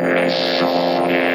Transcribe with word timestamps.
Et 0.00 1.27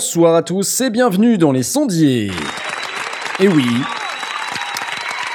bonsoir 0.00 0.34
à 0.34 0.42
tous 0.42 0.80
et 0.80 0.88
bienvenue 0.88 1.36
dans 1.36 1.52
les 1.52 1.62
sondiers. 1.62 2.30
Et 3.38 3.48
oui, 3.48 3.66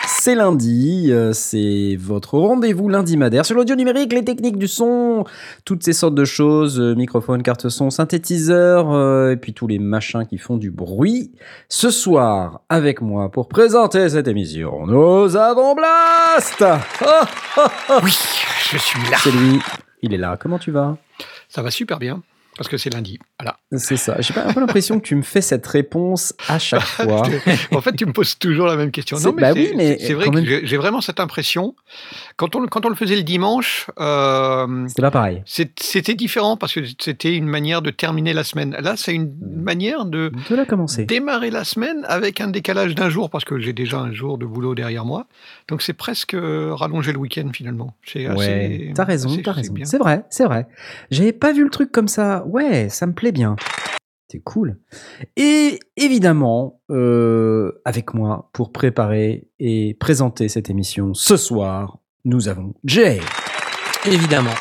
c'est 0.08 0.34
lundi, 0.34 1.10
euh, 1.12 1.34
c'est 1.34 1.96
votre 2.00 2.40
rendez-vous 2.40 2.90
lundi 2.90 3.16
madère 3.16 3.46
sur 3.46 3.56
l'audio 3.56 3.76
numérique, 3.76 4.12
les 4.12 4.24
techniques 4.24 4.58
du 4.58 4.68
son, 4.68 5.24
toutes 5.66 5.84
ces 5.84 5.94
sortes 5.94 6.16
de 6.16 6.26
choses, 6.26 6.80
euh, 6.80 6.96
microphone, 6.96 7.44
carte 7.44 7.70
son, 7.70 7.92
synthétiseur, 7.92 8.92
euh, 8.92 9.34
et 9.34 9.38
puis 9.38 9.54
tous 9.54 9.68
les 9.68 9.78
machins 9.78 10.26
qui 10.26 10.40
font 10.40 10.58
du 10.58 10.72
bruit. 10.72 11.32
Ce 11.70 11.92
soir, 11.92 12.62
avec 12.68 13.02
moi 13.02 13.32
pour 13.32 13.48
présenter 13.48 14.10
cette 14.10 14.28
émission, 14.28 14.88
nous 14.88 15.36
avons 15.36 15.76
Blast 15.76 16.66
Oui, 18.04 18.18
je 18.72 18.78
suis 18.80 19.12
là. 19.12 19.18
C'est 19.20 19.30
lui, 19.30 19.60
il 20.02 20.16
est 20.16 20.18
là. 20.18 20.40
Comment 20.42 20.58
tu 20.58 20.72
vas? 20.72 20.98
Ça 21.50 21.62
va 21.62 21.70
super 21.70 22.00
bien. 22.00 22.24
Parce 22.58 22.70
que 22.70 22.78
c'est 22.78 22.90
lundi. 22.90 23.20
Voilà. 23.40 23.58
C'est 23.76 23.98
ça. 23.98 24.16
J'ai 24.20 24.34
un 24.38 24.54
peu 24.54 24.62
l'impression 24.62 25.00
que 25.00 25.06
tu 25.06 25.16
me 25.16 25.22
fais 25.22 25.42
cette 25.42 25.66
réponse 25.68 26.34
à 26.48 26.58
chaque 26.58 26.82
fois. 26.84 27.24
en 27.72 27.82
fait, 27.82 27.94
tu 27.94 28.06
me 28.06 28.14
poses 28.14 28.38
toujours 28.38 28.68
la 28.68 28.76
même 28.76 28.92
question. 28.92 29.18
Non, 29.20 29.34
mais 29.34 29.42
bah 29.42 29.52
oui, 29.54 29.74
mais 29.76 29.98
c'est 30.00 30.14
vrai 30.14 30.30
que 30.30 30.66
j'ai 30.66 30.78
vraiment 30.78 31.02
cette 31.02 31.20
impression. 31.20 31.76
Quand 32.38 32.56
on, 32.56 32.66
quand 32.68 32.86
on 32.86 32.90
le 32.90 32.96
faisait 32.96 33.16
le 33.16 33.24
dimanche, 33.24 33.88
euh, 34.00 34.88
c'était 34.88 35.02
pas 35.02 35.12
pareil. 35.12 35.44
C'était 35.46 36.16
différent 36.16 36.56
parce 36.58 36.74
que 36.74 36.82
c'était 37.00 37.36
une 37.36 37.48
manière 37.48 37.82
de 37.82 37.92
terminer 37.92 38.34
la 38.34 38.44
semaine. 38.44 38.76
Là, 38.80 38.96
c'est 38.96 39.14
une 39.14 39.34
manière 39.42 40.06
de, 40.06 40.32
de 40.50 40.56
la 40.56 40.66
commencer. 40.66 41.06
démarrer 41.06 41.52
la 41.52 41.64
semaine 41.64 42.06
avec 42.08 42.40
un 42.40 42.48
décalage 42.48 42.96
d'un 42.96 43.10
jour 43.10 43.30
parce 43.30 43.44
que 43.44 43.60
j'ai 43.60 43.74
déjà 43.74 44.00
un 44.00 44.14
jour 44.14 44.38
de 44.38 44.46
boulot 44.46 44.76
derrière 44.76 45.06
moi. 45.06 45.28
Donc 45.68 45.82
c'est 45.82 45.94
presque 45.94 46.36
euh, 46.36 46.74
rallonger 46.74 47.12
le 47.12 47.20
week-end 47.20 47.50
finalement. 47.54 47.96
Ouais, 48.16 48.92
t'as 48.96 49.04
raison, 49.04 49.36
t'as 49.44 49.52
raison. 49.52 49.74
C'est 49.84 49.98
vrai, 49.98 50.24
c'est 50.30 50.46
vrai. 50.46 50.68
J'avais 51.12 51.34
pas 51.34 51.52
vu 51.52 51.64
le 51.64 51.70
truc 51.70 51.92
comme 51.92 52.08
ça 52.08 52.45
ouais, 52.46 52.90
ça 52.90 53.08
me 53.08 53.14
plaît 53.14 53.32
bien. 53.32 53.56
C'est 54.32 54.40
cool. 54.40 54.78
Et 55.38 55.80
évidemment, 55.98 56.82
euh, 56.90 57.82
avec 57.86 58.14
moi 58.14 58.50
pour 58.54 58.72
préparer 58.72 59.48
et 59.60 59.96
présenter 60.00 60.50
cette 60.50 60.70
émission 60.70 61.14
ce 61.14 61.38
soir, 61.38 62.00
nous 62.24 62.48
avons 62.48 62.74
Jay. 62.84 63.20
Évidemment. 64.06 64.56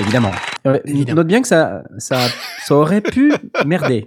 Évidemment. 0.00 0.30
Euh, 0.66 0.78
Note 0.86 1.26
bien 1.26 1.42
que 1.42 1.48
ça, 1.48 1.84
ça, 1.98 2.28
ça 2.64 2.74
aurait 2.74 3.00
pu 3.00 3.32
merder. 3.66 4.04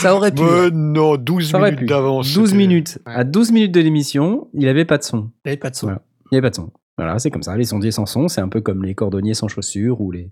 Ça 0.00 0.14
aurait 0.14 0.32
pu. 0.32 0.42
non, 0.72 1.16
12 1.16 1.54
minutes 1.54 1.84
d'avance. 1.84 2.32
12 2.32 2.54
minutes. 2.54 2.98
À 3.04 3.24
12 3.24 3.52
minutes 3.52 3.72
de 3.72 3.80
l'émission, 3.80 4.48
il 4.54 4.66
avait 4.68 4.84
pas 4.84 4.98
de 4.98 5.04
son. 5.04 5.30
Il 5.44 5.48
avait 5.48 5.56
pas 5.56 5.70
de 5.70 5.76
son. 5.76 5.88
Il 5.88 5.94
n'y 6.32 6.38
avait 6.38 6.46
pas 6.46 6.50
de 6.50 6.56
son. 6.56 6.70
Voilà, 6.96 7.18
c'est 7.18 7.30
comme 7.30 7.42
ça. 7.42 7.56
Les 7.56 7.64
sondiers 7.64 7.90
sans 7.90 8.06
son, 8.06 8.28
c'est 8.28 8.40
un 8.40 8.48
peu 8.48 8.62
comme 8.62 8.84
les 8.84 8.94
cordonniers 8.94 9.34
sans 9.34 9.48
chaussures 9.48 10.00
ou 10.00 10.10
les, 10.10 10.30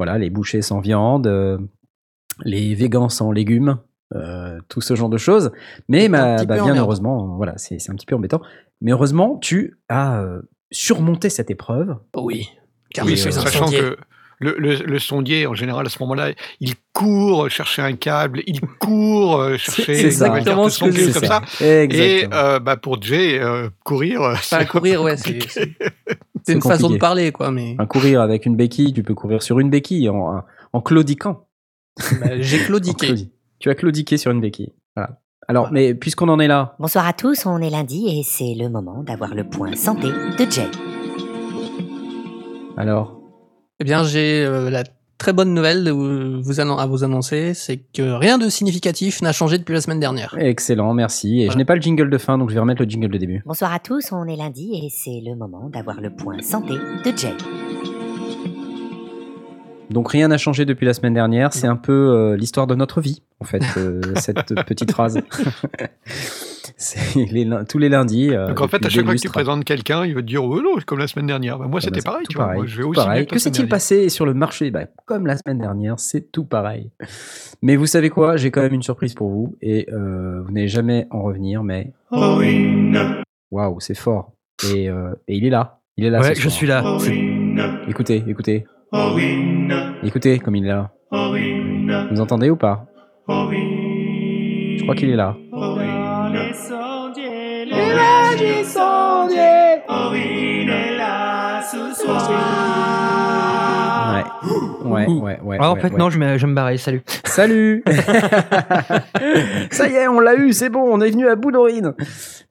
voilà, 0.00 0.16
les 0.16 0.30
bouchers 0.30 0.62
sans 0.62 0.80
viande, 0.80 1.26
euh, 1.26 1.58
les 2.42 2.74
végans 2.74 3.10
sans 3.10 3.32
légumes, 3.32 3.76
euh, 4.14 4.58
tout 4.70 4.80
ce 4.80 4.94
genre 4.96 5.10
de 5.10 5.18
choses. 5.18 5.52
Mais 5.90 6.08
bah, 6.08 6.42
bien 6.46 6.74
heureusement, 6.74 7.36
voilà, 7.36 7.52
c'est 7.58 7.76
un 7.90 7.94
petit 7.94 8.06
peu 8.06 8.14
embêtant. 8.14 8.40
Mais 8.80 8.92
heureusement, 8.92 9.36
tu 9.36 9.76
as 9.90 10.22
euh, 10.22 10.40
surmonté 10.70 11.28
cette 11.28 11.50
épreuve. 11.50 11.98
Oui, 12.16 12.48
car 12.94 13.04
oui, 13.04 13.18
sachant 13.18 13.70
que 13.70 13.98
le, 14.38 14.98
sondier, 14.98 15.46
en 15.46 15.52
général, 15.52 15.84
à 15.84 15.90
ce 15.90 15.98
moment-là, 16.02 16.30
il 16.60 16.76
court 16.94 17.50
chercher 17.50 17.82
un 17.82 17.94
câble, 17.94 18.42
il 18.46 18.62
court 18.62 19.58
chercher 19.58 20.00
une 20.00 20.08
nouvelle 20.08 20.44
carte 20.44 20.70
son, 20.70 20.86
comme 20.86 21.24
ça. 21.24 21.42
Et 21.60 22.26
bah, 22.26 22.78
pour 22.78 23.02
Jay, 23.02 23.38
courir, 23.84 24.22
enfin, 24.22 24.64
courir, 24.64 25.02
ouais, 25.02 25.18
c'est 25.18 25.40
C'est 26.44 26.54
une 26.54 26.62
façon 26.62 26.90
de 26.90 26.96
parler, 26.96 27.32
quoi. 27.32 27.50
Mais... 27.50 27.76
Un 27.78 27.86
courir 27.86 28.20
avec 28.20 28.46
une 28.46 28.56
béquille, 28.56 28.92
tu 28.92 29.02
peux 29.02 29.14
courir 29.14 29.42
sur 29.42 29.58
une 29.60 29.70
béquille 29.70 30.08
en, 30.08 30.42
en 30.72 30.80
claudiquant. 30.80 31.46
Bah, 32.20 32.40
j'ai 32.40 32.58
claudiqué. 32.64 33.30
tu 33.58 33.70
as 33.70 33.74
claudiqué 33.74 34.16
sur 34.16 34.30
une 34.30 34.40
béquille. 34.40 34.72
Voilà. 34.96 35.20
Alors, 35.48 35.72
mais 35.72 35.94
puisqu'on 35.94 36.28
en 36.28 36.38
est 36.38 36.46
là. 36.46 36.76
Bonsoir 36.78 37.06
à 37.06 37.12
tous, 37.12 37.44
on 37.46 37.58
est 37.58 37.70
lundi 37.70 38.06
et 38.06 38.22
c'est 38.22 38.54
le 38.54 38.68
moment 38.68 39.02
d'avoir 39.02 39.34
le 39.34 39.42
point 39.42 39.74
santé 39.74 40.06
de 40.06 40.50
Jay. 40.50 40.68
Alors 42.76 43.20
Eh 43.80 43.84
bien, 43.84 44.04
j'ai 44.04 44.44
euh, 44.44 44.70
la 44.70 44.84
très 45.20 45.34
bonne 45.34 45.52
nouvelle 45.52 45.90
vous 45.90 46.60
à 46.60 46.86
vous 46.86 47.04
annoncer, 47.04 47.52
c'est 47.54 47.76
que 47.76 48.02
rien 48.02 48.38
de 48.38 48.48
significatif 48.48 49.20
n'a 49.20 49.32
changé 49.32 49.58
depuis 49.58 49.74
la 49.74 49.82
semaine 49.82 50.00
dernière. 50.00 50.34
Excellent, 50.38 50.94
merci. 50.94 51.42
Et 51.42 51.50
je 51.50 51.58
n'ai 51.58 51.66
pas 51.66 51.74
le 51.74 51.82
jingle 51.82 52.08
de 52.08 52.18
fin, 52.18 52.38
donc 52.38 52.48
je 52.48 52.54
vais 52.54 52.60
remettre 52.60 52.82
le 52.82 52.88
jingle 52.88 53.10
de 53.10 53.18
début. 53.18 53.42
Bonsoir 53.44 53.72
à 53.72 53.78
tous, 53.78 54.12
on 54.12 54.26
est 54.26 54.36
lundi 54.36 54.72
et 54.72 54.88
c'est 54.90 55.20
le 55.22 55.36
moment 55.36 55.68
d'avoir 55.68 56.00
le 56.00 56.10
point 56.10 56.40
santé 56.40 56.74
de 56.74 57.16
Jay. 57.16 57.34
Donc 59.90 60.10
rien 60.10 60.28
n'a 60.28 60.38
changé 60.38 60.64
depuis 60.64 60.86
la 60.86 60.94
semaine 60.94 61.14
dernière, 61.14 61.52
c'est 61.52 61.66
un 61.66 61.76
peu 61.76 61.92
euh, 61.92 62.36
l'histoire 62.36 62.66
de 62.66 62.74
notre 62.74 63.00
vie, 63.00 63.22
en 63.40 63.44
fait, 63.44 63.62
euh, 63.76 64.00
cette 64.16 64.54
petite 64.64 64.92
phrase. 64.92 65.20
les, 67.16 67.48
tous 67.68 67.78
les 67.78 67.88
lundis. 67.88 68.30
Euh, 68.30 68.48
Donc 68.48 68.60
en 68.60 68.68
fait, 68.68 68.84
à 68.84 68.88
chaque 68.88 69.04
fois 69.04 69.14
que 69.14 69.20
tu 69.20 69.28
présentes 69.28 69.64
quelqu'un, 69.64 70.04
il 70.04 70.14
va 70.14 70.22
te 70.22 70.26
dire 70.26 70.44
oh 70.44 70.60
non, 70.60 70.76
comme 70.86 70.98
la 70.98 71.06
semaine 71.06 71.26
dernière. 71.26 71.58
Bah, 71.58 71.66
moi, 71.66 71.80
c'était 71.80 72.02
pareil, 72.02 72.26
tu 72.28 72.36
vois. 72.36 72.54
je 72.64 72.76
vais 72.78 72.84
aussi 72.84 73.00
pareil. 73.00 73.26
Que 73.26 73.38
s'est-il 73.38 73.68
passé 73.68 74.08
sur 74.08 74.26
le 74.26 74.34
marché? 74.34 74.70
Bah, 74.70 74.86
Comme 75.06 75.26
la 75.26 75.36
semaine 75.36 75.58
dernière, 75.58 75.98
c'est 75.98 76.30
tout 76.32 76.44
pareil. 76.44 76.90
Mais 77.62 77.76
vous 77.76 77.86
savez 77.86 78.10
quoi? 78.10 78.36
J'ai 78.36 78.50
quand 78.50 78.62
même 78.62 78.74
une 78.74 78.82
surprise 78.82 79.14
pour 79.14 79.30
vous 79.30 79.56
et 79.60 79.88
euh, 79.92 80.42
vous 80.42 80.52
n'allez 80.52 80.68
jamais 80.68 81.06
en 81.10 81.22
revenir, 81.22 81.62
mais. 81.62 81.92
Waouh, 83.50 83.80
c'est 83.80 83.96
fort. 83.96 84.32
Et, 84.72 84.88
euh, 84.88 85.12
et, 85.26 85.36
il 85.36 85.44
est 85.44 85.50
là. 85.50 85.80
Il 85.96 86.04
est 86.04 86.10
là. 86.10 86.20
Ouais, 86.20 86.34
je 86.34 86.48
suis 86.48 86.66
là. 86.66 86.98
Écoutez, 87.88 88.22
écoutez. 88.26 88.66
Écoutez 90.02 90.38
comme 90.40 90.56
il 90.56 90.64
est 90.64 90.68
là. 90.68 90.90
Vous 92.10 92.20
entendez 92.20 92.50
ou 92.50 92.56
pas? 92.56 92.86
Je 93.28 94.82
crois 94.82 94.94
qu'il 94.94 95.10
est 95.10 95.16
là. 95.16 95.36
Les 96.32 96.52
sondiers, 96.54 97.66
est 100.68 100.96
là 100.96 101.60
ce 101.62 101.94
soir. 102.02 103.09
Ouais, 104.84 105.06
ouais, 105.06 105.38
ouais. 105.42 105.56
Ah, 105.60 105.70
en 105.70 105.76
fait, 105.76 105.96
non, 105.96 106.10
je, 106.10 106.18
je 106.38 106.46
me 106.46 106.54
barrer. 106.54 106.78
Salut. 106.78 107.02
Salut 107.24 107.84
Ça 109.70 109.88
y 109.88 109.94
est, 109.94 110.08
on 110.08 110.20
l'a 110.20 110.34
eu, 110.34 110.52
c'est 110.52 110.68
bon, 110.68 110.82
on 110.82 111.00
est 111.00 111.10
venu 111.10 111.28
à 111.28 111.36
bout 111.36 111.52
d'Orine. 111.52 111.94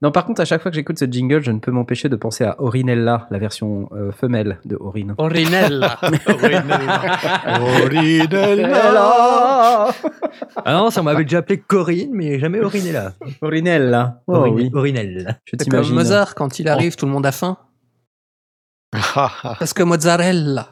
Non, 0.02 0.12
par 0.12 0.26
contre, 0.26 0.42
à 0.42 0.46
chaque 0.46 0.62
fois 0.62 0.72
que 0.72 0.76
j'écoute 0.76 1.00
ce 1.00 1.06
jingle, 1.06 1.44
je 1.44 1.52
ne 1.52 1.60
peux 1.60 1.72
m'empêcher 1.72 2.10
de 2.10 2.16
penser 2.16 2.46
à 2.46 2.62
Orinella, 2.62 3.28
la 3.32 3.40
version 3.40 3.90
euh, 3.92 4.12
femelle 4.12 4.60
de 4.66 4.78
Orine. 4.80 5.16
Orinella 5.18 5.98
Orinella 6.28 7.18
Orinella 7.62 9.88
Ah 10.66 10.74
non, 10.74 10.90
ça 10.92 11.02
m'avait 11.02 11.24
déjà 11.24 11.40
appelé 11.40 11.58
Corinne, 11.58 12.12
mais 12.14 12.40
jamais 12.40 12.62
Orinella. 12.62 13.14
Orinella. 13.42 14.22
Oh, 14.28 14.46
oui. 14.50 14.70
Orinella. 14.74 15.38
Je 15.46 15.56
t'imagine. 15.56 15.90
Comme 15.90 15.98
Mozart, 15.98 16.36
quand 16.36 16.60
il 16.60 16.70
arrive, 16.70 16.96
tout 16.96 17.06
le 17.06 17.12
monde 17.12 17.26
a 17.26 17.32
faim. 17.32 17.58
Parce 19.14 19.74
que 19.74 19.84
mozzarella. 19.84 20.70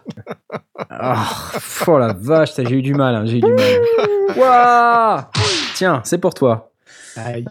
Oh 1.00 1.98
la 1.98 2.14
vache, 2.14 2.52
j'ai 2.56 2.76
eu 2.76 2.82
du 2.82 2.94
mal, 2.94 3.16
hein, 3.16 3.26
j'ai 3.26 3.38
eu 3.38 3.42
du 3.42 3.52
mal. 3.54 5.28
Tiens, 5.76 6.02
c'est 6.04 6.18
pour 6.18 6.34
toi. 6.34 6.72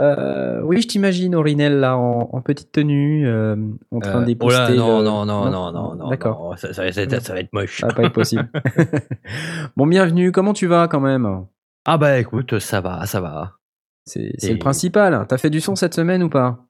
Euh, 0.01 0.61
oui, 0.63 0.83
je 0.83 0.89
t'imagine 0.89 1.35
Orinel 1.35 1.81
là 1.81 1.97
en, 1.97 2.41
petite 2.41 2.73
tenue, 2.73 3.27
euh, 3.27 3.57
en 3.91 4.01
train 4.01 4.23
euh, 4.23 4.25
d'épouster. 4.25 4.77
non, 4.77 5.03
non, 5.03 5.27
non, 5.27 5.51
non, 5.51 5.73
non, 5.73 5.95
non, 5.95 6.09
D'accord. 6.09 6.55
Ça, 6.59 6.73
ça, 6.73 6.83
va 6.83 6.89
être 6.89 7.53
moche. 7.53 7.81
Ça 7.81 7.89
va 7.89 7.95
pas 7.95 8.05
être 8.05 8.13
possible. 8.13 8.49
bon, 9.77 9.87
bienvenue. 9.87 10.33
Comment 10.33 10.53
tu 10.53 10.67
vas 10.67 10.89
quand 10.89 11.01
même? 11.01 11.47
Ah 11.85 11.99
bah 11.99 12.19
écoute, 12.19 12.59
ça 12.59 12.81
va, 12.81 13.07
ça 13.07 13.21
va. 13.21 13.55
C'est 14.05 14.53
le 14.53 14.59
principal. 14.59 15.27
T'as 15.29 15.39
fait 15.39 15.51
du 15.51 15.61
son 15.61 15.75
cette 15.75 15.95
semaine 15.95 16.23
ou 16.23 16.29
pas? 16.29 16.65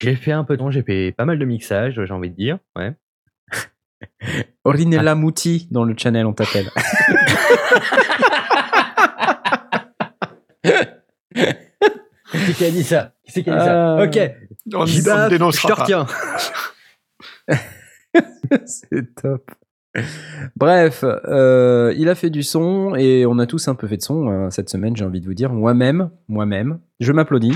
J'ai 0.00 0.16
fait 0.16 0.32
un 0.32 0.44
peu 0.44 0.56
de 0.56 0.62
son, 0.62 0.70
j'ai 0.70 0.82
fait 0.82 1.12
pas 1.12 1.24
mal 1.24 1.38
de 1.38 1.44
mixage, 1.44 2.00
j'ai 2.04 2.12
envie 2.12 2.30
de 2.30 2.34
dire. 2.34 2.58
Ouais. 2.76 2.94
Orinella 4.64 5.14
Mouti 5.14 5.68
dans 5.70 5.84
le 5.84 5.94
channel, 5.96 6.26
on 6.26 6.32
t'appelle. 6.32 6.70
Qui 12.32 12.54
qui 12.54 12.64
a 12.64 12.70
dit 12.70 12.84
ça? 12.84 13.12
Qui 13.26 13.42
qui 13.44 13.50
a 13.50 13.54
dit 13.54 13.64
ça? 13.64 13.98
Euh, 13.98 14.06
Ok. 14.06 14.18
On, 14.74 14.86
je 14.86 15.02
te 15.02 15.72
retiens. 15.72 16.06
C'est 18.66 19.14
top. 19.14 19.50
Bref, 20.56 21.04
euh, 21.04 21.94
il 21.96 22.08
a 22.08 22.14
fait 22.16 22.30
du 22.30 22.42
son 22.42 22.94
et 22.96 23.26
on 23.26 23.38
a 23.38 23.46
tous 23.46 23.68
un 23.68 23.74
peu 23.74 23.86
fait 23.86 23.98
de 23.98 24.02
son 24.02 24.28
euh, 24.28 24.50
cette 24.50 24.68
semaine, 24.68 24.96
j'ai 24.96 25.04
envie 25.04 25.20
de 25.20 25.26
vous 25.26 25.34
dire. 25.34 25.52
Moi-même, 25.52 26.10
moi-même, 26.28 26.80
je 26.98 27.12
m'applaudis. 27.12 27.54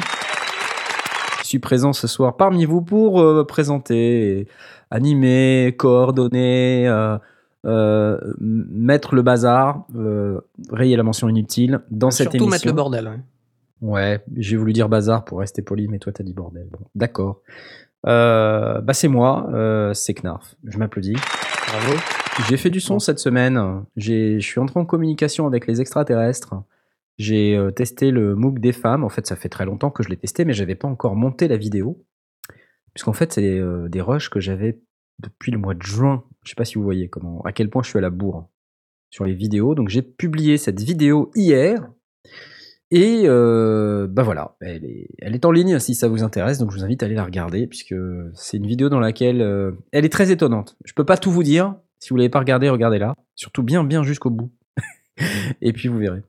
Je 1.48 1.52
suis 1.52 1.58
présent 1.60 1.94
ce 1.94 2.06
soir 2.06 2.36
parmi 2.36 2.66
vous 2.66 2.82
pour 2.82 3.22
euh, 3.22 3.42
présenter, 3.42 4.48
animer, 4.90 5.74
coordonner, 5.78 6.86
euh, 6.86 7.16
euh, 7.64 8.18
mettre 8.38 9.14
le 9.14 9.22
bazar, 9.22 9.86
rayer 10.70 10.94
la 10.98 11.02
mention 11.04 11.26
inutile 11.26 11.80
dans 11.90 12.10
cette 12.10 12.32
Surtout 12.32 12.36
émission. 12.36 12.50
mettre 12.50 12.66
le 12.66 12.72
bordel. 12.72 13.08
ouais. 13.08 13.18
Ouais, 13.80 14.24
j'ai 14.36 14.58
voulu 14.58 14.74
dire 14.74 14.90
bazar 14.90 15.24
pour 15.24 15.38
rester 15.38 15.62
poli, 15.62 15.88
mais 15.88 15.98
toi 15.98 16.12
t'as 16.12 16.22
dit 16.22 16.34
bordel. 16.34 16.68
Bon, 16.70 16.80
d'accord. 16.94 17.40
Bah 18.04 18.92
c'est 18.92 19.08
moi, 19.08 19.48
c'est 19.94 20.12
Knarf. 20.12 20.54
Je 20.64 20.76
m'applaudis. 20.76 21.14
Bravo. 21.14 21.98
J'ai 22.46 22.58
fait 22.58 22.68
du 22.68 22.80
son 22.80 22.98
cette 22.98 23.20
semaine. 23.20 23.86
Je 23.96 24.38
suis 24.38 24.60
entré 24.60 24.78
en 24.78 24.84
communication 24.84 25.46
avec 25.46 25.66
les 25.66 25.80
extraterrestres. 25.80 26.56
J'ai 27.18 27.56
euh, 27.56 27.72
testé 27.72 28.10
le 28.12 28.36
MOOC 28.36 28.60
des 28.60 28.72
femmes. 28.72 29.02
En 29.02 29.08
fait, 29.08 29.26
ça 29.26 29.36
fait 29.36 29.48
très 29.48 29.64
longtemps 29.64 29.90
que 29.90 30.02
je 30.02 30.08
l'ai 30.08 30.16
testé, 30.16 30.44
mais 30.44 30.52
j'avais 30.52 30.76
pas 30.76 30.88
encore 30.88 31.16
monté 31.16 31.48
la 31.48 31.56
vidéo. 31.56 32.04
Puisqu'en 32.94 33.12
fait, 33.12 33.32
c'est 33.32 33.58
euh, 33.58 33.88
des 33.88 34.00
rushs 34.00 34.30
que 34.30 34.40
j'avais 34.40 34.80
depuis 35.18 35.50
le 35.50 35.58
mois 35.58 35.74
de 35.74 35.82
juin. 35.82 36.24
Je 36.44 36.50
sais 36.50 36.54
pas 36.54 36.64
si 36.64 36.76
vous 36.76 36.84
voyez 36.84 37.10
à 37.44 37.52
quel 37.52 37.70
point 37.70 37.82
je 37.82 37.88
suis 37.88 37.98
à 37.98 38.02
la 38.02 38.10
bourre 38.10 38.48
sur 39.10 39.24
les 39.24 39.34
vidéos. 39.34 39.74
Donc 39.74 39.88
j'ai 39.88 40.02
publié 40.02 40.58
cette 40.58 40.80
vidéo 40.80 41.32
hier. 41.34 41.90
Et 42.90 43.24
euh, 43.26 44.06
bah 44.06 44.22
voilà, 44.22 44.56
elle 44.62 44.82
est, 44.86 45.44
en 45.44 45.50
ligne 45.50 45.78
si 45.78 45.94
ça 45.94 46.08
vous 46.08 46.22
intéresse, 46.22 46.56
donc 46.56 46.70
je 46.70 46.78
vous 46.78 46.84
invite 46.84 47.02
à 47.02 47.06
aller 47.06 47.16
la 47.16 47.24
regarder, 47.24 47.66
puisque 47.66 47.94
c'est 48.32 48.56
une 48.56 48.66
vidéo 48.66 48.88
dans 48.88 48.98
laquelle 48.98 49.42
elle 49.92 50.06
est 50.06 50.12
très 50.12 50.30
étonnante. 50.30 50.78
Je 50.86 50.94
peux 50.94 51.04
pas 51.04 51.18
tout 51.18 51.30
vous 51.30 51.42
dire, 51.42 51.74
si 51.98 52.08
vous 52.08 52.16
l'avez 52.16 52.30
pas 52.30 52.38
regardé, 52.38 52.70
regardez-la, 52.70 53.14
surtout 53.34 53.62
bien 53.62 53.84
bien 53.84 54.04
jusqu'au 54.04 54.30
bout, 54.30 54.50
et 55.60 55.74
puis 55.74 55.88
vous 55.88 55.98
verrez. 55.98 56.22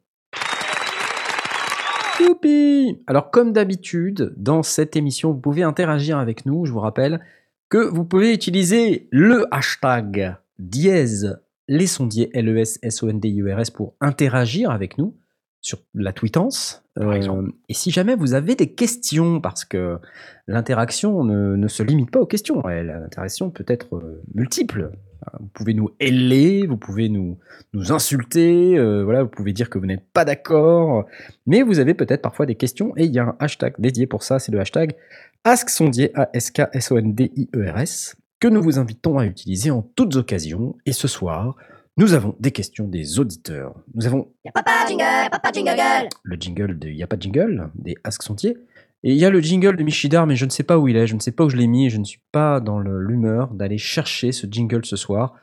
Youpi 2.19 3.01
Alors 3.07 3.31
comme 3.31 3.53
d'habitude, 3.53 4.33
dans 4.37 4.63
cette 4.63 4.95
émission, 4.95 5.31
vous 5.31 5.39
pouvez 5.39 5.63
interagir 5.63 6.17
avec 6.17 6.45
nous, 6.45 6.65
je 6.65 6.71
vous 6.71 6.79
rappelle 6.79 7.21
que 7.69 7.77
vous 7.77 8.05
pouvez 8.05 8.33
utiliser 8.33 9.07
le 9.11 9.45
hashtag 9.51 10.35
dièse 10.57 11.39
les 11.67 11.87
sondiers 11.87 12.31
L-E-S-S-O-N-D-I-E-R-S 12.33 13.69
pour 13.69 13.93
interagir 14.01 14.71
avec 14.71 14.97
nous 14.97 15.15
sur 15.61 15.79
la 15.93 16.13
tweetance. 16.13 16.83
Par 16.95 17.13
exemple. 17.13 17.51
et 17.69 17.73
si 17.73 17.91
jamais 17.91 18.15
vous 18.15 18.33
avez 18.33 18.55
des 18.55 18.73
questions, 18.73 19.39
parce 19.39 19.63
que 19.63 19.99
l'interaction 20.47 21.23
ne, 21.23 21.55
ne 21.55 21.67
se 21.69 21.81
limite 21.83 22.11
pas 22.11 22.19
aux 22.19 22.25
questions, 22.25 22.61
l'interaction 22.61 23.51
peut 23.51 23.65
être 23.67 23.95
euh, 23.95 24.21
multiple. 24.33 24.91
Vous 25.39 25.47
pouvez 25.53 25.73
nous 25.73 25.89
héler, 25.99 26.65
vous 26.65 26.77
pouvez 26.77 27.09
nous, 27.09 27.37
nous 27.73 27.91
insulter, 27.91 28.77
euh, 28.77 29.03
voilà, 29.03 29.23
vous 29.23 29.29
pouvez 29.29 29.53
dire 29.53 29.69
que 29.69 29.77
vous 29.77 29.85
n'êtes 29.85 30.05
pas 30.13 30.25
d'accord, 30.25 31.05
mais 31.45 31.61
vous 31.61 31.79
avez 31.79 31.93
peut-être 31.93 32.21
parfois 32.21 32.45
des 32.45 32.55
questions 32.55 32.93
et 32.95 33.05
il 33.05 33.11
y 33.11 33.19
a 33.19 33.25
un 33.25 33.35
hashtag 33.39 33.73
dédié 33.79 34.07
pour 34.07 34.23
ça, 34.23 34.39
c'est 34.39 34.51
le 34.51 34.59
hashtag 34.59 34.95
AskSondier, 35.43 36.11
A-S-K-S-O-N-D-I-E-R-S, 36.15 38.15
E 38.15 38.19
que 38.39 38.47
nous 38.47 38.61
vous 38.61 38.79
invitons 38.79 39.17
à 39.17 39.25
utiliser 39.25 39.71
en 39.71 39.81
toutes 39.81 40.15
occasions. 40.15 40.75
Et 40.85 40.93
ce 40.93 41.07
soir, 41.07 41.55
nous 41.97 42.13
avons 42.13 42.35
des 42.39 42.51
questions 42.51 42.87
des 42.87 43.19
auditeurs. 43.19 43.75
Nous 43.93 44.07
avons 44.07 44.29
Y'a 44.45 44.51
papa 44.53 44.71
jingle, 44.87 45.29
papa 45.29 45.51
jingle. 45.53 46.07
le 46.23 46.37
jingle 46.39 46.79
de 46.79 46.89
Y 46.89 47.03
a 47.03 47.07
pas 47.07 47.17
de 47.17 47.21
jingle, 47.21 47.69
des 47.75 47.95
Ask 48.05 48.23
Sondier. 48.23 48.57
Et 49.03 49.11
il 49.13 49.17
y 49.17 49.23
a 49.25 49.29
le 49.29 49.39
jingle 49.39 49.77
de 49.77 49.83
Michidar, 49.83 50.27
mais 50.27 50.35
je 50.35 50.43
ne 50.45 50.49
sais 50.49 50.63
pas 50.63 50.77
où 50.77 50.87
il 50.87 50.97
est, 50.97 51.07
je 51.07 51.15
ne 51.15 51.19
sais 51.19 51.31
pas 51.31 51.45
où 51.45 51.49
je 51.49 51.55
l'ai 51.57 51.67
mis, 51.67 51.85
et 51.85 51.89
je 51.89 51.97
ne 51.97 52.03
suis 52.03 52.19
pas 52.33 52.59
dans 52.59 52.79
l'humeur 52.79 53.53
d'aller 53.53 53.77
chercher 53.77 54.31
ce 54.33 54.45
jingle 54.49 54.83
ce 54.85 54.95
soir, 54.97 55.35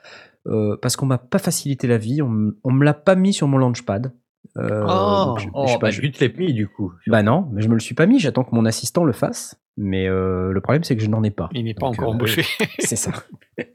euh, 0.47 0.77
parce 0.81 0.97
qu'on 0.97 1.07
m'a 1.07 1.19
pas 1.19 1.39
facilité 1.39 1.87
la 1.87 1.97
vie, 1.99 2.21
on, 2.23 2.53
on 2.65 2.73
me 2.73 2.85
l'a 2.85 2.93
pas 2.95 3.15
mis 3.15 3.33
sur 3.33 3.49
mon 3.49 3.57
launchpad. 3.59 4.13
Euh, 4.59 5.25
donc 5.25 5.39
je- 5.39 5.45
je 5.45 5.49
sais 5.49 5.51
oh, 5.55 5.65
pas, 5.81 5.87
bah, 5.87 5.91
je- 5.91 6.01
tu 6.01 6.11
te 6.13 6.25
l'es 6.25 6.33
mis 6.37 6.53
du 6.55 6.69
coup. 6.69 6.93
bah 7.09 7.23
non, 7.23 7.49
mais 7.53 7.63
je 7.63 7.69
me 7.69 7.75
le 7.75 7.81
suis 7.81 7.95
pas 7.95 8.07
mis, 8.07 8.19
j'attends 8.21 8.45
que 8.45 8.55
mon 8.55 8.65
assistant 8.65 9.05
le 9.05 9.13
fasse, 9.13 9.59
mais 9.77 10.07
euh, 10.07 10.53
le 10.53 10.61
problème 10.61 10.85
c'est 10.85 10.97
que 10.97 11.03
je 11.03 11.09
n'en 11.11 11.23
ai 11.25 11.31
pas. 11.31 11.49
Il 11.53 11.65
n'est 11.65 11.75
pas 11.75 11.87
Donc, 11.87 11.95
encore 11.95 12.11
euh, 12.11 12.15
embauché. 12.15 12.43
C'est 12.79 12.97
ça. 12.97 13.11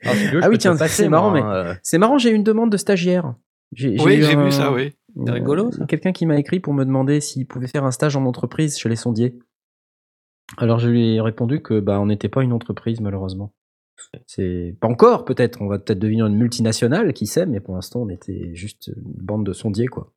Ah, 0.06 0.14
si 0.16 0.30
tu 0.30 0.36
veux, 0.36 0.42
je 0.42 0.46
Ah 0.46 0.50
oui, 0.50 0.58
tiens, 0.58 0.76
c'est 0.78 1.10
marrant, 1.10 1.36
hein, 1.36 1.54
euh. 1.54 1.74
C'est 1.84 1.98
marrant, 1.98 2.18
j'ai 2.18 2.30
eu 2.32 2.36
une 2.36 2.44
demande 2.44 2.72
de 2.72 2.78
stagiaire. 2.78 3.34
J'ai 3.74 3.96
Oui, 4.00 4.22
j'ai 4.22 4.34
un- 4.36 4.46
vu 4.46 4.52
ça, 4.52 4.72
oui. 4.72 4.94
C'est 5.26 5.32
rigolo. 5.32 5.72
Quelqu'un 5.88 6.12
qui 6.14 6.26
m'a 6.26 6.38
écrit 6.38 6.60
pour 6.60 6.74
me 6.74 6.86
demander 6.86 7.20
s'il 7.20 7.46
pouvait 7.48 7.68
faire 7.68 7.84
un 7.84 7.92
stage 7.92 8.16
en 8.16 8.26
entreprise 8.26 8.78
chez 8.78 8.88
les 8.90 8.96
sondiers. 8.96 9.38
Alors 10.58 10.80
je 10.80 10.90
lui 10.90 11.16
ai 11.16 11.22
répondu 11.22 11.62
que 11.62 11.80
bah 11.80 12.00
on 12.00 12.06
n'était 12.08 12.30
pas 12.30 12.44
une 12.44 12.54
entreprise 12.54 13.00
malheureusement. 13.02 13.54
C'est 14.26 14.76
pas 14.82 14.88
encore 14.88 15.26
peut-être, 15.26 15.62
on 15.62 15.68
va 15.68 15.78
peut-être 15.80 16.00
devenir 16.00 16.26
une 16.26 16.36
multinationale, 16.36 17.14
qui 17.14 17.28
sait, 17.28 17.46
mais 17.46 17.60
pour 17.60 17.76
l'instant 17.76 18.02
on 18.02 18.10
était 18.10 18.54
juste 18.56 18.88
une 18.96 19.14
bande 19.24 19.46
de 19.46 19.54
sondiers 19.54 19.86
quoi. 19.88 20.12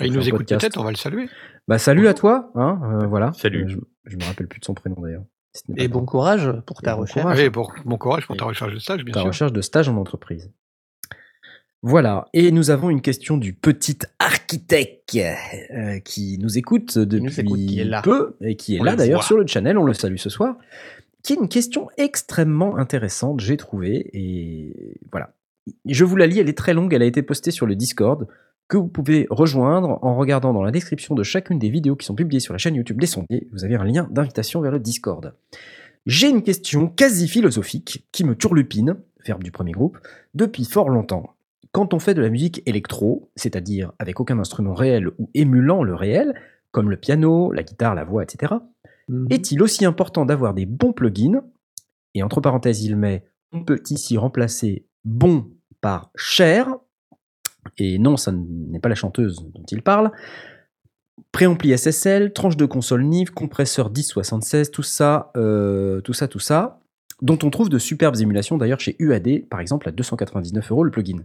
Il 0.00 0.10
On 0.12 0.14
nous 0.14 0.28
écoute 0.28 0.48
peut-être, 0.48 0.78
on 0.78 0.84
va 0.84 0.90
le 0.90 0.96
saluer. 0.96 1.28
Bah 1.68 1.78
salut 1.78 2.08
à 2.08 2.14
toi, 2.14 2.50
hein, 2.54 2.80
euh, 3.02 3.06
voilà. 3.06 3.32
Salut. 3.34 3.64
Euh, 3.64 3.68
Je, 3.68 3.78
je 4.10 4.16
me 4.16 4.24
rappelle 4.24 4.48
plus 4.48 4.60
de 4.60 4.64
son 4.64 4.74
prénom 4.74 5.00
d'ailleurs. 5.00 5.24
Et 5.76 5.88
bon 5.88 6.04
courage 6.06 6.50
pour 6.66 6.78
Et 6.80 6.84
ta 6.84 6.94
bon 6.94 7.02
recherche. 7.02 7.22
courage. 7.22 7.50
Bon, 7.50 7.66
bon 7.84 7.96
courage 7.98 8.26
pour 8.26 8.36
ta 8.36 8.44
recherche 8.46 8.72
de 8.74 8.78
stage, 8.78 9.04
bien 9.04 9.12
ta 9.12 9.20
sûr. 9.20 9.28
recherche 9.28 9.52
de 9.52 9.60
stage 9.60 9.88
en 9.88 9.96
entreprise. 9.96 10.50
Voilà, 11.84 12.28
et 12.32 12.52
nous 12.52 12.70
avons 12.70 12.90
une 12.90 13.00
question 13.00 13.36
du 13.36 13.52
petit 13.52 13.98
architecte 14.20 15.16
euh, 15.16 15.98
qui 15.98 16.38
nous 16.38 16.56
écoute 16.56 16.96
depuis 16.96 17.24
nous 17.24 17.40
écoute, 17.40 17.58
qui 17.58 17.80
est 17.80 17.84
là. 17.84 18.02
peu 18.02 18.36
et 18.40 18.54
qui 18.54 18.76
est 18.76 18.80
On 18.80 18.84
là 18.84 18.92
le 18.92 18.98
d'ailleurs 18.98 19.24
sur 19.24 19.36
le 19.36 19.46
channel, 19.48 19.76
on 19.76 19.84
le 19.84 19.92
salue 19.92 20.16
ce 20.16 20.30
soir, 20.30 20.56
qui 21.24 21.32
est 21.32 21.36
une 21.36 21.48
question 21.48 21.88
extrêmement 21.96 22.76
intéressante, 22.76 23.40
j'ai 23.40 23.56
trouvé, 23.56 24.10
et 24.12 24.96
voilà. 25.10 25.34
Je 25.84 26.04
vous 26.04 26.16
la 26.16 26.26
lis, 26.28 26.38
elle 26.38 26.48
est 26.48 26.56
très 26.56 26.72
longue, 26.72 26.94
elle 26.94 27.02
a 27.02 27.06
été 27.06 27.22
postée 27.22 27.50
sur 27.50 27.66
le 27.66 27.74
Discord, 27.74 28.28
que 28.68 28.76
vous 28.76 28.88
pouvez 28.88 29.26
rejoindre 29.28 29.98
en 30.02 30.16
regardant 30.16 30.52
dans 30.52 30.62
la 30.62 30.70
description 30.70 31.16
de 31.16 31.22
chacune 31.24 31.58
des 31.58 31.68
vidéos 31.68 31.96
qui 31.96 32.06
sont 32.06 32.14
publiées 32.14 32.40
sur 32.40 32.54
la 32.54 32.58
chaîne 32.58 32.76
YouTube 32.76 33.00
des 33.00 33.06
sondiers, 33.06 33.48
vous 33.52 33.64
avez 33.64 33.74
un 33.74 33.84
lien 33.84 34.08
d'invitation 34.10 34.60
vers 34.60 34.70
le 34.72 34.78
Discord. 34.78 35.34
J'ai 36.06 36.28
une 36.28 36.42
question 36.42 36.88
quasi 36.88 37.26
philosophique 37.26 38.06
qui 38.12 38.24
me 38.24 38.36
turlupine, 38.36 38.96
verbe 39.26 39.42
du 39.42 39.50
premier 39.50 39.72
groupe, 39.72 39.98
depuis 40.34 40.64
fort 40.64 40.88
longtemps. 40.88 41.34
Quand 41.72 41.94
on 41.94 41.98
fait 41.98 42.14
de 42.14 42.20
la 42.20 42.28
musique 42.30 42.62
électro, 42.66 43.30
c'est-à-dire 43.36 43.92
avec 43.98 44.20
aucun 44.20 44.38
instrument 44.38 44.74
réel 44.74 45.08
ou 45.18 45.30
émulant 45.34 45.82
le 45.82 45.94
réel, 45.94 46.34
comme 46.70 46.90
le 46.90 46.96
piano, 46.96 47.50
la 47.52 47.62
guitare, 47.62 47.94
la 47.94 48.04
voix, 48.04 48.22
etc., 48.22 48.54
Mhm. 49.08 49.26
est-il 49.30 49.62
aussi 49.62 49.84
important 49.84 50.24
d'avoir 50.24 50.54
des 50.54 50.64
bons 50.66 50.92
plugins? 50.92 51.42
Et 52.14 52.22
entre 52.22 52.40
parenthèses, 52.40 52.84
il 52.84 52.96
met 52.96 53.24
on 53.52 53.64
peut 53.64 53.80
ici 53.90 54.16
remplacer 54.16 54.86
bon 55.04 55.50
par 55.80 56.10
cher. 56.14 56.68
Et 57.78 57.98
non, 57.98 58.16
ça 58.16 58.32
n'est 58.32 58.78
pas 58.80 58.88
la 58.88 58.94
chanteuse 58.94 59.44
dont 59.54 59.64
il 59.70 59.82
parle. 59.82 60.10
Préampli 61.32 61.76
SSL, 61.76 62.32
tranche 62.32 62.56
de 62.56 62.64
console 62.66 63.02
NIV, 63.04 63.30
compresseur 63.32 63.90
1076, 63.90 64.70
tout 64.70 64.82
ça, 64.82 65.30
euh, 65.36 66.00
tout 66.00 66.12
ça, 66.12 66.28
tout 66.28 66.38
ça, 66.38 66.80
dont 67.22 67.38
on 67.44 67.50
trouve 67.50 67.68
de 67.68 67.78
superbes 67.78 68.16
émulations 68.20 68.58
d'ailleurs 68.58 68.80
chez 68.80 68.96
UAD, 68.98 69.46
par 69.48 69.60
exemple 69.60 69.88
à 69.88 69.92
299 69.92 70.70
euros 70.72 70.84
le 70.84 70.90
plugin. 70.90 71.24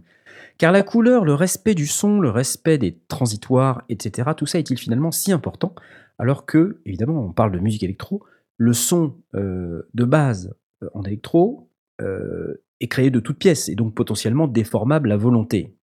Car 0.56 0.72
la 0.72 0.82
couleur, 0.82 1.24
le 1.24 1.34
respect 1.34 1.74
du 1.74 1.86
son, 1.86 2.20
le 2.20 2.30
respect 2.30 2.78
des 2.78 2.96
transitoires, 3.08 3.82
etc., 3.88 4.30
tout 4.36 4.46
ça 4.46 4.58
est-il 4.58 4.78
finalement 4.78 5.10
si 5.10 5.32
important? 5.32 5.74
Alors 6.18 6.46
que, 6.46 6.80
évidemment, 6.86 7.24
on 7.24 7.32
parle 7.32 7.52
de 7.52 7.58
musique 7.58 7.82
électro, 7.82 8.22
le 8.56 8.72
son 8.72 9.14
euh, 9.34 9.88
de 9.94 10.04
base 10.04 10.54
euh, 10.82 10.88
en 10.94 11.02
électro 11.02 11.68
euh, 12.00 12.62
est 12.80 12.88
créé 12.88 13.10
de 13.10 13.20
toutes 13.20 13.38
pièces 13.38 13.68
et 13.68 13.74
donc 13.74 13.94
potentiellement 13.94 14.48
déformable 14.48 15.12
à 15.12 15.16
volonté. 15.16 15.76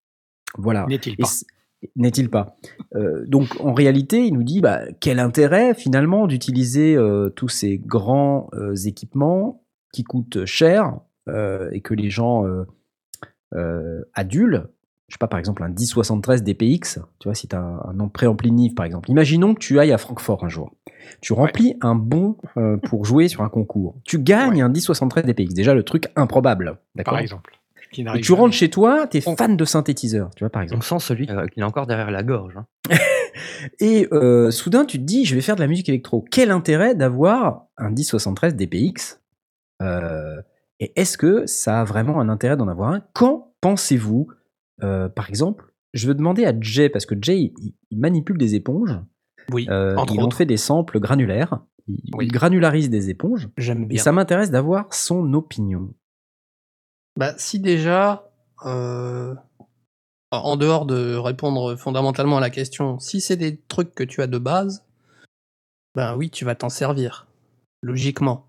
Voilà. 0.58 0.86
N'est-il 0.88 1.18
pas? 1.18 1.30
N'est-il 1.96 2.30
pas? 2.30 2.56
Donc 3.28 3.60
en 3.60 3.74
réalité, 3.74 4.26
il 4.26 4.34
nous 4.34 4.44
dit 4.44 4.60
bah, 4.60 4.82
quel 5.02 5.20
intérêt 5.20 5.76
finalement 5.76 6.26
d'utiliser 6.26 6.98
tous 7.36 7.50
ces 7.50 7.78
grands 7.78 8.50
équipements 8.86 9.65
qui 9.96 10.04
coûtent 10.04 10.46
cher 10.46 10.94
euh, 11.30 11.70
et 11.72 11.82
que 11.82 11.94
les 11.94 12.10
gens 12.10 12.46
euh, 12.46 12.66
euh, 13.56 14.02
adultes, 14.14 14.62
je 15.08 15.14
sais 15.16 15.18
pas 15.20 15.28
par 15.28 15.40
exemple 15.40 15.64
un 15.64 15.70
1073 15.70 16.44
DPX, 16.44 17.00
tu 17.20 17.28
vois 17.28 17.36
si 17.36 17.48
tu 17.48 17.56
as 17.56 17.60
un, 17.60 17.80
un 17.90 17.94
nom 17.94 18.10
préampli 18.10 18.52
NIV 18.52 18.74
par 18.74 18.86
exemple. 18.86 19.10
Imaginons 19.10 19.54
que 19.54 19.60
tu 19.60 19.80
ailles 19.80 19.92
à 19.94 19.98
Francfort 19.98 20.44
un 20.44 20.50
jour. 20.50 20.72
Tu 21.22 21.34
remplis 21.34 21.76
un 21.82 21.96
bon 21.96 22.38
euh, 22.58 22.78
pour 22.78 23.06
jouer 23.06 23.28
sur 23.28 23.42
un 23.42 23.50
concours. 23.50 23.96
Tu 24.04 24.20
gagnes 24.20 24.56
Ouais. 24.58 24.62
un 24.62 24.70
1073 24.70 25.24
DPX, 25.26 25.54
déjà 25.54 25.74
le 25.74 25.84
truc 25.84 26.08
improbable, 26.16 26.78
d'accord 26.96 27.14
Par 27.14 27.22
exemple. 27.22 27.60
Qui 27.92 28.02
Et 28.16 28.20
tu 28.22 28.34
rentres 28.34 28.56
chez 28.56 28.70
toi, 28.70 29.08
tu 29.08 29.18
es 29.18 29.22
fan 29.22 29.56
de 29.56 29.64
synthétiseur, 29.64 30.32
tu 30.36 30.44
vois 30.44 30.50
par 30.50 30.64
exemple. 30.64 30.80
On 30.80 31.00
sent 31.00 31.06
celui 31.06 31.30
euh, 31.30 31.46
qu'il 31.48 31.64
a 31.64 31.68
encore 31.68 31.86
derrière 31.88 32.12
la 32.12 32.24
gorge. 32.24 32.58
hein. 32.58 32.66
Et 33.80 34.08
euh, 34.12 34.52
soudain, 34.52 34.86
tu 34.86 34.98
te 34.98 35.04
dis, 35.04 35.24
je 35.26 35.34
vais 35.36 35.42
faire 35.42 35.56
de 35.56 35.62
la 35.62 35.68
musique 35.68 35.88
électro. 35.90 36.26
Quel 36.32 36.52
intérêt 36.52 36.94
d'avoir 36.96 37.68
un 37.78 37.90
1073 37.92 38.56
DPX 38.56 39.20
Euh, 39.82 40.42
Et 40.80 40.92
est-ce 41.00 41.18
que 41.18 41.46
ça 41.46 41.82
a 41.82 41.84
vraiment 41.84 42.20
un 42.20 42.30
intérêt 42.30 42.58
d'en 42.58 42.68
avoir 42.68 42.90
un? 42.92 43.02
Quand 43.14 43.54
pensez-vous, 43.62 44.28
euh, 44.84 45.08
par 45.10 45.30
exemple, 45.30 45.74
je 45.94 46.08
veux 46.08 46.14
demander 46.16 46.46
à 46.46 46.54
Jay, 46.60 46.90
parce 46.90 47.06
que 47.06 47.16
Jay, 47.22 47.54
il, 47.58 47.74
il 47.92 48.00
manipule 48.00 48.38
des 48.38 48.56
éponges, 48.56 49.00
Oui, 49.52 49.68
euh, 49.70 49.96
entre 49.96 50.14
il 50.14 50.22
en 50.22 50.30
fait 50.32 50.46
des 50.46 50.58
samples 50.58 51.00
granulaires, 51.00 51.60
il, 51.88 52.12
Oui. 52.16 52.26
il 52.26 52.32
granularise 52.32 52.90
des 52.90 53.10
éponges, 53.10 53.48
J'aime 53.58 53.84
et 53.84 53.86
bien. 53.86 54.04
ça 54.04 54.12
m'intéresse 54.12 54.52
d'avoir 54.52 54.94
son 54.94 55.34
opinion. 55.34 55.94
Bah, 57.18 57.34
si 57.38 57.60
déjà, 57.60 58.30
euh, 58.66 59.34
en 60.32 60.58
dehors 60.58 60.86
de 60.86 61.16
répondre 61.16 61.78
fondamentalement 61.78 62.38
à 62.38 62.42
la 62.42 62.50
question, 62.50 63.00
si 63.00 63.22
c'est 63.22 63.38
des 63.38 63.58
trucs 63.62 63.96
que 63.96 64.04
tu 64.04 64.22
as 64.22 64.28
de 64.28 64.38
base, 64.38 64.84
ben 65.96 66.18
oui, 66.18 66.30
tu 66.30 66.44
vas 66.44 66.56
t'en 66.56 66.68
servir, 66.70 67.28
logiquement. 67.82 68.46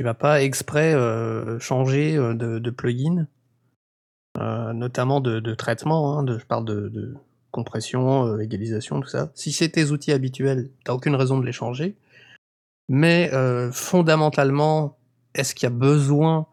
Tu 0.00 0.04
vas 0.04 0.14
pas 0.14 0.42
exprès 0.42 0.94
euh, 0.94 1.58
changer 1.58 2.16
euh, 2.16 2.32
de, 2.32 2.70
plugin, 2.70 3.26
euh, 4.38 4.72
notamment 4.72 5.20
de, 5.20 5.54
traitement, 5.54 6.16
hein, 6.16 6.22
de, 6.22 6.38
je 6.38 6.46
parle 6.46 6.64
de, 6.64 7.14
compression, 7.50 8.38
égalisation, 8.38 9.02
tout 9.02 9.10
ça. 9.10 9.30
Si 9.34 9.52
c'est 9.52 9.68
tes 9.68 9.90
outils 9.90 10.12
habituels, 10.12 10.70
t'as 10.84 10.94
aucune 10.94 11.14
raison 11.14 11.38
de 11.38 11.44
les 11.44 11.52
changer. 11.52 11.98
Mais 12.88 13.30
fondamentalement, 13.72 14.96
est-ce 15.34 15.54
qu'il 15.54 15.64
y 15.64 15.66
a 15.66 15.76
besoin 15.76 16.46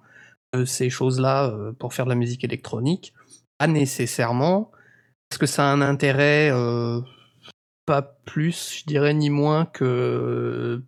de 0.54 0.66
ces 0.66 0.90
choses-là 0.90 1.56
pour 1.80 1.94
faire 1.94 2.04
de 2.04 2.10
la 2.10 2.16
musique 2.16 2.44
électronique? 2.44 3.14
Pas 3.60 3.68
nécessairement. 3.68 4.72
Est-ce 5.32 5.40
que 5.40 5.46
ça 5.46 5.70
a 5.70 5.72
un 5.72 5.80
intérêt 5.80 6.52
Pas 7.86 8.02
plus, 8.02 8.80
je 8.80 8.86
dirais, 8.86 9.14
ni 9.14 9.30
moins 9.30 9.66
que 9.68 10.84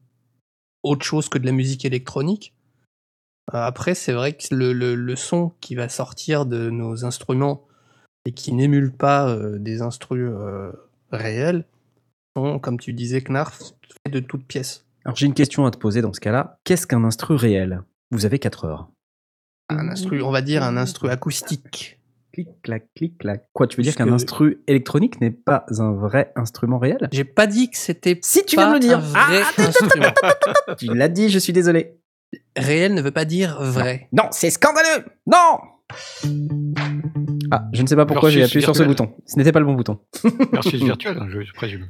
autre 0.83 1.05
chose 1.05 1.29
que 1.29 1.37
de 1.37 1.45
la 1.45 1.51
musique 1.51 1.85
électronique. 1.85 2.53
Euh, 3.53 3.57
Après, 3.57 3.95
c'est 3.95 4.13
vrai 4.13 4.33
que 4.33 4.53
le, 4.53 4.73
le- 4.73 4.95
le 4.95 5.15
son 5.15 5.53
qui 5.61 5.75
va 5.75 5.89
sortir 5.89 6.45
de 6.45 6.69
nos 6.69 7.05
instruments 7.05 7.67
et 8.25 8.31
qui 8.31 8.53
n'émule 8.53 8.91
pas 8.91 9.27
euh, 9.29 9.57
des 9.59 9.81
instrus 9.81 10.29
euh, 10.31 10.71
réels 11.11 11.65
sont, 12.37 12.59
comme 12.59 12.79
tu 12.79 12.93
disais, 12.93 13.21
Knarf, 13.21 13.73
de 14.11 14.19
toutes 14.19 14.45
pièces. 14.45 14.85
Alors 15.05 15.15
j'ai 15.15 15.25
une 15.25 15.33
question 15.33 15.65
à 15.65 15.71
te 15.71 15.77
poser 15.77 16.01
dans 16.01 16.13
ce 16.13 16.19
cas-là. 16.19 16.57
Qu'est-ce 16.63 16.85
qu'un 16.85 17.03
instru 17.03 17.35
réel? 17.35 17.81
Vous 18.11 18.25
avez 18.25 18.37
4 18.39 18.65
heures. 18.65 18.89
Un 19.69 19.87
instru, 19.89 20.21
on 20.21 20.31
va 20.31 20.41
dire 20.41 20.63
un 20.63 20.77
instru 20.77 21.09
acoustique. 21.09 21.98
Clic, 22.39 22.61
clac, 22.61 22.87
clic, 22.95 23.17
clac. 23.17 23.45
Quoi, 23.51 23.67
tu 23.67 23.75
veux 23.75 23.83
dire 23.83 23.95
qu'un 23.95 24.11
instru 24.11 24.63
électronique 24.67 25.19
n'est 25.19 25.31
pas 25.31 25.65
un 25.77 25.91
vrai 25.91 26.31
instrument 26.37 26.79
réel? 26.79 27.09
J'ai 27.11 27.25
pas 27.25 27.47
dit 27.47 27.69
que 27.69 27.77
c'était 27.77 28.17
Si 28.23 28.45
tu 28.45 28.55
pas 28.55 28.69
viens 28.69 28.79
de 28.79 28.83
le 28.85 28.87
dire. 28.87 29.01
Ah. 29.13 30.75
Tu 30.77 30.85
l'as 30.85 31.09
dit, 31.09 31.29
je 31.29 31.37
suis 31.37 31.51
désolé. 31.51 31.99
Réel 32.55 32.93
ne 32.93 33.01
veut 33.01 33.11
pas 33.11 33.25
dire 33.25 33.61
vrai. 33.61 34.07
Non, 34.13 34.23
c'est 34.31 34.51
scandaleux 34.51 35.05
Non 35.27 35.59
Ah, 37.51 37.67
je 37.73 37.81
ne 37.81 37.87
sais 37.87 37.95
pas 37.95 38.05
pourquoi 38.05 38.29
j'ai 38.29 38.43
appuyé 38.43 38.61
sur 38.61 38.75
ce 38.75 38.83
bouton. 38.83 39.15
Ce 39.25 39.37
n'était 39.37 39.51
pas 39.51 39.59
le 39.59 39.65
bon 39.65 39.73
bouton. 39.73 39.99
Versus 40.53 40.81
virtuel, 40.81 41.17
je 41.29 41.53
présume. 41.53 41.89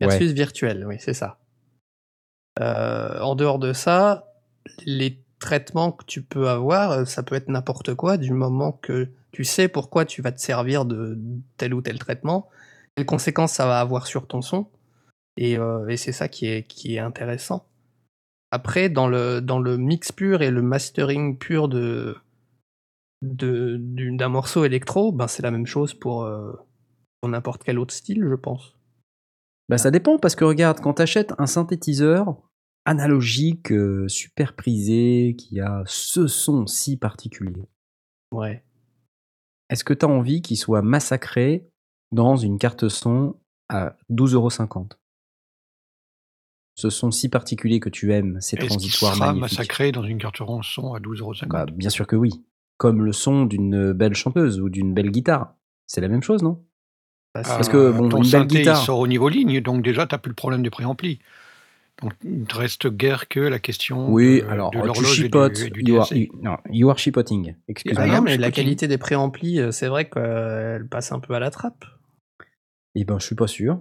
Versus 0.00 0.32
virtuel, 0.32 0.84
oui, 0.86 0.96
c'est 1.00 1.14
ça. 1.14 1.40
Euh, 2.60 3.18
en 3.20 3.34
dehors 3.34 3.58
de 3.58 3.72
ça, 3.72 4.28
les 4.86 5.24
traitements 5.40 5.92
que 5.92 6.04
tu 6.04 6.22
peux 6.22 6.48
avoir, 6.48 6.92
euh, 6.92 7.04
ça 7.04 7.22
peut 7.22 7.34
être 7.34 7.48
n'importe 7.48 7.94
quoi 7.94 8.16
du 8.16 8.32
moment 8.32 8.72
que 8.72 9.12
tu 9.32 9.44
sais 9.44 9.68
pourquoi 9.68 10.04
tu 10.04 10.22
vas 10.22 10.32
te 10.32 10.40
servir 10.40 10.84
de 10.84 11.18
tel 11.56 11.74
ou 11.74 11.82
tel 11.82 11.98
traitement, 11.98 12.48
quelles 12.96 13.06
conséquences 13.06 13.52
ça 13.52 13.66
va 13.66 13.80
avoir 13.80 14.06
sur 14.06 14.26
ton 14.26 14.42
son, 14.42 14.68
et, 15.36 15.58
euh, 15.58 15.86
et 15.88 15.96
c'est 15.96 16.12
ça 16.12 16.28
qui 16.28 16.46
est, 16.46 16.64
qui 16.66 16.96
est 16.96 17.00
intéressant. 17.00 17.66
Après, 18.50 18.88
dans 18.88 19.08
le, 19.08 19.40
dans 19.40 19.58
le 19.60 19.76
mix 19.78 20.12
pur 20.12 20.42
et 20.42 20.50
le 20.50 20.62
mastering 20.62 21.38
pur 21.38 21.68
de 21.68 22.16
de- 23.22 23.76
d'une- 23.80 24.16
d'un 24.16 24.28
morceau 24.28 24.64
électro, 24.64 25.12
ben 25.12 25.26
c'est 25.26 25.42
la 25.42 25.50
même 25.50 25.66
chose 25.66 25.94
pour, 25.94 26.22
euh, 26.24 26.52
pour 27.20 27.28
n'importe 27.30 27.64
quel 27.64 27.78
autre 27.78 27.92
style, 27.94 28.24
je 28.28 28.34
pense. 28.34 28.76
Bah 29.68 29.78
ça 29.78 29.90
dépend 29.90 30.18
parce 30.18 30.34
que 30.36 30.44
regarde, 30.44 30.80
quand 30.80 30.94
tu 30.94 31.02
achètes 31.02 31.34
un 31.38 31.46
synthétiseur 31.46 32.36
analogique, 32.84 33.72
euh, 33.72 34.08
super 34.08 34.54
prisé, 34.54 35.34
qui 35.36 35.60
a 35.60 35.82
ce 35.86 36.26
son 36.26 36.66
si 36.66 36.96
particulier, 36.96 37.68
Ouais. 38.32 38.62
Est-ce 39.70 39.84
que 39.84 39.94
tu 39.94 40.04
as 40.04 40.08
envie 40.08 40.42
qu'il 40.42 40.56
soit 40.56 40.82
massacré 40.82 41.68
dans 42.12 42.36
une 42.36 42.58
carte 42.58 42.88
son 42.88 43.36
à 43.68 43.96
12,50€ 44.10 44.92
Ce 46.74 46.90
son 46.90 47.10
si 47.10 47.28
particulier 47.28 47.80
que 47.80 47.88
tu 47.88 48.12
aimes, 48.14 48.40
ces 48.40 48.56
transitoires 48.56 49.14
sera 49.14 49.26
magnifiques. 49.32 49.58
massacré 49.58 49.92
dans 49.92 50.04
une 50.04 50.18
carte 50.18 50.38
son 50.38 50.94
à 50.94 51.00
12,50€ 51.00 51.48
Bah, 51.48 51.66
bien 51.66 51.90
sûr 51.90 52.06
que 52.06 52.16
oui. 52.16 52.30
Comme 52.76 53.04
le 53.04 53.12
son 53.12 53.44
d'une 53.44 53.92
belle 53.92 54.14
chanteuse 54.14 54.60
ou 54.60 54.68
d'une 54.68 54.94
belle 54.94 55.10
guitare. 55.10 55.54
C'est 55.88 56.00
la 56.00 56.08
même 56.08 56.22
chose, 56.22 56.42
non? 56.42 56.64
Parce 57.32 57.68
que, 57.68 57.90
bon, 57.92 58.08
ton 58.08 58.18
une 58.18 58.22
belle 58.22 58.30
synthé, 58.42 58.54
il 58.54 58.58
guitare- 58.62 58.84
sort 58.84 58.98
au 59.00 59.06
niveau 59.06 59.28
ligne, 59.28 59.60
donc 59.60 59.82
déjà, 59.82 60.06
tu 60.06 60.14
n'as 60.14 60.18
plus 60.18 60.30
le 60.30 60.34
problème 60.34 60.62
des 60.62 60.70
préamplis. 60.70 61.18
Donc, 62.02 62.12
il 62.22 62.40
ne 62.40 62.44
te 62.44 62.56
reste 62.56 62.86
guère 62.88 63.26
que 63.28 63.40
la 63.40 63.58
question 63.58 64.12
Oui, 64.12 64.40
de, 64.40 64.46
alors 64.46 64.70
de 64.70 64.78
tu 64.78 64.86
l'horloge 64.86 65.20
et 65.24 65.28
du, 65.28 65.38
et 65.66 65.70
du 65.70 65.82
You 65.84 65.98
are, 66.00 66.12
you- 66.12 66.28
non, 66.42 66.56
you 66.70 66.88
are 66.90 66.98
chipoting. 66.98 67.54
Ah 67.58 67.62
Excuse-moi. 67.68 68.06
non, 68.06 68.12
non, 68.14 68.22
mais 68.22 68.34
je 68.36 68.40
la 68.40 68.50
qualité 68.52 68.86
des 68.86 68.98
préamplis, 68.98 69.58
euh, 69.60 69.72
c'est 69.72 69.88
vrai 69.88 70.08
qu'elle 70.08 70.86
passe 70.88 71.10
un 71.12 71.18
peu 71.18 71.34
à 71.34 71.40
la 71.40 71.50
trappe. 71.50 71.84
Eh 72.94 73.04
ben, 73.04 73.18
je 73.18 73.26
suis 73.26 73.34
pas 73.34 73.46
sûr. 73.48 73.80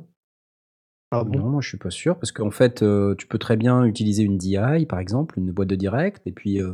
Ah 1.12 1.24
bon? 1.24 1.39
Non, 1.39 1.50
moi 1.51 1.62
je 1.62 1.69
suis 1.69 1.77
pas 1.77 1.89
sûr 1.89 2.17
parce 2.17 2.31
qu'en 2.31 2.51
fait, 2.51 2.81
euh, 2.83 3.15
tu 3.15 3.27
peux 3.27 3.38
très 3.38 3.55
bien 3.55 3.86
utiliser 3.86 4.24
une 4.24 4.38
DI 4.38 4.86
par 4.89 5.00
exemple, 5.00 5.38
une 5.39 5.51
boîte 5.51 5.69
de 5.69 5.75
direct, 5.75 6.21
et 6.25 6.31
puis 6.33 6.62
euh, 6.62 6.74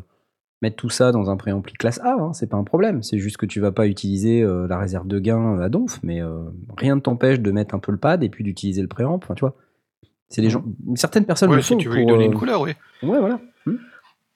mettre 0.63 0.75
tout 0.77 0.89
ça 0.89 1.11
dans 1.11 1.29
un 1.29 1.37
préampli 1.37 1.73
classe 1.75 1.99
A. 1.99 2.13
hein, 2.15 2.33
c'est 2.33 2.47
pas 2.47 2.57
un 2.57 2.63
problème. 2.63 3.03
C'est 3.03 3.19
juste 3.19 3.37
que 3.37 3.45
tu 3.45 3.59
vas 3.59 3.71
pas 3.71 3.85
utiliser 3.85 4.41
euh, 4.41 4.65
la 4.67 4.79
réserve 4.79 5.07
de 5.07 5.19
gain 5.19 5.59
à 5.59 5.69
donf, 5.69 5.99
mais 6.03 6.21
euh, 6.21 6.45
rien 6.77 6.95
ne 6.95 7.01
t'empêche 7.01 7.41
de 7.41 7.51
mettre 7.51 7.75
un 7.75 7.79
peu 7.79 7.91
le 7.91 7.97
pad 7.99 8.23
et 8.23 8.29
puis 8.29 8.43
d'utiliser 8.43 8.81
le 8.81 8.87
préamp. 8.87 9.13
Enfin, 9.15 9.35
tu 9.35 9.41
vois. 9.41 9.55
C'est 10.33 10.41
des 10.41 10.49
gens. 10.49 10.63
Certaines 10.95 11.25
personnes 11.25 11.51
Ouais, 11.51 11.57
le 11.57 11.61
si 11.61 11.73
font 11.73 11.77
tu 11.77 11.89
veux 11.89 11.95
lui 11.95 12.03
pour, 12.03 12.13
donner 12.13 12.25
euh, 12.25 12.31
une 12.31 12.35
couleur, 12.37 12.61
oui. 12.61 12.71
Ouais, 13.03 13.19
voilà. 13.19 13.39
Hmm. 13.65 13.75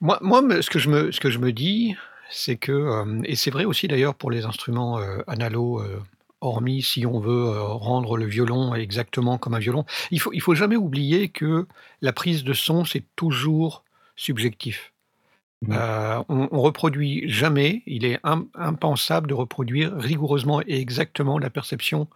Moi, 0.00 0.18
moi 0.22 0.62
ce, 0.62 0.70
que 0.70 0.78
je 0.78 0.88
me, 0.88 1.10
ce 1.10 1.18
que 1.18 1.28
je 1.28 1.38
me 1.38 1.52
dis, 1.52 1.96
c'est 2.30 2.56
que, 2.56 2.72
euh, 2.72 3.20
et 3.24 3.34
c'est 3.34 3.50
vrai 3.50 3.64
aussi 3.64 3.88
d'ailleurs 3.88 4.14
pour 4.14 4.30
les 4.30 4.44
instruments 4.44 4.98
euh, 5.00 5.18
analo, 5.26 5.82
hormis 6.40 6.82
si 6.82 7.04
on 7.04 7.18
veut 7.18 7.46
euh, 7.48 7.62
rendre 7.62 8.16
le 8.16 8.26
violon 8.26 8.74
exactement 8.74 9.38
comme 9.38 9.54
un 9.54 9.58
violon, 9.58 9.84
il 10.10 10.20
faut, 10.20 10.32
il 10.32 10.40
faut 10.40 10.54
jamais 10.54 10.76
oublier 10.76 11.28
que 11.28 11.66
la 12.00 12.12
prise 12.12 12.44
de 12.44 12.52
son, 12.52 12.84
c'est 12.84 13.02
toujours 13.16 13.82
subjectif. 14.14 14.92
Euh, 15.72 16.22
on, 16.28 16.48
on 16.52 16.60
reproduit 16.60 17.28
jamais, 17.28 17.82
il 17.86 18.04
est 18.04 18.20
im- 18.22 18.46
impensable 18.54 19.26
de 19.26 19.34
reproduire 19.34 19.92
rigoureusement 19.96 20.60
et 20.62 20.78
exactement 20.80 21.36
la 21.40 21.50
perception 21.50 22.06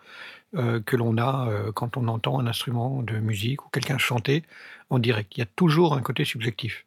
euh, 0.54 0.80
que 0.80 0.96
l'on 0.96 1.16
a 1.16 1.48
euh, 1.48 1.72
quand 1.72 1.96
on 1.96 2.08
entend 2.08 2.38
un 2.38 2.46
instrument 2.46 3.02
de 3.02 3.18
musique 3.18 3.64
ou 3.64 3.70
quelqu'un 3.70 3.96
chanter 3.96 4.42
en 4.90 4.98
direct. 4.98 5.32
Il 5.34 5.40
y 5.40 5.42
a 5.42 5.46
toujours 5.46 5.94
un 5.94 6.02
côté 6.02 6.26
subjectif. 6.26 6.84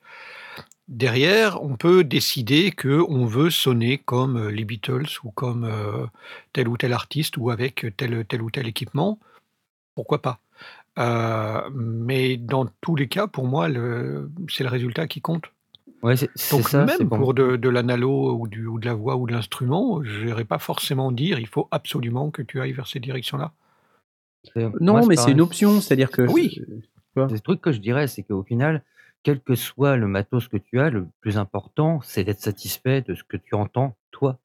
Derrière, 0.88 1.64
on 1.64 1.76
peut 1.76 2.04
décider 2.04 2.72
que 2.72 3.04
on 3.10 3.26
veut 3.26 3.50
sonner 3.50 3.98
comme 3.98 4.38
euh, 4.38 4.52
les 4.52 4.66
Beatles 4.66 5.08
ou 5.24 5.32
comme 5.32 5.68
tel 6.54 6.68
ou 6.68 6.78
tel 6.78 6.94
artiste 6.94 7.38
ou 7.38 7.50
avec 7.50 7.88
tel, 7.98 8.14
ou 8.42 8.52
tel 8.52 8.68
équipement. 8.68 9.20
Pourquoi 9.96 10.22
pas? 10.22 10.40
Mais 11.74 12.38
dans 12.38 12.68
tous 12.82 12.96
les 12.96 13.08
cas, 13.08 13.28
pour 13.28 13.48
moi, 13.48 13.68
c'est 14.50 14.64
le 14.64 14.70
résultat 14.70 15.08
qui 15.08 15.22
compte. 15.22 15.52
Ouais, 16.06 16.16
c'est 16.16 16.30
c'est 16.36 16.56
Donc 16.56 16.70
ça. 16.70 16.86
c'est 16.88 17.00
même 17.00 17.10
bon. 17.10 17.18
pour 17.18 17.34
de, 17.34 17.56
de 17.56 17.68
l'analo 17.68 18.38
ou, 18.38 18.48
du- 18.48 18.68
ou 18.68 18.80
de 18.80 18.86
la 18.86 18.94
voix 18.94 19.16
ou 19.16 19.26
de 19.26 19.34
l'instrument, 19.34 20.04
je 20.04 20.26
n'irai 20.26 20.46
pas 20.46 20.60
forcément 20.60 21.12
dire 21.12 21.40
il 21.40 21.48
faut 21.48 21.68
absolument 21.72 22.30
que 22.30 22.44
tu 22.44 22.62
ailles 22.62 22.74
vers 22.74 22.86
cette 22.86 23.02
direction-là. 23.02 23.54
C'est- 24.54 24.70
Non, 24.80 24.94
moi, 24.94 25.02
mais 25.08 25.16
c'est 25.16 25.32
une 25.32 25.42
option, 25.42 25.82
c'est-à-dire 25.82 26.12
que. 26.12 26.22
Oui. 26.22 26.62
Le 27.16 27.40
truc 27.40 27.60
que 27.60 27.72
je 27.72 27.80
dirais, 27.80 28.08
c'est 28.08 28.22
qu'au 28.22 28.44
final, 28.44 28.84
quel 29.24 29.40
que 29.40 29.56
soit 29.56 29.96
le 29.96 30.06
matos 30.08 30.48
que 30.48 30.58
tu 30.58 30.80
as, 30.80 30.92
le 30.92 31.08
plus 31.22 31.40
important, 31.40 32.02
c'est 32.04 32.24
d'être 32.24 32.42
satisfait 32.42 33.02
de 33.02 33.16
ce 33.16 33.24
que 33.24 33.38
tu 33.38 33.56
entends, 33.56 33.96
toi. 34.12 34.38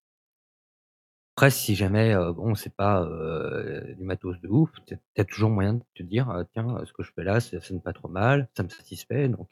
Après, 1.37 1.51
si 1.51 1.75
jamais, 1.75 2.15
euh, 2.15 2.33
bon, 2.33 2.55
c'est 2.55 2.75
pas 2.75 3.03
euh, 3.03 3.93
du 3.95 4.05
matos 4.05 4.41
de 4.41 4.49
ouf, 4.49 4.71
tu 4.87 4.97
as 5.19 5.25
toujours 5.25 5.51
moyen 5.51 5.75
de 5.75 5.83
te 5.95 6.03
dire, 6.03 6.31
ah, 6.31 6.45
tiens, 6.55 6.83
ce 6.87 6.93
que 6.95 7.03
je 7.03 7.13
fais 7.13 7.25
là, 7.25 7.41
ça 7.41 7.61
sonne 7.61 7.83
pas 7.83 7.93
trop 7.93 8.09
mal, 8.09 8.49
ça 8.57 8.63
me 8.63 8.69
satisfait, 8.71 9.29
donc 9.29 9.49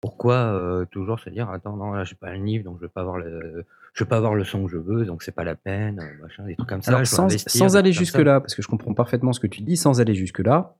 pourquoi 0.00 0.34
euh, 0.34 0.84
toujours 0.90 1.18
se 1.18 1.28
dire, 1.30 1.50
attends, 1.50 1.76
non, 1.76 1.92
là, 1.92 2.04
j'ai 2.04 2.14
pas 2.14 2.32
le 2.32 2.38
niveau, 2.38 2.64
donc 2.64 2.76
je 2.78 2.82
vais 2.86 2.88
pas 2.92 3.00
avoir 3.00 3.18
le, 3.18 3.64
je 3.94 4.04
vais 4.04 4.08
pas 4.08 4.16
avoir 4.18 4.34
le 4.34 4.44
son 4.44 4.64
que 4.64 4.70
je 4.70 4.76
veux, 4.78 5.04
donc 5.04 5.22
c'est 5.22 5.34
pas 5.34 5.44
la 5.44 5.56
peine, 5.56 5.98
euh, 6.00 6.22
machin, 6.22 6.44
des 6.46 6.54
trucs 6.56 6.68
comme 6.68 6.82
ça. 6.82 6.90
Alors, 6.92 7.04
je 7.04 7.10
dois 7.10 7.16
sans, 7.16 7.24
investir, 7.24 7.50
sans 7.50 7.66
des 7.72 7.76
aller 7.76 7.90
trucs 7.90 7.98
comme 7.98 8.04
ça. 8.06 8.18
jusque-là, 8.18 8.40
parce 8.40 8.54
que 8.54 8.62
je 8.62 8.68
comprends 8.68 8.94
parfaitement 8.94 9.32
ce 9.32 9.40
que 9.40 9.46
tu 9.48 9.62
dis, 9.62 9.76
sans 9.76 10.00
aller 10.00 10.14
jusque-là, 10.14 10.76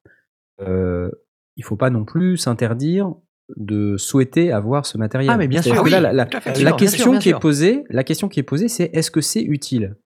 euh, 0.61 1.11
il 1.57 1.65
faut 1.65 1.77
pas 1.77 1.91
non 1.91 2.05
plus 2.05 2.37
s'interdire 2.37 3.13
de 3.57 3.97
souhaiter 3.97 4.53
avoir 4.53 4.85
ce 4.87 4.99
matériel. 4.99 5.31
Ah, 5.33 5.37
mais 5.39 5.49
bien 5.49 5.63
C'est-à-dire 5.63 5.81
sûr, 5.83 5.85
que 5.85 5.91
là, 5.91 5.97
oui, 5.99 6.03
la, 6.03 6.13
la- 6.13 6.27
tout 6.27 6.37
à 6.37 6.41
fait. 6.41 6.51
la 6.51 6.55
Bien 6.55 6.65
sûr, 6.65 6.77
question 6.77 7.11
bien 7.13 7.21
qui 7.21 7.29
est 7.31 7.33
sûr. 7.33 7.41
posée, 7.41 7.85
la 7.89 8.05
question 8.05 8.29
qui 8.29 8.41
est 8.41 8.45
posée, 8.45 8.69
c'est 8.69 8.91
est-ce 8.93 9.11
que 9.11 9.21
c'est 9.21 9.43
utile? 9.43 9.97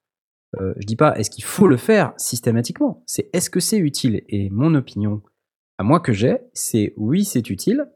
Euh, 0.61 0.75
Je 0.79 0.87
dis 0.87 0.97
pas 0.97 1.19
est-ce 1.19 1.31
qu'il 1.31 1.45
faut 1.45 1.67
le 1.67 1.77
faire 1.77 2.13
systématiquement? 2.17 3.03
C'est 3.07 3.29
est-ce 3.33 3.51
que 3.51 3.59
c'est 3.61 3.79
utile? 3.79 4.23
Et 4.29 4.49
mon 4.51 4.75
opinion, 4.75 5.23
à 5.79 5.83
moi 5.83 5.99
que 6.01 6.13
j'ai, 6.13 6.39
c'est 6.53 6.95
oui, 6.97 7.25
c'est 7.25 7.51
utile. 7.51 7.87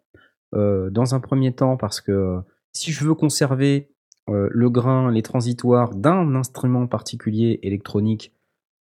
Euh, 0.56 0.90
dans 0.90 1.14
un 1.14 1.20
premier 1.20 1.52
temps, 1.52 1.76
parce 1.76 2.00
que 2.00 2.38
si 2.72 2.90
je 2.90 3.04
veux 3.04 3.14
conserver 3.14 3.90
euh, 4.28 4.48
le 4.50 4.70
grain, 4.70 5.10
les 5.12 5.22
transitoires 5.22 5.94
d'un 5.94 6.34
instrument 6.34 6.86
particulier 6.88 7.60
électronique, 7.62 8.32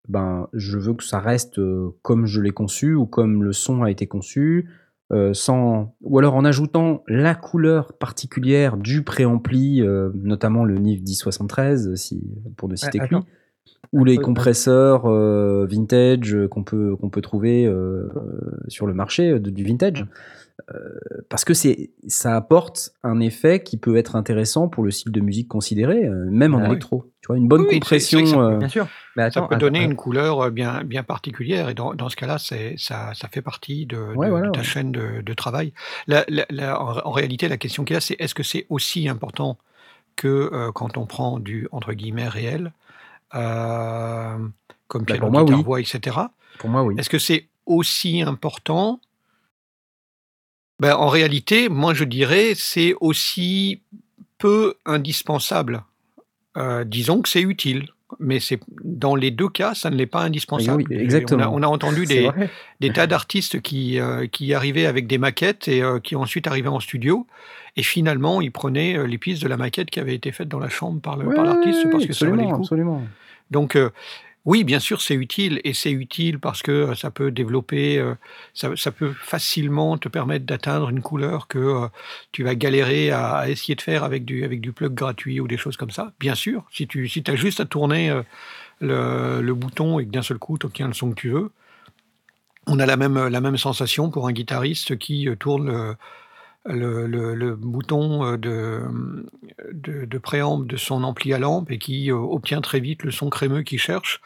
ben, 0.09 0.49
je 0.52 0.78
veux 0.78 0.95
que 0.95 1.04
ça 1.04 1.19
reste 1.19 1.59
euh, 1.59 1.90
comme 2.02 2.26
je 2.26 2.40
l'ai 2.40 2.52
conçu 2.52 2.95
ou 2.95 3.07
comme 3.07 3.43
le 3.43 3.52
son 3.52 3.83
a 3.83 3.90
été 3.90 4.07
conçu. 4.07 4.69
euh, 5.12 5.35
sans, 5.35 5.95
ou 6.00 6.19
alors 6.19 6.35
en 6.35 6.45
ajoutant 6.47 7.02
la 7.09 7.35
couleur 7.35 7.93
particulière 7.93 8.76
du 8.78 9.02
préampli, 9.02 9.83
euh, 9.83 10.11
notamment 10.14 10.64
le 10.64 10.78
NIF 10.78 11.02
1073, 11.02 11.95
si, 11.95 12.23
pour 12.57 12.69
ne 12.71 12.76
citer 12.76 12.99
que 13.00 13.14
lui, 13.16 13.23
ou 13.93 14.04
les 14.04 14.16
Euh, 14.19 14.23
compresseurs 14.23 15.04
euh, 15.07 15.66
vintage 15.71 16.35
euh, 16.35 16.49
qu'on 16.49 16.64
peut, 16.64 16.97
qu'on 16.97 17.11
peut 17.11 17.21
trouver 17.21 17.66
euh, 17.66 18.09
sur 18.69 18.87
le 18.87 18.95
marché 18.95 19.31
euh, 19.33 19.38
du 19.38 19.62
vintage. 19.62 20.07
Euh, 20.73 20.88
parce 21.28 21.44
que 21.44 21.52
c'est, 21.52 21.90
ça 22.06 22.37
apporte 22.37 22.92
un 23.02 23.18
effet 23.20 23.62
qui 23.62 23.76
peut 23.76 23.96
être 23.96 24.14
intéressant 24.14 24.68
pour 24.68 24.84
le 24.84 24.92
style 24.92 25.11
de 25.11 25.20
musique 25.20 25.49
considéré, 25.49 26.04
euh, 26.06 26.26
même 26.30 26.54
en 26.54 26.58
Ah 26.58 26.62
oui. 26.62 26.68
électro. 26.68 27.11
Tu 27.20 27.26
vois, 27.26 27.37
une 27.37 27.49
bonne 27.49 27.62
Oui, 27.62 27.75
compression. 27.80 28.25
ça 28.25 28.37
peut 28.37 28.42
euh, 28.42 28.58
Bien 28.58 28.68
sûr. 28.68 28.87
Mais 29.16 29.23
Ça 29.25 29.26
attends, 29.40 29.49
peut 29.49 29.54
attends, 29.56 29.66
donner 29.66 29.80
attends. 29.80 29.90
une 29.90 29.96
couleur 29.96 30.50
bien, 30.52 30.84
bien 30.84 31.02
particulière 31.02 31.68
et 31.70 31.75
dans, 31.75 31.94
dans 31.94 32.08
ce 32.08 32.14
cas-là, 32.16 32.38
c'est, 32.38 32.76
ça, 32.78 33.12
ça 33.14 33.28
fait 33.28 33.42
partie 33.42 33.84
de, 33.87 33.96
Ouais, 33.96 34.26
de- 34.26 34.30
voilà, 34.30 34.46
de 34.46 34.52
ta 34.52 34.61
ouais. 34.61 34.64
chaîne 34.64 34.92
de, 34.92 35.23
de 35.23 35.34
travail. 35.34 35.73
La- 36.06 36.25
la- 36.28 36.46
la- 36.50 36.80
en, 36.80 36.99
en 36.99 37.11
réalité, 37.11 37.49
la 37.49 37.56
question 37.56 37.84
qu'il 37.84 37.94
y 37.94 37.96
a, 37.96 38.00
c'est 38.00 38.16
est-ce 38.20 38.34
que 38.34 38.44
c'est 38.44 38.66
aussi 38.68 39.08
important 39.08 39.58
que 40.16 40.50
euh, 40.52 40.70
quand 40.73 40.96
on 40.96 41.06
prend 41.06 41.40
du 41.40 41.66
entre 41.73 41.92
guillemets 41.94 42.28
réel, 42.28 42.73
euh, 43.34 44.38
comme 44.88 45.02
Bah, 45.02 45.14
piano, 45.14 45.30
moi, 45.30 45.42
guitare, 45.42 45.58
oui. 45.58 45.64
voix, 45.64 45.80
etc. 45.80 46.16
Pour 46.58 46.70
moi, 46.70 46.82
oui. 46.84 46.94
Est-ce 46.99 47.11
que 47.11 47.18
c'est 47.18 47.49
aussi 47.66 48.23
important 48.23 49.00
ben, 50.81 50.95
En 50.95 51.09
réalité, 51.09 51.69
moi 51.69 51.95
je 51.95 52.04
dirais 52.04 52.52
c'est 52.57 52.95
aussi 53.00 53.81
peu 54.38 54.75
indispensable. 54.85 55.85
Euh, 56.57 56.85
disons 56.85 57.23
que 57.23 57.28
c'est 57.28 57.40
utile, 57.40 57.88
mais 58.21 58.38
c'est 58.38 58.61
dans 58.85 59.16
les 59.16 59.31
deux 59.31 59.49
cas, 59.49 59.75
ça 59.75 59.90
ne 59.90 59.97
l'est 59.97 60.07
pas 60.07 60.21
indispensable. 60.21 60.85
Oui, 60.88 60.97
exactement. 60.97 61.45
On 61.45 61.57
a, 61.57 61.61
on 61.61 61.62
a 61.62 61.66
entendu 61.66 62.04
des, 62.81 62.93
tas 62.93 63.07
d'artistes 63.07 63.61
qui, 63.61 63.99
euh, 63.99 64.26
qui 64.26 64.54
arrivaient 64.54 64.87
avec 64.87 65.07
des 65.07 65.19
maquettes 65.19 65.66
et 65.66 65.83
euh, 65.83 65.99
qui 65.99 66.14
ensuite 66.14 66.47
arrivaient 66.47 66.69
en 66.69 66.81
studio. 66.81 67.26
Et 67.76 67.83
finalement, 67.83 68.40
ils 68.40 68.52
prenaient 68.52 69.04
les 69.07 69.19
pistes 69.19 69.43
de 69.43 69.49
la 69.49 69.57
maquette 69.57 69.90
qui 69.90 69.99
avait 69.99 70.14
été 70.14 70.31
faite 70.31 70.49
dans 70.49 70.61
la 70.61 70.69
chambre 70.69 71.00
par 71.00 71.16
l'artiste 71.16 71.90
parce 71.90 72.07
que 72.07 72.12
ça 72.12 72.26
valait 72.26 72.45
le 72.45 72.50
coup. 72.50 72.61
absolument. 72.61 73.02
Donc, 73.50 73.76
oui, 74.45 74.63
bien 74.63 74.79
sûr, 74.79 75.01
c'est 75.01 75.15
utile. 75.15 75.61
Et 75.65 75.73
c'est 75.73 75.91
utile 75.91 76.39
parce 76.39 76.63
que 76.63 76.71
euh, 76.71 76.95
ça 76.95 77.11
peut 77.11 77.31
développer, 77.31 77.99
euh, 77.99 78.15
ça, 78.53 78.93
peut 78.93 79.13
facilement 79.13 79.97
te 79.97 80.09
permettre 80.09 80.45
d'atteindre 80.45 80.91
une 80.91 81.01
couleur 81.01 81.49
que 81.49 81.59
euh, 81.59 81.89
tu 82.31 82.45
vas 82.45 82.55
galérer 82.55 83.11
à, 83.11 83.49
essayer 83.49 83.75
de 83.75 83.81
faire 83.81 84.05
avec 84.05 84.25
du, 84.27 84.45
avec 84.45 84.61
du 84.61 84.73
plug 84.73 84.93
gratuit 84.93 85.41
ou 85.41 85.49
des 85.49 85.57
choses 85.57 85.79
comme 85.79 85.91
ça. 85.91 86.13
Bien 86.21 86.35
sûr, 86.35 86.65
si 86.71 86.87
tu 86.87 87.09
si 87.09 87.25
as 87.27 87.37
juste 87.37 87.61
à 87.61 87.65
tourner 87.65 88.21
le, 88.81 89.53
bouton 89.55 89.99
et 89.99 90.05
que 90.07 90.11
d'un 90.11 90.23
seul 90.23 90.39
coup, 90.39 90.59
tu 90.59 90.67
obtiens 90.67 90.89
le 90.89 90.95
son 90.95 91.11
que 91.11 91.21
tu 91.21 91.31
veux, 91.31 91.51
on 92.67 92.79
a 92.79 92.87
la 92.87 92.97
même, 92.97 93.29
la 93.29 93.41
même 93.41 93.57
sensation 93.57 94.11
pour 94.11 94.29
un 94.29 94.33
guitariste 94.33 94.99
qui 94.99 95.29
tourne 95.39 95.69
le, 95.69 95.97
le, 96.66 97.06
le- 97.06 97.35
le 97.35 97.56
bouton 97.56 98.25
euh, 98.25 98.37
de, 98.38 98.83
de, 99.73 100.04
de 100.04 100.18
préamble 100.18 100.66
de 100.66 100.76
son 100.76 101.02
ampli 101.04 101.33
à 101.35 101.38
lampe 101.38 101.71
et 101.71 101.78
qui 101.78 102.11
euh, 102.11 102.16
obtient 102.16 102.61
très 102.61 102.80
vite 102.80 103.02
le 103.04 103.11
son 103.11 103.28
crémeux 103.30 103.62
qu'il 103.62 103.78
cherche. 103.78 104.21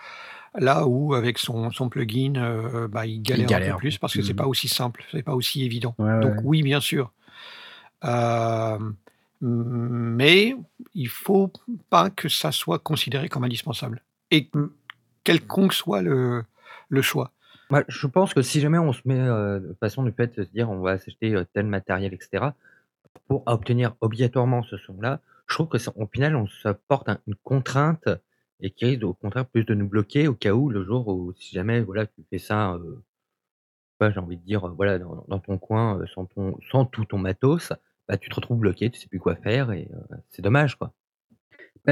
Là 0.58 0.86
où, 0.86 1.14
avec 1.14 1.38
son, 1.38 1.70
son 1.70 1.88
plugin, 1.88 2.34
euh, 2.36 2.88
bah, 2.88 3.06
il 3.06 3.22
galère, 3.22 3.46
un 3.46 3.50
galère. 3.50 3.74
peu 3.74 3.80
plus 3.80 3.98
parce 3.98 4.14
que 4.14 4.22
c'est 4.22 4.32
Mhm. 4.32 4.36
pas 4.38 4.46
aussi 4.46 4.68
simple, 4.68 5.04
c'est 5.12 5.22
pas 5.22 5.34
aussi 5.34 5.64
évident. 5.64 5.94
Ouais, 5.98 6.20
Donc 6.20 6.32
ouais. 6.36 6.40
oui, 6.44 6.62
bien 6.62 6.80
sûr. 6.80 7.12
Euh, 8.04 8.78
mais 9.40 10.56
il 10.94 11.08
faut 11.08 11.52
pas 11.90 12.10
que 12.10 12.28
ça 12.28 12.50
soit 12.52 12.78
considéré 12.78 13.28
comme 13.28 13.44
indispensable. 13.44 14.02
Et 14.30 14.48
Mm. 14.54 14.66
quelconque 15.24 15.72
soit 15.74 16.02
le, 16.02 16.44
le 16.88 17.02
choix. 17.02 17.32
Moi, 17.70 17.84
je 17.88 18.06
pense 18.06 18.32
que 18.34 18.42
si 18.42 18.60
jamais 18.60 18.78
on 18.78 18.92
se 18.92 19.02
met 19.04 19.18
euh, 19.18 19.60
de 19.60 19.74
façon 19.80 20.02
du 20.02 20.12
fait 20.12 20.38
de 20.38 20.44
se 20.44 20.50
dire 20.50 20.70
on 20.70 20.80
va 20.80 20.98
s'acheter 20.98 21.34
euh, 21.34 21.44
tel 21.52 21.66
matériel, 21.66 22.14
etc., 22.14 22.54
pour 23.28 23.42
obtenir 23.46 23.94
obligatoirement 24.00 24.62
ce 24.62 24.76
son-là, 24.78 25.20
je 25.48 25.54
trouve 25.54 25.68
que 25.68 25.78
ça- 25.78 25.92
au 25.96 26.06
final, 26.06 26.36
on 26.36 26.46
se 26.46 26.68
porte 26.88 27.08
un- 27.08 27.20
une 27.26 27.34
contrainte 27.36 28.08
et 28.60 28.70
qui 28.70 28.86
risque 28.86 29.04
au 29.04 29.14
contraire 29.14 29.46
plus 29.46 29.64
de 29.64 29.74
nous 29.74 29.88
bloquer 29.88 30.28
au 30.28 30.34
cas 30.34 30.52
où 30.52 30.70
le 30.70 30.84
jour 30.84 31.08
où 31.08 31.32
si 31.34 31.54
jamais 31.54 31.80
voilà 31.82 32.06
tu 32.06 32.24
fais 32.30 32.38
ça, 32.38 32.74
euh, 32.74 33.02
pas, 33.98 34.10
j'ai 34.10 34.20
envie 34.20 34.36
de 34.36 34.44
dire 34.44 34.66
euh, 34.68 34.70
voilà 34.72 34.98
dans, 34.98 35.24
dans 35.28 35.38
ton 35.40 35.58
coin 35.58 36.00
euh, 36.00 36.06
sans 36.14 36.26
ton 36.26 36.56
sans 36.70 36.84
tout 36.86 37.04
ton 37.04 37.18
matos, 37.18 37.72
bah 38.08 38.16
tu 38.18 38.28
te 38.30 38.34
retrouves 38.36 38.58
bloqué, 38.60 38.90
tu 38.90 39.00
sais 39.00 39.08
plus 39.08 39.20
quoi 39.20 39.36
faire 39.36 39.72
et 39.72 39.88
euh, 39.94 40.16
c'est 40.30 40.42
dommage 40.42 40.76
quoi. 40.76 40.92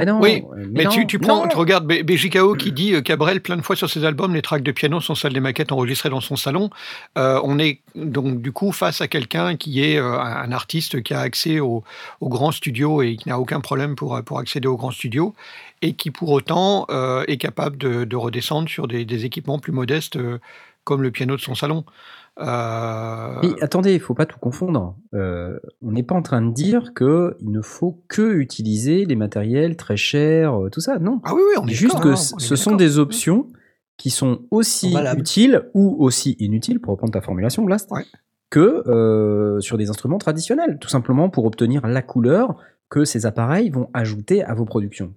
Non, 0.05 0.21
Oui, 0.21 0.45
euh, 0.53 0.67
Mais, 0.71 0.87
tu, 0.89 1.01
non, 1.01 1.07
tu 1.07 1.19
prends, 1.19 1.43
non. 1.45 1.49
tu 1.49 1.57
regardes 1.57 1.87
BJKO 1.87 2.55
qui 2.55 2.73
dit 2.73 2.95
euh, 2.95 3.01
Cabrel 3.01 3.41
plein 3.41 3.57
de 3.57 3.63
fois 3.63 3.77
sur 3.77 3.89
ses 3.89 4.05
albums, 4.05 4.35
les 4.35 4.43
tracks 4.43 4.63
de 4.63 4.73
piano 4.73 5.01
sont 5.01 5.15
celles 5.15 5.33
des 5.33 5.41
maquettes 5.41 5.73
enregistrées 5.73 6.11
dans 6.11 6.21
son 6.21 6.37
salon. 6.37 6.71
Euh, 7.17 7.41
on 7.45 7.59
est 7.59 7.81
donc 7.95 8.43
du 8.43 8.53
coup 8.53 8.73
face 8.73 9.01
à 9.01 9.09
quelqu'un 9.09 9.57
qui 9.57 9.83
est 9.83 9.99
euh, 9.99 10.19
un 10.19 10.53
artiste 10.53 11.03
qui 11.03 11.15
a 11.15 11.21
accès 11.21 11.61
au, 11.61 11.83
au 12.21 12.29
grand 12.29 12.53
studio 12.53 13.01
et 13.03 13.17
qui 13.17 13.29
n'a 13.29 13.39
aucun 13.39 13.61
problème 13.61 13.97
pour, 13.97 14.21
pour 14.25 14.39
accéder 14.39 14.69
au 14.69 14.77
grand 14.77 14.91
studio 14.91 15.35
et 15.83 15.95
qui 15.95 16.11
pour 16.11 16.31
autant 16.31 16.87
est 17.27 17.37
capable 17.37 17.77
de, 17.77 18.05
de 18.05 18.17
redescendre 18.17 18.69
sur 18.69 18.89
des, 18.89 19.05
des 19.05 19.25
équipements 19.25 19.59
plus 19.59 19.73
modestes 19.73 20.19
comme 20.85 21.03
le 21.03 21.11
piano 21.11 21.37
de 21.37 21.41
son 21.41 21.55
salon. 21.55 21.85
Euh, 22.39 23.39
Mais 23.43 23.63
attendez, 23.63 23.95
il 23.95 24.01
faut 24.01 24.15
pas 24.15 24.27
tout 24.27 24.39
confondre. 24.39 24.97
Euh, 25.15 25.59
on 25.83 25.93
n'est 25.93 26.03
pas 26.03 26.15
en 26.15 26.23
train 26.23 26.43
de 26.43 26.53
dire 26.53 26.93
que 26.95 27.37
il 27.41 27.51
ne 27.51 27.63
faut 27.63 28.03
que 28.09 28.35
utiliser 28.35 29.05
les 29.07 29.17
matériels 29.17 29.77
très 29.77 29.97
chers, 29.97 30.55
euh, 30.65 30.69
tout 30.69 30.81
ça. 30.81 30.99
Non. 30.99 31.21
ah 31.25 31.35
oui, 31.35 31.41
oui, 31.49 31.55
on 31.63 31.67
est 31.67 31.73
Juste 31.73 31.99
que 32.01 32.09
hein, 32.09 32.15
on 32.35 32.39
ce 32.39 32.57
sont 32.57 32.77
des 32.77 32.99
options 32.99 33.47
qui 33.97 34.11
sont 34.11 34.41
aussi 34.51 34.95
utiles 35.17 35.71
ou 35.73 35.97
aussi 35.99 36.37
inutiles, 36.39 36.81
pour 36.81 36.93
reprendre 36.93 37.13
ta 37.15 37.23
formulation, 37.23 37.63
Blast, 37.65 37.91
Ouais. 37.91 38.05
que 38.51 38.83
euh, 38.87 39.59
sur 39.61 39.79
des 39.79 39.89
instruments 39.89 40.19
traditionnels, 40.19 40.77
tout 40.79 40.89
simplement 40.91 41.31
pour 41.31 41.47
obtenir 41.47 41.87
la 41.87 42.03
couleur 42.03 42.57
que 42.91 43.05
ces 43.07 43.25
appareils 43.25 43.71
vont 43.71 43.89
ajouter 43.95 44.45
à 44.45 44.53
vos 44.55 44.67
productions. 44.67 45.15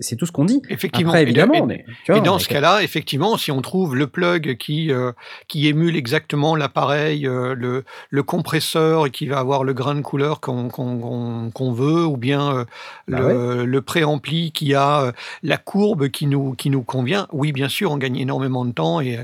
C'est 0.00 0.16
tout 0.16 0.26
ce 0.26 0.32
qu'on 0.32 0.44
dit. 0.44 0.62
Effectivement. 0.68 1.10
Après, 1.10 1.22
évidemment, 1.22 1.54
et- 1.54 1.62
mais, 1.66 1.84
tu 2.04 2.12
vois, 2.12 2.20
Et 2.20 2.22
dans 2.24 2.38
ce 2.38 2.48
cas-là, 2.48 2.82
effectivement, 2.82 3.36
si 3.36 3.50
on 3.50 3.60
trouve 3.60 3.96
le 3.96 4.06
plug 4.06 4.56
qui, 4.56 4.92
euh, 4.92 5.12
qui 5.48 5.66
émule 5.66 5.96
exactement 5.96 6.54
l'appareil, 6.54 7.26
euh, 7.26 7.54
le, 7.54 7.84
le 8.10 8.22
compresseur 8.22 9.06
et 9.06 9.10
qui 9.10 9.26
va 9.26 9.38
avoir 9.38 9.64
le 9.64 9.72
grain 9.72 9.94
de 9.94 10.00
couleur 10.02 10.40
qu'on 10.40 10.68
qu'on- 10.68 11.50
qu'on 11.52 11.72
veut, 11.72 12.04
ou 12.06 12.16
bien 12.16 12.54
euh, 12.54 12.64
Bah 13.08 13.18
le, 13.32 13.64
le 13.64 13.82
préampli 13.82 14.52
qui 14.52 14.74
a 14.74 15.12
la 15.42 15.56
courbe 15.56 16.08
qui 16.08 16.26
nous, 16.26 16.54
qui 16.54 16.70
nous 16.70 16.82
convient, 16.82 17.26
oui, 17.32 17.52
bien 17.52 17.68
sûr, 17.68 17.90
on 17.90 17.96
gagne 17.96 18.16
énormément 18.16 18.64
de 18.64 18.72
temps 18.72 19.00
et, 19.00 19.18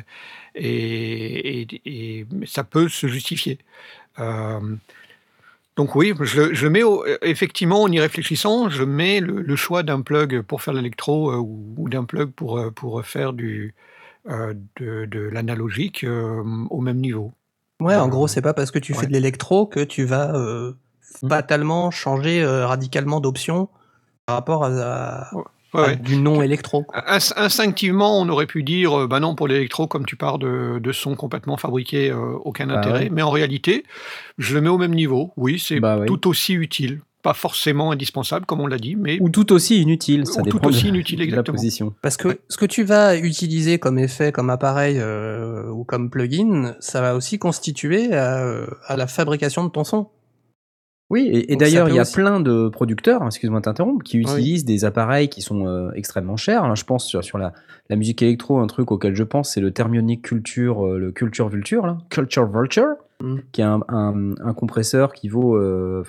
et, 0.54 1.60
et- 1.62 1.82
et 1.84 2.26
ça 2.46 2.64
peut 2.64 2.88
se 2.88 3.06
justifier. 3.06 3.58
Donc 5.76 5.94
oui, 5.94 6.14
je, 6.22 6.54
je 6.54 6.66
mets 6.68 6.82
au- 6.82 7.04
effectivement 7.22 7.82
en 7.82 7.92
y 7.92 8.00
réfléchissant, 8.00 8.70
je 8.70 8.82
mets 8.82 9.20
le, 9.20 9.42
le 9.42 9.56
choix 9.56 9.82
d'un 9.82 10.00
plug 10.00 10.40
pour 10.42 10.62
faire 10.62 10.72
l'électro 10.74 11.30
euh, 11.30 11.36
ou, 11.36 11.74
ou 11.76 11.88
d'un 11.90 12.04
plug 12.04 12.30
pour, 12.32 12.58
euh, 12.58 12.70
pour 12.70 13.04
faire 13.04 13.32
du, 13.34 13.74
euh, 14.28 14.54
de, 14.76 15.06
de 15.06 15.20
l'analogique 15.20 16.04
euh, 16.04 16.42
au 16.70 16.80
même 16.80 16.98
niveau. 16.98 17.32
Ouais, 17.80 17.96
en 17.96 18.08
gros, 18.08 18.26
c'est 18.26 18.40
pas 18.42 18.54
parce 18.54 18.70
que 18.70 18.78
tu 18.78 18.94
ouais. 18.94 19.00
fais 19.00 19.06
de 19.06 19.12
l'électro 19.12 19.66
que 19.66 19.80
tu 19.80 20.04
vas 20.04 20.34
euh, 20.34 20.72
Mm. 21.22 21.28
fatalement 21.28 21.90
changer 21.90 22.44
radicalement 22.46 23.20
d'option 23.20 23.68
par 24.26 24.36
rapport 24.36 24.64
à, 24.64 24.68
à- 25.30 25.30
Ouais, 25.74 25.80
à 25.80 25.86
ouais. 25.88 25.96
du 25.96 26.16
non 26.16 26.40
électro. 26.42 26.82
quoi. 26.84 27.02
Ins- 27.08 27.32
Instinctivement, 27.36 28.20
on 28.20 28.28
aurait 28.28 28.46
pu 28.46 28.62
dire, 28.62 29.00
euh, 29.00 29.06
bah 29.06 29.20
non, 29.20 29.34
pour 29.34 29.48
l'électro, 29.48 29.86
comme 29.86 30.06
tu 30.06 30.16
pars 30.16 30.38
de, 30.38 30.78
de 30.78 30.92
sons 30.92 31.14
complètement 31.16 31.56
fabriqués, 31.56 32.10
euh, 32.10 32.32
aucun 32.44 32.66
Bah 32.68 32.78
intérêt. 32.78 33.04
ouais. 33.04 33.08
Mais 33.10 33.22
en 33.22 33.30
réalité, 33.30 33.84
je 34.38 34.54
le 34.54 34.60
mets 34.60 34.68
au 34.68 34.78
même 34.78 34.94
niveau. 34.94 35.32
Oui, 35.36 35.58
c'est 35.58 35.80
Bah 35.80 36.00
tout 36.06 36.28
aussi 36.28 36.54
utile. 36.54 37.00
Pas 37.22 37.34
forcément 37.34 37.90
indispensable, 37.90 38.46
comme 38.46 38.60
on 38.60 38.68
l'a 38.68 38.78
dit, 38.78 38.94
mais 38.94 39.18
Ou 39.20 39.28
tout 39.30 39.52
aussi 39.52 39.82
inutile, 39.82 40.26
ça 40.26 40.42
Ou 40.42 40.44
tout 40.44 40.58
dépend 40.58 40.68
aussi 40.68 40.84
de, 40.84 40.88
inutile, 40.90 41.16
de 41.18 41.22
la 41.22 41.28
exactement. 41.28 41.56
position. 41.56 41.92
Parce 42.00 42.16
que 42.16 42.38
ce 42.48 42.56
que 42.56 42.66
tu 42.66 42.84
vas 42.84 43.16
utiliser 43.16 43.80
comme 43.80 43.98
effet, 43.98 44.30
comme 44.30 44.48
appareil 44.48 44.98
euh, 45.00 45.68
ou 45.70 45.82
comme 45.82 46.08
plugin, 46.08 46.76
ça 46.78 47.00
va 47.00 47.16
aussi 47.16 47.40
constituer 47.40 48.14
à, 48.14 48.44
à 48.86 48.96
la 48.96 49.08
fabrication 49.08 49.64
de 49.64 49.70
ton 49.70 49.82
son. 49.82 50.06
Oui, 51.08 51.30
et, 51.48 51.54
d'ailleurs, 51.54 51.88
il 51.88 51.94
y 51.94 51.98
a 51.98 52.02
aussi- 52.02 52.14
plein 52.14 52.40
de 52.40 52.68
producteurs, 52.68 53.22
hein, 53.22 53.26
excuse-moi 53.26 53.60
de 53.60 53.64
t'interrompre, 53.64 54.02
qui 54.02 54.16
Oui. 54.18 54.22
utilisent 54.24 54.64
des 54.64 54.84
appareils 54.84 55.28
qui 55.28 55.40
sont 55.40 55.66
euh, 55.68 55.90
extrêmement 55.94 56.36
chers. 56.36 56.64
hein. 56.64 56.74
Je 56.74 56.82
pense 56.84 57.06
sur, 57.06 57.22
sur 57.22 57.38
la, 57.38 57.52
la 57.88 57.94
musique 57.96 58.22
électro, 58.22 58.58
un 58.58 58.66
truc 58.66 58.90
auquel 58.90 59.14
je 59.14 59.22
pense, 59.22 59.52
c'est 59.54 59.60
le 59.60 59.70
Thermionic 59.70 60.22
Culture, 60.22 60.84
euh, 60.84 60.98
le 60.98 61.12
Culture 61.12 61.48
Vulture, 61.48 61.86
là, 61.86 61.98
Culture 62.10 62.46
Vulture, 62.50 62.88
Mm. 63.22 63.36
qui 63.52 63.60
est 63.60 63.64
un, 63.64 63.80
un- 63.88 64.32
un 64.44 64.52
compresseur 64.52 65.12
qui 65.14 65.28
vaut 65.28 65.56
euh, 65.56 66.02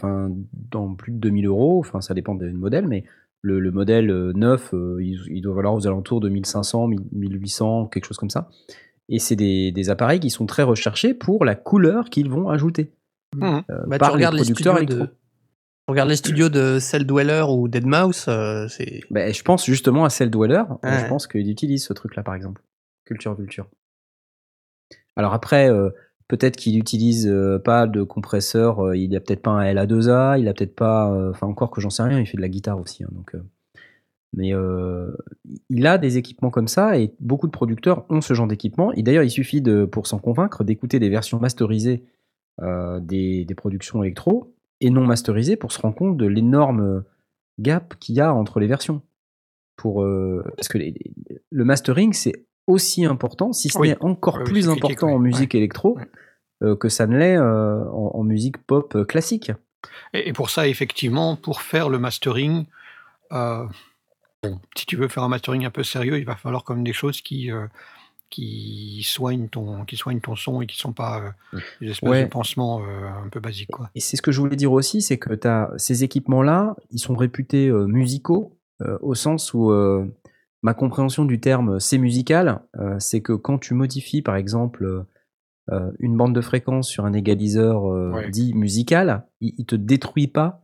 dans 0.72 0.94
plus 0.96 1.12
de 1.14 1.18
2000 1.20 1.46
euros. 1.46 1.78
Enfin, 1.80 2.02
ça 2.02 2.14
dépend 2.16 2.34
du 2.36 2.52
modèle, 2.52 2.88
mais 2.88 3.04
le, 3.44 3.60
le 3.60 3.72
modèle 3.72 4.08
neuf, 4.36 4.74
il, 4.74 5.20
il 5.30 5.42
doit 5.42 5.54
valoir 5.54 5.76
aux 5.76 5.86
alentours 5.88 6.20
de 6.20 6.28
1500, 6.28 6.90
1800, 7.14 7.86
quelque 7.86 8.06
chose 8.06 8.18
comme 8.18 8.30
ça. 8.32 8.50
Et 9.10 9.20
c'est 9.20 9.38
des, 9.38 9.72
des 9.72 9.90
appareils 9.90 10.20
qui 10.20 10.30
sont 10.30 10.46
très 10.48 10.64
recherchés 10.64 11.14
pour 11.14 11.46
la 11.46 11.56
couleur 11.56 12.10
qu'ils 12.10 12.30
vont 12.30 12.50
ajouter. 12.50 12.92
Mhm. 13.36 13.64
euh, 13.70 13.84
Bah, 13.88 13.96
tu 13.96 14.00
par 14.00 14.14
regardes 14.14 14.36
les, 14.36 14.42
producteurs 14.42 14.78
studios 14.78 14.96
de, 15.06 15.10
regardes 15.88 16.10
les 16.10 16.16
studios 16.16 16.50
de 16.50 16.80
Cell 16.80 17.06
Dweller 17.06 17.46
ou 17.50 17.68
Deadmau5, 17.68 18.30
euh, 18.30 18.68
c'est 18.68 19.02
Ben, 19.12 19.34
je 19.34 19.44
pense 19.44 19.66
justement 19.66 20.06
à 20.06 20.10
Cell 20.10 20.30
Dweller. 20.30 20.64
Ouais. 20.84 21.00
Je 21.00 21.08
pense 21.08 21.28
qu'il 21.28 21.50
utilise 21.50 21.84
ce 21.86 21.94
truc-là, 21.94 22.24
par 22.24 22.36
exemple. 22.36 22.62
Culture 23.06 23.36
Vulture. 23.36 23.68
Alors 25.16 25.34
après, 25.34 25.70
euh, 25.70 25.90
Peut-être 26.28 26.58
qu'il 26.58 26.78
utilise 26.78 27.26
euh, 27.26 27.58
pas 27.58 27.88
de 27.88 28.04
compresseur, 28.04 28.82
euh, 28.86 28.98
il 28.98 29.16
a 29.16 29.22
peut-être 29.22 29.42
pas 29.42 29.52
un 29.52 29.64
LA2A, 29.64 30.38
il 30.40 30.48
a 30.50 30.54
peut-être 30.54 30.76
pas, 30.76 31.10
euh, 31.14 31.30
enfin 31.32 31.48
encore 31.48 31.72
que 31.72 31.80
j'en 31.80 31.90
sais 31.90 32.04
rien, 32.04 32.20
il 32.20 32.26
fait 32.26 32.36
de 32.36 32.42
la 32.42 32.50
guitare 32.50 32.80
aussi. 32.80 33.06
hein, 33.06 33.10
donc, 33.14 33.34
euh, 33.34 33.42
mais 34.34 34.54
euh, 34.54 35.16
il 35.70 35.88
a 35.88 35.98
des 35.98 36.18
équipements 36.18 36.50
comme 36.50 36.68
ça 36.68 37.00
et 37.00 37.14
beaucoup 37.22 37.48
de 37.48 37.52
producteurs 37.54 38.06
ont 38.10 38.20
ce 38.20 38.34
genre 38.34 38.48
d'équipement. 38.48 38.92
Et 38.92 39.04
d'ailleurs, 39.04 39.24
il 39.24 39.30
suffit 39.32 39.62
de, 39.62 39.86
pour 39.86 40.06
s'en 40.06 40.20
convaincre, 40.20 40.66
d'écouter 40.66 41.00
des 41.00 41.10
versions 41.10 41.40
masterisées 41.40 42.04
euh, 42.04 42.17
des, 42.62 43.46
des 43.46 43.56
productions 43.56 44.02
électro 44.04 44.54
et 44.82 44.90
non 44.90 45.06
masterisées 45.06 45.56
pour 45.58 45.72
se 45.72 45.80
rendre 45.82 45.96
compte 45.96 46.18
de 46.18 46.26
l'énorme 46.26 47.04
gap 47.60 47.96
qu'il 48.00 48.16
y 48.16 48.22
a 48.22 48.34
entre 48.34 48.60
les 48.60 48.68
versions. 48.68 49.02
Pour, 49.76 50.04
euh, 50.04 50.44
parce 50.56 50.68
que 50.68 50.78
les- 50.80 50.92
les- 50.92 51.42
le 51.52 51.66
mastering, 51.66 52.14
c'est 52.14 52.46
aussi 52.66 53.06
important, 53.06 53.54
si 53.54 53.70
ce 53.70 53.78
Oui. 53.78 53.90
n'est 53.90 53.98
encore 54.04 54.38
oui, 54.38 54.44
plus 54.46 54.68
critique, 54.68 54.84
important 54.84 55.08
en 55.10 55.20
musique 55.20 55.54
électro 55.56 55.98
Ouais. 55.98 56.06
euh, 56.64 56.76
que 56.76 56.90
ça 56.90 57.06
ne 57.08 57.16
l'est 57.18 57.38
euh, 57.38 57.84
en, 57.92 58.12
en 58.16 58.24
musique 58.24 58.58
pop 58.58 58.96
euh, 58.96 59.06
classique. 59.06 59.52
Et, 60.14 60.30
et 60.30 60.34
pour 60.34 60.50
ça, 60.50 60.68
effectivement, 60.68 61.36
pour 61.36 61.62
faire 61.62 61.90
le 61.90 62.00
mastering, 62.00 62.66
euh, 63.32 63.66
bon, 64.44 64.60
si 64.76 64.86
tu 64.88 64.96
veux 64.96 65.08
faire 65.08 65.24
un 65.24 65.30
mastering 65.30 65.66
un 65.66 65.70
peu 65.70 65.84
sérieux, 65.84 66.18
il 66.18 66.26
va 66.26 66.36
falloir 66.36 66.64
comme 66.64 66.84
des 66.84 66.94
choses 66.94 67.22
qui, 67.22 67.52
euh, 67.52 67.68
qui, 68.30 69.02
soignent 69.04 69.48
ton, 69.48 69.86
qui 69.86 69.96
soignent 69.96 70.20
ton 70.20 70.36
son 70.36 70.62
et 70.62 70.68
qui 70.68 70.76
ne 70.78 70.80
sont 70.82 70.94
pas 70.94 71.34
euh, 71.54 71.60
des 71.82 71.90
espèces 71.92 72.10
Ouais. 72.10 72.24
de 72.26 72.30
pansements 72.30 72.82
euh, 72.82 73.08
un 73.26 73.30
peu 73.30 73.40
basiques. 73.40 73.72
Quoi. 73.72 73.90
Et 73.96 74.00
c'est 74.00 74.18
ce 74.18 74.22
que 74.22 74.32
je 74.32 74.40
voulais 74.42 74.56
dire 74.56 74.72
aussi, 74.72 75.02
c'est 75.02 75.18
que 75.18 75.48
as 75.48 75.72
ces 75.78 76.04
équipements-là, 76.04 76.76
ils 76.92 77.00
sont 77.00 77.16
réputés 77.16 77.68
euh, 77.70 77.86
musicaux, 77.88 78.58
euh, 78.82 78.98
au 79.02 79.16
sens 79.16 79.54
où 79.54 79.72
euh, 79.72 80.06
ma 80.62 80.74
compréhension 80.74 81.26
du 81.26 81.40
terme 81.40 81.80
c'est 81.80 81.98
musical, 81.98 82.62
euh, 82.80 82.96
c'est 83.00 83.22
que 83.22 83.34
quand 83.34 83.58
tu 83.60 83.74
modifies 83.74 84.22
par 84.22 84.36
exemple 84.36 84.86
euh, 84.86 85.04
euh, 85.72 85.92
une 86.00 86.16
bande 86.16 86.34
de 86.36 86.42
fréquence 86.42 86.88
sur 86.88 87.06
un 87.06 87.14
égaliseur 87.14 87.86
euh, 87.92 88.12
Ouais. 88.14 88.30
dit 88.30 88.54
musical, 88.54 89.26
il, 89.42 89.54
il 89.58 89.66
te 89.66 89.76
détruit 89.76 90.28
pas 90.28 90.64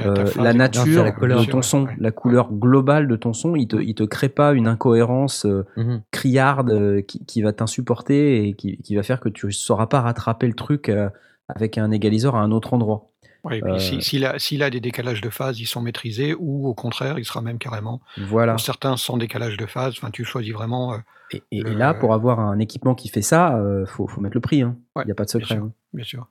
euh, 0.00 0.30
la 0.36 0.52
nature 0.54 1.02
la 1.02 1.10
couleur, 1.10 1.44
de 1.44 1.50
ton 1.50 1.60
son, 1.60 1.86
ouais. 1.86 1.96
la 1.98 2.12
couleur 2.12 2.52
globale 2.52 3.08
de 3.08 3.16
ton 3.16 3.32
son, 3.32 3.56
il 3.56 3.66
te, 3.66 3.76
il 3.76 3.94
te 3.96 4.04
crée 4.04 4.28
pas 4.28 4.52
une 4.52 4.68
incohérence 4.68 5.44
euh, 5.44 5.66
Mhm. 5.76 6.02
Criarde 6.18 6.70
euh, 6.70 7.00
qui, 7.02 7.24
qui 7.26 7.42
va 7.42 7.52
t'insupporter 7.52 8.48
et 8.48 8.54
qui, 8.54 8.78
qui 8.78 8.96
va 8.96 9.02
faire 9.02 9.20
que 9.20 9.28
tu 9.28 9.52
sauras 9.52 9.86
pas 9.86 10.00
rattraper 10.00 10.46
le 10.48 10.54
truc 10.54 10.88
euh, 10.88 11.08
avec 11.48 11.78
un 11.78 11.90
égaliseur 11.92 12.34
à 12.34 12.40
un 12.40 12.50
autre 12.50 12.74
endroit. 12.74 13.10
Puis 13.46 13.62
Euh, 13.62 13.78
si- 13.78 14.02
s'il 14.02 14.24
a, 14.26 14.38
s'il 14.38 14.62
a 14.64 14.68
des 14.68 14.80
décalages 14.80 15.20
de 15.20 15.30
phase, 15.30 15.60
ils 15.60 15.66
sont 15.66 15.80
maîtrisés, 15.80 16.34
ou 16.38 16.66
au 16.66 16.74
contraire, 16.74 17.18
il 17.18 17.24
sera 17.24 17.40
même 17.40 17.58
carrément, 17.58 18.00
Voilà. 18.18 18.52
pour 18.54 18.60
certains, 18.60 18.96
sans 18.96 19.16
décalage 19.16 19.56
de 19.56 19.64
phase. 19.66 19.94
Enfin, 19.96 20.10
tu 20.10 20.24
choisis 20.24 20.52
vraiment. 20.52 20.92
euh, 20.94 20.98
Et, 21.32 21.42
et- 21.52 21.58
et 21.58 21.62
Le- 21.62 21.74
là, 21.74 21.94
pour 21.94 22.12
avoir 22.14 22.40
un 22.40 22.58
équipement 22.58 22.94
qui 22.94 23.08
fait 23.08 23.22
ça, 23.22 23.56
euh, 23.56 23.86
faut, 23.86 24.06
faut 24.08 24.20
mettre 24.20 24.34
le 24.36 24.40
prix. 24.40 24.58
Il 24.58 24.64
Ouais, 24.96 25.04
n'y 25.04 25.12
a 25.12 25.14
pas 25.14 25.24
de 25.24 25.30
secret. 25.30 25.54
sûr. 25.54 25.64
hein. 25.64 25.72
bien 25.92 26.04
sûr. 26.04 26.26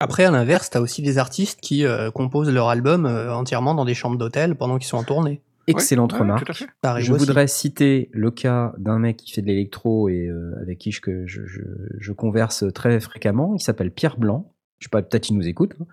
Après, 0.00 0.24
à 0.24 0.30
l'inverse, 0.30 0.70
t'as 0.70 0.80
aussi 0.80 1.02
des 1.02 1.18
artistes 1.18 1.60
qui 1.60 1.84
euh, 1.84 2.10
composent 2.10 2.50
leur 2.52 2.68
album 2.68 3.04
euh, 3.06 3.32
entièrement 3.34 3.74
dans 3.74 3.84
des 3.84 3.94
chambres 3.94 4.16
d'hôtel 4.16 4.54
pendant 4.56 4.78
qu'ils 4.78 4.86
sont 4.88 4.96
en 4.98 5.04
tournée. 5.04 5.40
Excellente 5.70 6.12
Ouais, 6.12 6.18
ouais, 6.18 6.22
remarque. 6.24 6.44
tout 6.46 6.52
à 6.52 6.54
fait. 6.54 6.66
Ça 6.84 6.90
arrive 6.92 7.04
Je 7.06 7.12
aussi. 7.12 7.26
voudrais 7.26 7.46
citer 7.46 8.10
le 8.12 8.30
cas 8.30 8.72
d'un 8.78 8.98
mec 8.98 9.16
qui 9.18 9.32
fait 9.32 9.42
de 9.42 9.46
l'électro 9.46 10.08
et 10.08 10.26
euh, 10.26 10.54
avec 10.60 10.78
qui 10.78 10.90
je, 10.92 11.00
que 11.00 11.26
je, 11.26 11.44
je- 11.46 11.62
je 11.98 12.12
converse 12.12 12.64
très 12.74 13.00
fréquemment. 13.00 13.54
Il 13.54 13.60
s'appelle 13.60 13.90
Pierre 13.90 14.18
Blanc. 14.18 14.52
Je 14.78 14.84
sais 14.86 14.90
pas, 14.90 15.02
peut-être 15.02 15.28
il 15.30 15.36
nous 15.36 15.48
écoute. 15.48 15.74
hein. 15.80 15.86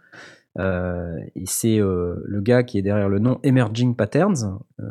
Euh, 0.58 1.18
et 1.36 1.44
c'est 1.46 1.82
euh, 1.82 2.16
le 2.26 2.40
gars 2.40 2.64
qui 2.64 2.78
est 2.78 2.82
derrière 2.82 3.10
le 3.10 3.20
nom 3.20 3.40
Emerging 3.44 3.94
Patterns. 3.94 4.58
Euh, 4.80 4.84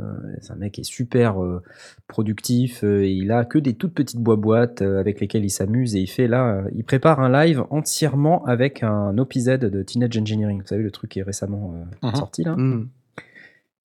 c'est 0.42 0.52
un 0.52 0.56
mec 0.56 0.72
qui 0.72 0.82
est 0.82 0.84
super 0.84 1.42
euh, 1.42 1.62
productif. 2.06 2.84
et 2.84 3.10
il 3.12 3.30
a 3.32 3.44
que 3.46 3.58
des 3.58 3.74
toutes 3.74 3.94
petites 3.94 4.20
boîtes 4.20 4.82
euh, 4.82 5.00
avec 5.00 5.20
lesquelles 5.20 5.44
il 5.44 5.50
s'amuse. 5.50 5.96
Et 5.96 6.00
il 6.00 6.06
fait 6.06 6.28
là, 6.28 6.56
euh, 6.64 6.68
il 6.74 6.84
prépare 6.84 7.20
un 7.20 7.30
live 7.32 7.64
entièrement 7.70 8.44
avec 8.44 8.82
un 8.82 9.16
OPZ 9.16 9.58
de 9.58 9.82
Teenage 9.82 10.18
Engineering. 10.18 10.60
Vous 10.60 10.66
savez, 10.66 10.82
le 10.82 10.90
truc 10.90 11.10
qui 11.12 11.20
est 11.20 11.22
récemment 11.22 11.74
euh, 12.02 12.08
Mhm. 12.08 12.14
sorti 12.14 12.44
là. 12.44 12.56
Hmm. 12.56 12.88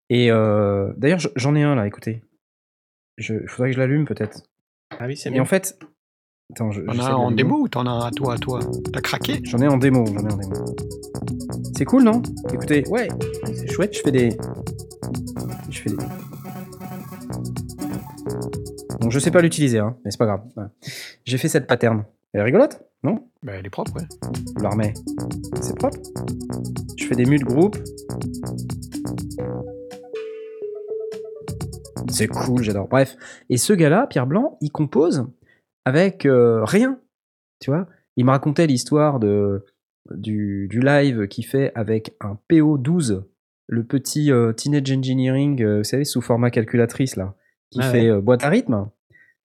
Et 0.09 0.31
euh, 0.31 0.91
d'ailleurs, 0.97 1.19
j'en 1.35 1.55
ai 1.55 1.63
un 1.63 1.75
là, 1.75 1.85
écoutez. 1.87 2.23
Il 3.17 3.47
faudrait 3.47 3.69
que 3.69 3.75
je 3.75 3.79
l'allume 3.79 4.05
peut-être. 4.05 4.43
Ah 4.99 5.05
oui, 5.05 5.15
c'est 5.17 5.29
Et 5.29 5.33
bien. 5.33 5.41
en 5.41 5.45
fait, 5.45 5.77
attends, 6.51 6.71
je, 6.71 6.81
T'en 6.81 6.97
as 6.99 7.11
un 7.11 7.15
en 7.15 7.31
démo 7.31 7.59
ou 7.59 7.67
t'en 7.67 7.85
as 7.85 7.89
un 7.91 8.05
à 8.07 8.11
toi, 8.11 8.33
à 8.33 8.37
toi? 8.37 8.59
T'as 8.93 9.01
craqué? 9.01 9.39
J'en 9.43 9.59
ai 9.59 9.67
en 9.67 9.77
démo, 9.77 10.05
j'en 10.07 10.27
ai 10.27 10.33
en 10.33 10.37
démo. 10.37 10.53
C'est 11.77 11.85
cool, 11.85 12.03
non? 12.03 12.21
Écoutez, 12.51 12.87
ouais, 12.89 13.07
c'est 13.45 13.71
chouette. 13.71 13.95
Je 13.95 14.01
fais 14.01 14.11
des, 14.11 14.29
je 15.69 15.79
fais 15.81 15.89
des. 15.91 15.95
Bon, 18.99 19.09
je 19.09 19.19
sais 19.19 19.31
pas 19.31 19.41
l'utiliser, 19.41 19.79
hein, 19.79 19.95
mais 20.03 20.11
c'est 20.11 20.17
pas 20.17 20.25
grave. 20.25 20.41
Ouais. 20.57 20.65
J'ai 21.25 21.37
fait 21.37 21.47
cette 21.49 21.67
pattern. 21.67 22.03
Elle 22.33 22.41
est 22.41 22.43
rigolote, 22.43 22.81
non? 23.03 23.27
Ben, 23.43 23.55
Elle 23.59 23.65
est 23.65 23.69
propre, 23.69 23.93
ouais. 23.95 24.07
Je 24.57 24.63
la 24.63 24.69
remets. 24.69 24.93
C'est 25.61 25.75
propre. 25.77 25.97
Je 26.97 27.05
fais 27.05 27.15
des 27.15 27.25
mutes 27.25 27.43
groupe. 27.43 27.77
C'est 32.09 32.27
cool, 32.27 32.63
j'adore. 32.63 32.87
Bref. 32.87 33.15
Et 33.49 33.57
ce 33.57 33.73
gars-là, 33.73 34.07
Pierre 34.07 34.27
Blanc, 34.27 34.57
il 34.61 34.71
compose 34.71 35.27
avec 35.85 36.25
euh, 36.25 36.63
rien. 36.63 36.99
Tu 37.59 37.69
vois? 37.71 37.87
Il 38.15 38.25
me 38.25 38.31
racontait 38.31 38.67
l'histoire 38.67 39.19
de, 39.19 39.65
du, 40.11 40.67
du 40.69 40.79
live 40.81 41.27
qu'il 41.27 41.45
fait 41.45 41.71
avec 41.75 42.15
un 42.19 42.37
PO12, 42.49 43.23
le 43.67 43.83
petit 43.83 44.31
euh, 44.31 44.53
Teenage 44.53 44.91
Engineering, 44.91 45.61
euh, 45.61 45.77
vous 45.79 45.83
savez, 45.83 46.05
sous 46.05 46.21
format 46.21 46.51
calculatrice, 46.51 47.15
là, 47.15 47.35
qui 47.71 47.79
Ah 47.81 47.91
fait 47.91 48.11
ouais. 48.11 48.21
boîte 48.21 48.43
à 48.43 48.49
rythme. 48.49 48.89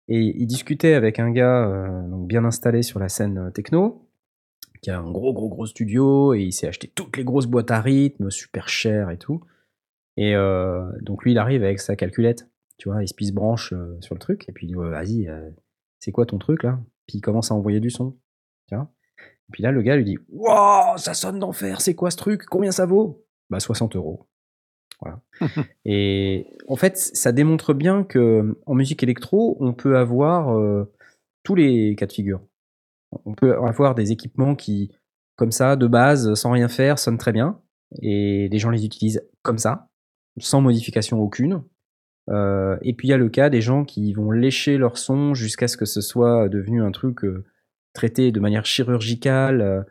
Et 0.08 0.20
il 0.20 0.46
discutait 0.46 0.94
avec 0.94 1.20
un 1.20 1.32
gars 1.32 2.04
donc 2.10 2.28
bien 2.28 2.44
installé 2.44 2.82
sur 2.82 3.00
la 3.00 3.08
scène 3.08 3.52
techno, 3.54 4.10
qui 4.82 4.90
a 4.90 5.00
un 5.00 5.10
gros, 5.10 5.32
gros, 5.32 5.48
gros 5.48 5.66
studio, 5.66 6.34
et 6.34 6.42
il 6.42 6.52
s'est 6.52 6.68
acheté 6.68 6.92
toutes 6.94 7.16
les 7.16 7.24
grosses 7.24 7.46
boîtes 7.48 7.72
à 7.72 7.80
rythme, 7.80 8.30
super 8.30 8.68
chères 8.68 9.10
et 9.10 9.18
tout. 9.18 9.42
Et 10.18 10.36
euh, 10.36 10.84
donc 11.02 11.24
lui, 11.24 11.32
il 11.32 11.38
arrive 11.38 11.64
avec 11.64 11.80
sa 11.80 11.96
calculette, 11.96 12.50
tu 12.82 12.90
vois, 12.90 13.04
il 13.04 13.08
se 13.08 13.32
branche 13.32 13.74
euh, 13.74 13.96
sur 14.02 14.16
le 14.16 14.20
truc, 14.20 14.50
et 14.50 14.52
puis 14.52 14.66
il 14.66 14.70
dit, 14.70 14.74
vas-y, 14.74 15.28
euh, 15.28 15.52
c'est 16.00 16.12
quoi 16.12 16.26
ton 16.26 16.40
truc 16.40 16.64
là? 16.64 16.80
Puis 17.06 17.20
il 17.20 17.22
commence 17.22 17.52
à 17.52 17.54
envoyer 17.54 17.80
du 17.80 17.92
son, 17.92 18.18
tu 18.68 18.76
vois. 18.76 18.92
Et 19.20 19.52
puis 19.52 19.62
là, 19.62 19.72
le 19.72 19.84
gars 19.84 19.96
lui 19.96 20.04
dit, 20.04 20.18
Waouh, 20.30 20.98
ça 20.98 21.14
sonne 21.14 21.38
d'enfer, 21.38 21.80
c'est 21.80 21.94
quoi 21.94 22.10
ce 22.10 22.18
truc? 22.18 22.44
Combien 22.46 22.72
ça 22.72 22.88
vaut? 22.88 23.24
Bah 23.52 23.60
60 23.60 23.96
euros. 23.96 24.28
Voilà. 25.00 25.22
Et 25.86 26.48
en 26.68 26.76
fait, 26.76 26.98
ça 26.98 27.32
démontre 27.32 27.76
bien 27.76 28.04
que 28.04 28.58
en 28.66 28.74
musique 28.74 29.04
électro, 29.04 29.58
on 29.60 29.74
peut 29.74 29.96
avoir 29.96 30.58
euh, 30.58 30.92
tous 31.44 31.54
les 31.54 31.96
cas 31.96 32.08
de 32.08 32.14
figure. 32.14 32.42
On 33.26 33.36
peut 33.36 33.56
avoir 33.58 33.94
des 33.94 34.12
équipements 34.12 34.56
qui, 34.56 34.92
comme 35.36 35.52
ça, 35.52 35.76
de 35.76 35.86
base, 35.86 36.34
sans 36.34 36.50
rien 36.50 36.68
faire, 36.68 36.98
sonnent 36.98 37.20
très 37.20 37.32
bien, 37.32 37.62
et 38.02 38.50
les 38.50 38.58
gens 38.58 38.72
les 38.72 38.86
utilisent 38.86 39.24
comme 39.44 39.60
ça, 39.60 39.88
sans 40.40 40.62
modification 40.62 41.20
aucune. 41.20 41.62
Euh, 42.30 42.78
et 42.82 42.94
puis 42.94 43.08
il 43.08 43.12
y 43.12 43.14
a 43.14 43.18
le 43.18 43.30
cas 43.30 43.50
des 43.50 43.62
gens 43.62 43.84
qui 43.84 44.14
vont 44.14 44.32
lécher 44.32 44.78
leur 44.78 44.98
son 44.98 45.34
jusqu'à 45.34 45.68
ce 45.68 45.78
que 45.78 45.86
ce 45.86 46.02
soit 46.02 46.50
devenu 46.50 46.82
un 46.84 46.92
truc 46.92 47.24
euh, 47.24 47.44
traité 47.94 48.32
de 48.32 48.40
manière 48.40 48.66
chirurgicale. 48.66 49.62
euh, 49.62 49.82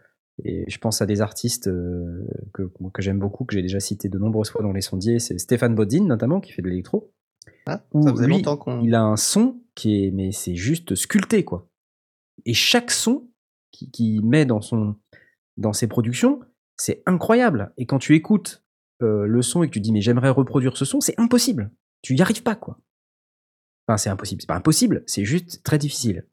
et 0.43 0.65
je 0.69 0.79
pense 0.79 1.03
à 1.03 1.07
des 1.07 1.21
artistes 1.21 1.71
que, 2.55 2.63
que 2.95 3.03
j'aime 3.03 3.19
beaucoup, 3.19 3.45
que 3.45 3.55
j'ai 3.55 3.61
déjà 3.61 3.79
cité 3.79 4.09
de 4.09 4.19
nombreuses 4.19 4.49
fois 4.49 4.63
dans 4.63 4.73
les 4.73 4.81
sondiers. 4.81 5.19
C'est 5.19 5.37
Stéphane 5.37 5.75
Bodin 5.75 6.07
notamment 6.07 6.41
qui 6.41 6.53
fait 6.53 6.63
de 6.63 6.69
l'électro. 6.71 7.13
Ah, 7.67 7.85
ça 7.93 8.11
faisait 8.13 8.27
lui, 8.27 8.37
longtemps 8.37 8.57
qu'on. 8.57 8.81
il 8.81 8.95
a 8.95 9.03
un 9.03 9.17
son 9.17 9.61
qui 9.75 10.07
est, 10.07 10.11
mais 10.13 10.33
c'est 10.33 10.55
juste 10.55 10.95
sculpté 10.95 11.45
quoi. 11.45 11.69
Et 12.47 12.55
chaque 12.55 12.91
son 12.91 13.29
qu'il 13.71 13.91
qui 13.91 14.21
met 14.25 14.47
dans 14.47 14.63
son, 14.63 14.97
dans 15.59 15.75
ses 15.75 15.89
productions, 15.89 16.41
c'est 16.79 17.03
incroyable. 17.05 17.75
Et 17.77 17.85
quand 17.85 17.99
tu 17.99 18.15
écoutes 18.15 18.65
le 19.01 19.43
son 19.43 19.63
et 19.63 19.67
que 19.67 19.73
tu 19.73 19.81
dis 19.81 19.93
mais 19.93 20.01
j'aimerais 20.01 20.31
reproduire 20.31 20.79
ce 20.79 20.87
son, 20.87 21.01
c'est 21.01 21.21
impossible. 21.21 21.71
Tu 22.03 22.15
y 22.15 22.23
arrives 22.23 22.43
pas 22.43 22.55
quoi. 22.55 22.79
Enfin 23.87 23.97
c'est 23.97 24.11
impossible, 24.11 24.41
c'est 24.41 24.49
pas 24.49 24.57
impossible, 24.57 25.03
c'est 25.07 25.25
juste 25.25 25.63
très 25.63 25.79
difficile. 25.79 26.27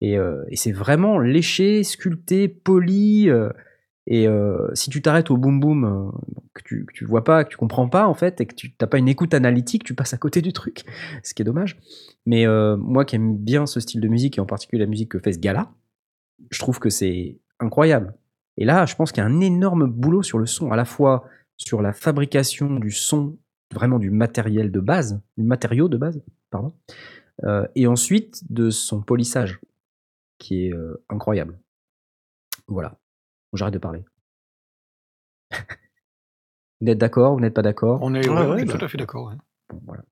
Et, 0.00 0.18
euh, 0.18 0.44
et 0.48 0.56
c'est 0.56 0.72
vraiment 0.72 1.18
léché, 1.18 1.82
sculpté, 1.82 2.48
poli. 2.48 3.30
euh, 3.30 3.50
et 4.06 4.28
euh, 4.28 4.68
si 4.74 4.90
tu 4.90 5.00
t'arrêtes 5.00 5.30
au 5.30 5.38
boom 5.38 5.60
boom, 5.60 6.12
que, 6.52 6.62
tu, 6.62 6.84
que 6.84 7.04
vois 7.06 7.24
pas, 7.24 7.44
que 7.44 7.48
tu 7.48 7.56
comprends 7.56 7.88
pas 7.88 8.06
en 8.06 8.12
fait, 8.12 8.38
et 8.40 8.46
que 8.46 8.54
tu 8.54 8.74
n'as 8.78 8.86
pas 8.86 8.98
une 8.98 9.08
écoute 9.08 9.32
analytique, 9.32 9.82
tu 9.82 9.94
passes 9.94 10.12
à 10.12 10.18
côté 10.18 10.42
du 10.42 10.52
truc, 10.52 10.82
ce 11.22 11.32
qui 11.32 11.40
est 11.40 11.44
dommage. 11.44 11.78
Mais 12.26 12.46
moi 12.76 13.06
qui 13.06 13.16
aime 13.16 13.38
bien 13.38 13.66
ce 13.66 13.80
style 13.80 14.02
de 14.02 14.08
musique, 14.08 14.36
et 14.36 14.40
en 14.42 14.46
particulier 14.46 14.80
la 14.80 14.90
musique 14.90 15.10
que 15.10 15.18
fait 15.18 15.32
ce 15.32 15.38
gars-là, 15.38 15.72
je 16.50 16.58
trouve 16.58 16.80
que 16.80 16.90
c'est 16.90 17.38
incroyable. 17.60 18.14
Et 18.56 18.64
là, 18.64 18.86
je 18.86 18.94
pense 18.94 19.10
qu'il 19.10 19.22
y 19.22 19.26
a 19.26 19.28
un 19.28 19.40
énorme 19.40 19.86
boulot 19.86 20.22
sur 20.22 20.38
le 20.38 20.46
son, 20.46 20.70
à 20.70 20.76
la 20.76 20.84
fois 20.84 21.24
sur 21.56 21.82
la 21.82 21.92
fabrication 21.92 22.76
du 22.76 22.90
son, 22.90 23.38
vraiment 23.72 23.98
du 23.98 24.10
matériel 24.10 24.70
de 24.70 24.80
base, 24.80 25.20
du 25.36 25.44
matériau 25.44 25.88
de 25.88 25.96
base, 25.96 26.22
pardon, 26.50 26.74
euh, 27.44 27.66
et 27.74 27.86
ensuite 27.86 28.42
de 28.52 28.70
son 28.70 29.02
polissage, 29.02 29.60
qui 30.38 30.66
est 30.66 30.72
euh, 30.72 31.02
incroyable. 31.08 31.58
Voilà. 32.66 32.98
J'arrête 33.52 33.74
de 33.74 33.78
parler. 33.78 34.04
vous 36.80 36.88
êtes 36.88 36.98
d'accord 36.98 37.34
Vous 37.34 37.40
n'êtes 37.40 37.54
pas 37.54 37.62
d'accord? 37.62 38.00
On 38.02 38.14
est, 38.14 38.28
Ouais, 38.28 38.34
ouais, 38.34 38.40
ouais, 38.40 38.46
on 38.46 38.56
est 38.56 38.64
bah. 38.64 38.78
tout 38.78 38.84
à 38.84 38.88
fait 38.88 38.98
d'accord. 38.98 39.28
ouais. 39.28 39.34
Bon, 39.70 39.80
voilà. 39.86 40.02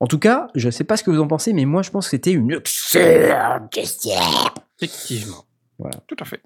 En 0.00 0.06
tout 0.06 0.18
cas, 0.18 0.48
je 0.54 0.70
sais 0.70 0.84
pas 0.84 0.96
ce 0.96 1.02
que 1.04 1.10
vous 1.10 1.20
en 1.20 1.26
pensez, 1.26 1.52
mais 1.52 1.64
moi 1.64 1.82
je 1.82 1.90
pense 1.90 2.06
que 2.06 2.10
c'était 2.10 2.32
une 2.32 2.52
excellente 2.52 3.70
question. 3.70 4.12
Effectivement. 4.80 5.44
Voilà. 5.78 5.98
Tout 6.06 6.16
à 6.20 6.24
fait. 6.24 6.40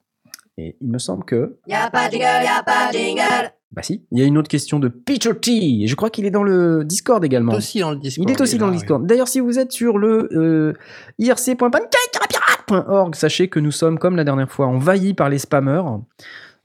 Et 0.58 0.76
il 0.80 0.88
me 0.90 0.98
semble 0.98 1.24
que. 1.24 1.56
Y 1.66 1.74
a 1.74 1.90
pas 1.90 2.08
de 2.08 2.12
jingle, 2.12 2.24
y 2.24 2.46
a 2.46 2.62
pas 2.62 2.92
de 2.92 2.98
jingle. 2.98 3.52
Bah 3.72 3.82
si. 3.82 4.04
Il 4.12 4.18
y 4.18 4.22
a 4.22 4.26
une 4.26 4.36
autre 4.36 4.50
question 4.50 4.78
de 4.78 4.88
Peter 4.88 5.34
T. 5.34 5.82
Et 5.82 5.86
je 5.86 5.96
crois 5.96 6.10
qu'il 6.10 6.26
est 6.26 6.30
dans 6.30 6.42
le 6.42 6.84
Discord 6.84 7.24
également. 7.24 7.52
Il 7.52 7.54
est 7.54 7.58
aussi 7.58 7.80
dans 7.80 7.90
le 7.90 7.96
Discord. 7.96 8.28
Il 8.28 8.32
est 8.32 8.40
aussi 8.40 8.56
est 8.56 8.58
dans 8.58 8.66
le 8.66 8.72
Discord. 8.74 9.06
D'ailleurs, 9.06 9.28
si 9.28 9.40
vous 9.40 9.58
êtes 9.58 9.72
sur 9.72 9.96
le 9.96 10.28
euh, 10.32 10.74
irc.pancake.org, 11.18 13.14
sachez 13.14 13.48
que 13.48 13.60
nous 13.60 13.70
sommes, 13.70 13.98
comme 13.98 14.16
la 14.16 14.24
dernière 14.24 14.50
fois, 14.50 14.66
envahis 14.66 15.14
par 15.14 15.28
les 15.28 15.38
spammers. 15.38 15.82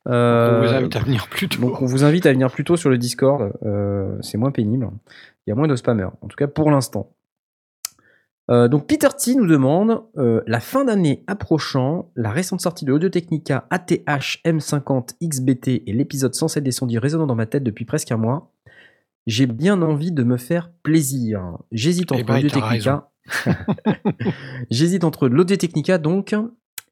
Euh, 0.08 0.62
On 0.62 0.68
vous 0.68 0.74
invite 0.74 0.96
à 0.96 1.00
venir 1.00 1.28
plus 1.30 1.50
tôt. 1.50 1.62
donc 1.62 1.82
on 1.82 1.86
vous 1.86 2.04
invite 2.06 2.26
à 2.26 2.32
venir 2.32 2.50
plutôt 2.50 2.78
sur 2.78 2.90
le 2.90 2.98
Discord. 2.98 3.52
euh, 3.66 4.18
c'est 4.22 4.38
moins 4.38 4.52
pénible. 4.52 4.90
Il 5.46 5.50
y 5.50 5.54
a 5.54 5.56
moins 5.56 5.68
de 5.68 5.76
spammers. 5.76 6.10
En 6.22 6.28
tout 6.28 6.36
cas, 6.36 6.48
pour 6.48 6.72
l'instant. 6.72 7.10
Euh, 8.50 8.68
donc 8.68 8.88
Peter 8.88 9.10
T 9.18 9.36
nous 9.36 9.46
demande 9.46 10.04
euh, 10.18 10.42
la 10.48 10.60
fin 10.60 10.86
d'année 10.86 11.24
approchant, 11.28 12.12
la 12.16 12.32
récente 12.32 12.62
sortie 12.62 12.86
de 12.86 12.94
Audio 12.94 13.10
Technica 13.10 13.68
ATH 13.70 14.40
M50 14.46 15.16
XBT 15.22 15.84
et 15.86 15.94
l'épisode 15.94 16.34
107 16.34 16.64
des 16.64 16.72
sondiers 16.72 17.00
résonnant 17.00 17.28
dans 17.28 17.36
ma 17.36 17.46
tête 17.46 17.64
depuis 17.64 17.86
presque 17.86 18.12
un 18.12 18.18
mois. 18.18 18.54
J'ai 19.26 19.48
bien 19.48 19.82
envie 19.82 20.14
de 20.14 20.24
me 20.24 20.38
faire 20.38 20.72
plaisir. 20.84 21.58
J'hésite 21.74 22.10
Eh 22.14 22.22
entre 22.22 22.34
l'Audio 22.34 22.50
t'as 22.50 22.62
Technica. 22.62 23.10
J'hésite 24.72 25.04
entre 25.04 25.28
l'Audio 25.28 25.58
Technica 25.58 25.98
donc 25.98 26.34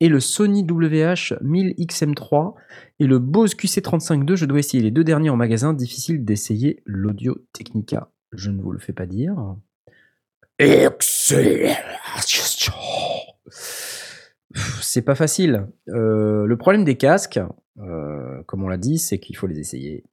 et 0.02 0.10
le 0.10 0.20
Sony 0.20 0.64
WH 0.64 1.40
1000XM3 1.42 2.54
et 3.00 3.08
le 3.08 3.20
Bose 3.20 3.56
QC35 3.56 4.30
II. 4.30 4.36
Je 4.36 4.46
dois 4.46 4.60
essayer 4.60 4.84
les 4.84 4.92
deux 4.92 5.06
derniers 5.06 5.30
en 5.30 5.38
magasin. 5.38 5.74
Difficile 5.74 6.26
d'essayer 6.26 6.84
l'Audio 6.86 7.38
Technica. 7.54 8.10
Je 8.34 8.52
ne 8.52 8.62
vous 8.62 8.74
le 8.74 8.80
fais 8.80 8.92
pas 8.92 9.06
dire. 9.06 9.56
Excellent. 10.60 11.76
C'est 14.82 15.02
pas 15.02 15.16
facile. 15.16 15.68
Euh, 15.90 16.46
le 16.46 16.58
problème 16.58 16.86
des 16.86 16.96
casques, 16.98 17.40
euh, 17.80 18.42
comme 18.44 18.64
on 18.64 18.68
l'a 18.70 18.78
dit, 18.78 18.98
c'est 18.98 19.20
qu'il 19.20 19.36
faut 19.36 19.48
les 19.48 19.60
essayer. 19.60 20.04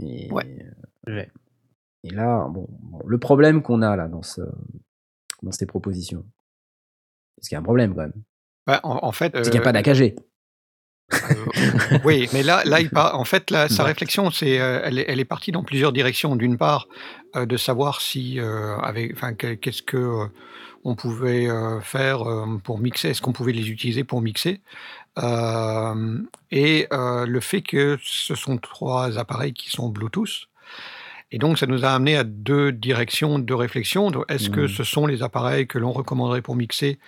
Et, 0.00 0.28
Ouais. 0.32 1.30
et 2.02 2.10
là, 2.10 2.48
bon, 2.48 2.66
bon, 2.70 2.98
le 3.06 3.18
problème 3.18 3.62
qu'on 3.62 3.82
a 3.82 3.94
là 3.94 4.08
dans, 4.08 4.22
ce, 4.22 4.40
dans 5.42 5.52
ces 5.52 5.66
propositions, 5.66 6.24
parce 7.36 7.48
qu'il 7.48 7.54
y 7.54 7.56
a 7.56 7.60
un 7.60 7.64
problème 7.64 7.94
quand 7.94 8.02
même, 8.02 8.14
Bah, 8.66 8.80
en, 8.82 8.98
en 9.06 9.12
fait, 9.12 9.32
c'est 9.36 9.42
qu'il 9.42 9.52
n'y 9.52 9.58
a 9.58 9.60
euh, 9.60 9.64
pas 9.64 9.72
d'AKG. 9.72 10.16
Euh, 11.12 11.98
oui, 12.04 12.28
mais 12.32 12.42
là, 12.42 12.62
là, 12.64 12.80
il 12.80 12.90
part, 12.90 13.18
en 13.18 13.24
fait, 13.24 13.50
là, 13.50 13.68
sa 13.68 13.82
Ouais. 13.82 13.88
réflexion, 13.90 14.30
c'est, 14.30 14.60
euh, 14.60 14.80
elle, 14.84 14.98
est, 14.98 15.04
elle 15.08 15.20
est 15.20 15.24
partie 15.24 15.52
dans 15.52 15.62
plusieurs 15.62 15.92
directions. 15.92 16.36
D'une 16.36 16.56
part, 16.56 16.88
euh, 17.36 17.46
de 17.46 17.56
savoir 17.56 18.00
si, 18.00 18.38
avec, 18.82 19.12
enfin, 19.14 19.34
que- 19.34 19.54
qu'est-ce 19.54 19.82
que 19.82 20.28
on 20.84 20.96
pouvait 20.96 21.46
faire 21.82 22.24
pour 22.64 22.78
mixer, 22.80 23.10
est-ce 23.10 23.22
qu'on 23.22 23.32
pouvait 23.32 23.52
les 23.52 23.70
utiliser 23.70 24.02
pour 24.02 24.20
mixer, 24.20 24.60
et 26.50 26.86
le 26.90 27.40
fait 27.40 27.62
que 27.62 27.98
ce 28.02 28.34
sont 28.34 28.58
trois 28.58 29.18
appareils 29.18 29.52
qui 29.52 29.70
sont 29.70 29.88
Bluetooth. 29.88 30.48
Et 31.34 31.38
donc, 31.38 31.58
ça 31.58 31.66
nous 31.66 31.84
a 31.84 31.88
amené 31.88 32.16
à 32.16 32.24
deux 32.24 32.70
directions 32.72 33.38
de 33.38 33.54
réflexion. 33.54 34.12
Est-ce 34.28 34.50
que 34.50 34.60
Mhm. 34.60 34.68
ce 34.68 34.84
sont 34.84 35.06
les 35.06 35.22
appareils 35.22 35.66
que 35.66 35.78
l'on 35.78 35.90
recommanderait 35.90 36.42
pour 36.42 36.54
mixer? 36.54 36.98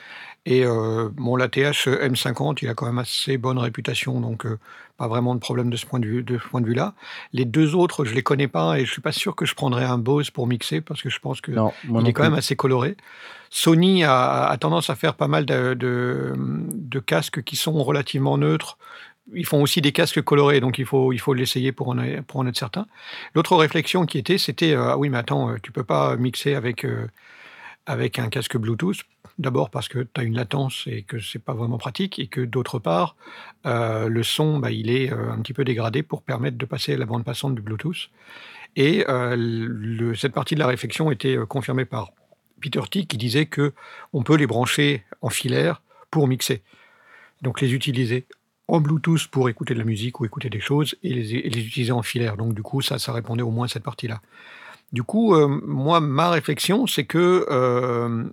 Et 0.47 0.65
euh, 0.65 1.09
bon, 1.15 1.37
l'ATH 1.37 1.87
M50, 1.87 2.59
il 2.63 2.69
a 2.69 2.75
quand 2.75 2.87
même 2.87 2.99
assez 2.99 3.39
bonne 3.39 3.59
réputation, 3.59 4.21
donc 4.21 4.45
euh, 4.47 4.59
pas 4.99 5.09
vraiment 5.09 5.35
de 5.35 5.41
problème 5.41 5.71
de 5.71 5.77
ce 5.77 5.87
point 5.87 6.01
de 6.01 6.07
vue, 6.07 6.23
de 6.23 6.39
ce 6.39 6.49
point 6.49 6.61
de 6.61 6.67
vue-là. 6.67 6.95
Les 7.33 7.45
deux 7.45 7.75
autres, 7.75 8.05
je 8.05 8.15
les 8.15 8.23
connais 8.23 8.49
pas 8.49 8.79
et 8.79 8.85
je 8.85 8.93
suis 8.93 9.01
pas 9.03 9.13
sûr 9.13 9.37
que 9.37 9.45
je 9.47 9.55
prendrais 9.55 9.85
un 9.85 9.97
Bose 9.99 10.31
pour 10.31 10.47
mixer 10.47 10.81
parce 10.81 11.01
que 11.03 11.09
je 11.11 11.19
pense 11.19 11.41
que 11.41 11.51
Non, 11.53 11.73
moi 11.85 12.01
il 12.01 12.05
non 12.05 12.05
est 12.05 12.13
quand 12.13 12.23
plus. 12.25 12.31
même 12.31 12.39
assez 12.39 12.57
coloré. 12.57 12.97
Sony 13.51 14.05
a, 14.05 14.45
a 14.47 14.57
tendance 14.59 14.91
à 14.91 14.95
faire 14.97 15.15
pas 15.15 15.29
mal 15.29 15.47
de, 15.47 15.75
de- 15.75 16.35
de 16.37 16.99
casques 16.99 17.43
qui 17.43 17.57
sont 17.57 17.83
relativement 17.83 18.37
neutres. 18.37 18.79
Ils 19.33 19.47
font 19.47 19.63
aussi 19.63 19.81
des 19.81 19.93
casques 19.93 20.21
colorés, 20.23 20.61
donc 20.61 20.79
il 20.79 20.85
faut 20.85 21.13
il 21.13 21.19
faut 21.19 21.33
l'essayer 21.33 21.73
pour 21.73 21.89
en 21.89 21.97
pour 22.27 22.41
en 22.41 22.47
être 22.47 22.59
certain. 22.59 22.87
L'autre 23.35 23.57
réflexion 23.57 24.05
qui 24.05 24.19
était, 24.19 24.37
c'était 24.37 24.73
euh, 24.73 24.91
ah 24.91 24.99
oui, 24.99 25.09
mais 25.09 25.19
attends, 25.19 25.51
euh, 25.51 25.57
tu 25.63 25.73
peux 25.73 25.85
pas 25.85 26.17
mixer 26.17 26.55
avec 26.55 26.85
euh, 26.85 27.09
avec 27.87 28.19
un 28.19 28.29
casque 28.29 28.59
Bluetooth. 28.59 29.03
D'abord 29.39 29.71
parce 29.71 29.89
que 29.89 30.01
tu 30.01 30.21
as 30.21 30.25
une 30.25 30.37
latence 30.37 30.85
et 30.87 31.03
que 31.03 31.19
c'est 31.19 31.39
pas 31.43 31.55
vraiment 31.55 31.79
pratique, 31.79 32.19
et 32.19 32.29
que 32.29 32.41
d'autre 32.43 32.79
part, 32.79 33.17
le 33.65 34.23
son, 34.23 34.59
bah, 34.59 34.71
il 34.71 34.89
est 34.91 35.11
un 35.11 35.41
petit 35.41 35.53
peu 35.53 35.65
dégradé 35.65 36.05
pour 36.05 36.23
permettre 36.23 36.57
de 36.57 36.65
passer 36.67 36.97
la 36.97 37.05
bande 37.05 37.25
passante 37.25 37.57
du 37.57 37.61
Bluetooth. 37.61 38.11
Et 38.77 39.05
cette 40.15 40.33
partie 40.33 40.55
de 40.55 40.61
la 40.61 40.69
réflexion 40.69 41.11
était 41.11 41.37
confirmée 41.49 41.85
par 41.85 42.13
Peter 42.61 42.81
T 42.89 43.07
qui 43.07 43.17
disait 43.17 43.47
que 43.47 43.73
on 44.13 44.23
peut 44.23 44.37
les 44.37 44.47
brancher 44.47 45.05
en 45.21 45.31
filaire 45.31 45.83
pour 46.11 46.29
mixer. 46.29 46.63
Donc 47.43 47.61
les 47.61 47.75
utiliser 47.75 48.27
en 48.69 48.81
Bluetooth 48.81 49.29
pour 49.29 49.49
écouter 49.49 49.75
de 49.75 49.79
la 49.79 49.85
musique 49.85 50.21
ou 50.21 50.25
écouter 50.25 50.49
des 50.51 50.61
choses 50.61 50.97
et 51.03 51.13
les, 51.13 51.35
utiliser 51.35 51.93
en 51.93 52.03
filaire. 52.03 52.37
Donc 52.37 52.55
du 52.55 52.63
coup, 52.63 52.81
ça, 52.81 52.99
ça 52.99 53.13
répondait 53.13 53.43
au 53.43 53.51
moins 53.51 53.67
à 53.67 53.69
cette 53.69 53.83
partie-là. 53.83 54.21
Du 54.93 55.03
coup, 55.03 55.35
euh, 55.35 55.49
moi, 55.49 56.01
ma 56.01 56.31
réflexion, 56.31 56.87
c'est 56.87 57.05
que 57.05 57.47
euh, 57.51 58.25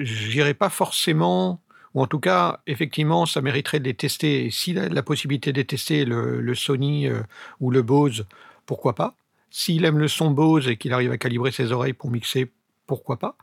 j'irai 0.00 0.54
pas 0.54 0.68
forcément, 0.68 1.60
ou 1.94 2.02
en 2.02 2.06
tout 2.06 2.20
cas, 2.20 2.60
effectivement, 2.66 3.26
ça 3.26 3.40
mériterait 3.40 3.80
de 3.80 3.84
les 3.84 3.94
tester. 3.94 4.46
Et 4.46 4.50
s'il 4.50 4.78
a 4.78 4.88
la 4.88 5.02
possibilité 5.02 5.52
de 5.52 5.62
tester, 5.62 6.04
le, 6.04 6.40
le 6.40 6.54
Sony 6.54 7.08
euh, 7.08 7.22
ou 7.60 7.70
le 7.70 7.82
Bose, 7.82 8.26
pourquoi 8.66 8.94
pas 8.94 9.14
S'il 9.50 9.84
aime 9.84 9.98
le 9.98 10.08
son 10.08 10.30
Bose 10.30 10.68
et 10.68 10.76
qu'il 10.76 10.92
arrive 10.92 11.10
à 11.10 11.18
calibrer 11.18 11.52
ses 11.52 11.72
oreilles 11.72 11.94
pour 11.94 12.10
mixer, 12.10 12.50
pourquoi 12.86 13.18
pas 13.18 13.36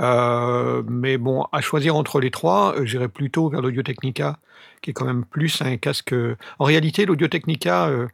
Euh, 0.00 0.82
mais 0.88 1.18
bon, 1.18 1.46
à 1.52 1.60
choisir 1.60 1.96
entre 1.96 2.20
les 2.20 2.30
trois, 2.30 2.74
euh, 2.76 2.84
j'irais 2.84 3.08
plutôt 3.08 3.48
vers 3.48 3.62
l'Audio 3.62 3.82
Technica, 3.82 4.38
qui 4.82 4.90
est 4.90 4.92
quand 4.92 5.04
même 5.04 5.24
plus 5.24 5.62
un 5.62 5.76
casque. 5.76 6.14
En 6.58 6.64
réalité, 6.64 7.06
l'Audio 7.06 7.28
Technica 7.28 7.86
euh, 7.86 8.08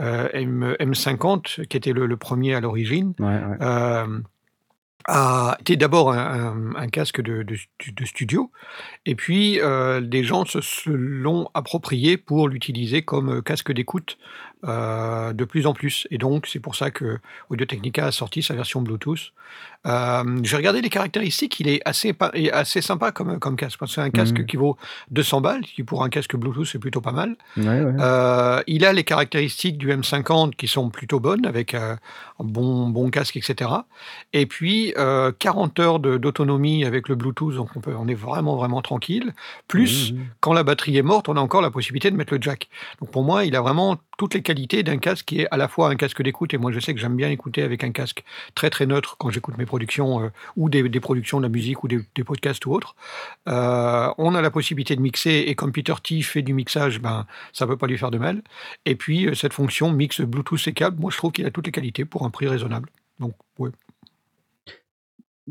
euh, 0.00 0.28
M, 0.32 0.74
M50, 0.80 1.66
qui 1.66 1.76
était 1.76 1.92
le, 1.92 2.06
le 2.06 2.16
premier 2.16 2.54
à 2.54 2.60
l'origine, 2.60 3.14
Ouais, 3.18 3.26
ouais. 3.26 3.56
A 5.06 5.56
été 5.60 5.76
d'abord 5.76 6.12
un, 6.12 6.18
un- 6.18 6.74
un 6.76 6.88
casque 6.88 7.20
de, 7.20 7.42
de 7.42 7.56
stu- 7.56 7.92
de 7.92 8.04
studio, 8.04 8.50
et 9.06 9.14
puis 9.14 9.60
euh, 9.60 10.00
des 10.00 10.24
gens 10.24 10.44
se, 10.44 10.60
se 10.60 10.90
l'ont 10.90 11.48
approprié 11.54 12.16
pour 12.16 12.48
l'utiliser 12.48 13.02
comme 13.02 13.38
euh, 13.38 13.40
casque 13.42 13.72
d'écoute 13.72 14.18
euh, 14.64 15.32
de 15.32 15.44
plus 15.44 15.66
en 15.66 15.72
plus. 15.72 16.06
Et 16.10 16.18
donc, 16.18 16.46
c'est 16.46 16.60
pour 16.60 16.74
ça 16.76 16.90
que 16.90 17.18
Audio 17.48 17.64
Technica 17.66 18.06
a 18.06 18.12
sorti 18.12 18.42
sa 18.42 18.54
version 18.54 18.82
Bluetooth. 18.82 19.32
Euh, 19.86 20.22
J'ai 20.42 20.56
regardé 20.56 20.82
les 20.82 20.90
caractéristiques, 20.90 21.58
il 21.60 21.68
est 21.68 21.80
assez, 21.86 22.14
assez 22.52 22.82
sympa 22.82 23.10
comme, 23.10 23.38
comme 23.38 23.56
casque, 23.56 23.78
parce 23.78 23.92
que 23.92 23.94
c'est 23.94 24.06
un 24.06 24.10
casque 24.10 24.38
Mhm. 24.40 24.46
qui 24.46 24.56
vaut 24.58 24.76
200 25.10 25.40
balles, 25.40 25.62
qui 25.62 25.82
pour 25.82 26.04
un 26.04 26.10
casque 26.10 26.36
Bluetooth, 26.36 26.66
c'est 26.66 26.78
plutôt 26.78 27.00
pas 27.00 27.12
mal. 27.12 27.36
Ouais, 27.56 27.80
ouais. 27.80 28.62
Il 28.66 28.84
a 28.84 28.92
les 28.92 29.04
caractéristiques 29.04 29.78
du 29.78 29.88
M50 29.90 30.54
qui 30.56 30.68
sont 30.68 30.90
plutôt 30.90 31.20
bonnes, 31.20 31.46
avec 31.46 31.72
un 31.74 31.98
bon, 32.38 32.88
bon 32.90 33.08
casque, 33.10 33.36
etc. 33.38 33.70
Et 34.34 34.44
puis, 34.46 34.89
euh, 34.98 35.32
40 35.38 35.78
heures 35.80 35.98
de- 36.00 36.16
d'autonomie 36.18 36.84
avec 36.84 37.08
le 37.08 37.14
Bluetooth, 37.14 37.54
donc 37.54 37.70
on, 37.76 37.80
peut, 37.80 37.94
on 37.98 38.08
est 38.08 38.14
vraiment, 38.14 38.56
vraiment 38.56 38.82
tranquille. 38.82 39.32
Plus, 39.68 40.12
Mhm. 40.12 40.26
quand 40.40 40.52
la 40.52 40.62
batterie 40.62 40.96
est 40.96 41.02
morte, 41.02 41.28
on 41.28 41.36
a 41.36 41.40
encore 41.40 41.62
la 41.62 41.70
possibilité 41.70 42.10
de 42.10 42.16
mettre 42.16 42.34
le 42.34 42.40
jack. 42.42 42.68
Donc 43.00 43.10
pour 43.10 43.22
moi, 43.24 43.44
il 43.44 43.54
a 43.56 43.60
vraiment 43.60 43.98
toutes 44.18 44.34
les 44.34 44.42
qualités 44.42 44.82
d'un 44.82 44.98
casque 44.98 45.24
qui 45.26 45.40
est 45.40 45.48
à 45.50 45.56
la 45.56 45.66
fois 45.68 45.88
un 45.88 45.96
casque 45.96 46.22
d'écoute, 46.22 46.52
et 46.52 46.58
moi 46.58 46.72
je 46.72 46.80
sais 46.80 46.92
que 46.94 47.00
j'aime 47.00 47.16
bien 47.16 47.30
écouter 47.30 47.62
avec 47.62 47.82
un 47.84 47.90
casque 47.90 48.22
très 48.54 48.68
très 48.70 48.84
neutre 48.86 49.16
quand 49.18 49.30
j'écoute 49.30 49.56
mes 49.56 49.64
productions, 49.66 50.22
euh, 50.24 50.28
ou 50.56 50.68
des, 50.68 50.86
des 50.88 51.00
productions 51.00 51.38
de 51.38 51.44
la 51.44 51.48
musique, 51.48 51.82
ou 51.84 51.88
des, 51.88 52.00
des 52.14 52.24
podcasts 52.24 52.66
ou 52.66 52.72
autres. 52.72 52.94
Euh, 53.48 54.08
on 54.18 54.34
a 54.34 54.42
la 54.42 54.50
possibilité 54.50 54.94
de 54.96 55.00
mixer, 55.00 55.44
et 55.46 55.54
comme 55.54 55.72
Peter 55.72 55.94
T 56.02 56.20
fait 56.22 56.42
du 56.42 56.52
mixage, 56.54 57.00
ben, 57.00 57.26
ça 57.52 57.64
ne 57.64 57.70
peut 57.70 57.76
pas 57.76 57.86
lui 57.86 57.96
faire 57.98 58.10
de 58.10 58.18
mal. 58.18 58.42
Et 58.84 58.94
puis 58.94 59.26
euh, 59.26 59.34
cette 59.34 59.52
fonction 59.54 59.90
mix 59.90 60.20
Bluetooth 60.20 60.66
et 60.68 60.72
câble, 60.72 61.00
moi 61.00 61.10
je 61.10 61.16
trouve 61.16 61.32
qu'il 61.32 61.46
a 61.46 61.50
toutes 61.50 61.66
les 61.66 61.72
qualités 61.72 62.04
pour 62.04 62.24
un 62.26 62.30
prix 62.30 62.46
raisonnable. 62.48 62.88
Donc 63.18 63.34
ouais. 63.58 63.70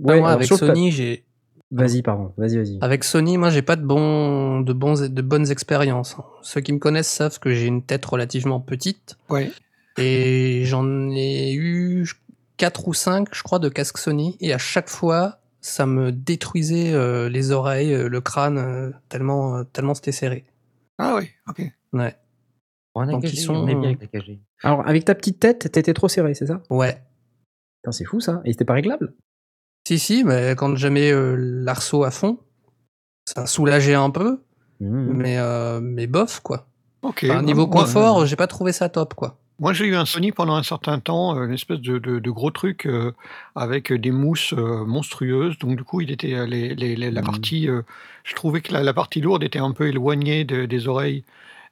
Ouais, 0.04 0.20
moi, 0.20 0.32
avec 0.32 0.48
Sony, 0.48 0.92
j'ai 0.92 1.26
Vas-y, 1.72 2.02
pardon. 2.02 2.34
Vas-y, 2.38 2.58
vas-y. 2.58 2.78
Avec 2.82 3.04
Sony, 3.04 3.38
moi, 3.38 3.52
j'ai 3.52 3.62
pas 3.62 3.76
de, 3.76 3.86
bons, 3.86 4.62
de, 4.62 4.74
bons, 4.74 5.08
de 5.08 5.22
bonnes 5.22 5.52
expériences. 5.52 6.16
Ceux 6.42 6.62
qui 6.62 6.74
me 6.74 6.80
connaissent 6.80 7.10
savent 7.12 7.38
que 7.40 7.54
j'ai 7.54 7.68
une 7.68 7.84
tête 7.84 8.06
relativement 8.06 8.60
petite. 8.60 9.18
Ouais. 9.30 9.52
Et 9.98 10.64
j'en 10.66 11.12
ai 11.12 11.54
eu 11.54 12.10
4 12.58 12.88
ou 12.88 12.94
5, 12.96 13.28
je 13.34 13.44
crois, 13.44 13.60
de 13.60 13.70
casques 13.70 14.00
Sony. 14.00 14.36
Et 14.40 14.52
à 14.52 14.58
chaque 14.58 14.90
fois, 14.90 15.42
ça 15.62 15.86
me 15.86 16.12
détruisait 16.12 16.92
euh, 16.94 17.30
les 17.30 17.52
oreilles, 17.52 17.94
euh, 17.94 18.10
le 18.10 18.22
crâne, 18.22 18.58
euh, 18.58 18.92
tellement, 19.08 19.58
euh, 19.58 19.64
tellement 19.64 19.94
c'était 19.94 20.12
serré. 20.12 20.46
Ah 20.98 21.16
oui, 21.20 21.30
ok. 21.48 21.62
Ouais. 21.94 22.16
Donc, 22.96 23.32
ils 23.32 23.38
sont- 23.38 23.54
on 23.56 23.68
est 23.68 23.76
bien 23.76 23.90
avec 23.92 24.12
l'AKG. 24.12 24.40
Alors, 24.64 24.88
avec 24.88 25.06
ta 25.06 25.14
petite 25.16 25.40
tête, 25.40 25.72
t'étais 25.72 25.94
trop 25.94 26.08
serré, 26.08 26.34
c'est 26.34 26.48
ça? 26.48 26.62
Ouais. 26.72 27.02
Putain, 27.82 27.92
c'est 27.92 28.06
fou 28.06 28.20
ça. 28.20 28.42
Et 28.44 28.52
c'était 28.52 28.66
pas 28.66 28.74
réglable? 28.74 29.14
Si, 29.90 29.98
si, 29.98 30.24
mais 30.24 30.54
quand 30.56 30.76
j'aimais 30.76 31.12
euh, 31.12 31.36
l'arceau 31.36 32.04
à 32.04 32.12
fond, 32.12 32.38
ça 33.26 33.48
soulageait 33.48 33.96
un 33.96 34.12
peu, 34.12 34.40
Mhm. 34.80 35.14
mais, 35.18 35.38
euh, 35.40 35.80
mais 35.82 36.06
bof, 36.06 36.42
quoi. 36.42 36.68
Ok. 37.02 37.24
Enfin, 37.24 37.38
bah, 37.38 37.42
niveau 37.42 37.66
moi- 37.66 37.86
confort, 37.86 38.24
j'ai 38.28 38.36
pas 38.36 38.46
trouvé 38.46 38.72
ça 38.72 38.88
top, 38.90 39.16
quoi. 39.16 39.40
Moi, 39.60 39.74
j'ai 39.74 39.86
eu 39.88 39.96
un 39.96 40.06
Sony 40.06 40.32
pendant 40.32 40.54
un 40.54 40.62
certain 40.62 41.00
temps, 41.00 41.36
euh, 41.36 41.46
une 41.48 41.54
espèce 41.54 41.80
de 41.82 41.98
de 41.98 42.20
de 42.20 42.30
gros 42.30 42.52
truc, 42.52 42.88
avec 43.56 43.92
des 43.92 44.12
mousses, 44.12 44.54
monstrueuses. 44.54 45.58
Donc 45.58 45.76
du 45.76 45.84
coup, 45.84 46.02
il 46.02 46.12
était, 46.12 46.34
heu, 46.36 46.44
les 46.46 46.76
les 46.76 46.96
les 46.96 47.10
la 47.10 47.22
Mmh. 47.22 47.26
partie, 47.26 47.68
je 48.24 48.36
trouvais 48.36 48.62
que 48.62 48.72
la 48.72 48.84
la 48.84 48.94
partie 48.94 49.22
lourde 49.22 49.42
était 49.44 49.58
un 49.58 49.72
peu 49.72 49.88
éloignée 49.88 50.44
de 50.46 50.68
des 50.68 50.88
oreilles 50.88 51.24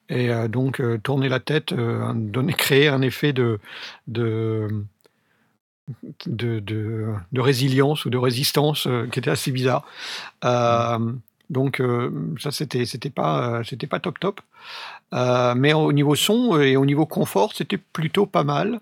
et 0.10 0.30
donc 0.50 0.82
tourner 1.04 1.30
la 1.30 1.40
tête, 1.40 1.72
donnait 2.16 2.54
créait 2.58 2.88
un 2.88 3.04
effet 3.04 3.32
de 3.32 3.60
de, 4.08 4.68
mmh, 4.72 4.86
de 6.26 6.60
de 6.60 7.13
de 7.32 7.41
résilience 7.41 8.06
ou 8.06 8.10
de 8.10 8.17
résistance, 8.17 8.88
heu, 8.88 9.08
qui 9.12 9.19
était 9.19 9.30
assez 9.30 9.52
bizarre. 9.52 9.86
Mmh. 10.43 10.47
Hem, 10.47 11.19
donc 11.50 11.80
heu, 11.80 12.13
ça 12.39 12.52
c'était 12.52 12.86
c'était 12.86 13.10
pas, 13.10 13.62
c'était 13.63 13.88
pas 13.88 14.00
top, 14.00 14.19
top. 14.19 14.41
Mais 15.12 15.73
au 15.73 15.93
niveau 15.93 16.15
son 16.15 16.60
et 16.60 16.76
au 16.76 16.86
niveau 16.86 17.06
confort, 17.06 17.54
c'était 17.54 17.78
plutôt 17.78 18.26
pas 18.26 18.43
mal. 18.43 18.82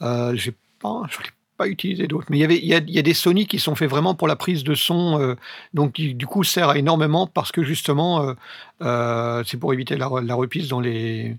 J'ai 0.00 0.54
pas 0.80 1.02
je 1.10 1.18
l'ai 1.18 1.30
pas 1.56 1.68
utilisé 1.68 2.06
d'autres, 2.06 2.26
mais 2.30 2.38
il 2.38 2.40
y 2.40 2.44
avait 2.44 2.58
il 2.58 2.66
y 2.66 2.74
a 2.74 2.78
il 2.78 2.90
y 2.90 2.98
a 2.98 3.02
des 3.02 3.14
Sony 3.14 3.46
qui 3.46 3.58
sont 3.58 3.74
faits 3.74 3.90
vraiment 3.90 4.14
pour 4.14 4.26
la 4.28 4.36
prise 4.36 4.64
de 4.64 4.74
son, 4.74 5.36
donc 5.74 5.92
qui 5.92 6.14
du 6.14 6.26
coup 6.26 6.42
sert 6.42 6.74
énormément 6.74 7.26
parce 7.26 7.52
que 7.52 7.62
justement, 7.62 8.34
c'est 8.80 9.58
pour 9.58 9.74
éviter 9.74 9.96
la 9.96 10.08
la 10.22 10.34
reprise 10.34 10.68
dans 10.68 10.80
les 10.80 11.36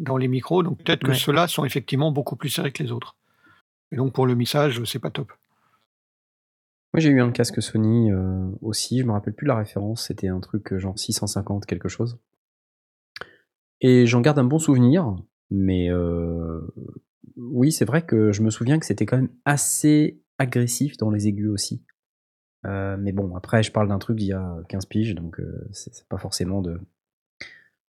dans 0.00 0.16
les 0.16 0.28
micros, 0.28 0.64
donc 0.64 0.78
peut-être 0.78 1.04
que 1.04 1.12
ceux-là 1.12 1.46
sont 1.46 1.64
effectivement 1.64 2.10
beaucoup 2.10 2.34
plus 2.34 2.50
serrés 2.50 2.72
que 2.72 2.82
les 2.82 2.90
autres 2.90 3.14
et 3.92 3.96
donc 3.96 4.12
pour 4.12 4.26
le 4.26 4.34
mixage, 4.34 4.82
c'est 4.84 4.98
pas 4.98 5.10
top. 5.10 5.32
Moi, 6.92 7.00
j'ai 7.00 7.10
eu 7.10 7.20
un 7.20 7.30
casque 7.30 7.62
Sony, 7.62 8.10
heu, 8.10 8.50
aussi, 8.62 8.98
je 8.98 9.04
me 9.04 9.12
rappelle 9.12 9.34
plus 9.34 9.46
la 9.46 9.56
référence, 9.56 10.06
c'était 10.06 10.28
un 10.28 10.40
truc, 10.40 10.72
heu, 10.72 10.78
genre 10.78 10.98
650 10.98 11.66
quelque 11.66 11.88
chose 11.88 12.18
et 13.80 14.06
j'en 14.06 14.20
garde 14.20 14.38
un 14.38 14.44
bon 14.44 14.58
souvenir, 14.58 15.16
mais 15.50 15.88
heu, 15.90 16.72
oui, 17.36 17.72
c'est 17.72 17.84
vrai 17.84 18.02
que 18.02 18.32
je 18.32 18.42
me 18.42 18.50
souviens 18.50 18.78
que 18.78 18.86
c'était 18.86 19.06
quand 19.06 19.16
même 19.16 19.30
assez 19.44 20.20
agressif 20.38 20.96
dans 20.96 21.10
les 21.10 21.28
aigus 21.28 21.48
aussi. 21.50 21.82
Mais 22.64 23.12
bon, 23.12 23.34
après, 23.36 23.62
je 23.62 23.72
parle 23.72 23.88
d'un 23.88 23.98
truc 23.98 24.18
d'il 24.18 24.28
y 24.28 24.32
a 24.34 24.56
15 24.68 24.84
piges, 24.84 25.14
donc 25.14 25.40
c'est 25.72 26.06
pas 26.08 26.18
forcément 26.18 26.60
de 26.60 26.78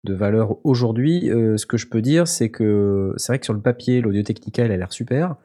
de 0.04 0.14
valeur 0.14 0.58
aujourd'hui. 0.66 1.28
Ce 1.56 1.66
que 1.66 1.76
je 1.76 1.86
peux 1.86 2.02
dire, 2.02 2.28
c'est 2.28 2.50
que 2.50 3.12
c'est 3.16 3.32
vrai 3.32 3.38
que 3.38 3.44
sur 3.44 3.54
le 3.54 3.60
papier, 3.60 4.00
l'Audio 4.00 4.22
Technica, 4.22 4.64
il 4.64 4.72
a 4.72 4.76
l'air 4.76 4.92
super, 4.92 5.36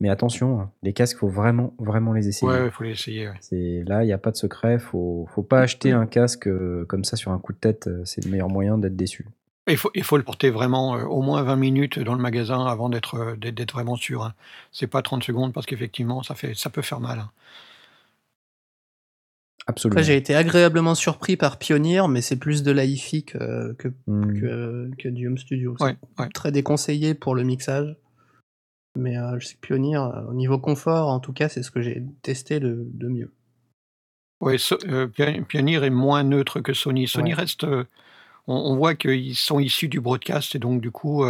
mais 0.00 0.08
attention, 0.08 0.60
hein, 0.60 0.70
les 0.82 0.92
casques, 0.92 1.18
faut 1.18 1.28
vraiment, 1.28 1.74
vraiment 1.78 2.12
les 2.12 2.28
essayer. 2.28 2.50
Ouais, 2.50 2.62
ouais, 2.62 2.70
faut 2.70 2.84
l'essayer, 2.84 3.28
ouais. 3.28 3.34
C'est 3.40 3.82
là, 3.86 4.04
il 4.04 4.08
y 4.08 4.12
a 4.12 4.18
pas 4.18 4.30
de 4.30 4.36
secret, 4.36 4.78
faut 4.78 5.26
faut 5.34 5.42
pas 5.42 5.60
acheter 5.60 5.92
un 5.92 6.06
casque, 6.06 6.46
heu, 6.46 6.84
comme 6.88 7.04
ça 7.04 7.16
sur 7.16 7.32
un 7.32 7.38
coup 7.38 7.52
de 7.52 7.58
tête, 7.58 7.86
heu, 7.88 8.02
c'est 8.04 8.24
le 8.24 8.30
meilleur 8.30 8.48
moyen 8.48 8.78
d'être 8.78 8.96
déçu. 8.96 9.26
Et 9.68 9.72
il 9.72 9.78
faut 9.78 9.90
il 9.94 10.04
faut 10.04 10.16
le 10.16 10.22
porter 10.22 10.50
vraiment, 10.50 10.96
heu, 10.96 11.04
au 11.06 11.22
moins 11.22 11.42
20 11.42 11.56
minutes 11.56 11.98
dans 11.98 12.14
le 12.14 12.20
magasin 12.20 12.64
avant 12.66 12.88
d'être, 12.88 13.36
vraiment 13.72 13.96
sûr, 13.96 14.22
hein. 14.22 14.34
C'est 14.72 14.86
pas 14.86 15.02
30 15.02 15.24
secondes 15.24 15.52
parce 15.52 15.66
qu'effectivement 15.66 16.22
ça 16.22 16.34
fait 16.34 16.54
ça 16.54 16.70
peut 16.70 16.82
faire 16.82 17.00
mal, 17.00 17.18
hein. 17.18 17.30
Absolument. 19.68 19.98
Après, 19.98 20.04
j'ai 20.06 20.16
été 20.16 20.34
agréablement 20.36 20.94
surpris 20.94 21.36
par 21.36 21.58
Pioneer, 21.58 22.06
mais 22.08 22.20
c'est 22.20 22.36
plus 22.36 22.62
de 22.62 22.70
la 22.70 22.84
hi-fi 22.84 23.24
que 23.24 23.72
que 23.74 23.88
Mmh. 24.06 24.40
que 24.40 24.90
que 24.98 25.08
du 25.08 25.26
home 25.26 25.38
studio. 25.38 25.74
Ouais, 25.80 25.96
C'est 26.18 26.22
ouais. 26.22 26.28
très 26.32 26.52
déconseillé 26.52 27.14
pour 27.14 27.34
le 27.34 27.42
mixage. 27.42 27.96
Mais 28.96 29.16
heu, 29.18 29.38
je 29.38 29.46
sais 29.48 29.54
que 29.54 29.60
Pioneer, 29.60 29.98
heu, 30.02 30.26
au 30.28 30.34
niveau 30.34 30.58
confort, 30.58 31.08
en 31.08 31.20
tout 31.20 31.32
cas, 31.32 31.48
c'est 31.48 31.62
ce 31.62 31.70
que 31.70 31.80
j'ai 31.82 32.02
testé 32.22 32.60
de 32.60 32.86
de 32.92 33.08
mieux. 33.08 33.32
Ouais, 34.40 34.58
so 34.58 34.76
Pio 34.78 35.44
Pioneer 35.46 35.82
est 35.84 35.90
moins 35.90 36.22
neutre 36.22 36.60
que 36.60 36.72
Sony. 36.74 37.08
Sony 37.08 37.32
Ouais. 37.32 37.34
reste, 37.34 37.64
on 37.64 37.84
on 38.48 38.76
voit 38.76 38.94
qu'ils 38.96 39.36
sont 39.36 39.60
issus 39.60 39.88
du 39.88 40.00
broadcast 40.00 40.54
et 40.56 40.58
donc 40.60 40.80
du 40.82 40.90
coup, 40.90 41.24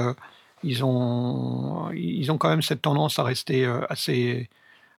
ils 0.62 0.85
ont 0.85 1.90
ils 1.92 2.31
ont 2.33 2.38
quand 2.38 2.48
même 2.50 2.62
cette 2.62 2.83
tendance 2.83 3.18
à 3.18 3.24
rester, 3.24 3.66
assez 3.90 4.50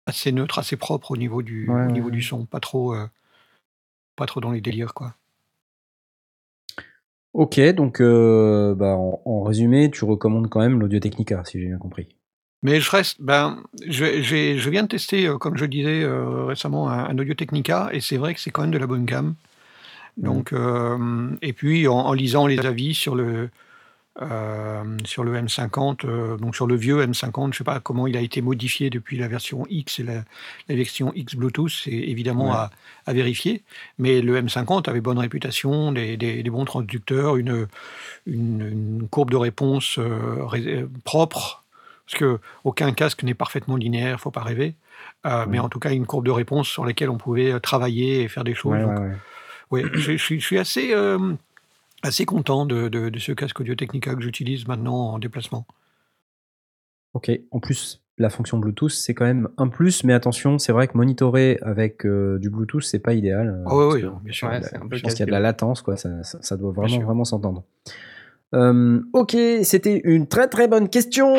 assez 0.06 0.32
neutre, 0.32 0.58
assez 0.60 0.76
propre 0.76 1.12
au 1.12 1.16
niveau 1.18 1.42
du 1.42 1.68
Ouais, 1.68 1.86
au 1.86 1.90
ouais, 1.92 1.92
niveau 1.92 2.10
du 2.10 2.22
son, 2.22 2.46
pas 2.46 2.60
trop, 2.60 2.94
pas 4.16 4.26
trop 4.26 4.42
dans 4.42 4.50
les 4.50 4.60
délires, 4.60 4.92
quoi. 4.92 5.14
OK, 7.32 7.58
donc 7.74 8.02
bah, 8.02 8.96
en 8.98 9.22
en 9.24 9.42
résumé, 9.42 9.90
tu 9.90 10.04
recommandes 10.04 10.50
quand 10.50 10.60
même 10.60 10.78
l'Audio 10.78 11.00
Technica, 11.00 11.42
si 11.46 11.58
j'ai 11.58 11.68
bien 11.68 11.78
compris? 11.78 12.08
Mais 12.62 12.80
je 12.80 12.90
reste 12.90 13.20
ben, 13.20 13.62
je 13.86 14.20
j'ai 14.22 14.58
je 14.58 14.70
viens 14.70 14.82
de 14.82 14.88
tester, 14.88 15.26
heu, 15.28 15.38
comme 15.38 15.56
je 15.56 15.64
disais, 15.64 16.02
heu, 16.02 16.44
récemment 16.44 16.90
un 16.90 17.04
un 17.08 17.18
Audio 17.18 17.34
Technica 17.34 17.88
et 17.92 18.00
c'est 18.00 18.16
vrai 18.16 18.34
que 18.34 18.40
c'est 18.40 18.50
quand 18.50 18.62
même 18.62 18.70
de 18.72 18.78
la 18.78 18.86
bonne 18.86 19.04
gamme. 19.04 19.34
Mmh. 20.22 20.24
Donc 20.24 20.52
hem 20.52 21.38
et 21.42 21.52
puis 21.54 21.88
en 21.88 21.98
en 21.98 22.12
lisant 22.14 22.46
les 22.46 22.60
avis 22.66 22.94
sur 22.94 23.14
le, 23.16 23.50
sur 25.04 25.24
le 25.24 25.36
M50, 25.36 26.04
heu, 26.04 26.36
donc 26.40 26.54
sur 26.56 26.66
le 26.66 26.74
vieux 26.76 27.02
M50, 27.02 27.52
je 27.52 27.58
sais 27.58 27.64
pas 27.64 27.80
comment 27.80 28.06
il 28.06 28.16
a 28.16 28.20
été 28.20 28.42
modifié 28.42 28.90
depuis 28.90 29.16
la 29.16 29.28
version 29.28 29.64
X 29.70 30.00
et 30.00 30.02
la 30.02 30.24
la 30.68 30.74
version 30.74 31.12
X 31.14 31.34
Bluetooth, 31.34 31.70
c'est 31.70 31.90
évidemment 31.92 32.50
Ouais. 32.50 32.56
à 32.56 32.70
à 33.06 33.12
vérifier. 33.12 33.62
Mais 33.98 34.20
le 34.20 34.36
M50 34.36 34.88
avait 34.88 35.00
bonne 35.00 35.18
réputation, 35.18 35.92
des 35.92 36.16
des 36.16 36.42
des 36.42 36.50
bons 36.50 36.64
transducteurs, 36.64 37.36
une, 37.36 37.68
une 38.26 38.62
une 39.00 39.08
courbe 39.10 39.30
de 39.30 39.36
réponse, 39.36 39.98
ré 40.00 40.86
propre, 41.04 41.64
parce 42.10 42.18
qu'aucun 42.62 42.92
casque 42.92 43.22
n'est 43.22 43.34
parfaitement 43.34 43.76
linéaire, 43.76 44.20
faut 44.20 44.30
pas 44.30 44.42
rêver. 44.42 44.74
Heu, 45.26 45.46
mais 45.48 45.58
en 45.58 45.68
tout 45.68 45.78
cas 45.78 45.92
une 45.92 46.06
courbe 46.06 46.24
de 46.24 46.30
réponse 46.30 46.68
sur 46.68 46.84
laquelle 46.84 47.10
on 47.10 47.18
pouvait, 47.18 47.52
heu, 47.52 47.60
travailler 47.60 48.22
et 48.22 48.28
faire 48.28 48.44
des 48.44 48.54
choses 48.54 48.72
Ouais, 48.72 48.82
donc 48.82 48.98
ouais, 48.98 49.06
ouais. 49.06 49.16
oui, 49.70 49.90
je 49.94 50.12
je 50.12 50.16
suis 50.16 50.40
je 50.40 50.46
suis 50.46 50.58
assez, 50.58 50.94
assez 52.02 52.24
content 52.24 52.66
de 52.66 52.88
de 52.88 53.08
de 53.10 53.18
ce 53.18 53.32
casque 53.32 53.60
Audio 53.60 53.74
Technica 53.74 54.14
que 54.14 54.22
j'utilise 54.22 54.66
maintenant 54.66 54.94
en 55.12 55.18
déplacement. 55.18 55.66
OK. 57.14 57.30
En 57.50 57.60
plus, 57.60 58.02
la 58.18 58.30
fonction 58.30 58.58
Bluetooth, 58.58 58.90
c'est 58.90 59.14
quand 59.14 59.24
même 59.24 59.48
un 59.56 59.68
plus, 59.68 60.04
mais 60.04 60.12
attention, 60.12 60.58
c'est 60.58 60.72
vrai 60.72 60.88
que 60.88 60.96
monitorer 60.96 61.58
avec, 61.62 62.04
du 62.06 62.50
Bluetooth, 62.50 62.82
c'est 62.82 62.98
pas 62.98 63.14
idéal, 63.14 63.62
Ah 63.66 63.76
oui, 63.76 64.00
que 64.02 64.06
bien 64.22 64.32
sûr. 64.32 64.48
Ouais, 64.48 64.60
la 64.60 64.66
c'est 64.66 64.76
un 64.76 64.86
peu 64.86 64.96
je 64.96 65.02
pense 65.02 65.14
qu'il 65.14 65.20
y 65.20 65.22
a 65.22 65.26
de 65.26 65.30
la 65.30 65.40
latence, 65.40 65.82
quoi, 65.82 65.96
ça 65.96 66.22
ça 66.22 66.38
ça 66.42 66.56
doit 66.56 66.72
vraiment, 66.72 67.00
vraiment 67.00 67.24
s'entendre. 67.24 67.64
OK, 69.12 69.36
c'était 69.62 70.00
une 70.04 70.26
très, 70.26 70.48
très 70.48 70.68
bonne 70.68 70.88
question! 70.88 71.36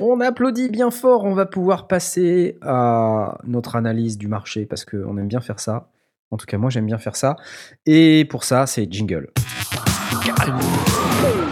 On 0.00 0.20
applaudit 0.20 0.68
bien 0.70 0.90
fort, 0.90 1.24
on 1.24 1.34
va 1.34 1.46
pouvoir 1.46 1.86
passer 1.86 2.58
à 2.62 3.38
notre 3.44 3.76
analyse 3.76 4.18
du 4.18 4.26
marché 4.26 4.66
parce 4.66 4.84
qu'on 4.84 5.16
aime 5.18 5.28
bien 5.28 5.40
faire 5.40 5.60
ça. 5.60 5.88
En 6.30 6.36
tout 6.36 6.46
cas, 6.46 6.58
moi, 6.58 6.68
j'aime 6.68 6.86
bien 6.86 6.98
faire 6.98 7.14
ça 7.14 7.36
et 7.86 8.24
pour 8.24 8.42
ça, 8.42 8.66
c'est 8.66 8.92
jingle. 8.92 9.30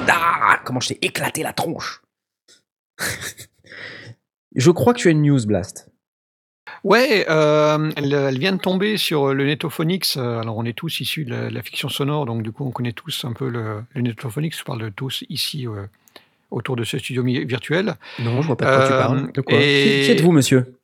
Ah! 0.08 0.58
Comment 0.64 0.80
je 0.80 0.88
t'ai 0.88 0.98
éclaté 1.02 1.42
la 1.42 1.52
tronche! 1.52 2.02
Je 4.54 4.70
crois 4.70 4.92
que 4.92 4.98
tu 4.98 5.08
as 5.08 5.12
une 5.12 5.22
news, 5.22 5.46
Blast. 5.46 5.88
Ouais, 6.84 7.24
hem, 7.28 7.92
elle, 7.96 8.38
vient 8.38 8.52
de 8.52 8.60
tomber 8.60 8.96
sur, 8.96 9.34
le 9.34 9.46
Netophonix, 9.46 10.16
heu, 10.16 10.38
alors 10.38 10.56
on 10.56 10.64
est 10.64 10.76
tous 10.76 11.00
issus 11.00 11.24
de 11.24 11.34
la 11.34 11.62
fiction 11.62 11.88
sonore, 11.88 12.26
donc 12.26 12.42
du 12.42 12.50
coup 12.50 12.64
on 12.64 12.70
connaît 12.70 12.92
tous 12.92 13.24
un 13.24 13.32
peu 13.32 13.48
le 13.48 13.84
le 13.94 14.12
je 14.12 14.64
parle 14.64 14.80
de 14.80 14.88
tous 14.88 15.24
ici, 15.28 15.66
autour 16.52 16.76
de 16.76 16.84
ce 16.84 16.98
studio 16.98 17.22
virtuel. 17.24 17.94
Non, 18.20 18.40
je 18.42 18.46
vois 18.46 18.56
pas 18.56 18.64
de 18.66 18.70
quoi 18.76 18.86
tu 18.86 18.92
parles. 18.92 19.18
Hem 19.18 19.32
De 19.32 19.40
quoi? 19.40 19.58
Qui 19.58 19.64
qui 19.64 19.66
et 19.68 20.10
êtes-vous, 20.12 20.32
monsieur? 20.32 20.78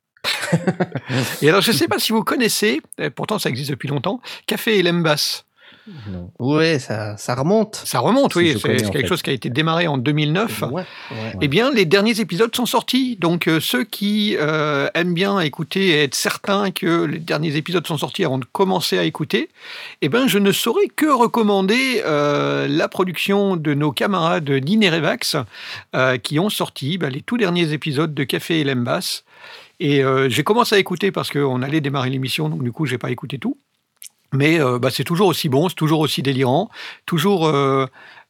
et 1.43 1.49
alors 1.49 1.61
je 1.61 1.73
sais 1.73 1.87
pas 1.89 1.99
si 1.99 2.13
vous 2.13 2.25
connaissez, 2.25 2.81
et 2.99 3.11
pourtant 3.11 3.39
ça 3.39 3.49
existe 3.51 3.71
depuis 3.71 3.89
longtemps, 3.89 4.21
Café 4.47 4.79
et 4.79 4.83
Lembas? 4.83 5.45
Non. 6.11 6.31
Ouais, 6.39 6.79
ça 6.79 7.17
ça 7.17 7.35
remonte. 7.35 7.77
Ça 7.85 8.01
remonte, 8.01 8.33
Si, 8.33 8.39
oui, 8.39 8.59
c'est 8.61 8.69
quelque 8.69 8.93
fait. 9.01 9.07
chose 9.07 9.23
qui 9.23 9.31
a 9.31 9.33
été 9.33 9.51
démarré 9.51 9.87
en 9.87 9.99
2009. 9.99 10.63
Ouais, 10.71 10.83
ouais. 11.11 11.33
Eh 11.41 11.49
bien, 11.49 11.71
les 11.73 11.85
derniers 11.85 12.21
épisodes 12.21 12.55
sont 12.55 12.67
sortis, 12.67 13.17
donc 13.17 13.49
heu, 13.49 13.61
ceux 13.61 13.85
qui, 13.85 14.37
heu, 14.39 14.89
aiment 14.95 15.15
bien 15.15 15.41
écouter 15.41 15.89
et 15.89 16.03
être 16.05 16.15
certains 16.15 16.71
que 16.71 17.05
les 17.05 17.19
derniers 17.19 17.57
épisodes 17.57 17.87
sont 17.87 17.99
sortis 17.99 18.25
avant 18.25 18.39
de 18.39 18.45
commencer 18.45 18.99
à 18.99 19.05
écouter, 19.05 19.49
eh 20.03 20.09
ben, 20.09 20.27
je 20.29 20.39
ne 20.39 20.53
saurais 20.53 20.89
que 20.95 21.07
recommander, 21.07 22.03
heu, 22.07 22.67
la 22.69 22.89
production 22.89 23.57
de 23.57 23.75
nos 23.75 23.93
camarades 23.93 24.51
d'Inerevax, 24.51 25.37
qui 26.23 26.39
ont 26.39 26.51
sorti, 26.51 26.99
bah, 26.99 27.11
les 27.11 27.23
tout 27.23 27.37
derniers 27.39 27.73
épisodes 27.73 28.15
de 28.15 28.25
Café 28.25 28.61
et 28.61 28.65
Lembas 28.65 29.23
et 29.81 30.03
j'ai 30.29 30.43
commencé 30.43 30.75
à 30.75 30.79
écouter 30.79 31.13
parce 31.13 31.31
qu'on 31.31 31.63
allait 31.63 31.81
démarrer 31.81 32.11
l'émission, 32.11 32.49
donc 32.49 32.65
du 32.65 32.73
coup, 32.73 32.85
j'ai 32.85 32.99
pas 32.99 33.11
écouté 33.13 33.39
tout. 33.39 33.57
Mais 34.35 34.59
heu, 34.61 34.79
bah, 34.79 34.91
c'est 34.91 35.05
toujours 35.05 35.29
aussi 35.29 35.49
bon, 35.49 35.69
c'est 35.69 35.75
toujours 35.75 36.01
aussi 36.01 36.23
délirant, 36.23 36.69
toujours, 37.07 37.47
heu 37.49 37.87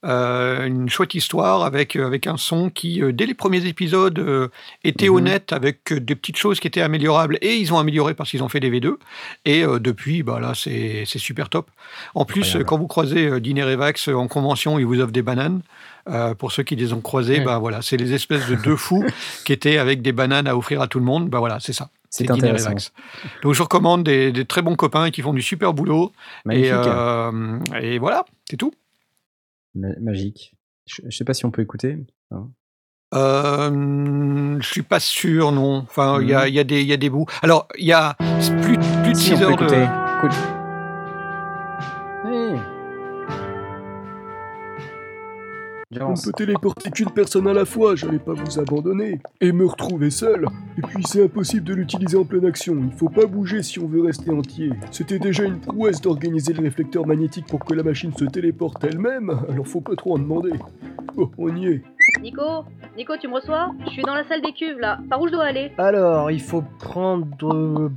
heu, 0.07 0.65
une 0.65 0.89
chouette 0.89 1.15
histoire 1.17 1.65
avec, 1.65 1.97
avec 1.97 2.29
un 2.29 2.37
son 2.37 2.71
qui, 2.71 3.03
dès 3.13 3.27
les 3.27 3.35
premiers 3.35 3.67
épisodes, 3.67 4.49
était 4.85 5.09
Mmh 5.09 5.11
mh. 5.13 5.15
honnête 5.17 5.53
avec, 5.53 5.93
des 5.93 6.15
petites 6.15 6.37
choses 6.37 6.61
qui 6.61 6.69
étaient 6.69 6.83
améliorables 6.83 7.37
et 7.41 7.57
ils 7.57 7.73
ont 7.73 7.79
amélioré 7.81 8.15
parce 8.15 8.31
qu'ils 8.31 8.45
ont 8.45 8.49
fait 8.49 8.61
des 8.61 8.71
V2 8.71 8.97
et 9.45 9.63
depuis, 9.81 10.23
bah, 10.23 10.39
là, 10.39 10.53
c'est 10.55 11.05
super 11.05 11.49
top. 11.49 11.69
En 12.15 12.25
plus, 12.25 12.57
quand 12.65 12.79
vous 12.79 12.87
croisez, 12.87 13.27
heu, 13.27 13.41
d'Inerevax 13.41 14.07
en 14.07 14.29
convention, 14.29 14.79
ils 14.79 14.87
vous 14.87 15.01
offrent 15.01 15.11
des 15.13 15.23
bananes. 15.23 15.63
Pour 16.39 16.53
ceux 16.53 16.63
qui 16.63 16.75
les 16.77 16.93
ont 16.95 17.01
croisés, 17.03 17.41
Mmh. 17.41 17.45
bah, 17.45 17.59
voilà, 17.59 17.83
c'est 17.83 17.97
les 17.99 18.15
espèces 18.15 18.47
de 18.49 18.55
2 18.55 18.77
fous 18.77 19.05
qui 19.45 19.53
étaient 19.53 19.79
avec 19.79 20.01
des 20.01 20.13
bananes 20.13 20.47
à 20.47 20.57
offrir 20.57 20.81
à 20.81 20.87
tout 20.87 21.01
le 21.01 21.05
monde. 21.05 21.29
Bah, 21.29 21.39
voilà, 21.41 21.59
c'est 21.61 21.73
ça, 21.75 21.91
C'est 22.11 22.31
intéressant. 22.31 22.75
Donc 23.43 23.55
je 23.55 23.63
recommande 23.63 24.03
des 24.05 24.33
des 24.33 24.45
très 24.45 24.63
bons 24.63 24.77
copains 24.77 25.11
qui 25.11 25.21
font 25.23 25.33
du 25.35 25.43
super 25.43 25.75
boulot 25.75 26.13
et 26.47 26.49
Magnifique. 26.71 26.73
hem 26.93 27.63
et 27.81 27.99
voilà, 27.99 28.25
c'est 28.49 28.57
tout. 28.57 28.73
Ma 29.75 29.89
magique. 30.01 30.55
Je, 30.87 31.03
je 31.07 31.17
sais 31.17 31.25
pas 31.25 31.35
si 31.35 31.45
on 31.45 31.51
peut 31.51 31.63
écouter. 31.63 31.99
hein. 32.31 32.49
Euh, 33.15 34.59
je 34.61 34.67
suis 34.69 34.83
pas 34.83 35.01
sûr, 35.01 35.53
non. 35.53 35.79
Enfin, 35.79 36.21
il 36.21 36.29
y, 36.29 36.35
a, 36.35 36.47
y, 36.49 36.59
a 36.59 36.65
des- 36.65 36.83
il 36.83 36.87
y 36.87 36.93
a 36.93 36.97
des 36.99 37.09
bouts. 37.11 37.27
Alors, 37.43 37.67
il 37.79 37.87
y 37.87 37.93
a 37.93 38.15
plus, 38.63 38.77
de- 38.77 39.03
plus 39.03 39.13
de 39.13 39.17
Si, 39.17 39.33
on 39.33 39.37
6 39.37 39.39
peut 39.39 39.45
heures 39.45 39.57
de... 39.57 40.19
Écoute. 40.27 40.58
On 45.99 46.13
peut 46.13 46.33
téléporter 46.37 46.91
qu'une 46.91 47.11
personne 47.11 47.49
à 47.49 47.55
la 47.55 47.65
fois, 47.65 47.97
j'allais 47.97 48.19
pas 48.19 48.35
vous 48.35 48.59
abandonner. 48.59 49.21
Et 49.41 49.53
me 49.53 49.65
retrouver 49.65 50.11
seul. 50.11 50.47
Et 50.77 50.83
puis 50.83 51.03
c'est 51.07 51.25
impossible 51.25 51.65
de 51.65 51.73
l'utiliser 51.73 52.19
en 52.19 52.27
pleine 52.27 52.45
action, 52.45 52.77
il 52.85 52.93
faut 52.93 53.09
pas 53.09 53.25
bouger 53.25 53.63
si 53.63 53.79
on 53.79 53.87
veut 53.87 54.03
rester 54.03 54.31
entier. 54.31 54.71
C'était 54.91 55.19
déjà 55.19 55.45
une 55.45 55.61
prouesse 55.61 56.03
d'organiser 56.03 56.53
le 56.53 56.63
réflecteur 56.63 57.07
magnétique 57.07 57.47
pour 57.47 57.65
que 57.65 57.73
la 57.73 57.83
machine 57.83 58.13
se 58.13 58.27
téléporte 58.27 58.85
elle-même, 58.85 59.31
alors 59.49 59.67
faut 59.67 59.81
pas 59.81 59.97
trop 59.97 60.17
en 60.17 60.19
demander. 60.19 60.53
Oh, 61.17 61.31
on 61.39 61.57
y 61.57 61.69
est. 61.69 61.83
Nico 62.21 62.65
Nico, 62.97 63.17
tu 63.21 63.29
me 63.29 63.35
reçois? 63.35 63.71
Je 63.87 63.91
suis 63.91 64.03
dans 64.03 64.15
la 64.15 64.27
salle 64.27 64.43
des 64.43 64.53
cuves 64.53 64.79
là. 64.81 64.99
Par 65.09 65.21
où 65.21 65.29
je 65.29 65.33
dois 65.33 65.45
aller? 65.45 65.71
Alors, 65.79 66.31
il 66.31 66.41
faut 66.41 66.63
prendre. 66.81 67.27
euh, 67.55 67.89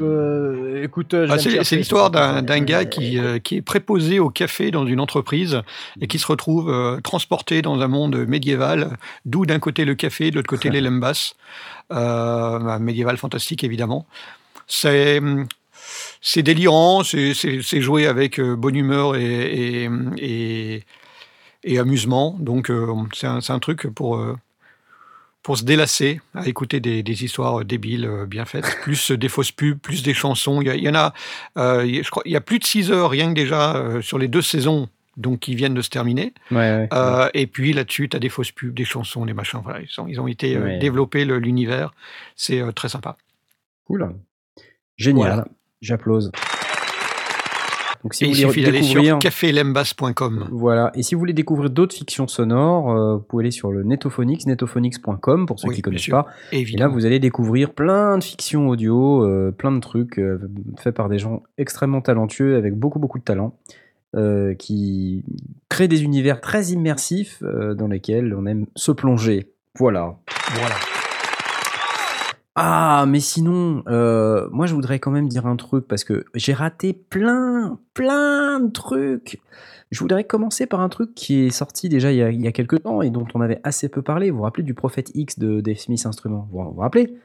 euh, 0.00 0.82
écoute, 0.82 1.14
euh, 1.14 1.26
je 1.28 1.32
Ah, 1.32 1.38
c'est 1.38 1.76
l'histoire 1.76 2.10
d'un 2.10 2.60
gars 2.60 2.84
qui, 2.84 3.18
euh, 3.18 3.38
qui 3.38 3.56
est 3.56 3.62
préposé 3.62 4.18
au 4.18 4.28
café 4.30 4.70
dans 4.72 4.86
une 4.86 4.98
entreprise 4.98 5.62
et 6.00 6.08
qui 6.08 6.18
se 6.18 6.26
retrouve 6.26 6.68
euh, 6.70 7.00
transporté 7.00 7.62
dans 7.62 7.80
un 7.80 7.88
monde 7.88 8.16
médiéval, 8.26 8.96
d'où 9.24 9.46
d'un 9.46 9.60
côté 9.60 9.84
le 9.84 9.94
café, 9.94 10.30
de 10.30 10.36
l'autre 10.36 10.48
côté 10.48 10.70
les 10.70 10.80
lembas. 10.80 11.34
Euh, 11.92 12.58
bah, 12.58 12.78
médiéval 12.80 13.16
fantastique 13.18 13.62
évidemment. 13.62 14.06
C'est 14.66 15.20
c'est 16.20 16.42
délirant, 16.42 17.02
c'est- 17.04 17.34
joué 17.80 18.06
avec 18.06 18.40
bonne 18.40 18.76
humeur 18.76 19.16
et, 19.16 19.84
et, 19.84 19.90
et, 20.18 20.82
et 21.64 21.78
amusement. 21.78 22.36
Donc 22.40 22.70
euh, 22.70 22.92
c'est 23.14 23.26
un, 23.26 23.58
truc 23.58 23.86
pour, 23.88 24.16
euh, 24.16 24.36
pour 25.42 25.58
se 25.58 25.64
délasser, 25.64 26.20
à 26.34 26.46
écouter 26.48 26.80
des, 26.80 27.02
des 27.02 27.24
histoires 27.24 27.64
débiles 27.64 28.04
euh, 28.04 28.26
bien 28.26 28.44
faites, 28.44 28.66
plus 28.82 29.10
des 29.12 29.28
fausses 29.28 29.52
pubs, 29.52 29.78
plus 29.78 30.02
des 30.02 30.14
chansons. 30.14 30.60
Il 30.60 30.66
y, 30.68 30.70
a- 30.70 30.74
il 30.74 30.82
y 30.84 30.88
en 30.88 30.94
a, 30.94 31.12
je 31.56 32.10
crois, 32.10 32.22
il 32.26 32.32
y 32.32 32.36
a 32.36 32.40
plus 32.40 32.58
de 32.58 32.64
6 32.64 32.90
heures 32.90 33.10
rien 33.10 33.28
que 33.28 33.34
déjà 33.34 34.00
sur 34.02 34.18
les 34.18 34.28
deux 34.28 34.42
saisons 34.42 34.88
donc 35.18 35.40
qui 35.40 35.54
viennent 35.54 35.74
de 35.74 35.82
se 35.82 35.90
terminer. 35.90 36.32
Ouais, 36.50 36.56
ouais. 36.56 36.88
Euh, 36.94 37.28
et 37.34 37.46
puis 37.46 37.74
là-dessus, 37.74 38.08
tu 38.08 38.16
as 38.16 38.20
des 38.20 38.30
fausses 38.30 38.50
pubs, 38.50 38.72
des 38.72 38.86
chansons, 38.86 39.26
des 39.26 39.34
machins. 39.34 39.60
Voilà, 39.62 39.80
ils, 39.82 39.88
sont- 39.88 40.06
ils 40.08 40.18
ont 40.20 40.26
été 40.26 40.56
euh, 40.56 40.78
développés 40.78 41.26
l'univers. 41.26 41.92
C'est 42.34 42.60
euh, 42.62 42.72
très 42.72 42.88
sympa. 42.88 43.18
Cool. 43.86 44.14
Génial. 44.96 45.26
Voilà. 45.28 45.48
J'applause. 45.82 46.32
Donc 48.02 48.14
si 48.14 48.24
et 48.24 48.28
vous 48.28 48.34
il 48.34 48.46
voulez 48.46 48.82
suffit 48.82 49.04
sur 49.06 49.18
cafélembas.com. 49.20 50.48
voilà. 50.50 50.90
Et 50.94 51.02
si 51.02 51.14
vous 51.14 51.20
voulez 51.20 51.32
découvrir 51.32 51.70
d'autres 51.70 51.94
fictions 51.94 52.26
sonores, 52.26 52.90
euh, 52.90 53.16
vous 53.16 53.22
pouvez 53.22 53.42
aller 53.44 53.50
sur 53.50 53.70
le 53.70 53.84
Netophonix, 53.84 54.44
netophonix.com 54.46 55.46
pour 55.46 55.60
ceux 55.60 55.68
Oui, 55.68 55.74
qui 55.76 55.82
bien 55.82 55.90
connaissent 55.90 56.02
sûr. 56.02 56.24
pas. 56.24 56.26
Et 56.50 56.64
là, 56.76 56.88
vous 56.88 57.06
allez 57.06 57.20
découvrir 57.20 57.72
plein 57.72 58.18
de 58.18 58.24
fictions 58.24 58.68
audio, 58.68 59.24
euh, 59.24 59.52
plein 59.52 59.70
de 59.72 59.78
trucs 59.80 60.18
euh, 60.18 60.38
faits 60.78 60.94
par 60.96 61.08
des 61.08 61.18
gens 61.18 61.42
extrêmement 61.58 62.00
talentueux, 62.00 62.56
avec 62.56 62.74
beaucoup, 62.74 62.98
beaucoup 62.98 63.18
de 63.18 63.24
talent, 63.24 63.56
qui 64.58 65.24
créent 65.70 65.88
des 65.88 66.02
univers 66.02 66.40
très 66.42 66.66
immersifs 66.66 67.42
dans 67.42 67.88
lesquels 67.88 68.34
on 68.34 68.44
aime 68.44 68.66
se 68.76 68.92
plonger. 68.92 69.52
Voilà. 69.78 70.16
Voilà. 70.54 70.74
Ah, 72.54 73.06
mais 73.08 73.20
sinon, 73.20 73.82
euh, 73.88 74.46
moi 74.50 74.66
je 74.66 74.74
voudrais 74.74 74.98
quand 74.98 75.10
même 75.10 75.28
dire 75.28 75.46
un 75.46 75.56
truc 75.56 75.88
parce 75.88 76.04
que 76.04 76.24
j'ai 76.34 76.52
raté 76.52 76.92
plein, 76.92 77.78
plein 77.94 78.60
de 78.60 78.70
trucs. 78.70 79.40
Je 79.90 79.98
voudrais 80.00 80.24
commencer 80.24 80.66
par 80.66 80.80
un 80.80 80.90
truc 80.90 81.14
qui 81.14 81.46
est 81.46 81.50
sorti 81.50 81.88
déjà 81.88 82.12
il 82.12 82.18
y 82.18 82.22
a, 82.22 82.30
il 82.30 82.42
y 82.42 82.46
a 82.46 82.52
quelques 82.52 82.82
temps 82.82 83.00
et 83.00 83.08
dont 83.10 83.26
on 83.34 83.40
avait 83.40 83.60
assez 83.64 83.88
peu 83.88 84.02
parlé. 84.02 84.30
Vous 84.30 84.36
vous 84.38 84.42
rappelez 84.42 84.64
du 84.64 84.74
Prophète 84.74 85.10
X 85.14 85.38
de 85.38 85.62
Dave 85.62 85.76
Smith 85.78 86.04
Instruments 86.04 86.46
Vous 86.52 86.58
vous 86.74 86.80
rappelez? 86.80 87.16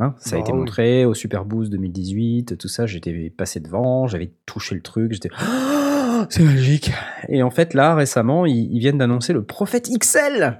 Hein, 0.00 0.14
Ça 0.18 0.34
a 0.34 0.38
Bah 0.38 0.42
été 0.44 0.52
oui. 0.52 0.58
montré 0.58 1.04
au 1.04 1.14
Super 1.14 1.44
Boost 1.44 1.70
2018, 1.72 2.56
tout 2.58 2.68
ça. 2.68 2.86
J'étais 2.86 3.30
passé 3.30 3.60
devant, 3.60 4.06
j'avais 4.06 4.32
touché 4.46 4.74
le 4.74 4.80
truc, 4.82 5.12
j'étais. 5.12 5.28
Oh, 5.40 6.24
c'est 6.30 6.42
magique. 6.42 6.90
Et 7.28 7.42
en 7.42 7.50
fait, 7.50 7.74
là, 7.74 7.94
récemment, 7.94 8.46
ils, 8.46 8.68
ils 8.72 8.80
viennent 8.80 8.98
d'annoncer 8.98 9.32
le 9.32 9.44
Prophète 9.44 9.88
XL 9.88 10.58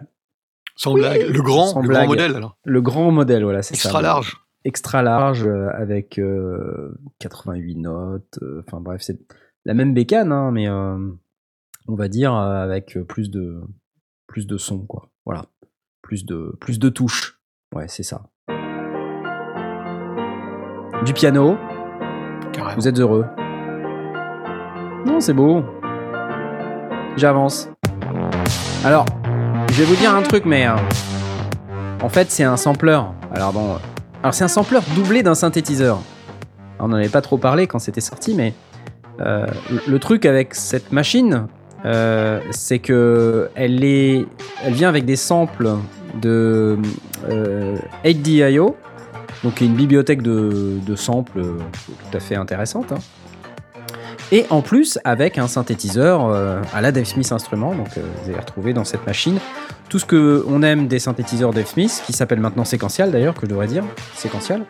Sans 0.83 0.95
Oui. 0.95 1.01
blague. 1.01 1.29
Le 1.29 1.43
grand, 1.43 1.67
Sans 1.67 1.83
le 1.83 1.89
blague. 1.89 2.05
grand 2.07 2.09
modèle, 2.15 2.37
alors. 2.37 2.57
Le 2.65 2.81
grand 2.81 3.11
modèle, 3.11 3.43
voilà, 3.45 3.61
c'est 3.63 3.75
ça. 3.75 3.89
Extra 3.89 4.01
large. 4.01 4.37
Extra 4.65 5.03
large, 5.03 5.47
euh, 5.47 5.69
avec 5.75 6.19
euh, 6.19 6.95
88 7.19 7.75
notes. 7.77 8.39
euh, 8.43 8.63
Enfin 8.67 8.81
bref, 8.81 9.03
c'est 9.03 9.19
la 9.67 9.75
même 9.75 9.93
bécane, 9.93 10.33
hein, 10.33 10.51
mais 10.53 10.69
euh, 10.71 10.97
on 11.87 11.95
va 11.97 12.09
dire 12.09 12.35
euh, 12.35 12.63
avec 12.65 12.99
plus 13.09 13.31
de, 13.31 13.61
plus 14.27 14.47
de 14.47 14.57
son, 14.57 14.79
quoi. 14.87 15.11
Voilà. 15.27 15.45
Plus 16.03 16.25
de, 16.25 16.57
plus 16.61 16.79
de 16.79 16.89
touches. 16.89 17.39
Ouais, 17.75 17.87
c'est 17.89 18.03
ça. 18.03 18.23
Du 21.05 21.13
piano. 21.13 21.57
Carrément. 22.55 22.75
Vous 22.77 22.89
êtes 22.89 22.99
heureux 22.99 23.27
Non, 25.07 25.21
c'est 25.21 25.35
beau. 25.35 25.63
J'avance. 27.17 27.69
Alors, 28.85 29.05
je 29.71 29.83
vais 29.83 29.85
vous 29.85 29.97
dire 29.97 30.15
un 30.15 30.23
truc, 30.23 30.45
mais 30.47 30.67
euh, 30.67 30.75
en 32.03 32.09
fait, 32.09 32.31
c'est 32.31 32.43
un 32.43 32.57
sampler. 32.57 33.01
Alors 33.33 33.53
bon, 33.53 33.75
euh, 33.75 33.79
alors 34.23 34.35
c'est 34.35 34.45
un 34.45 34.49
sampler 34.49 34.79
doublé 34.95 35.23
d'un 35.23 35.35
synthétiseur. 35.35 36.01
On 36.81 36.89
n'en 36.89 36.97
avait 36.97 37.09
pas 37.09 37.21
trop 37.21 37.39
parlé 37.39 37.67
quand 37.67 37.79
c'était 37.79 38.01
sorti, 38.01 38.35
mais 38.35 38.53
euh, 39.21 39.47
le, 39.87 39.99
truc 39.99 40.25
avec 40.27 40.55
cette 40.55 40.93
machine, 40.93 41.47
c'est 42.51 42.79
que 42.79 43.51
elle 43.55 43.85
est, 43.85 44.27
elle 44.65 44.73
vient 44.73 44.89
avec 44.89 45.05
des 45.05 45.17
samples 45.17 45.71
de 46.21 46.79
euh, 47.29 47.77
8DIO, 48.05 48.75
donc 49.45 49.61
une 49.61 49.75
bibliothèque 49.75 50.23
de, 50.23 50.79
de 50.85 50.97
samples 50.97 51.43
tout 51.43 52.17
à 52.17 52.21
fait 52.21 52.35
intéressante. 52.35 52.93
hein. 52.93 52.99
Et 54.33 54.47
en 54.51 54.63
plus, 54.63 54.99
avec 55.03 55.39
un 55.39 55.49
synthétiseur 55.49 56.27
euh, 56.27 56.63
à 56.73 56.81
la 56.81 56.93
Dave 56.93 57.05
Smith 57.05 57.33
Instrument, 57.33 57.75
donc 57.75 57.99
euh, 57.99 58.03
vous 58.23 58.31
allez 58.31 58.39
retrouver 58.39 58.73
dans 58.73 58.85
cette 58.85 59.05
machine 59.05 59.39
tout 59.89 59.99
ce 59.99 60.07
que 60.07 60.45
on 60.47 60.63
aime 60.63 60.87
des 60.87 61.01
synthétiseurs 61.01 61.53
Dave 61.53 61.67
Smith, 61.67 62.01
qui 62.07 62.13
s'appelle 62.13 62.39
maintenant 62.39 62.65
séquential 62.65 63.11
d'ailleurs, 63.11 63.35
que 63.35 63.43
je 63.43 63.47
devrais 63.47 63.67
dire, 63.67 63.83
séquential, 64.15 64.65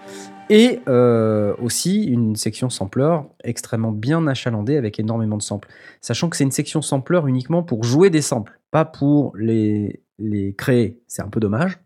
et 0.48 0.80
euh, 0.88 1.54
aussi 1.60 2.04
une 2.04 2.36
section 2.36 2.70
sampler 2.70 3.18
extrêmement 3.44 3.92
bien 3.92 4.26
achalandée 4.26 4.78
avec 4.78 4.98
énormément 4.98 5.36
de 5.36 5.42
samples. 5.42 5.68
Sachant 6.00 6.30
que 6.30 6.38
c'est 6.38 6.44
une 6.44 6.50
section 6.50 6.80
sampler 6.80 7.20
uniquement 7.26 7.62
pour 7.62 7.84
jouer 7.84 8.08
des 8.08 8.22
samples, 8.22 8.58
pas 8.70 8.86
pour 8.86 9.34
les, 9.36 10.00
les 10.18 10.54
créer. 10.54 10.98
C'est 11.06 11.22
un 11.22 11.28
peu 11.28 11.38
dommage. 11.38 11.78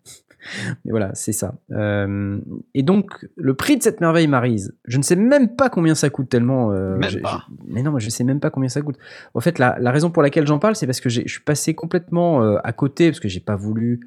Mais 0.84 0.90
voilà, 0.90 1.10
c'est 1.14 1.32
ça. 1.32 1.54
Euh, 1.72 2.38
et 2.74 2.82
donc, 2.82 3.26
le 3.36 3.54
prix 3.54 3.76
de 3.76 3.82
cette 3.82 4.00
merveille 4.00 4.26
Marise, 4.28 4.74
je 4.84 4.98
ne 4.98 5.02
sais 5.02 5.16
même 5.16 5.54
pas 5.56 5.70
combien 5.70 5.94
ça 5.94 6.10
coûte 6.10 6.28
tellement. 6.28 6.72
euh, 6.72 6.96
Même 6.96 7.20
pas. 7.22 7.46
mais 7.66 7.82
non, 7.82 7.98
je 7.98 8.10
sais 8.10 8.24
même 8.24 8.40
pas 8.40 8.50
combien 8.50 8.68
ça 8.68 8.80
coûte. 8.82 8.98
En 9.34 9.40
fait, 9.40 9.58
la, 9.58 9.76
la 9.80 9.90
raison 9.90 10.10
pour 10.10 10.22
laquelle 10.22 10.46
j'en 10.46 10.58
parle, 10.58 10.76
c'est 10.76 10.86
parce 10.86 11.00
que 11.00 11.08
j'ai- 11.08 11.24
je 11.26 11.32
suis 11.32 11.42
passé 11.44 11.74
complètement 11.74 12.42
euh, 12.42 12.56
à 12.64 12.72
côté, 12.72 13.08
parce 13.10 13.20
que 13.20 13.28
j'ai 13.28 13.40
pas 13.40 13.56
voulu. 13.56 14.00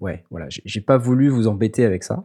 ouais, 0.00 0.24
voilà, 0.30 0.46
j'ai 0.48 0.80
pas 0.80 0.96
voulu 0.98 1.28
vous 1.28 1.46
embêter 1.48 1.84
avec 1.84 2.02
ça. 2.04 2.24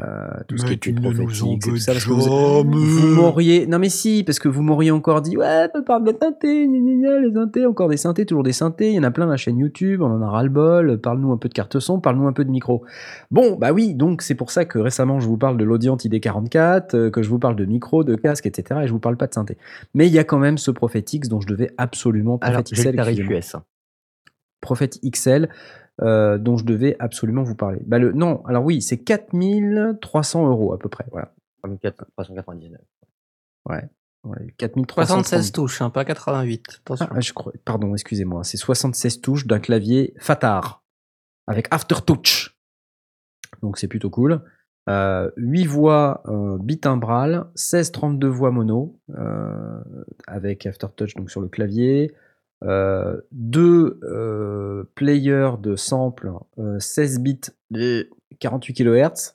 Euh, 0.00 0.30
tout 0.48 0.56
ce 0.56 0.64
qui 0.64 0.78
tu 0.78 0.94
ne 0.94 1.00
nous 1.00 1.20
et 1.20 1.26
tout 1.26 1.30
ça, 1.30 1.44
embêtes 1.44 1.86
parce 1.86 2.04
que 2.06 2.10
vous, 2.12 2.64
vous 2.64 3.06
m'auriez. 3.08 3.66
Non, 3.66 3.78
mais 3.78 3.90
si, 3.90 4.24
parce 4.24 4.38
que 4.38 4.48
vous 4.48 4.62
m'auriez 4.62 4.90
encore 4.90 5.20
dit, 5.20 5.36
ouais, 5.36 5.68
on 5.74 5.82
parle 5.82 6.04
de 6.04 6.16
synthé, 6.18 6.66
gna, 6.66 6.78
gna, 6.78 6.94
gna, 6.94 7.20
les 7.20 7.34
synthés, 7.34 7.66
encore 7.66 7.88
des 7.90 7.98
synthés, 7.98 8.24
toujours 8.24 8.42
des 8.42 8.52
synthés. 8.52 8.88
Il 8.88 8.94
y 8.94 8.98
en 8.98 9.02
a 9.02 9.10
plein 9.10 9.26
la 9.26 9.36
chaîne 9.36 9.58
YouTube, 9.58 10.00
on 10.00 10.06
en 10.06 10.22
a 10.22 10.30
ras-le-bol. 10.30 10.98
Parle-nous 10.98 11.30
un 11.32 11.36
peu 11.36 11.50
de 11.50 11.54
carte 11.54 11.78
son, 11.78 12.00
parle-nous 12.00 12.26
un 12.26 12.32
peu 12.32 12.46
de 12.46 12.50
micro. 12.50 12.84
Bon, 13.30 13.56
bah 13.56 13.72
oui, 13.72 13.92
donc 13.92 14.22
c'est 14.22 14.34
pour 14.34 14.50
ça 14.50 14.64
que 14.64 14.78
récemment 14.78 15.20
je 15.20 15.26
vous 15.26 15.36
parle 15.36 15.58
de 15.58 15.64
l'Audient 15.64 15.96
ID44, 15.96 16.96
euh, 16.96 17.10
que 17.10 17.22
je 17.22 17.28
vous 17.28 17.38
parle 17.38 17.56
de 17.56 17.66
micro, 17.66 18.02
de 18.02 18.14
casque, 18.16 18.46
etc. 18.46 18.80
Et 18.84 18.86
je 18.86 18.92
vous 18.92 18.98
parle 18.98 19.18
pas 19.18 19.26
de 19.26 19.34
synthé. 19.34 19.58
Mais 19.92 20.06
il 20.06 20.12
y 20.14 20.18
a 20.18 20.24
quand 20.24 20.38
même 20.38 20.56
ce 20.56 20.70
Prophet 20.70 21.04
X 21.12 21.28
dont 21.28 21.42
je 21.42 21.48
devais 21.48 21.70
absolument. 21.76 22.38
Alors, 22.40 22.62
Prophet 22.62 22.92
le 22.92 23.40
XL. 23.40 23.60
Prophet 24.62 24.90
XL, 25.04 25.48
euh, 26.00 26.38
dont 26.38 26.56
je 26.56 26.64
devais 26.64 26.96
absolument 26.98 27.42
vous 27.42 27.54
parler. 27.54 27.80
Bah 27.86 27.98
le, 27.98 28.12
non, 28.12 28.44
alors 28.46 28.64
oui, 28.64 28.80
c'est 28.80 28.98
4300 28.98 30.48
euros 30.48 30.72
à 30.72 30.78
peu 30.78 30.88
près. 30.88 31.04
Voilà. 31.10 31.32
399. 32.16 32.80
Ouais. 33.68 33.88
ouais 34.24 34.54
4300. 34.56 35.14
76 35.14 35.52
touches, 35.52 35.82
hein, 35.82 35.90
pas 35.90 36.04
88. 36.04 36.80
Attention. 36.80 37.06
Ah, 37.10 37.20
je 37.20 37.32
crois, 37.32 37.52
pardon, 37.64 37.92
excusez-moi. 37.94 38.42
C'est 38.44 38.56
76 38.56 39.20
touches 39.20 39.46
d'un 39.46 39.60
clavier 39.60 40.14
Fatar 40.18 40.82
avec 41.46 41.68
Aftertouch. 41.70 42.56
Donc 43.62 43.78
c'est 43.78 43.88
plutôt 43.88 44.10
cool. 44.10 44.42
Euh, 44.88 45.30
8 45.36 45.66
voix 45.66 46.22
euh, 46.26 46.58
bitimbral, 46.58 47.46
16 47.54 47.92
32 47.92 48.26
voix 48.26 48.50
mono 48.50 48.98
euh, 49.10 49.80
avec 50.26 50.66
Aftertouch 50.66 51.14
donc 51.14 51.30
sur 51.30 51.40
le 51.40 51.48
clavier. 51.48 52.12
Euh, 52.64 53.16
deux 53.32 53.98
euh, 54.04 54.84
players 54.94 55.52
de 55.60 55.74
sample 55.76 56.30
euh, 56.58 56.78
16 56.78 57.20
bits 57.20 57.40
de 57.70 58.08
48 58.38 58.74
kHz. 58.74 59.34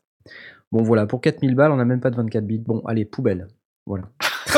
Bon 0.71 0.81
voilà, 0.81 1.05
pour 1.05 1.19
4000 1.21 1.55
balles, 1.55 1.71
on 1.71 1.77
n'a 1.77 1.85
même 1.85 1.99
pas 1.99 2.09
de 2.09 2.15
24 2.15 2.45
bits. 2.45 2.59
Bon, 2.59 2.81
allez, 2.85 3.05
poubelle. 3.05 3.47
Voilà. 3.85 4.05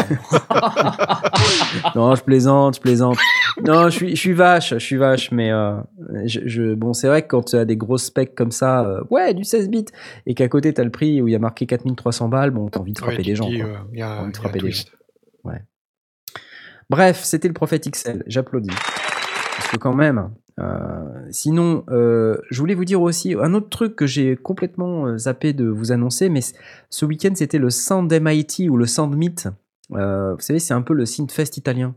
non, 1.95 2.15
je 2.15 2.23
plaisante, 2.23 2.75
je 2.75 2.81
plaisante. 2.81 3.17
non, 3.65 3.85
je 3.89 3.95
suis, 3.95 4.09
je 4.15 4.19
suis 4.19 4.33
vache, 4.33 4.69
je 4.73 4.79
suis 4.79 4.97
vache, 4.97 5.31
mais 5.31 5.51
euh, 5.51 5.75
je, 6.25 6.41
je- 6.45 6.73
bon, 6.73 6.93
c'est 6.93 7.07
vrai 7.07 7.21
que 7.23 7.27
quand 7.27 7.43
tu 7.43 7.55
as 7.55 7.65
des 7.65 7.77
grosses 7.77 8.05
specs 8.05 8.35
comme 8.35 8.51
ça, 8.51 8.85
euh, 8.85 9.01
ouais, 9.09 9.33
du 9.33 9.43
16 9.43 9.69
bits, 9.69 9.85
et 10.25 10.33
qu'à 10.33 10.47
côté 10.47 10.73
tu 10.73 10.81
as 10.81 10.83
le 10.83 10.89
prix 10.91 11.21
où 11.21 11.27
il 11.27 11.31
y 11.31 11.35
a 11.35 11.39
marqué 11.39 11.65
4300 11.65 12.29
balles, 12.29 12.51
bon, 12.51 12.67
t'as 12.69 12.79
envie 12.79 12.93
de 12.93 12.99
frapper 12.99 13.23
des 13.23 13.35
gens. 13.35 13.49
dis, 13.49 13.59
quoi. 13.59 13.69
euh, 13.69 13.77
il 13.93 13.97
y 13.99 14.01
T'as 14.01 14.15
a, 14.17 14.21
envie 14.21 14.31
de 14.31 14.37
frapper 14.37 14.59
des 14.59 14.71
gens. 14.71 14.83
Bref, 16.89 17.23
c'était 17.23 17.47
le 17.47 17.53
prophète 17.53 17.89
XL, 17.89 18.23
j'applaudis. 18.27 18.69
Parce 18.69 19.67
que 19.71 19.77
quand 19.77 19.93
même, 19.93 20.29
euh, 20.59 21.27
sinon, 21.31 21.83
euh, 21.89 22.37
je 22.49 22.59
voulais 22.59 22.73
vous 22.73 22.85
dire 22.85 23.01
aussi 23.01 23.35
un 23.35 23.53
autre 23.53 23.69
truc 23.69 23.95
que 23.95 24.07
j'ai 24.07 24.35
complètement 24.35 25.05
euh, 25.07 25.17
zappé 25.17 25.53
de 25.53 25.67
vous 25.67 25.91
annoncer, 25.91 26.29
mais 26.29 26.39
ce 26.89 27.05
week-end 27.05 27.31
c'était 27.35 27.59
le 27.59 27.69
Sound 27.69 28.11
MIT 28.11 28.69
ou 28.69 28.77
le 28.77 28.85
Sound 28.85 29.15
Meet. 29.15 29.49
Euh, 29.93 30.33
vous 30.33 30.39
savez, 30.41 30.59
c'est 30.59 30.73
un 30.73 30.81
peu 30.81 30.93
le 30.93 31.05
Synthfest 31.05 31.57
italien 31.57 31.95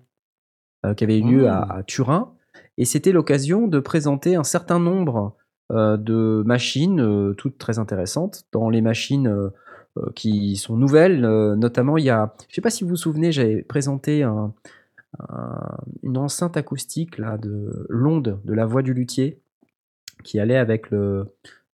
qui 0.97 1.05
avait 1.05 1.18
eu 1.20 1.22
lieu 1.22 1.49
à, 1.49 1.61
Mmh. 1.61 1.70
à 1.78 1.82
Turin, 1.84 2.32
et 2.76 2.84
c'était 2.84 3.12
l'occasion 3.12 3.68
de 3.68 3.78
présenter 3.78 4.34
un 4.34 4.43
certain 4.43 4.80
nombre 4.80 5.36
de 5.70 6.43
machines, 6.45 7.34
toutes 7.38 7.57
très 7.57 7.78
intéressantes. 7.78 8.43
Dans 8.53 8.68
les 8.68 8.80
machines 8.82 9.32
qui 10.16 10.57
sont 10.57 10.76
nouvelles, 10.76 11.20
notamment 11.20 11.99
il 11.99 12.05
y 12.05 12.11
a, 12.11 12.34
je 12.49 12.57
sais 12.57 12.61
pas 12.61 12.70
si 12.70 12.82
vous 12.82 12.90
vous 12.90 12.97
souvenez, 12.97 13.30
j'avais 13.30 13.62
présenté 13.62 14.24
un- 14.24 14.53
une 16.02 16.16
enceinte 16.16 16.56
acoustique 16.56 17.18
là 17.18 17.38
de 17.38 17.86
l'onde 17.88 18.40
de 18.44 18.52
la 18.54 18.66
voix 18.66 18.82
du 18.82 18.94
luthier 18.94 19.40
qui 20.24 20.40
allait 20.40 20.56
avec 20.56 20.90
le, 20.90 21.26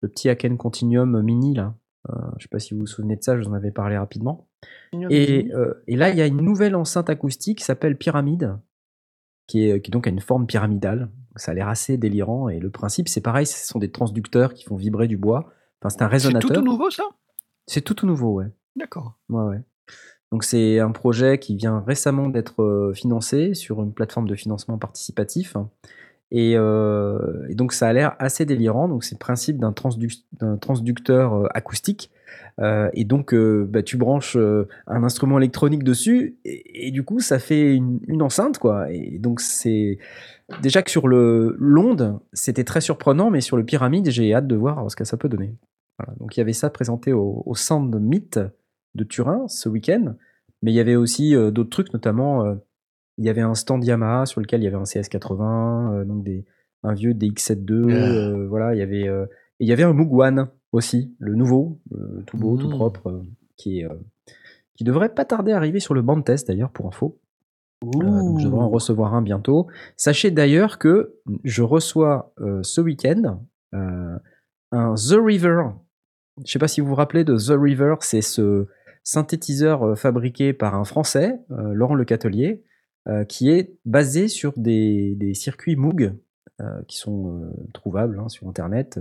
le 0.01 0.09
petit 0.09 0.29
Aken 0.29 0.57
Continuum 0.57 1.21
Mini 1.21 1.53
là. 1.53 1.75
Euh, 2.09 2.13
je 2.37 2.43
sais 2.43 2.49
pas 2.49 2.59
si 2.59 2.73
vous 2.73 2.81
vous 2.81 2.85
souvenez 2.85 3.15
de 3.15 3.23
ça, 3.23 3.35
je 3.35 3.41
vous 3.41 3.49
en 3.49 3.53
avais 3.53 3.71
parlé 3.71 3.97
rapidement. 3.97 4.47
Et, 5.09 5.51
euh, 5.53 5.73
et 5.87 5.95
là, 5.95 6.11
il 6.11 6.17
y 6.17 6.21
a 6.21 6.27
une 6.27 6.41
nouvelle 6.41 6.75
enceinte 6.75 7.09
acoustique 7.09 7.57
qui 7.57 7.63
s'appelle 7.63 7.97
Pyramide, 7.97 8.57
qui, 9.47 9.67
est, 9.67 9.81
qui 9.81 9.89
donc 9.89 10.05
a 10.05 10.11
une 10.11 10.19
forme 10.19 10.45
pyramidale. 10.45 11.09
Ça 11.35 11.51
a 11.51 11.55
l'air 11.55 11.67
assez 11.67 11.97
délirant. 11.97 12.47
Et 12.47 12.59
le 12.59 12.69
principe, 12.69 13.07
c'est 13.09 13.21
pareil, 13.21 13.47
ce 13.47 13.65
sont 13.65 13.79
des 13.79 13.91
transducteurs 13.91 14.53
qui 14.53 14.65
font 14.65 14.75
vibrer 14.75 15.07
du 15.07 15.17
bois. 15.17 15.51
Enfin, 15.81 15.89
c'est 15.89 16.03
un 16.03 16.05
C'est 16.05 16.13
résonateur. 16.13 16.47
tout, 16.49 16.53
tout 16.53 16.61
nouveau, 16.63 16.91
ça? 16.91 17.03
C'est 17.65 17.81
tout, 17.81 17.95
tout 17.95 18.05
nouveau, 18.05 18.33
ouais. 18.35 18.51
D'accord. 18.75 19.17
Ouais, 19.29 19.43
ouais. 19.43 19.61
Donc 20.31 20.43
c'est 20.43 20.79
un 20.79 20.91
projet 20.91 21.37
qui 21.37 21.55
vient 21.55 21.83
récemment 21.85 22.29
d'être 22.29 22.61
euh, 22.63 22.93
financé 22.93 23.53
sur 23.53 23.81
une 23.81 23.93
plateforme 23.93 24.27
de 24.27 24.35
financement 24.35 24.77
participatif. 24.77 25.55
Et, 26.31 26.53
euh, 26.55 27.47
et 27.49 27.55
donc 27.55 27.71
ça 27.71 27.87
a 27.87 27.93
l'air 27.93 28.15
assez 28.19 28.45
délirant. 28.45 28.87
Donc 28.87 29.03
c'est 29.03 29.15
le 29.15 29.19
principe 29.19 29.59
d'un 29.59 29.71
transdu- 29.71 30.23
d'un 30.33 30.57
transducteur 30.57 31.33
euh, 31.33 31.47
acoustique. 31.53 32.11
Et 32.93 33.03
donc 33.03 33.35
bah, 33.35 33.83
tu 33.83 33.97
branches 33.97 34.37
un 34.37 35.03
instrument 35.03 35.37
électronique 35.37 35.83
dessus 35.83 36.37
et, 36.45 36.89
du 36.91 37.03
coup 37.03 37.19
ça 37.19 37.37
fait 37.37 37.75
une, 37.75 38.21
enceinte 38.21 38.59
quoi. 38.59 38.89
Et 38.93 39.19
donc 39.19 39.41
c'est 39.41 39.99
déjà 40.61 40.81
que 40.81 40.89
sur 40.89 41.09
le 41.09 41.57
l'onde 41.59 42.17
c'était 42.31 42.63
très 42.63 42.79
surprenant, 42.79 43.29
mais 43.29 43.41
sur 43.41 43.57
le 43.57 43.65
pyramide 43.65 44.09
j'ai 44.09 44.33
hâte 44.33 44.47
de 44.47 44.55
voir 44.55 44.89
ce 44.89 44.95
que 44.95 45.03
ça 45.03 45.17
peut 45.17 45.27
donner. 45.27 45.53
Donc 46.21 46.37
il 46.37 46.39
y 46.39 46.41
avait 46.41 46.53
ça 46.53 46.69
présenté 46.69 47.11
au, 47.11 47.43
au 47.45 47.55
Sound 47.55 47.93
de 48.95 49.03
Turin 49.03 49.47
ce 49.47 49.69
week-end. 49.69 50.15
Mais 50.61 50.71
il 50.71 50.75
y 50.75 50.79
avait 50.79 50.95
aussi 50.95 51.35
euh, 51.35 51.51
d'autres 51.51 51.69
trucs, 51.69 51.93
notamment 51.93 52.45
euh, 52.45 52.55
il 53.17 53.25
y 53.25 53.29
avait 53.29 53.41
un 53.41 53.55
stand 53.55 53.83
Yamaha 53.83 54.25
sur 54.25 54.41
lequel 54.41 54.61
il 54.61 54.63
y 54.63 54.67
avait 54.67 54.75
un 54.75 54.83
CS80, 54.83 55.93
euh, 55.93 56.05
donc 56.05 56.23
des, 56.23 56.45
un 56.83 56.93
vieux 56.93 57.13
DX72, 57.13 57.91
euh, 57.91 58.47
voilà, 58.47 58.73
il 58.73 58.79
y 58.79 58.81
avait 58.81 59.05
et 59.05 59.63
il 59.63 59.67
y 59.67 59.71
avait 59.71 59.83
un 59.83 59.97
One 59.97 60.49
aussi, 60.71 61.15
le 61.19 61.35
nouveau, 61.35 61.79
tout 62.25 62.37
beau, 62.37 62.57
tout 62.57 62.67
Mmh. 62.67 62.71
propre, 62.71 63.23
qui 63.55 63.79
est 63.79 63.87
qui 64.75 64.83
devrait 64.83 65.13
pas 65.13 65.25
tarder 65.25 65.53
à 65.53 65.57
arriver 65.57 65.79
sur 65.79 65.93
le 65.93 66.01
banc 66.01 66.17
de 66.17 66.23
test 66.23 66.47
d'ailleurs 66.47 66.71
pour 66.71 66.87
info. 66.87 67.17
Euh, 67.83 67.89
donc 67.89 68.39
je 68.39 68.45
devrais 68.45 68.61
en 68.61 68.69
recevoir 68.69 69.13
un 69.13 69.21
bientôt. 69.21 69.67
Sachez 69.95 70.31
d'ailleurs 70.31 70.79
que 70.79 71.15
je 71.43 71.61
reçois 71.61 72.33
euh, 72.39 72.61
ce 72.63 72.81
week-end 72.81 73.39
euh, 73.73 74.17
un 74.71 74.95
The 74.95 75.17
River. 75.21 75.63
Je 76.45 76.51
sais 76.51 76.59
pas 76.59 76.67
si 76.67 76.81
vous 76.81 76.87
vous 76.87 76.95
rappelez 76.95 77.23
de 77.23 77.37
The 77.37 77.57
River, 77.57 77.95
c'est 78.01 78.21
ce 78.21 78.67
synthétiseur 79.05 79.83
euh, 79.83 79.95
fabriqué 79.95 80.51
par 80.51 80.75
un 80.75 80.83
Français, 80.83 81.39
euh, 81.51 81.73
Laurent 81.73 81.93
Le 81.93 82.03
Catelier, 82.03 82.63
euh, 83.07 83.23
qui 83.23 83.49
est 83.49 83.77
basé 83.85 84.27
sur 84.27 84.51
des, 84.57 85.31
circuits 85.33 85.77
Moog 85.77 86.13
qui 86.87 86.95
sont 86.95 87.51
trouvables 87.73 88.17
hein, 88.17 88.29
sur 88.29 88.47
Internet. 88.47 88.97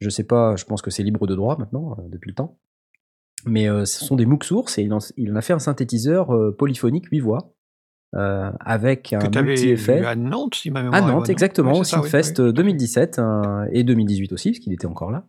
Je 0.00 0.10
sais 0.10 0.24
pas, 0.24 0.56
je 0.56 0.64
pense 0.64 0.82
que 0.82 0.90
c'est 0.90 1.04
libre 1.04 1.28
de 1.28 1.36
droit 1.36 1.56
maintenant, 1.56 1.96
depuis 2.08 2.30
le 2.30 2.34
temps. 2.34 2.58
Mais 3.46 3.68
ce 3.86 4.04
sont 4.04 4.16
des 4.16 4.26
Moog 4.26 4.42
sources 4.42 4.76
et 4.76 4.82
il 4.82 4.92
en, 4.92 4.98
il 5.16 5.30
en 5.30 5.36
a 5.36 5.42
fait 5.42 5.52
un 5.52 5.60
synthétiseur 5.60 6.56
polyphonique 6.56 7.06
8 7.06 7.20
voix 7.20 7.54
euh, 8.16 8.50
avec 8.60 9.12
un 9.12 9.42
multi-effet. 9.42 10.04
à 10.04 10.16
Nantes, 10.16 10.56
si 10.56 10.70
ma 10.70 10.82
mémoire 10.82 11.02
À 11.02 11.06
Nantes, 11.06 11.28
non 11.28 11.32
exactement, 11.32 11.72
au 11.72 11.84
ça, 11.84 12.00
oui, 12.00 12.08
Synthfest 12.10 12.30
oui, 12.30 12.34
tout 12.34 12.42
à 12.42 12.46
fait. 12.46 12.52
2017 12.52 13.18
euh, 13.18 13.66
et 13.72 13.84
2018 13.84 14.32
aussi, 14.32 14.50
parce 14.50 14.58
qu'il 14.58 14.72
était 14.72 14.86
encore 14.86 15.10
là. 15.10 15.24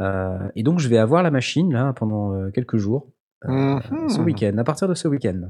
Euh, 0.00 0.48
et 0.56 0.62
donc, 0.62 0.78
je 0.78 0.88
vais 0.88 0.98
avoir 0.98 1.22
la 1.22 1.30
machine 1.30 1.72
là 1.72 1.92
pendant 1.92 2.32
euh, 2.34 2.50
quelques 2.50 2.76
jours, 2.76 3.08
euh, 3.44 3.78
ce 4.08 4.20
week-end, 4.20 4.56
à 4.58 4.64
partir 4.64 4.88
de 4.88 4.94
ce 4.94 5.08
week-end. 5.08 5.40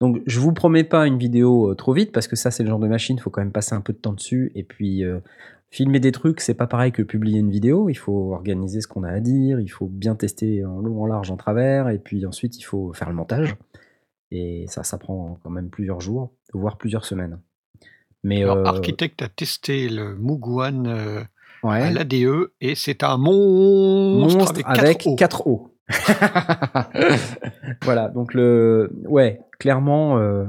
Donc, 0.00 0.20
je 0.26 0.40
vous 0.40 0.52
promets 0.52 0.84
pas 0.84 1.06
une 1.06 1.16
vidéo 1.16 1.74
trop 1.74 1.94
vite, 1.94 2.12
parce 2.12 2.28
que 2.28 2.36
ça, 2.36 2.50
c'est 2.50 2.62
le 2.62 2.68
genre 2.68 2.78
de 2.78 2.88
machine, 2.88 3.16
il 3.16 3.20
faut 3.20 3.30
quand 3.30 3.40
même 3.40 3.52
passer 3.52 3.74
un 3.74 3.80
peu 3.80 3.94
de 3.94 3.98
temps 3.98 4.12
dessus. 4.12 4.52
Et 4.54 4.62
puis, 4.62 5.02
filmer 5.70 6.00
des 6.00 6.12
trucs, 6.12 6.42
c'est 6.42 6.54
pas 6.54 6.66
pareil 6.66 6.92
que 6.92 7.02
publier 7.02 7.38
une 7.38 7.50
vidéo. 7.50 7.88
Il 7.88 7.94
faut 7.94 8.34
organiser 8.34 8.82
ce 8.82 8.88
qu'on 8.88 9.04
a 9.04 9.10
à 9.10 9.20
dire, 9.20 9.58
il 9.58 9.68
faut 9.68 9.86
bien 9.86 10.14
tester 10.14 10.66
en 10.66 10.80
long, 10.80 11.02
en 11.02 11.06
large, 11.06 11.30
en 11.30 11.38
travers, 11.38 11.88
et 11.88 11.98
puis 11.98 12.26
ensuite, 12.26 12.58
il 12.58 12.64
faut 12.64 12.92
faire 12.92 13.08
le 13.08 13.14
montage. 13.14 13.56
Et 14.30 14.66
ça, 14.68 14.82
ça 14.82 14.98
prend 14.98 15.38
quand 15.42 15.50
même 15.50 15.70
plusieurs 15.70 16.00
jours, 16.00 16.32
voire 16.52 16.76
plusieurs 16.78 17.04
semaines. 17.04 17.38
Mais 18.24 18.42
Alors, 18.42 18.56
euh, 18.58 18.64
Architect 18.64 19.22
a 19.22 19.28
testé 19.28 19.88
le 19.88 20.16
One 20.20 20.86
euh, 20.88 21.22
Ouais. 21.62 21.80
à 21.82 21.90
l'ADE 21.90 22.50
et 22.60 22.74
c'est 22.74 23.02
un 23.02 23.16
monstre, 23.16 24.38
monstre 24.38 24.50
avec, 24.68 24.78
avec 24.78 24.98
quatre 25.16 25.46
O. 25.46 25.72
4 25.88 26.66
O. 26.66 26.76
voilà, 27.82 28.08
donc 28.08 28.34
le, 28.34 28.90
ouais, 29.06 29.40
clairement, 29.58 30.18
euh, 30.18 30.44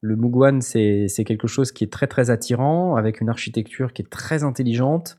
le 0.00 0.16
Mugwan, 0.16 0.60
c'est 0.60 1.06
c'est 1.08 1.24
quelque 1.24 1.46
chose 1.48 1.72
qui 1.72 1.84
est 1.84 1.92
très 1.92 2.06
très 2.06 2.30
attirant, 2.30 2.96
avec 2.96 3.20
une 3.20 3.28
architecture 3.28 3.92
qui 3.92 4.02
est 4.02 4.10
très 4.10 4.44
intelligente, 4.44 5.16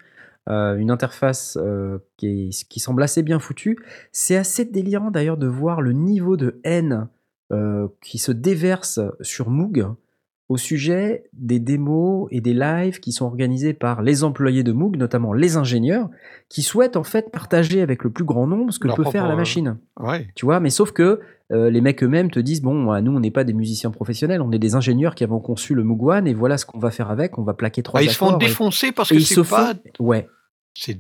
euh, 0.50 0.76
une 0.78 0.92
interface 0.92 1.58
euh, 1.62 2.00
qui, 2.18 2.50
est- 2.50 2.68
qui 2.70 2.80
semble 2.80 3.04
assez 3.04 3.24
bien 3.24 3.40
foutue. 3.40 3.78
C'est 4.12 4.36
assez 4.38 4.66
délirant 4.66 5.12
d'ailleurs 5.12 5.38
de 5.38 5.48
voir 5.48 5.82
le 5.82 5.94
niveau 5.94 6.38
de 6.38 6.60
haine 6.64 7.08
euh, 7.52 7.88
qui 8.02 8.18
se 8.18 8.32
déverse 8.32 9.00
sur 9.22 9.50
Moog 9.50 9.86
au 10.50 10.58
sujet 10.58 11.24
des 11.32 11.60
démos 11.60 12.28
et 12.30 12.42
des 12.42 12.54
lives 12.54 13.00
qui 13.00 13.14
sont 13.14 13.26
organisés 13.26 13.74
par 13.74 14.02
les 14.02 14.24
employés 14.26 14.64
de 14.64 14.74
Moog, 14.74 14.98
notamment 14.98 15.32
les 15.32 15.56
ingénieurs, 15.56 16.10
qui 16.50 16.62
souhaitent 16.62 16.98
en 16.98 17.04
fait 17.04 17.32
partager 17.32 17.82
avec 17.82 18.04
le 18.04 18.10
plus 18.10 18.26
grand 18.26 18.48
nombre 18.48 18.74
ce 18.74 18.80
que 18.80 18.88
Leur 18.88 18.98
peut 18.98 19.06
faire 19.06 19.28
la 19.28 19.34
euh, 19.34 19.38
machine. 19.38 19.78
Ouais. 20.00 20.28
Tu 20.36 20.46
vois, 20.46 20.60
mais 20.60 20.70
sauf 20.70 20.92
que 20.92 21.22
euh, 21.54 21.70
les 21.70 21.80
mecs 21.80 22.04
eux-mêmes 22.04 22.30
te 22.30 22.40
disent 22.40 22.62
bon, 22.62 22.84
bah, 22.86 23.02
nous 23.02 23.14
on 23.16 23.20
n'est 23.22 23.32
pas 23.32 23.46
des 23.46 23.54
musiciens 23.54 23.92
professionnels, 23.92 24.42
on 24.42 24.52
est 24.52 24.60
des 24.60 24.76
ingénieurs 24.76 25.16
qui 25.16 25.24
avons 25.24 25.40
conçu 25.40 25.74
le 25.74 25.84
Moog 25.86 26.04
One 26.04 26.28
et 26.28 26.34
voilà 26.34 26.58
ce 26.58 26.66
qu'on 26.66 26.80
va 26.80 26.92
faire 26.92 27.10
avec, 27.12 27.38
on 27.38 27.44
va 27.44 27.54
plaquer 27.54 27.82
trois 27.82 28.02
Ah, 28.02 28.04
ils 28.04 28.10
se 28.10 28.18
font 28.18 28.36
et- 28.38 28.46
défoncer 28.46 28.92
parce 28.92 29.10
que 29.10 29.20
c'est 29.20 29.36
pas- 29.44 29.74
font- 29.98 30.06
ouais, 30.06 30.28
C'est 30.74 31.00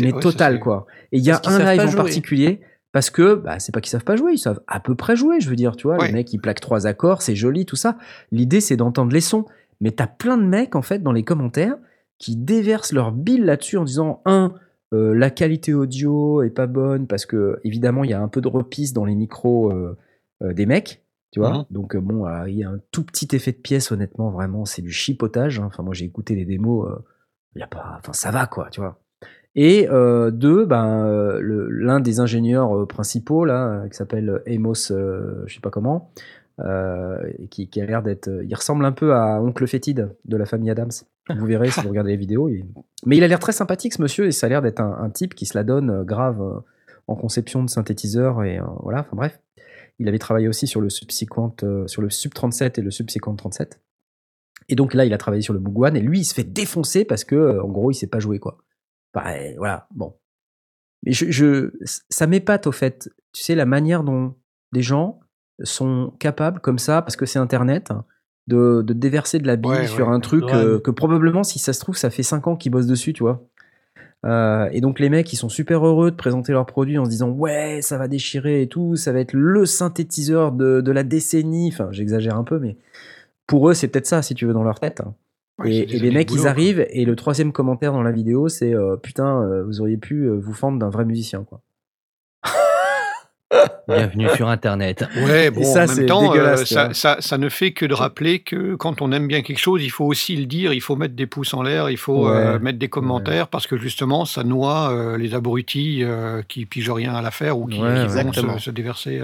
mais 0.00 0.12
ouais, 0.12 0.20
total 0.20 0.58
quoi. 0.58 0.86
Et 1.12 1.18
il 1.18 1.24
y 1.24 1.30
a 1.30 1.40
un 1.44 1.58
live 1.76 1.88
en 1.88 1.96
particulier 1.96 2.60
parce 2.92 3.10
que 3.10 3.34
bah, 3.34 3.58
c'est 3.58 3.72
pas 3.72 3.80
qu'ils 3.80 3.90
savent 3.90 4.04
pas 4.04 4.16
jouer, 4.16 4.32
ils 4.32 4.38
savent 4.38 4.60
à 4.66 4.80
peu 4.80 4.94
près 4.94 5.16
jouer. 5.16 5.40
Je 5.40 5.48
veux 5.50 5.56
dire, 5.56 5.76
tu 5.76 5.86
vois, 5.86 5.98
Ouais. 5.98 6.06
les 6.08 6.12
mecs 6.12 6.32
ils 6.32 6.38
plaquent 6.40 6.60
trois 6.60 6.86
accords, 6.86 7.22
c'est 7.22 7.34
joli, 7.36 7.66
tout 7.66 7.76
ça. 7.76 7.96
L'idée 8.32 8.60
c'est 8.60 8.76
d'entendre 8.76 9.12
les 9.12 9.20
sons. 9.20 9.44
Mais 9.80 9.92
t'as 9.92 10.06
plein 10.08 10.36
de 10.36 10.42
mecs 10.44 10.74
en 10.74 10.82
fait 10.82 11.00
dans 11.02 11.12
les 11.12 11.22
commentaires 11.24 11.76
qui 12.18 12.34
déversent 12.36 12.92
leur 12.92 13.12
bile 13.12 13.44
là-dessus 13.44 13.76
en 13.76 13.84
disant 13.84 14.22
un 14.24 14.54
euh, 14.94 15.14
la 15.14 15.30
qualité 15.30 15.74
audio 15.74 16.42
est 16.42 16.50
pas 16.50 16.66
bonne 16.66 17.06
parce 17.06 17.26
que 17.26 17.60
évidemment 17.62 18.04
il 18.04 18.10
y 18.10 18.14
a 18.14 18.20
un 18.20 18.28
peu 18.28 18.40
de 18.40 18.48
repisse 18.48 18.92
dans 18.94 19.04
les 19.04 19.14
micros 19.14 19.70
euh, 19.70 19.96
euh, 20.42 20.52
des 20.54 20.66
mecs. 20.66 21.04
Tu 21.30 21.40
vois, 21.40 21.58
Mhm. 21.58 21.64
donc 21.70 21.94
bon, 21.98 22.24
il 22.46 22.54
y 22.56 22.64
a 22.64 22.70
un 22.70 22.80
tout 22.90 23.04
petit 23.04 23.28
effet 23.36 23.52
de 23.52 23.58
pièce, 23.58 23.92
honnêtement, 23.92 24.30
vraiment, 24.30 24.64
c'est 24.64 24.80
du 24.80 24.90
chipotage. 24.90 25.60
hein. 25.60 25.66
Enfin, 25.66 25.82
moi, 25.82 25.92
j'ai 25.92 26.06
écouté 26.06 26.34
les 26.34 26.46
démos, 26.46 26.88
il 27.54 27.58
y 27.60 27.62
a 27.62 27.66
pas, 27.66 27.96
enfin, 27.98 28.14
ça 28.14 28.30
va, 28.30 28.46
quoi, 28.46 28.70
tu 28.70 28.80
vois. 28.80 28.98
Et 29.60 29.88
euh, 29.90 30.30
deux, 30.30 30.66
ben, 30.66 31.04
euh, 31.04 31.40
l'un 31.68 31.98
des 31.98 32.20
ingénieurs 32.20 32.78
euh, 32.78 32.86
principaux, 32.86 33.44
là, 33.44 33.88
qui 33.90 33.96
s'appelle 33.96 34.40
Amos, 34.46 34.92
euh, 34.92 35.42
je 35.46 35.54
sais 35.54 35.60
pas 35.60 35.70
comment, 35.70 36.12
qui, 37.50 37.68
qui 37.68 37.80
a 37.80 37.84
l'air 37.84 38.04
d'être. 38.04 38.30
Il 38.44 38.54
ressemble 38.54 38.84
un 38.84 38.92
peu 38.92 39.14
à 39.14 39.42
Oncle 39.42 39.66
Fétide 39.66 40.14
de 40.26 40.36
la 40.36 40.46
famille 40.46 40.70
Adams. 40.70 40.92
Vous 41.36 41.44
verrez 41.44 41.72
si 41.72 41.80
vous 41.80 41.88
regardez 41.88 42.12
les 42.12 42.16
vidéos. 42.16 42.48
Mais 43.04 43.16
il 43.16 43.24
a 43.24 43.26
l'air 43.26 43.40
très 43.40 43.50
sympathique, 43.50 43.94
ce 43.94 44.02
monsieur, 44.02 44.26
et 44.26 44.30
ça 44.30 44.46
a 44.46 44.48
l'air 44.48 44.62
d'être 44.62 44.80
un, 44.80 45.10
type 45.10 45.34
qui 45.34 45.44
se 45.44 45.58
la 45.58 45.64
donne 45.64 46.04
grave 46.04 46.40
en 47.08 47.16
conception 47.16 47.64
de 47.64 47.68
synthétiseur, 47.68 48.44
et 48.44 48.60
voilà, 48.84 49.00
enfin 49.00 49.16
bref. 49.16 49.40
Il 49.98 50.06
avait 50.06 50.20
travaillé 50.20 50.46
aussi 50.46 50.68
sur 50.68 50.80
le 50.80 50.88
Subsequent, 50.88 51.56
sur 51.86 52.00
le 52.00 52.10
Sub 52.10 52.32
37 52.32 52.78
et 52.78 52.82
le 52.82 52.92
Subsequent 52.92 53.34
37. 53.34 53.80
Et 54.68 54.76
donc 54.76 54.94
là, 54.94 55.04
il 55.04 55.12
a 55.12 55.18
travaillé 55.18 55.42
sur 55.42 55.52
le 55.52 55.60
One, 55.74 55.96
et 55.96 56.00
lui, 56.00 56.20
il 56.20 56.24
se 56.24 56.34
fait 56.34 56.44
défoncer 56.44 57.04
parce 57.04 57.24
que, 57.24 57.60
en 57.60 57.68
gros, 57.68 57.90
il 57.90 57.94
sait 57.94 58.06
pas 58.06 58.20
jouer, 58.20 58.38
quoi. 58.38 58.58
Bah, 59.14 59.24
voilà, 59.56 59.86
bon. 59.94 60.14
Mais 61.04 61.12
je, 61.12 61.30
je, 61.30 61.72
ça 62.08 62.26
m'épate 62.26 62.66
au 62.66 62.72
fait, 62.72 63.08
tu 63.32 63.42
sais, 63.42 63.54
la 63.54 63.66
manière 63.66 64.02
dont 64.04 64.34
des 64.72 64.82
gens 64.82 65.20
sont 65.62 66.12
capables, 66.18 66.60
comme 66.60 66.78
ça, 66.78 67.02
parce 67.02 67.16
que 67.16 67.26
c'est 67.26 67.38
Internet, 67.38 67.90
hein, 67.90 68.04
de, 68.48 68.82
de 68.82 68.92
déverser 68.92 69.38
de 69.38 69.46
la 69.46 69.56
bille 69.56 69.70
Ouais, 69.70 69.86
sur 69.86 70.08
ouais. 70.08 70.14
un 70.14 70.20
truc 70.20 70.44
Ouais, 70.44 70.54
euh, 70.54 70.78
que 70.80 70.90
probablement, 70.90 71.42
si 71.44 71.58
ça 71.58 71.72
se 71.72 71.80
trouve, 71.80 71.96
ça 71.96 72.10
fait 72.10 72.22
5 72.22 72.46
ans 72.48 72.56
qu'ils 72.56 72.72
bossent 72.72 72.86
dessus, 72.86 73.12
tu 73.12 73.22
vois. 73.22 73.44
Euh, 74.26 74.68
et 74.72 74.80
donc 74.80 74.98
les 74.98 75.10
mecs, 75.10 75.32
ils 75.32 75.36
sont 75.36 75.48
super 75.48 75.86
heureux 75.86 76.10
de 76.10 76.16
présenter 76.16 76.50
leurs 76.52 76.66
produits 76.66 76.98
en 76.98 77.04
se 77.04 77.10
disant 77.10 77.30
ouais, 77.30 77.80
ça 77.82 77.98
va 77.98 78.08
déchirer 78.08 78.62
et 78.62 78.68
tout, 78.68 78.96
ça 78.96 79.12
va 79.12 79.20
être 79.20 79.32
le 79.32 79.64
synthétiseur 79.64 80.50
de, 80.50 80.80
de 80.80 80.90
la 80.92 81.04
décennie. 81.04 81.70
Enfin, 81.72 81.88
j'exagère 81.92 82.36
un 82.36 82.42
peu, 82.42 82.58
mais 82.58 82.76
pour 83.46 83.70
eux, 83.70 83.74
c'est 83.74 83.86
peut-être 83.86 84.06
ça, 84.06 84.22
si 84.22 84.34
tu 84.34 84.44
veux, 84.46 84.52
dans 84.52 84.64
leur 84.64 84.80
tête. 84.80 85.02
Ouais, 85.58 85.74
et, 85.74 85.86
les 85.86 86.10
mecs, 86.10 86.28
boulot, 86.28 86.40
ils 86.40 86.42
quoi. 86.42 86.50
arrivent, 86.50 86.86
et 86.90 87.04
le 87.04 87.16
troisième 87.16 87.52
commentaire 87.52 87.92
dans 87.92 88.02
la 88.02 88.12
vidéo, 88.12 88.48
c'est 88.48 88.72
euh, 88.74 88.96
putain, 88.96 89.42
euh, 89.42 89.64
vous 89.64 89.80
auriez 89.80 89.96
pu 89.96 90.24
euh, 90.24 90.38
vous 90.40 90.52
fendre 90.52 90.78
d'un 90.78 90.88
vrai 90.88 91.04
musicien, 91.04 91.42
quoi. 91.44 91.60
Bienvenue 93.88 94.28
sur 94.36 94.48
Internet. 94.48 95.04
Ouais, 95.16 95.50
bon, 95.50 95.64
ça, 95.64 95.84
en 95.84 95.94
même 95.94 96.06
temps, 96.06 96.34
euh, 96.34 96.56
ça, 96.56 96.84
vois. 96.86 96.94
ça, 96.94 97.16
ça 97.20 97.38
ne 97.38 97.48
fait 97.48 97.72
que 97.72 97.86
de 97.86 97.94
rappeler 97.94 98.40
que 98.40 98.74
quand 98.74 99.00
on 99.00 99.10
aime 99.10 99.26
bien 99.26 99.40
quelque 99.42 99.58
chose, 99.58 99.82
il 99.82 99.88
faut 99.88 100.04
aussi 100.04 100.36
le 100.36 100.44
dire, 100.44 100.72
il 100.74 100.82
faut 100.82 100.96
mettre 100.96 101.14
des 101.14 101.26
pouces 101.26 101.54
en 101.54 101.62
l'air, 101.62 101.88
il 101.88 101.96
faut 101.96 102.28
euh, 102.28 102.52
Ouais, 102.52 102.58
mettre 102.58 102.78
des 102.78 102.88
commentaires, 102.88 103.48
parce 103.48 103.66
que 103.66 103.78
justement, 103.78 104.26
ça 104.26 104.44
noie 104.44 104.92
euh, 104.92 105.16
les 105.16 105.34
abrutis 105.34 106.04
euh, 106.04 106.42
qui 106.46 106.66
pigent 106.66 106.90
rien 106.90 107.14
à 107.14 107.22
l'affaire 107.22 107.58
ou 107.58 107.66
qui, 107.66 107.80
Ouais, 107.80 108.06
qui 108.06 108.14
ouais. 108.14 108.42
vont 108.42 108.58
se 108.58 108.70
déverser. 108.70 109.22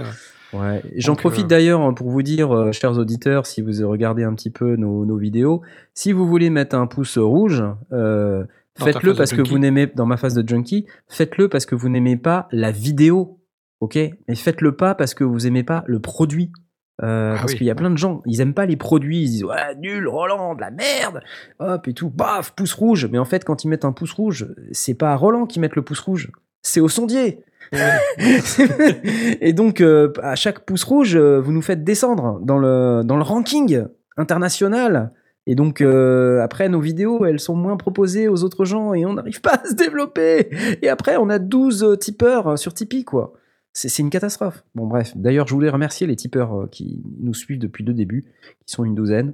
Euh. 0.55 0.73
Ouais. 0.73 0.81
J'en 0.95 1.13
Donc, 1.13 1.19
profite 1.19 1.45
euh, 1.45 1.47
d'ailleurs 1.47 1.81
hein, 1.81 1.93
pour 1.93 2.09
vous 2.09 2.21
dire, 2.21 2.51
euh, 2.55 2.71
chers 2.71 2.97
auditeurs, 2.97 3.45
si 3.45 3.61
vous 3.61 3.71
regardez 3.89 4.23
un 4.23 4.33
petit 4.33 4.49
peu 4.49 4.75
nos, 4.75 5.05
nos 5.05 5.17
vidéos, 5.17 5.61
si 5.93 6.11
vous 6.11 6.27
voulez 6.27 6.49
mettre 6.49 6.75
un 6.75 6.87
pouce 6.87 7.17
rouge, 7.17 7.63
euh, 7.91 8.45
faites-le 8.77 9.13
parce 9.13 9.33
que 9.33 9.41
vous 9.41 9.59
n'aimez 9.59 9.87
dans 9.87 10.05
ma 10.05 10.17
phase 10.17 10.33
de 10.35 10.47
junkie, 10.47 10.85
faites-le 11.07 11.49
parce 11.49 11.65
que 11.65 11.75
vous 11.75 11.89
n'aimez 11.89 12.17
pas 12.17 12.47
la 12.51 12.71
vidéo, 12.71 13.39
ok? 13.79 13.97
Mais 14.27 14.35
faites-le 14.35 14.75
pas 14.75 14.95
parce 14.95 15.13
que 15.13 15.23
vous 15.23 15.47
aimez 15.47 15.63
pas 15.63 15.83
le 15.87 15.99
produit. 15.99 16.51
Euh, 17.03 17.33
Ah 17.35 17.39
parce 17.41 17.51
oui. 17.51 17.57
qu'il 17.57 17.67
y 17.67 17.71
a 17.71 17.75
plein 17.75 17.89
de 17.89 17.97
gens, 17.97 18.21
ils 18.25 18.39
aiment 18.39 18.53
pas 18.53 18.65
les 18.65 18.77
produits, 18.77 19.23
ils 19.23 19.29
disent 19.29 19.43
ouais 19.43 19.75
nul, 19.81 20.07
Roland, 20.07 20.55
de 20.55 20.61
la 20.61 20.71
merde, 20.71 21.19
hop 21.59 21.87
et 21.89 21.93
tout, 21.93 22.09
baf, 22.09 22.51
pouce 22.55 22.73
rouge. 22.73 23.09
Mais 23.11 23.17
en 23.17 23.25
fait, 23.25 23.43
quand 23.43 23.65
ils 23.65 23.67
mettent 23.67 23.83
un 23.83 23.91
pouce 23.91 24.13
rouge, 24.13 24.47
c'est 24.71 24.93
pas 24.93 25.11
à 25.11 25.15
Roland 25.17 25.45
qui 25.45 25.59
mettent 25.59 25.75
le 25.75 25.81
pouce 25.81 25.99
rouge, 25.99 26.31
c'est 26.61 26.79
au 26.79 26.87
sondier. 26.87 27.43
Et 29.41 29.53
donc, 29.53 29.81
euh, 29.81 30.11
à 30.21 30.35
chaque 30.35 30.61
pouce 30.61 30.83
rouge, 30.83 31.15
euh, 31.15 31.39
vous 31.39 31.51
nous 31.51 31.61
faites 31.61 31.83
descendre 31.83 32.39
dans 32.41 32.57
le, 32.57 33.03
dans 33.03 33.17
le 33.17 33.23
ranking 33.23 33.85
international. 34.17 35.11
Et 35.47 35.55
donc, 35.55 35.81
euh, 35.81 36.41
après, 36.41 36.69
nos 36.69 36.79
vidéos, 36.79 37.25
elles 37.25 37.39
sont 37.39 37.55
moins 37.55 37.77
proposées 37.77 38.27
aux 38.27 38.43
autres 38.43 38.65
gens 38.65 38.93
et 38.93 39.05
on 39.05 39.13
n'arrive 39.13 39.41
pas 39.41 39.61
à 39.63 39.65
se 39.65 39.75
développer. 39.75 40.49
Et 40.81 40.89
après, 40.89 41.17
on 41.17 41.29
a 41.29 41.39
12 41.39 41.83
euh, 41.83 41.95
tipeurs 41.95 42.57
sur 42.57 42.73
Tipeee, 42.73 43.03
quoi. 43.03 43.33
C'est 43.71 43.89
c'est 43.89 44.01
une 44.01 44.09
catastrophe. 44.09 44.63
Bon, 44.73 44.87
bref. 44.87 45.11
D'ailleurs, 45.15 45.47
je 45.47 45.53
voulais 45.53 45.69
remercier 45.69 46.07
les 46.07 46.15
tipeurs 46.15 46.69
qui 46.71 47.03
nous 47.19 47.33
suivent 47.33 47.59
depuis 47.59 47.83
le 47.83 47.93
début, 47.93 48.23
qui 48.65 48.73
sont 48.73 48.85
une 48.85 48.95
douzaine. 48.95 49.33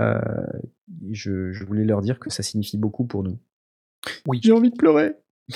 Euh, 0.00 0.18
je, 1.10 1.52
je 1.52 1.64
voulais 1.64 1.84
leur 1.84 2.00
dire 2.00 2.18
que 2.18 2.30
ça 2.30 2.42
signifie 2.42 2.78
beaucoup 2.78 3.04
pour 3.04 3.22
nous. 3.22 3.38
Oui. 4.26 4.40
J'ai 4.42 4.52
envie 4.52 4.70
de 4.70 4.76
pleurer. 4.76 5.14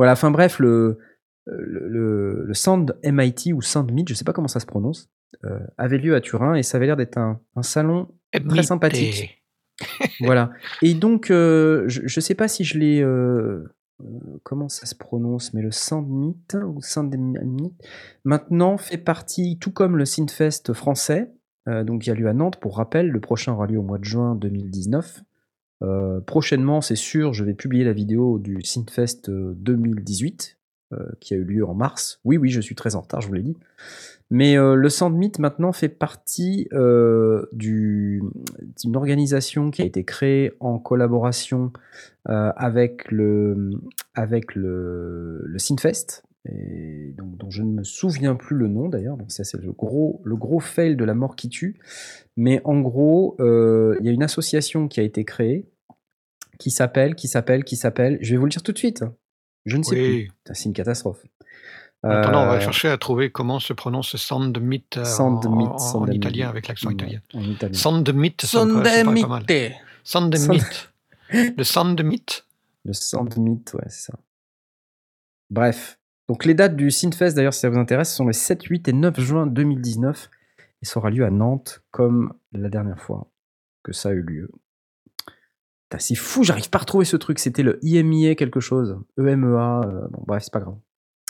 Voilà, 0.00 0.12
enfin 0.12 0.30
bref, 0.30 0.58
le, 0.60 0.96
le, 1.44 1.88
le, 1.88 2.44
le 2.46 2.54
Sound 2.54 2.96
MIT 3.04 3.52
ou 3.52 3.60
Sound 3.60 3.92
Meet, 3.92 4.08
je 4.08 4.14
sais 4.14 4.24
pas 4.24 4.32
comment 4.32 4.48
ça 4.48 4.58
se 4.60 4.64
prononce, 4.64 5.10
euh, 5.44 5.58
avait 5.76 5.98
lieu 5.98 6.14
à 6.14 6.22
Turin 6.22 6.54
et 6.54 6.62
ça 6.62 6.78
avait 6.78 6.86
l'air 6.86 6.96
d'être 6.96 7.18
un, 7.18 7.38
un 7.54 7.62
salon 7.62 8.08
très 8.48 8.62
sympathique. 8.62 9.44
voilà. 10.20 10.52
Et 10.80 10.94
donc, 10.94 11.30
euh, 11.30 11.84
je, 11.86 12.00
je 12.06 12.20
sais 12.20 12.34
pas 12.34 12.48
si 12.48 12.64
je 12.64 12.78
l'ai. 12.78 13.02
euh, 13.02 13.62
euh, 14.00 14.38
comment 14.42 14.70
ça 14.70 14.86
se 14.86 14.94
prononce 14.94 15.52
Mais 15.52 15.60
le 15.60 15.70
Soundmeet 15.70 16.54
ou 16.66 16.80
Soundmeet 16.80 17.38
maintenant 18.24 18.78
fait 18.78 18.96
partie, 18.96 19.58
tout 19.58 19.72
comme 19.72 19.98
le 19.98 20.06
Synfest 20.06 20.72
français, 20.72 21.30
euh, 21.68 21.84
donc 21.84 22.02
qui 22.02 22.10
a 22.10 22.14
lieu 22.14 22.28
à 22.28 22.32
Nantes. 22.32 22.58
Pour 22.58 22.78
rappel, 22.78 23.08
le 23.10 23.20
prochain 23.20 23.52
aura 23.52 23.66
lieu 23.66 23.78
au 23.78 23.82
mois 23.82 23.98
de 23.98 24.04
juin 24.04 24.34
2019. 24.34 25.22
Euh, 25.82 26.20
prochainement, 26.20 26.80
c'est 26.80 26.96
sûr, 26.96 27.32
je 27.32 27.44
vais 27.44 27.54
publier 27.54 27.84
la 27.84 27.92
vidéo 27.92 28.38
du 28.38 28.62
Synfest 28.62 29.28
euh, 29.28 29.54
2018 29.56 30.58
euh, 30.92 30.96
qui 31.20 31.34
a 31.34 31.36
eu 31.38 31.44
lieu 31.44 31.64
en 31.66 31.74
mars. 31.74 32.20
Oui, 32.24 32.36
oui, 32.36 32.50
je 32.50 32.60
suis 32.60 32.74
très 32.74 32.94
en 32.96 33.00
retard, 33.00 33.20
je 33.20 33.28
vous 33.28 33.34
l'ai 33.34 33.42
dit. 33.42 33.56
Mais 34.32 34.56
euh, 34.56 34.74
le 34.74 34.88
Sandmeet 34.88 35.32
maintenant 35.40 35.72
fait 35.72 35.88
partie 35.88 36.68
euh, 36.72 37.46
du- 37.52 38.22
d'une 38.82 38.96
organisation 38.96 39.70
qui 39.70 39.82
a 39.82 39.84
été 39.84 40.04
créée 40.04 40.52
en 40.60 40.78
collaboration 40.78 41.72
euh, 42.28 42.52
avec 42.56 43.10
le, 43.10 43.70
avec 44.14 44.54
le, 44.54 45.42
le 45.44 45.58
Synfest, 45.58 46.22
et 46.48 47.12
donc, 47.18 47.36
dont 47.36 47.50
je 47.50 47.62
ne 47.62 47.70
me 47.70 47.84
souviens 47.84 48.34
plus 48.34 48.56
le 48.56 48.68
nom 48.68 48.88
d'ailleurs. 48.88 49.16
Donc 49.16 49.30
ça 49.30 49.44
c'est 49.44 49.60
le 49.60 49.72
gros, 49.72 50.20
le 50.24 50.36
gros 50.36 50.60
fail 50.60 50.96
de 50.96 51.04
la 51.04 51.14
mort 51.14 51.36
qui 51.36 51.48
tue. 51.48 51.78
Mais 52.36 52.60
en 52.64 52.80
gros, 52.80 53.36
euh, 53.40 53.96
il 54.00 54.06
y 54.06 54.08
a 54.08 54.12
une 54.12 54.22
association 54.22 54.88
qui 54.88 55.00
a 55.00 55.02
été 55.02 55.24
créée 55.24 55.66
qui 56.58 56.70
s'appelle, 56.70 57.14
qui 57.14 57.26
s'appelle, 57.26 57.64
qui 57.64 57.76
s'appelle. 57.76 58.18
Je 58.20 58.32
vais 58.32 58.36
vous 58.36 58.44
le 58.44 58.50
dire 58.50 58.62
tout 58.62 58.72
de 58.72 58.78
suite. 58.78 59.02
Je 59.64 59.78
ne 59.78 59.82
sais 59.82 59.94
Oui. 59.94 60.26
plus. 60.26 60.32
C'est 60.54 60.64
une 60.66 60.74
catastrophe. 60.74 61.24
Maintenant, 62.02 62.44
on 62.44 62.46
va 62.46 62.54
Euh, 62.56 62.60
chercher 62.60 62.88
à 62.88 62.96
trouver 62.96 63.30
comment 63.30 63.60
se 63.60 63.74
prononce 63.74 64.16
Sandmeet 64.16 64.84
euh, 64.96 65.04
en, 65.18 66.06
italien 66.10 66.48
avec 66.48 66.68
l'accent 66.68 66.90
italien. 66.90 67.20
mal. 67.34 67.74
Sandemite. 67.74 68.42
Sandmeet. 68.46 69.74
Le 71.56 71.64
Sandmeet. 71.64 72.44
Le 72.84 72.92
Sandmeet, 72.94 73.74
ouais, 73.74 73.84
c'est 73.88 74.10
ça. 74.10 74.14
Bref. 75.50 75.98
Donc 76.30 76.44
les 76.44 76.54
dates 76.54 76.76
du 76.76 76.92
Synfest, 76.92 77.34
d'ailleurs, 77.34 77.52
si 77.52 77.58
ça 77.58 77.68
vous 77.68 77.78
intéresse, 77.78 78.14
sont 78.14 78.28
les 78.28 78.32
7, 78.32 78.62
8 78.62 78.86
et 78.86 78.92
9 78.92 79.18
juin 79.18 79.46
2019. 79.48 80.30
Et 80.80 80.86
ça 80.86 81.00
aura 81.00 81.10
lieu 81.10 81.24
à 81.24 81.30
Nantes, 81.30 81.82
comme 81.90 82.34
la 82.52 82.68
dernière 82.68 83.00
fois 83.00 83.32
que 83.82 83.92
ça 83.92 84.10
a 84.10 84.12
eu 84.12 84.22
lieu. 84.22 84.48
C'est 85.98 86.14
fou, 86.14 86.44
j'arrive 86.44 86.70
pas 86.70 86.78
à 86.78 86.82
retrouver 86.82 87.04
ce 87.04 87.16
truc. 87.16 87.40
C'était 87.40 87.64
le 87.64 87.80
IMIA 87.82 88.36
quelque 88.36 88.60
chose. 88.60 88.96
EMEA. 89.18 89.80
euh, 89.80 90.06
bon, 90.08 90.22
bref, 90.24 90.44
c'est 90.44 90.52
pas 90.52 90.60
grave. 90.60 90.76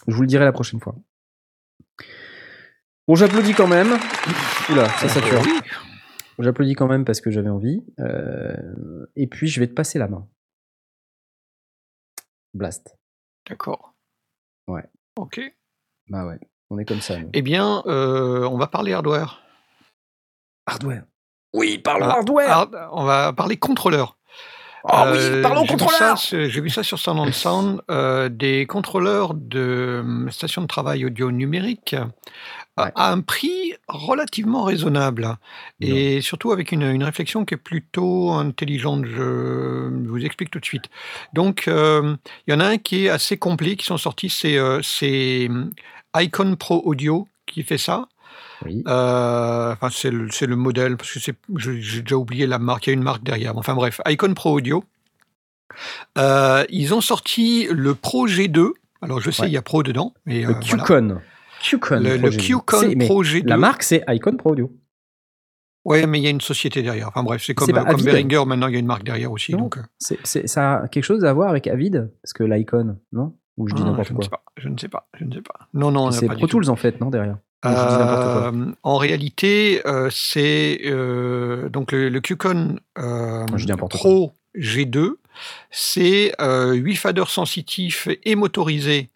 Je 0.07 0.14
vous 0.14 0.20
le 0.20 0.28
dirai 0.28 0.44
la 0.44 0.53
prochaine 0.53 0.80
fois. 0.80 0.94
Bon, 3.09 3.14
j'applaudis 3.14 3.55
quand 3.55 3.68
même. 3.68 3.96
Oula, 4.70 4.86
ça. 4.86 5.20
Oui. 5.42 5.61
J'applaudis 6.40 6.74
quand 6.74 6.88
même 6.88 7.07
parce 7.07 7.22
que 7.22 7.30
j'avais 7.30 7.48
envie. 7.48 7.82
Euh, 8.01 9.07
et 9.16 9.28
puis, 9.28 9.48
je 9.48 9.61
vais 9.61 9.66
te 9.66 9.72
passer 9.72 9.98
la 9.98 10.09
main. 10.09 10.28
Blast. 12.53 12.98
D'accord. 13.48 13.89
Ouais. 14.70 14.84
Ok. 15.16 15.40
Bah 16.08 16.26
ouais, 16.26 16.38
on 16.70 16.78
est 16.78 16.84
comme 16.84 17.00
ça. 17.00 17.18
nous. 17.18 17.30
Eh 17.32 17.42
bien, 17.42 17.82
euh, 17.86 18.44
on 18.48 18.56
va 18.56 18.66
parler 18.66 18.92
hardware. 18.92 19.42
Hardware. 20.66 21.04
Oui, 21.54 21.78
parlons 21.78 22.06
Ah, 22.06 22.16
hardware. 22.18 22.50
hard- 22.50 22.88
on 22.92 23.04
va 23.04 23.32
parler 23.32 23.56
contrôleur. 23.56 24.16
Ah 24.85 25.12
oui, 25.12 25.43
parlons 25.43 25.62
j'ai 25.64 25.72
vu 25.74 25.78
contrôleur. 25.78 25.99
ça 25.99 26.16
sur- 26.16 26.49
J'ai 26.49 26.61
vu 26.61 26.70
ça 26.70 26.83
sur 26.83 26.99
Sound 26.99 27.18
on 27.20 27.33
Sound, 27.33 27.83
euh, 27.91 28.28
des 28.28 28.66
contrôleurs 28.66 29.35
de 29.35 30.03
euh, 30.05 30.31
stations 30.31 30.62
de 30.62 30.66
travail 30.66 31.05
audio 31.05 31.31
numérique 31.31 31.95
euh, 31.95 32.05
Ouais. 32.78 32.93
à 32.95 33.12
un 33.12 33.20
prix 33.20 33.74
relativement 33.89 34.62
raisonnable 34.62 35.37
et 35.81 36.22
surtout 36.22 36.51
avec 36.53 36.72
une, 36.72 36.83
une 36.83 37.05
réflexion 37.05 37.45
qui 37.45 37.55
est 37.55 37.59
plutôt 37.59 38.31
intelligente. 38.33 39.05
Je 39.05 39.91
vous 40.09 40.24
explique 40.24 40.51
tout 40.51 40.61
de 40.61 40.64
suite. 40.64 40.85
Donc, 41.35 41.68
euh, 41.68 42.16
il 42.47 42.53
y 42.53 42.57
en 42.57 42.61
a 42.61 42.66
un 42.66 42.78
qui 42.78 43.05
est 43.05 43.09
assez 43.11 43.37
complet 43.37 43.76
qui 43.76 43.85
sont 43.85 43.99
sortis, 43.99 44.31
c'est 44.31 44.57
euh, 44.57 44.81
c'est, 44.83 45.49
hum, 45.51 45.72
Icon 46.16 46.57
Pro 46.57 46.81
Audio 46.87 47.28
qui 47.45 47.64
fait 47.64 47.76
ça. 47.76 48.07
Oui. 48.64 48.82
Euh, 48.86 49.72
enfin, 49.72 49.88
c'est 49.90 50.11
le, 50.11 50.56
modèle, 50.56 50.96
parce 50.96 51.12
que 51.12 51.20
j'ai 51.20 52.02
déjà 52.02 52.16
oublié 52.16 52.46
la 52.46 52.58
marque, 52.58 52.86
il 52.86 52.90
y 52.90 52.92
a 52.92 52.94
une 52.94 53.02
marque 53.02 53.22
derrière. 53.22 53.56
Enfin 53.56 53.74
bref, 53.74 54.00
Icon 54.06 54.34
Pro 54.34 54.58
Audio. 54.58 54.84
Euh, 56.18 56.64
ils 56.68 56.92
ont 56.94 57.00
sorti 57.00 57.68
le 57.70 57.94
Pro 57.94 58.26
G2. 58.26 58.72
Alors 59.02 59.20
je 59.20 59.30
sais, 59.30 59.42
Ouais. 59.42 59.48
il 59.48 59.52
y 59.52 59.56
a 59.56 59.62
Pro 59.62 59.82
dedans. 59.82 60.12
Mais, 60.26 60.42
Le 60.42 60.50
euh, 60.50 60.61
voilà. 60.68 60.84
QCon. 60.84 61.20
Le, 61.96 62.16
le 62.16 62.18
Pro 62.18 62.28
G2. 62.30 62.94
QCon 62.96 63.06
Pro 63.06 63.24
G2. 63.24 63.46
La 63.46 63.56
marque, 63.56 63.82
c'est 63.82 64.04
Icon 64.08 64.36
Pro 64.36 64.52
Audio. 64.52 64.70
Ouais, 65.84 66.06
mais 66.06 66.18
il 66.18 66.24
y 66.24 66.26
a 66.26 66.30
une 66.30 66.42
société 66.42 66.82
derrière. 66.82 67.08
Enfin 67.08 67.22
bref, 67.22 67.42
c'est 67.44 67.54
comme, 67.54 67.72
comme 67.72 68.02
Behringer, 68.02 68.44
maintenant 68.46 68.68
il 68.68 68.74
y 68.74 68.76
a 68.76 68.80
une 68.80 68.86
marque 68.86 69.04
derrière 69.04 69.32
aussi. 69.32 69.52
Non. 69.52 69.61
Donc, 69.61 69.78
ça 69.98 70.74
a 70.76 70.88
quelque 70.88 71.04
chose 71.04 71.24
à 71.24 71.32
voir 71.32 71.48
avec 71.48 71.66
Avid 71.66 72.11
Parce 72.22 72.34
que 72.34 72.44
l'Icon, 72.44 72.98
non? 73.12 73.34
Ou 73.56 73.68
je 73.68 73.74
dis 73.74 73.82
ah, 73.84 73.90
n'importe 73.90 74.11
ne 74.12 74.22
sais 74.22 74.28
pas. 74.28 74.42
Je 74.56 74.68
ne 74.68 74.78
sais 74.78 74.88
pas. 74.88 75.08
Je 75.18 75.24
ne 75.24 75.32
sais 75.32 75.42
pas. 75.42 75.68
Non, 75.74 75.90
non, 75.90 76.11
c'est 76.11 76.26
Pro. 76.28 76.46
Tools 76.46 76.70
en 76.70 76.76
fait, 76.76 77.00
non 77.00 77.11
Derrière? 77.11 77.38
Quoi. 77.62 78.52
Euh, 78.52 78.72
en 78.82 78.96
réalité, 78.96 79.82
euh, 79.86 80.08
c'est 80.11 80.80
euh, 80.84 81.68
donc 81.68 81.92
le, 81.92 82.08
le 82.08 82.20
QCon 82.20 82.76
Pro 83.88 84.32
G2, 84.56 85.12
c'est 85.70 86.34
euh, 86.40 86.72
8 86.72 86.96
faders 86.96 87.30
sensitifs 87.30 88.08
et 88.24 88.34
motorisés 88.34 89.11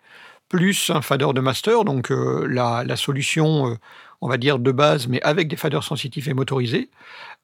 plus 0.48 0.90
un 0.90 1.00
fader 1.00 1.28
de 1.34 1.40
master. 1.40 1.84
Donc 1.84 2.10
la, 2.10 2.84
la 2.84 2.96
solution, 2.96 3.76
on 4.20 4.28
va 4.28 4.36
dire, 4.36 4.58
de 4.58 4.72
base, 4.72 5.08
mais 5.08 5.20
avec 5.22 5.48
des 5.48 5.56
faders 5.56 5.82
sensitifs 5.82 6.28
et 6.28 6.34
motorisés. 6.34 6.90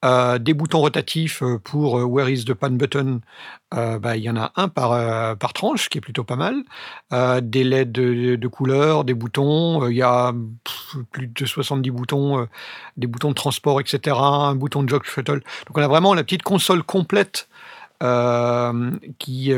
Euh, 0.03 0.39
des 0.39 0.55
boutons 0.55 0.79
rotatifs 0.81 1.43
euh, 1.43 1.59
pour 1.59 1.99
euh, 1.99 2.05
Where 2.05 2.31
is 2.31 2.45
the 2.47 2.55
pan 2.55 2.71
button? 2.71 3.21
Bah, 3.73 4.17
Il 4.17 4.23
y 4.23 4.31
en 4.31 4.37
a 4.37 4.51
un 4.57 4.69
par, 4.69 5.37
par 5.37 5.53
tranche, 5.53 5.89
qui 5.89 5.99
est 5.99 6.01
plutôt 6.01 6.25
pas 6.25 6.35
mal. 6.35 6.65
Des 7.43 7.63
LED 7.63 7.93
de, 7.93 8.35
de 8.35 8.49
couleur, 8.49 9.05
des 9.05 9.15
boutons. 9.15 9.87
Il 9.89 9.97
y 9.97 10.03
a 10.03 10.35
plus 11.13 11.29
de 11.29 11.47
70 11.47 11.91
boutons, 11.93 12.49
des 12.97 13.07
boutons 13.07 13.29
de 13.29 13.35
transport, 13.35 13.81
etc. 13.81 14.17
Un 14.19 14.57
bouton 14.57 14.83
de 14.83 14.89
jog 14.89 15.05
shuttle. 15.05 15.43
Donc 15.69 15.79
on 15.79 15.83
a 15.83 15.87
vraiment 15.87 16.15
la 16.15 16.25
petite 16.25 16.43
console 16.43 16.83
complète 16.83 17.49
qui, 18.01 19.53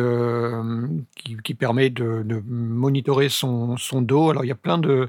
qui, 1.44 1.54
permet 1.54 1.88
de, 1.88 2.22
de 2.22 2.42
monitorer 2.46 3.30
son, 3.30 3.78
son 3.78 4.02
dos. 4.02 4.28
Alors 4.28 4.44
il 4.44 4.48
y 4.48 4.52
a 4.52 4.56
plein 4.56 4.76
de, 4.76 5.08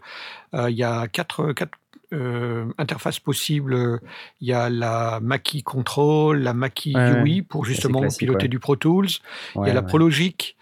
il 0.54 0.76
y 0.76 0.84
a 0.84 1.10
quatre, 1.10 1.52
quatre 1.52 1.78
euh, 2.14 2.66
interfaces 2.78 3.20
possibles. 3.20 4.00
Il 4.42 4.48
y 4.48 4.54
a 4.54 4.70
la 4.70 5.20
Mackie 5.22 5.64
Control, 5.64 6.40
la 6.40 6.54
Mackie 6.54 6.96
Ouais, 6.96 7.22
UI 7.24 7.42
pour 7.42 7.66
justement 7.66 8.08
piloter 8.08 8.44
ouais. 8.44 8.48
du 8.50 8.60
Pro 8.60 8.76
Tools. 8.76 9.08
il 9.56 9.68
y 9.68 9.70
a 9.70 9.74
la. 9.74 9.82
Prologic, 9.82 10.56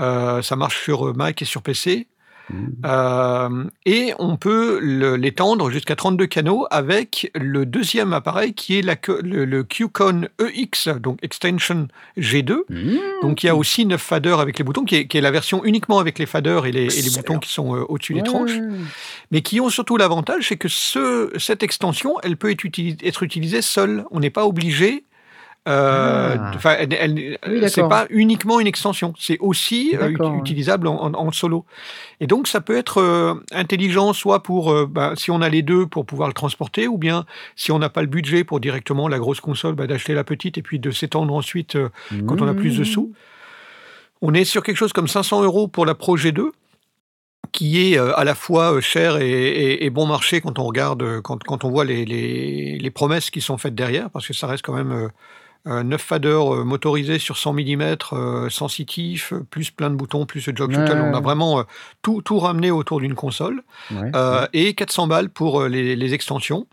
euh, 0.00 0.42
ça 0.42 0.56
marche 0.56 0.82
sur 0.82 1.14
Mac 1.16 1.40
et 1.40 1.44
sur 1.44 1.62
PC. 1.62 2.06
Mmh. 2.48 2.66
Euh, 2.84 3.64
et 3.86 4.12
on 4.18 4.36
peut 4.36 4.78
l'étendre 5.16 5.70
jusqu'à 5.70 5.96
32 5.96 6.26
canaux 6.26 6.66
avec 6.70 7.30
le 7.34 7.66
deuxième 7.66 8.12
appareil 8.12 8.54
qui 8.54 8.78
est 8.78 8.82
la, 8.82 8.96
le, 9.22 9.44
le 9.44 9.64
QCon 9.64 10.28
EX, 10.38 10.88
donc 11.00 11.18
Extension 11.22 11.88
G2. 12.16 12.58
Mmh. 12.68 12.96
Donc 13.22 13.42
il 13.42 13.46
y 13.46 13.48
a 13.48 13.56
aussi 13.56 13.84
9 13.86 14.00
faders 14.00 14.40
avec 14.40 14.58
les 14.58 14.64
boutons, 14.64 14.84
qui 14.84 14.96
est, 14.96 15.06
qui 15.06 15.18
est 15.18 15.20
la 15.20 15.30
version 15.30 15.64
uniquement 15.64 15.98
avec 15.98 16.18
les 16.18 16.26
faders 16.26 16.66
et 16.66 16.72
les, 16.72 16.82
et 16.82 16.84
les 16.84 16.98
Excellent. 16.98 17.16
boutons 17.16 17.38
qui 17.38 17.52
sont 17.52 17.74
euh, 17.74 17.84
au-dessus 17.88 18.14
des 18.14 18.22
tranches, 18.22 18.58
mais 19.30 19.42
qui 19.42 19.60
ont 19.60 19.70
surtout 19.70 19.96
l'avantage, 19.96 20.48
c'est 20.48 20.56
que 20.56 20.68
ce, 20.68 21.30
cette 21.38 21.62
extension, 21.62 22.14
elle 22.22 22.36
peut 22.36 22.50
être 22.50 23.22
utilisée 23.22 23.62
seule. 23.62 24.04
On 24.10 24.20
n'est 24.20 24.30
pas 24.30 24.46
obligé. 24.46 25.04
Euh, 25.68 26.36
Ah. 26.38 27.50
Oui, 27.50 27.60
c'est 27.68 27.80
pas 27.88 28.06
uniquement 28.10 28.60
une 28.60 28.66
extension, 28.66 29.12
c'est 29.18 29.38
aussi 29.40 29.94
euh, 29.94 30.08
utilisable 30.38 30.86
en, 30.86 30.94
en- 31.02 31.14
en 31.14 31.32
solo. 31.32 31.64
Et 32.20 32.26
donc 32.26 32.46
ça 32.46 32.60
peut 32.60 32.76
être 32.76 33.00
euh, 33.00 33.34
intelligent, 33.52 34.12
soit 34.12 34.42
pour 34.42 34.70
euh, 34.72 34.86
bah, 34.86 35.14
si 35.16 35.30
on 35.30 35.40
a 35.42 35.48
les 35.48 35.62
deux 35.62 35.86
pour 35.86 36.06
pouvoir 36.06 36.28
le 36.28 36.34
transporter, 36.34 36.86
ou 36.88 36.98
bien 36.98 37.26
si 37.56 37.72
on 37.72 37.78
n'a 37.78 37.88
pas 37.88 38.00
le 38.02 38.06
budget 38.08 38.44
pour 38.44 38.60
directement 38.60 39.08
la 39.08 39.18
grosse 39.18 39.40
console, 39.40 39.74
bah, 39.74 39.86
d'acheter 39.86 40.14
la 40.14 40.24
petite 40.24 40.56
et 40.58 40.62
puis 40.62 40.78
de 40.78 40.90
s'étendre 40.90 41.34
ensuite 41.34 41.76
euh, 41.76 41.88
quand 42.26 42.40
on 42.40 42.46
a 42.48 42.54
plus 42.54 42.78
de 42.78 42.84
sous. 42.84 43.12
On 44.22 44.32
est 44.34 44.44
sur 44.44 44.62
quelque 44.62 44.76
chose 44.78 44.92
comme 44.92 45.08
500 45.08 45.42
euros 45.42 45.68
pour 45.68 45.84
la 45.84 45.94
Pro 45.94 46.16
G2, 46.16 46.50
qui 47.52 47.92
est 47.92 47.98
euh, 47.98 48.14
à 48.16 48.24
la 48.24 48.34
fois 48.34 48.74
euh, 48.74 48.80
cher 48.80 49.18
et, 49.18 49.28
et- 49.30 49.84
et 49.84 49.90
bon 49.90 50.06
marché 50.06 50.40
quand 50.40 50.58
on 50.58 50.64
regarde, 50.64 51.02
euh, 51.02 51.20
quand, 51.20 51.42
quand 51.44 51.64
on 51.64 51.70
voit 51.70 51.84
les, 51.84 52.04
les- 52.04 52.78
les 52.78 52.90
promesses 52.90 53.30
qui 53.30 53.40
sont 53.40 53.58
faites 53.58 53.74
derrière, 53.74 54.10
parce 54.10 54.26
que 54.26 54.32
ça 54.34 54.46
reste 54.46 54.64
quand 54.64 54.72
même 54.74 54.92
euh, 54.92 55.04
euh, 55.04 55.08
9 55.66 56.00
faders 56.00 56.54
euh, 56.54 56.64
motorisés 56.64 57.18
sur 57.18 57.36
100 57.36 57.52
mm, 57.54 57.96
sensitifs, 58.50 59.32
plus 59.50 59.70
plein 59.70 59.90
de 59.90 59.96
boutons, 59.96 60.24
plus 60.26 60.46
le 60.46 60.56
jog 60.56 60.70
Ouais. 60.70 60.90
On 60.92 61.14
a 61.14 61.20
vraiment 61.20 61.58
euh, 61.60 61.62
tout, 62.02 62.22
tout 62.22 62.38
ramené 62.38 62.70
autour 62.70 63.00
d'une 63.00 63.14
console. 63.14 63.62
Ouais, 63.90 64.10
Euh, 64.14 64.42
ouais. 64.42 64.48
et 64.52 64.74
400 64.74 65.06
balles 65.08 65.28
pour 65.30 65.64
les, 65.64 65.96
les 65.96 66.14
extensions. 66.14 66.66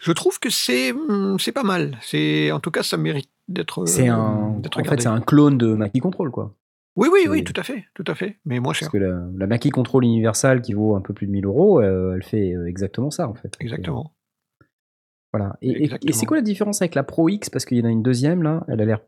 Je 0.00 0.12
trouve 0.12 0.38
que 0.38 0.50
c'est 0.50 0.92
hum, 0.92 1.36
c'est 1.40 1.52
pas 1.52 1.62
mal. 1.62 1.96
C'est 2.02 2.52
en 2.52 2.60
tout 2.60 2.70
cas 2.70 2.82
ça 2.82 2.96
mérite 2.96 3.30
d'être 3.48 3.86
C'est 3.86 4.08
un, 4.08 4.18
en 4.18 4.84
fait, 4.84 5.00
c'est 5.00 5.08
un 5.08 5.20
clone 5.20 5.56
de 5.56 5.72
Mackie 5.74 6.00
Control, 6.00 6.30
quoi. 6.30 6.54
Oui 6.96 7.08
oui 7.12 7.26
oui 7.28 7.44
tout 7.44 7.52
à 7.56 7.62
fait 7.62 7.84
tout 7.94 8.04
à 8.08 8.14
fait 8.16 8.38
mais 8.44 8.58
moins 8.58 8.72
cher 8.72 8.88
Parce 8.90 8.92
que 8.92 8.98
la, 9.08 9.20
la 9.36 9.46
Mackie 9.46 9.70
Control 9.70 10.02
universelle 10.04 10.60
qui 10.62 10.72
vaut 10.72 10.96
un 10.96 11.00
peu 11.00 11.14
plus 11.14 11.26
de 11.28 11.32
1000 11.32 11.46
euros, 11.46 11.80
euh, 11.80 12.14
elle 12.16 12.24
fait 12.24 12.54
exactement 12.66 13.10
ça, 13.12 13.28
en 13.28 13.34
fait. 13.34 13.54
exactement. 13.60 14.12
Voilà. 15.32 15.56
Et, 15.62 15.68
et- 15.68 15.72
et 15.80 15.84
Exactement. 15.84 16.12
c'est 16.16 16.26
quoi 16.26 16.36
la 16.38 16.42
différence 16.42 16.80
avec 16.82 16.94
la 16.94 17.02
Pro 17.02 17.28
X? 17.28 17.50
Parce 17.50 17.64
qu'il 17.64 17.78
y 17.78 17.82
en 17.82 17.84
a 17.84 17.90
une 17.90 18.02
deuxième, 18.02 18.42
là. 18.42 18.64
Elle 18.68 18.80
a 18.80 18.84
l'air, 18.84 19.00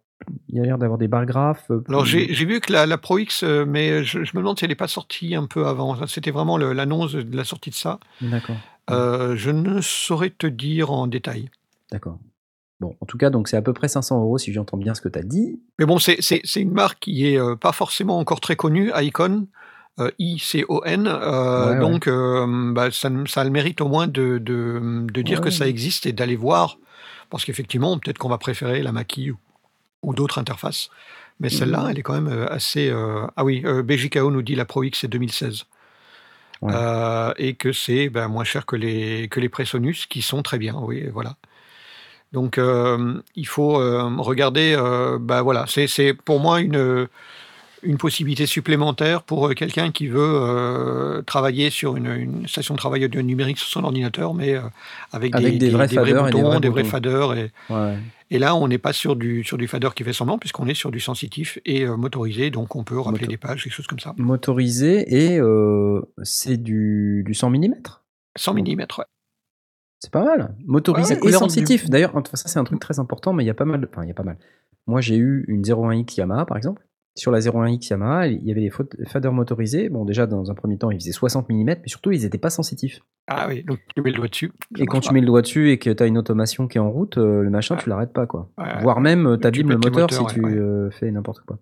il 0.49 0.57
y 0.57 0.61
a 0.61 0.65
l'air 0.65 0.79
d'avoir 0.79 0.99
des 0.99 1.09
barres 1.09 1.27
graphes. 1.27 1.71
euh, 1.71 1.83
Alors 1.89 2.05
j'ai 2.05 2.33
j'ai 2.35 2.45
vu 2.45 2.61
que 2.61 2.73
la, 2.73 2.87
la 2.87 2.99
Pro 2.99 3.19
X, 3.19 3.43
euh, 3.43 3.65
mais 3.67 4.05
je, 4.05 4.23
je 4.25 4.33
me 4.37 4.41
demande 4.43 4.59
si 4.59 4.65
elle 4.65 4.71
n'est 4.71 4.75
pas 4.75 4.89
sortie 4.89 5.35
un 5.35 5.47
peu 5.47 5.67
avant. 5.67 6.07
C'était 6.07 6.31
vraiment 6.31 6.59
le- 6.59 6.73
l'annonce 6.73 7.15
de 7.15 7.37
la 7.37 7.45
sortie 7.45 7.71
de 7.71 7.75
ça. 7.75 7.99
D'accord. 8.21 8.57
Euh, 8.91 9.37
je 9.37 9.51
ne 9.51 9.81
saurais 9.81 10.31
te 10.31 10.47
dire 10.47 10.91
en 10.91 11.07
détail. 11.07 11.49
D'accord. 11.93 12.19
Bon, 12.81 12.97
en 13.01 13.07
tout 13.07 13.19
cas, 13.19 13.29
donc 13.31 13.47
c'est 13.49 13.57
à 13.59 13.63
peu 13.63 13.73
près 13.75 13.89
500 13.89 14.21
euros 14.23 14.39
si 14.39 14.53
j'entends 14.53 14.79
bien 14.79 14.95
ce 14.95 15.01
que 15.03 15.09
tu 15.09 15.19
as 15.19 15.23
dit. 15.23 15.61
Mais 15.79 15.85
bon, 15.87 15.99
c'est 15.99 16.17
c'est- 16.21 16.41
c'est 16.45 16.61
une 16.63 16.73
marque 16.73 16.99
qui 17.01 17.27
est 17.27 17.39
euh, 17.39 17.55
pas 17.55 17.73
forcément 17.73 18.19
encore 18.19 18.41
très 18.41 18.57
connue, 18.57 18.91
Icon, 18.97 19.43
euh, 19.43 19.47
I-C-O-N. 20.19 21.07
euh, 21.07 21.73
Ouais, 21.75 21.79
donc, 21.81 22.07
euh, 22.07 22.73
bah, 22.73 22.91
ça, 22.91 23.09
ça 23.27 23.41
a 23.43 23.45
le 23.45 23.51
mérite 23.51 23.81
au 23.81 23.89
moins 23.89 24.07
de, 24.07 24.39
de, 24.39 25.07
de 25.13 25.23
dire 25.23 25.39
Ouais. 25.39 25.45
que 25.45 25.51
ça 25.51 25.67
existe 25.69 26.07
et 26.07 26.13
d'aller 26.13 26.37
voir. 26.37 26.79
Parce 27.31 27.45
qu'effectivement, 27.45 27.99
peut-être 27.99 28.19
qu'on 28.19 28.29
va 28.29 28.39
préférer 28.39 28.83
la 28.83 28.93
Mackie 28.93 29.31
ou, 29.31 29.39
ou 30.03 30.15
d'autres 30.15 30.39
interfaces. 30.39 30.91
Mais 31.39 31.49
celle-là, 31.49 31.81
Mhm. 31.85 31.91
elle 31.91 31.99
est 31.99 32.03
quand 32.03 32.21
même 32.21 32.29
euh, 32.29 32.47
assez. 32.53 32.89
euh, 32.91 33.27
Ah 33.37 33.45
oui, 33.45 33.63
euh, 33.65 33.83
BJKO 33.83 34.31
nous 34.31 34.43
dit 34.43 34.55
la 34.55 34.65
Pro 34.65 34.83
X 34.83 35.01
c'est 35.01 35.09
2016. 35.09 35.65
Ouais. 36.61 36.73
Euh, 36.75 37.33
et 37.39 37.55
que 37.55 37.73
c'est 37.73 38.11
ben, 38.11 38.29
moins 38.29 38.45
cher 38.45 38.67
que 38.67 38.77
les, 38.77 39.29
que 39.31 39.41
les 39.41 39.49
Presonus, 39.49 40.07
qui 40.07 40.21
sont 40.23 40.43
très 40.43 40.59
bien. 40.59 40.75
Oui, 40.79 41.07
voilà. 41.13 41.37
Donc, 42.33 42.61
il 43.35 43.47
faut 43.47 43.73
regarder. 44.23 44.77
ben, 45.21 45.43
voilà, 45.43 45.65
c'est 45.67 45.87
c'est 45.89 46.13
pour 46.15 46.39
moi 46.39 46.61
une, 46.61 47.09
une 47.83 47.97
possibilité 47.99 48.47
supplémentaire 48.47 49.23
pour 49.23 49.49
euh, 49.49 49.55
quelqu'un 49.55 49.91
qui 49.91 50.07
veut 50.07 50.19
euh, 50.21 51.23
travailler 51.23 51.71
sur 51.71 51.97
une, 51.97 52.07
une 52.13 52.47
station 52.49 52.75
de 52.75 52.79
travail 52.79 53.05
audio 53.05 53.23
numérique 53.23 53.59
sur 53.59 53.69
son 53.69 53.85
ordinateur, 53.85 54.35
mais 54.35 54.55
euh, 54.55 54.61
avec, 55.13 55.35
Avec 55.35 55.59
des 55.59 55.71
vrais 55.71 55.87
et 55.87 55.89
des 55.89 55.97
boutons, 56.13 56.43
vrais 56.43 56.61
des 56.61 56.69
vrais 56.69 56.83
boutons. 56.83 56.91
faders. 56.91 57.35
Et, 57.35 57.53
Ouais. 57.71 57.97
et 58.31 58.39
là, 58.39 58.55
on 58.55 58.69
n'est 58.69 58.79
pas 58.79 58.93
sur 58.93 59.17
du, 59.17 59.43
sur 59.45 59.57
du 59.59 59.67
fader 59.69 59.89
qui 59.95 60.05
fait 60.05 60.13
semblant, 60.13 60.39
puisqu'on 60.39 60.67
est 60.69 60.75
sur 60.75 60.91
du 60.91 61.01
sensitif 61.01 61.59
et 61.65 61.85
euh, 61.85 61.97
motorisé, 61.97 62.51
donc 62.51 62.77
on 62.77 62.85
peut 62.85 62.99
rappeler 62.99 63.21
Moto- 63.23 63.31
des 63.31 63.37
pages, 63.39 63.65
des 63.65 63.71
choses 63.71 63.87
comme 63.87 63.99
ça. 64.01 64.15
Motorisé 64.19 65.05
et 65.35 65.41
c'est 66.23 66.57
du, 66.57 67.23
du 67.27 67.35
100 67.35 67.51
mm 67.51 67.75
100 68.37 68.55
mm, 68.55 68.59
ouais. 68.69 69.05
C'est 69.99 70.11
pas 70.13 70.25
mal. 70.25 70.55
Motorisé 70.67 71.15
Ouais, 71.21 71.29
et 71.29 71.33
sensitif. 71.33 71.91
D'ailleurs, 71.91 72.13
ça 72.33 72.49
c'est 72.49 72.59
un 72.59 72.65
truc 72.65 72.81
très 72.81 72.99
important, 72.99 73.33
mais 73.35 73.45
il 73.45 73.47
y 73.47 73.51
a 73.51 73.55
pas 73.55 73.65
mal. 73.67 73.81
de- 73.83 73.89
Enfin, 73.91 74.03
il 74.05 74.09
y 74.09 74.11
a 74.11 74.15
pas 74.15 74.23
mal. 74.23 74.39
Moi, 74.87 75.01
j'ai 75.03 75.17
eu 75.17 75.45
une 75.49 75.63
01X 75.63 76.17
Yamaha, 76.17 76.47
par 76.47 76.57
exemple. 76.57 76.83
Sur 77.17 77.33
la 77.33 77.41
01X 77.41 77.89
Yamaha, 77.91 78.29
il 78.29 78.43
y 78.45 78.51
avait 78.51 78.61
des 78.61 78.71
faders 79.07 79.33
motorisés. 79.33 79.89
Bon, 79.89 80.05
déjà, 80.05 80.27
dans 80.27 80.51
un 80.51 80.55
premier 80.55 80.79
temps, 80.79 80.91
ils 80.91 81.01
faisaient 81.01 81.13
60 81.13 81.49
mm, 81.49 81.65
mais 81.65 81.81
surtout, 81.87 82.13
ils 82.13 82.23
n'étaient 82.23 82.39
pas 82.39 82.51
sensitifs. 82.51 83.01
Ah 83.27 83.47
oui, 83.49 83.65
donc 83.65 83.79
tu 83.95 84.03
mets 84.03 84.11
le 84.11 84.17
doigt 84.17 84.29
dessus. 84.29 84.53
Et 84.79 84.87
quand 84.87 85.01
tu 85.01 85.13
mets 85.13 85.21
le 85.21 85.27
doigt 85.27 85.43
dessus 85.43 85.71
et 85.71 85.79
que 85.79 85.91
tu 85.91 86.03
as 86.03 86.07
une 86.07 86.19
automation 86.19 86.69
qui 86.69 86.79
est 86.79 86.81
en 86.81 86.91
route, 86.91 87.19
euh, 87.19 87.43
le 87.43 87.51
machin, 87.51 87.77
tu 87.77 87.89
l'arrêtes 87.89 88.13
pas, 88.13 88.27
quoi. 88.27 88.51
Ouais, 88.59 88.81
Voire 88.83 89.01
même, 89.01 89.27
euh, 89.27 89.37
Tu 89.37 89.41
t'abîmes 89.43 89.71
le 89.71 89.77
moteur 89.77 90.11
si 90.13 90.25
tu 90.27 90.41
ouais. 90.41 90.53
euh, 90.53 90.91
fais 90.91 91.11
n'importe 91.11 91.41
quoi. 91.45 91.59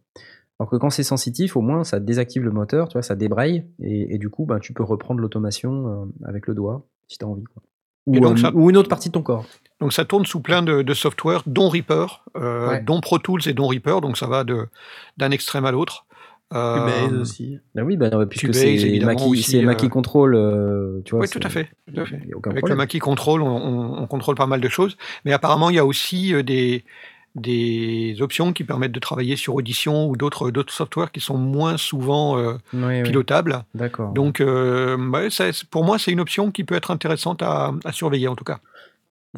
Alors 0.60 0.70
que 0.70 0.76
quand 0.76 0.90
c'est 0.90 1.02
sensitif, 1.04 1.56
au 1.56 1.60
moins, 1.60 1.84
ça 1.84 2.00
désactive 2.00 2.42
le 2.42 2.50
moteur, 2.50 2.88
tu 2.88 2.94
vois, 2.94 3.02
ça 3.02 3.14
débraye, 3.14 3.64
et, 3.80 4.14
et 4.14 4.18
du 4.18 4.28
coup, 4.28 4.44
ben, 4.44 4.58
tu 4.58 4.72
peux 4.72 4.82
reprendre 4.82 5.20
l'automation 5.20 5.86
euh, 5.88 6.04
avec 6.24 6.46
le 6.46 6.54
doigt, 6.54 6.86
si 7.06 7.16
tu 7.18 7.24
as 7.24 7.28
envie. 7.28 7.44
Quoi. 7.44 7.62
Ou, 8.08 8.16
Et 8.16 8.20
donc 8.20 8.38
un- 8.38 8.42
ça- 8.42 8.50
ou 8.54 8.70
une 8.70 8.76
autre 8.76 8.88
partie 8.88 9.08
de 9.08 9.12
ton 9.14 9.22
corps. 9.22 9.44
Donc 9.80 9.92
ça 9.92 10.04
tourne 10.04 10.26
sous 10.26 10.40
plein 10.40 10.62
de, 10.62 10.82
de 10.82 10.94
software, 10.94 11.42
dont 11.46 11.68
Reaper, 11.68 12.24
euh, 12.36 12.68
Ouais. 12.70 12.80
dont 12.82 13.00
Pro 13.00 13.18
Tools 13.18 13.42
et 13.46 13.52
dont 13.52 13.66
Reaper, 13.68 14.00
donc 14.00 14.16
ça 14.16 14.26
va 14.26 14.42
de- 14.44 14.66
d'un 15.18 15.30
extrême 15.30 15.64
à 15.64 15.70
l'autre. 15.70 16.04
Euh, 16.54 16.86
Cubase 17.06 17.20
aussi. 17.20 17.58
Ben 17.74 17.84
oui, 17.84 17.98
ben, 17.98 18.24
puisque 18.26 18.54
c'est 18.54 19.00
Mackie, 19.04 19.62
Mackie 19.64 19.86
euh, 19.86 19.88
Control, 19.90 20.34
euh, 20.34 21.02
tu 21.04 21.10
vois. 21.14 21.20
Oui, 21.24 21.28
tout 21.28 21.40
à 21.42 21.50
fait. 21.50 21.68
tout 21.94 22.00
à 22.00 22.06
fait. 22.06 22.22
y 22.26 22.32
a 22.32 22.36
aucun 22.38 22.50
Avec 22.50 22.62
problème. 22.62 22.76
le 22.78 22.82
Mackie 22.82 22.98
Control, 23.00 23.42
on, 23.42 23.46
on- 23.48 23.98
on 24.02 24.06
contrôle 24.06 24.34
pas 24.34 24.46
mal 24.46 24.60
de 24.62 24.68
choses. 24.70 24.96
Mais 25.26 25.32
apparemment, 25.34 25.68
il 25.68 25.76
y 25.76 25.78
a 25.78 25.84
aussi 25.84 26.32
euh, 26.34 26.42
des, 26.42 26.84
des 27.40 28.16
options 28.20 28.52
qui 28.52 28.64
permettent 28.64 28.92
de 28.92 29.00
travailler 29.00 29.36
sur 29.36 29.54
Audition 29.54 30.08
ou 30.08 30.16
d'autres 30.16 30.50
softwares 30.68 31.12
qui 31.12 31.20
sont 31.20 31.36
moins 31.38 31.76
souvent 31.76 32.38
euh, 32.38 32.54
Oui, 32.72 32.80
oui, 32.82 33.02
pilotables. 33.02 33.64
D'accord. 33.74 34.12
Donc, 34.12 34.40
euh, 34.40 35.28
ça- 35.30 35.50
pour 35.70 35.84
moi, 35.84 35.98
c'est 35.98 36.12
une 36.12 36.20
option 36.20 36.50
qui 36.50 36.64
peut 36.64 36.74
être 36.74 36.90
intéressante 36.90 37.42
à, 37.42 37.72
à 37.84 37.92
surveiller, 37.92 38.28
en 38.28 38.36
tout 38.36 38.44
cas. 38.44 38.58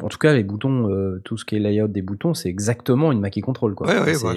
En 0.01 0.07
tout 0.07 0.17
cas, 0.17 0.33
les 0.33 0.43
boutons, 0.43 0.89
euh, 0.89 1.21
tout 1.25 1.37
ce 1.37 1.43
qui 1.45 1.57
est 1.57 1.59
layout 1.59 1.87
des 1.89 2.01
boutons, 2.01 2.33
c'est 2.33 2.49
exactement 2.49 3.11
une 3.11 3.19
Mackie 3.19 3.41
Control. 3.41 3.75
Quoi. 3.75 3.87
Ouais, 3.87 3.99
ouais, 3.99 4.13
c'est 4.15 4.23
bah, 4.25 4.33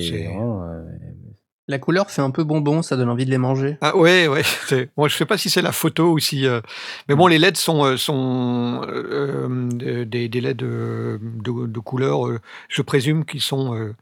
La 1.66 1.78
couleur 1.78 2.10
fait 2.10 2.20
un 2.20 2.30
peu 2.30 2.44
bonbon, 2.44 2.82
ça 2.82 2.96
donne 2.96 3.08
envie 3.08 3.24
de 3.24 3.30
les 3.30 3.38
manger. 3.38 3.78
Ah 3.80 3.96
ouais, 3.96 4.28
ouais. 4.28 4.42
Bon, 4.96 5.08
je 5.08 5.16
sais 5.16 5.24
pas 5.24 5.38
si 5.38 5.48
c'est 5.48 5.62
la 5.62 5.72
photo 5.72 6.12
ou 6.12 6.18
si. 6.18 6.46
euh, 6.46 6.60
Mais 7.08 7.14
bon, 7.14 7.26
les 7.26 7.38
LED 7.38 7.56
sont, 7.56 7.84
euh, 7.84 7.96
sont 7.96 8.82
euh, 8.86 9.48
euh, 9.82 10.04
des, 10.04 10.28
des 10.28 10.40
LED 10.42 10.56
de, 10.58 11.18
de 11.66 11.78
couleur. 11.80 12.26
euh, 12.28 12.38
je 12.68 12.82
présume 12.82 13.24
qu'ils 13.24 13.40
sont. 13.40 13.74
euh, 13.74 13.94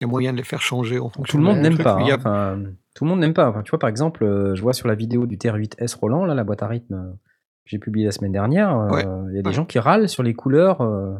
Il 0.00 0.04
y 0.04 0.04
a 0.04 0.08
moyen 0.08 0.32
de 0.32 0.36
les 0.38 0.44
faire 0.44 0.60
changer 0.60 0.98
en 0.98 1.08
fonction. 1.08 1.38
Tout 1.38 1.38
le 1.38 1.44
monde 1.44 1.58
n'aime 1.62 1.78
pas. 1.78 1.94
a- 1.94 2.00
hein. 2.02 2.16
Enfin, 2.18 2.58
tout 2.94 3.04
le 3.04 3.10
monde 3.10 3.20
n'aime 3.20 3.32
pas. 3.34 3.48
Enfin, 3.48 3.62
tu 3.62 3.70
vois, 3.70 3.78
par 3.78 3.88
exemple, 3.88 4.22
euh, 4.24 4.54
je 4.54 4.60
vois 4.60 4.74
sur 4.74 4.86
la 4.86 4.94
vidéo 4.94 5.24
du 5.24 5.38
TR8S 5.38 5.96
Roland, 5.98 6.26
là, 6.26 6.34
la 6.34 6.44
boîte 6.44 6.62
à 6.62 6.66
rythme, 6.68 7.12
que 7.64 7.70
j'ai 7.70 7.78
publiée 7.78 8.04
la 8.04 8.12
semaine 8.12 8.32
dernière, 8.32 8.76
euh, 8.76 8.88
Ouais. 8.90 9.06
il 9.30 9.36
y 9.36 9.38
a 9.38 9.42
des 9.42 9.48
Ouais. 9.48 9.52
gens 9.54 9.64
qui 9.64 9.78
râlent 9.78 10.08
sur 10.08 10.22
les 10.22 10.34
couleurs, 10.34 10.82
euh, 10.82 11.14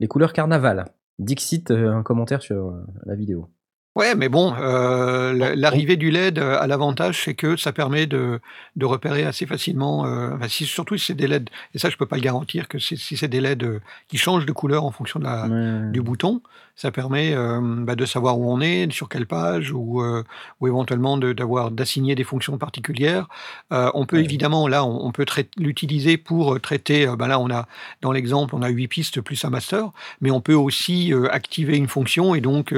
les 0.00 0.06
couleurs 0.08 0.34
carnaval. 0.34 0.84
Dixit, 1.18 1.70
euh, 1.70 1.92
un 1.94 2.02
commentaire 2.02 2.42
sur 2.42 2.56
euh, 2.68 2.84
la 3.06 3.14
vidéo. 3.14 3.48
Ouais, 3.94 4.16
mais 4.16 4.28
bon, 4.28 4.52
euh, 4.58 5.32
la- 5.32 5.54
l'arrivée 5.54 5.96
du 5.96 6.10
LED 6.10 6.38
euh, 6.40 6.58
a 6.58 6.66
l'avantage, 6.66 7.22
c'est 7.22 7.34
que 7.34 7.56
ça 7.56 7.72
permet 7.72 8.06
de, 8.06 8.40
de 8.74 8.84
repérer 8.86 9.22
assez 9.24 9.46
facilement, 9.46 10.04
euh, 10.04 10.34
enfin, 10.34 10.48
si, 10.48 10.66
surtout 10.66 10.96
si 10.98 11.06
c'est 11.06 11.14
des 11.14 11.28
LED, 11.28 11.48
et 11.74 11.78
ça 11.78 11.90
je 11.90 11.96
peux 11.96 12.06
pas 12.06 12.16
le 12.16 12.22
garantir, 12.22 12.66
que 12.66 12.80
si, 12.80 12.96
si 12.96 13.16
c'est 13.16 13.28
des 13.28 13.40
LED 13.40 13.62
euh, 13.62 13.80
qui 14.08 14.18
changent 14.18 14.46
de 14.46 14.52
couleur 14.52 14.84
en 14.84 14.90
fonction 14.90 15.20
de 15.20 15.24
la, 15.24 15.46
Ouais. 15.46 15.92
du 15.92 16.02
bouton, 16.02 16.40
ça 16.76 16.90
permet 16.90 17.32
euh, 17.34 17.60
bah, 17.62 17.94
de 17.94 18.04
savoir 18.04 18.38
où 18.38 18.50
on 18.52 18.60
est, 18.60 18.90
sur 18.92 19.08
quelle 19.08 19.26
page, 19.26 19.72
ou, 19.72 20.02
euh, 20.02 20.24
ou 20.60 20.66
éventuellement 20.68 21.16
de- 21.16 21.32
d'assigner 21.70 22.14
des 22.14 22.24
fonctions 22.24 22.58
particulières. 22.58 23.28
Euh, 23.72 23.90
on 23.94 24.06
peut 24.06 24.18
évidemment, 24.20 24.66
là, 24.68 24.84
on, 24.84 25.06
on 25.06 25.12
peut 25.12 25.24
l'utiliser 25.56 26.16
pour 26.16 26.60
traiter, 26.60 27.06
bah, 27.18 27.28
là 27.28 27.38
on 27.38 27.50
a, 27.50 27.66
dans 28.02 28.12
l'exemple, 28.12 28.54
on 28.54 28.62
a 28.62 28.68
huit 28.68 28.88
pistes 28.88 29.20
plus 29.20 29.44
un 29.44 29.50
master, 29.50 29.90
mais 30.20 30.30
on 30.30 30.40
peut 30.40 30.54
aussi 30.54 31.12
activer 31.30 31.76
une 31.76 31.88
fonction 31.88 32.34
et 32.34 32.40
donc 32.40 32.74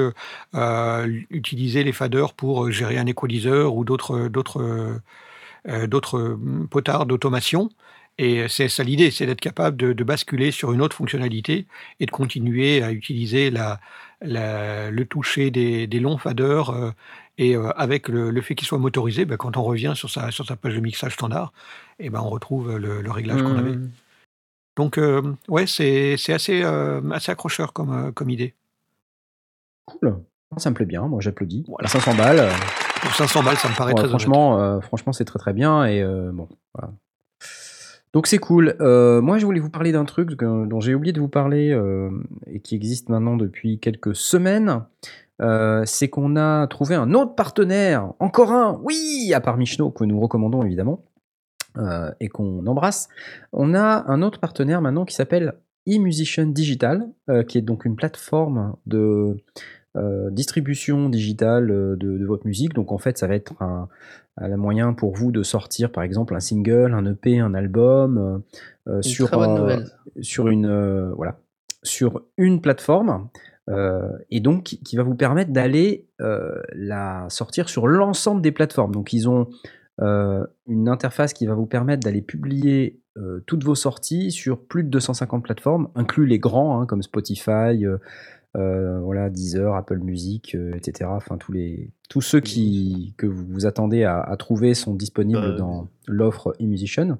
utiliser 1.30 1.84
les 1.84 1.92
faders 1.92 2.34
pour 2.34 2.70
gérer 2.70 2.98
un 2.98 3.06
equalizer 3.06 3.74
ou 3.74 3.84
d'autres 3.84 4.28
d'autres 4.28 5.00
euh, 5.68 6.36
potards 6.70 7.06
d'automation. 7.06 7.70
Et 8.18 8.48
c'est 8.48 8.68
ça 8.68 8.82
l'idée, 8.82 9.10
c'est 9.10 9.26
d'être 9.26 9.40
capable 9.42 9.76
de, 9.76 9.92
de 9.92 10.04
basculer 10.04 10.50
sur 10.50 10.72
une 10.72 10.80
autre 10.80 10.96
fonctionnalité 10.96 11.66
et 12.00 12.06
de 12.06 12.10
continuer 12.10 12.82
à 12.82 12.90
utiliser 12.92 13.50
la, 13.50 13.78
la- 14.22 14.90
le 14.90 15.04
toucher 15.04 15.50
des, 15.50 15.86
des 15.86 16.00
longs 16.00 16.16
faders. 16.18 16.70
euh, 16.70 16.90
et 17.38 17.54
euh, 17.54 17.68
avec 17.76 18.08
le, 18.08 18.30
le 18.30 18.40
fait 18.40 18.54
qu'il 18.54 18.66
soit 18.66 18.78
motorisé, 18.78 19.26
ben, 19.26 19.36
quand 19.36 19.58
on 19.58 19.62
revient 19.62 19.92
sur 19.94 20.08
sa, 20.08 20.30
sur 20.30 20.46
sa 20.46 20.56
page 20.56 20.74
de 20.74 20.80
mixage 20.80 21.12
standard, 21.12 21.52
et 21.98 22.08
ben, 22.08 22.20
on 22.22 22.30
retrouve 22.30 22.78
le, 22.78 23.02
le 23.02 23.10
réglage 23.10 23.42
qu'on 23.42 23.58
avait. 23.58 23.72
Mmh. 23.76 23.90
Donc, 24.78 24.96
euh, 24.96 25.34
ouais, 25.48 25.66
c'est 25.66 26.14
assez, 26.32 26.62
euh, 26.62 27.02
assez 27.10 27.30
accrocheur 27.30 27.74
comme, 27.74 27.92
euh, 28.08 28.12
comme 28.12 28.30
idée. 28.30 28.54
Cool. 29.84 30.18
Ça 30.56 30.70
me 30.70 30.74
plaît 30.74 30.86
bien, 30.86 31.02
moi 31.02 31.20
j'applaudis. 31.20 31.64
À 31.80 31.88
500 31.88 32.14
balles. 32.14 32.38
euh, 32.38 32.50
Pour 33.02 33.14
500 33.14 33.42
balles, 33.42 33.56
ça 33.58 33.68
me 33.68 33.74
paraît 33.74 33.92
ouais, 33.92 33.98
très 34.00 34.08
franchement, 34.08 34.58
euh, 34.60 34.80
franchement, 34.80 35.12
c'est 35.12 35.24
très 35.24 35.38
très 35.38 35.52
bien 35.52 35.84
et 35.84 36.00
euh, 36.02 36.30
bon, 36.32 36.48
voilà. 36.74 36.92
Donc 38.16 38.28
c'est 38.28 38.38
cool. 38.38 38.76
Euh, 38.80 39.20
moi, 39.20 39.36
je 39.36 39.44
voulais 39.44 39.60
vous 39.60 39.68
parler 39.68 39.92
d'un 39.92 40.06
truc 40.06 40.38
dont 40.40 40.80
j'ai 40.80 40.94
oublié 40.94 41.12
de 41.12 41.20
vous 41.20 41.28
parler 41.28 41.70
euh, 41.70 42.08
et 42.46 42.60
qui 42.60 42.74
existe 42.74 43.10
maintenant 43.10 43.36
depuis 43.36 43.78
quelques 43.78 44.16
semaines. 44.16 44.86
Euh, 45.42 45.82
c'est 45.84 46.08
qu'on 46.08 46.34
a 46.34 46.66
trouvé 46.66 46.94
un 46.94 47.12
autre 47.12 47.34
partenaire, 47.34 48.14
encore 48.18 48.52
un, 48.52 48.80
oui, 48.82 49.32
à 49.34 49.42
part 49.42 49.58
Michno, 49.58 49.90
que 49.90 50.04
nous 50.04 50.18
recommandons 50.18 50.62
évidemment 50.62 51.04
et 52.18 52.28
qu'on 52.28 52.66
embrasse. 52.66 53.10
On 53.52 53.74
a 53.74 54.10
un 54.10 54.22
autre 54.22 54.40
partenaire 54.40 54.80
maintenant 54.80 55.04
qui 55.04 55.14
s'appelle 55.14 55.52
eMusician 55.84 56.46
Digital, 56.46 57.06
qui 57.48 57.58
est 57.58 57.62
donc 57.62 57.84
une 57.84 57.96
plateforme 57.96 58.76
de 58.86 59.36
euh, 59.96 60.30
distribution 60.30 61.08
digitale 61.08 61.70
euh, 61.70 61.96
de, 61.96 62.18
de 62.18 62.24
votre 62.26 62.46
musique. 62.46 62.74
Donc 62.74 62.92
en 62.92 62.98
fait, 62.98 63.16
ça 63.18 63.26
va 63.26 63.34
être 63.34 63.54
un, 63.62 63.88
un 64.36 64.56
moyen 64.56 64.92
pour 64.92 65.14
vous 65.14 65.32
de 65.32 65.42
sortir 65.42 65.90
par 65.90 66.02
exemple 66.04 66.34
un 66.34 66.40
single, 66.40 66.92
un 66.94 67.06
EP, 67.06 67.38
un 67.40 67.54
album 67.54 68.42
euh, 68.88 68.98
sur, 69.02 69.26
euh, 69.68 69.80
sur 70.20 70.48
une 70.48 71.10
voilà 71.16 71.38
sur 71.82 72.22
une 72.36 72.60
plateforme 72.60 73.28
et 74.30 74.40
donc 74.40 74.62
qui- 74.64 74.80
qui 74.82 74.96
va 74.96 75.02
vous 75.02 75.14
permettre 75.16 75.52
d'aller 75.52 76.06
la 76.74 77.26
sortir 77.28 77.68
sur 77.68 77.86
l'ensemble 77.88 78.40
des 78.42 78.52
plateformes. 78.52 78.92
Donc 78.92 79.12
ils 79.12 79.28
ont 79.28 79.48
une 80.00 80.88
interface 80.88 81.32
qui 81.32 81.46
va 81.46 81.54
vous 81.54 81.66
permettre 81.66 82.04
d'aller 82.04 82.22
publier 82.22 83.00
toutes 83.46 83.64
vos 83.64 83.74
sorties 83.74 84.30
sur 84.30 84.60
plus 84.60 84.84
de 84.84 84.88
250 84.90 85.42
plateformes, 85.42 85.88
inclus 85.94 86.26
les 86.26 86.38
grands 86.38 86.80
hein, 86.80 86.86
comme 86.86 87.02
Spotify, 87.02 87.84
euh, 88.56 89.00
voilà, 89.00 89.30
Deezer, 89.30 89.74
Apple 89.74 89.98
Music, 89.98 90.54
euh, 90.54 90.72
etc. 90.74 91.10
Enfin, 91.12 91.36
tous, 91.36 91.52
les, 91.52 91.90
tous 92.08 92.22
ceux 92.22 92.40
qui, 92.40 93.14
que 93.16 93.26
vous 93.26 93.44
vous 93.46 93.66
attendez 93.66 94.04
à, 94.04 94.20
à 94.20 94.36
trouver 94.36 94.74
sont 94.74 94.94
disponibles 94.94 95.36
Euh, 95.36 95.56
dans 95.56 95.88
l'offre 96.06 96.54
eMusician. 96.60 97.18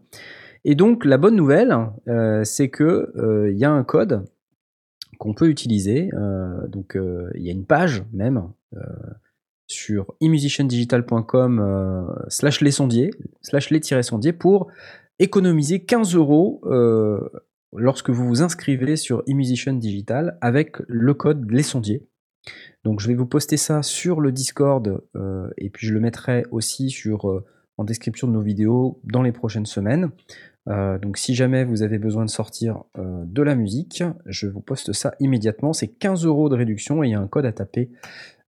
Et 0.64 0.74
donc, 0.74 1.05
la 1.05 1.18
bonne 1.18 1.37
nouvelle, 1.37 1.76
euh, 2.09 2.45
c'est 2.45 2.68
que 2.68 3.12
euh, 3.16 3.51
il 3.51 3.59
y 3.59 3.64
a 3.64 3.70
un 3.70 3.84
code 3.84 4.24
qu'on 5.18 5.34
peut 5.34 5.49
utiliser. 5.49 6.11
donc, 6.68 6.99
il 7.34 7.43
y 7.43 7.49
a 7.49 7.53
une 7.53 7.64
page 7.64 8.05
même 8.12 8.51
sur 9.66 10.14
emusiciandigital.com 10.20 12.14
slash 12.28 12.61
les 12.61 12.70
sondiers, 12.70 13.11
slash 13.41 13.70
les 13.70 13.80
sondiers 14.03 14.34
pour 14.34 14.66
économiser 15.18 15.82
15 15.84 16.14
euros 16.14 16.61
lorsque 17.76 18.10
vous 18.10 18.26
vous 18.26 18.42
inscrivez 18.42 18.96
sur 18.96 19.22
eMusician 19.26 19.74
Digital 19.74 20.38
avec 20.40 20.76
le 20.88 21.14
code 21.14 21.50
les 21.50 21.62
sondiers. 21.62 22.06
Donc 22.84 23.00
je 23.00 23.08
vais 23.08 23.14
vous 23.14 23.26
poster 23.26 23.56
ça 23.56 23.82
sur 23.82 24.20
le 24.20 24.32
Discord 24.32 25.02
euh, 25.16 25.48
et 25.58 25.70
puis 25.70 25.86
je 25.86 25.94
le 25.94 26.00
mettrai 26.00 26.44
aussi 26.50 26.94
euh, 27.06 27.40
en 27.76 27.84
description 27.84 28.28
de 28.28 28.32
nos 28.32 28.42
vidéos 28.42 29.00
dans 29.04 29.22
les 29.22 29.32
prochaines 29.32 29.66
semaines. 29.66 30.10
Euh, 30.68 30.98
donc 30.98 31.18
si 31.18 31.34
jamais 31.34 31.64
vous 31.64 31.82
avez 31.82 31.98
besoin 31.98 32.24
de 32.24 32.30
sortir 32.30 32.84
de 32.96 33.42
la 33.42 33.54
musique, 33.54 34.02
je 34.26 34.46
vous 34.46 34.60
poste 34.60 34.92
ça 34.92 35.14
immédiatement. 35.20 35.72
C'est 35.72 35.88
15 35.88 36.24
euros 36.24 36.48
de 36.48 36.56
réduction 36.56 37.02
et 37.02 37.08
il 37.08 37.10
y 37.10 37.14
a 37.14 37.20
un 37.20 37.28
code 37.28 37.46
à 37.46 37.52
taper 37.52 37.90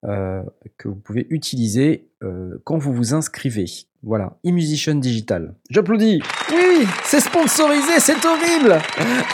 euh, 0.04 0.42
que 0.76 0.88
vous 0.88 0.96
pouvez 0.96 1.26
utiliser 1.30 2.08
euh, 2.22 2.60
quand 2.64 2.78
vous 2.78 2.92
vous 2.92 3.14
inscrivez. 3.14 3.66
Voilà, 4.02 4.38
eMusician 4.44 4.94
Digital. 4.94 5.54
J'applaudis. 5.70 6.22
Oui, 6.52 6.86
c'est 7.04 7.20
sponsorisé, 7.20 7.98
c'est 7.98 8.24
horrible. 8.24 8.78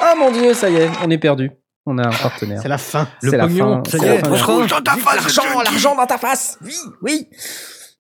Ah 0.01 0.15
mon 0.19 0.31
dieu, 0.33 0.55
ça 0.55 0.71
y 0.71 0.77
est, 0.77 0.89
on 1.05 1.11
est 1.11 1.19
perdu. 1.19 1.51
On 1.87 1.99
a 1.99 2.07
un 2.07 2.13
partenaire. 2.13 2.63
C'est 2.63 2.69
la 2.69 2.79
fin. 2.79 3.07
C'est 3.21 3.31
Le 3.31 3.37
la 3.37 3.49
fin. 3.49 3.83
ça 3.87 3.99
y 3.99 4.05
est. 4.07 4.23
L'argent, 4.23 4.61
l'argent 5.63 5.95
dans 5.95 6.07
ta 6.07 6.17
face. 6.17 6.59
Oui, 6.65 6.75
oui. 7.03 7.29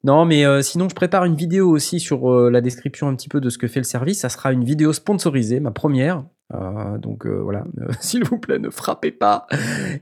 Non, 0.05 0.27
mais 0.27 0.45
euh, 0.45 0.61
sinon, 0.61 0.89
je 0.89 0.95
prépare 0.95 1.25
une 1.25 1.35
vidéo 1.35 1.71
aussi 1.71 1.99
sur 1.99 2.31
euh, 2.31 2.51
la 2.51 2.61
description 2.61 3.09
un 3.09 3.15
petit 3.15 3.31
peu 3.31 3.41
de 3.41 3.49
ce 3.49 3.57
que 3.57 3.67
fait 3.67 3.81
le 3.81 3.85
service. 3.85 4.21
Ça 4.21 4.29
sera 4.29 4.53
une 4.53 4.65
vidéo 4.65 4.93
sponsorisée, 4.93 5.61
ma 5.61 5.71
première. 5.71 6.25
Euh, 6.53 6.99
donc 6.99 7.27
euh, 7.27 7.41
voilà, 7.43 7.65
Euh, 7.81 7.87
s'il 8.01 8.25
vous 8.25 8.39
plaît, 8.39 8.59
ne 8.59 8.69
frappez 8.71 9.11
pas. 9.13 9.47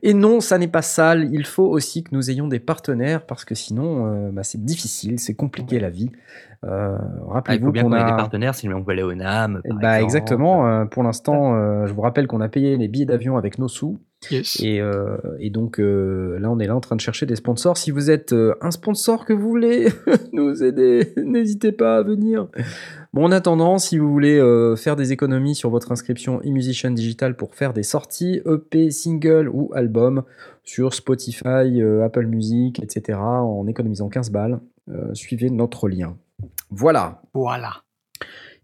Et 0.03 0.13
non, 0.13 0.41
ça 0.41 0.59
n'est 0.59 0.69
pas 0.69 0.83
sale. 0.83 1.29
Il 1.33 1.47
faut 1.47 1.67
aussi 1.67 2.03
que 2.03 2.11
nous 2.13 2.31
ayons 2.31 2.49
des 2.49 2.59
partenaires 2.59 3.25
parce 3.27 3.45
que 3.45 3.55
sinon, 3.55 4.07
euh, 4.07 4.31
bah, 4.33 4.43
c'est 4.43 4.63
difficile, 4.65 5.19
c'est 5.21 5.35
compliqué 5.35 5.79
la 5.79 5.91
vie. 5.91 6.11
Euh, 6.65 6.97
Ah, 6.99 7.05
il 7.27 7.33
Rappelez-vous 7.33 7.67
faut 7.67 7.73
bien 7.73 7.83
qu'on 7.85 7.93
a 7.93 8.05
des 8.05 8.17
partenaires, 8.17 8.55
sinon 8.55 8.79
on 8.79 8.85
peut 8.85 8.93
aller 8.93 9.03
au 9.03 9.15
NAM. 9.15 9.61
par 9.69 9.79
bah 9.79 10.01
exemple. 10.01 10.05
exactement. 10.05 10.67
euh, 10.69 10.85
pour 10.85 11.03
l'instant, 11.03 11.55
euh, 11.55 11.87
je 11.87 11.93
vous 11.93 12.01
rappelle 12.03 12.27
qu'on 12.27 12.41
a 12.41 12.49
payé 12.49 12.77
les 12.77 12.89
billets 12.89 13.07
d'avion 13.07 13.37
avec 13.37 13.59
nos 13.59 13.69
sous. 13.69 14.01
Yes. 14.31 14.61
Et, 14.63 14.81
euh, 14.81 15.17
et 15.41 15.51
donc 15.51 15.81
euh, 15.81 16.39
là, 16.39 16.51
on 16.51 16.59
est 16.59 16.67
là 16.67 16.77
en 16.77 16.81
train 16.81 16.97
de 16.97 17.01
chercher 17.01 17.27
des 17.27 17.37
sponsors. 17.37 17.77
Si 17.77 17.91
vous 17.91 18.11
êtes 18.11 18.33
euh, 18.33 18.55
un 18.61 18.71
sponsor 18.71 19.25
que 19.25 19.33
vous 19.33 19.49
voulez 19.49 19.89
nous 20.33 20.63
aider, 20.63 21.13
n'hésitez 21.17 21.73
pas 21.73 21.99
à 21.99 22.03
venir. 22.03 22.49
Bon, 23.13 23.27
en 23.27 23.33
attendant, 23.33 23.79
si 23.79 23.99
vous 23.99 24.11
voulez 24.11 24.39
euh, 24.39 24.75
faire 24.75 24.97
des 24.97 25.13
économies 25.13 25.55
sur 25.55 25.69
votre 25.69 25.93
inscription 25.93 26.41
eMusician 26.43 26.93
Digital 26.93 27.37
pour 27.37 27.55
faire 27.55 27.75
des 27.75 27.83
sorties 27.83 28.41
EP, 28.47 28.91
single 28.91 29.51
ou 29.53 29.71
album 29.75 30.23
sur 30.65 30.95
Spotify, 30.95 31.83
euh, 31.83 32.05
Apple 32.05 32.27
Music, 32.27 32.83
etc., 32.83 33.19
en 33.19 33.67
économisant 33.67 34.09
15 34.09 34.31
balles, 34.31 34.61
euh, 34.89 35.13
suivez 35.15 35.51
notre 35.51 35.89
lien. 35.89 36.17
Voilà. 36.71 37.23
Voilà. 37.35 37.83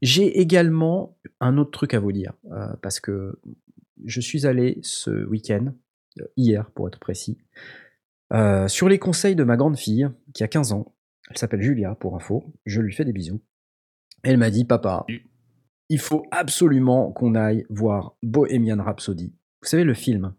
J'ai 0.01 0.41
également 0.41 1.17
un 1.41 1.59
autre 1.59 1.73
truc 1.73 1.93
à 1.93 2.01
vous 2.01 2.13
dire, 2.13 2.33
euh, 2.53 2.69
parce 2.81 3.01
que 3.01 3.39
je 4.05 4.21
suis 4.21 4.47
allé 4.47 4.79
ce 4.83 5.27
week-end, 5.27 5.73
euh, 6.21 6.25
hier 6.37 6.71
pour 6.73 6.89
être 6.89 6.99
précis, 6.99 7.39
euh, 8.33 8.69
sur 8.69 8.89
les 8.89 8.99
conseils 8.99 9.37
de 9.37 9.45
ma 9.45 9.57
grande 9.57 9.79
fille, 9.79 10.09
qui 10.35 10.45
a 10.45 10.49
15 10.49 10.73
ans. 10.73 10.95
Elle 11.31 11.39
s'appelle 11.39 11.63
Julia, 11.63 11.95
pour 11.95 12.17
info. 12.17 12.55
Je 12.65 12.81
lui 12.81 12.93
fais 12.93 13.05
des 13.05 13.13
bisous. 13.13 13.43
Elle 14.23 14.39
m'a 14.39 14.51
dit, 14.51 14.65
papa, 14.65 15.05
il 15.89 15.99
faut 15.99 16.25
absolument 16.31 17.13
qu'on 17.13 17.35
aille 17.35 17.65
voir 17.71 18.17
Bohemian 18.23 18.83
Rhapsody. 18.83 19.35
Vous 19.63 19.69
savez, 19.69 19.85
le 19.85 19.95
film 19.95 20.35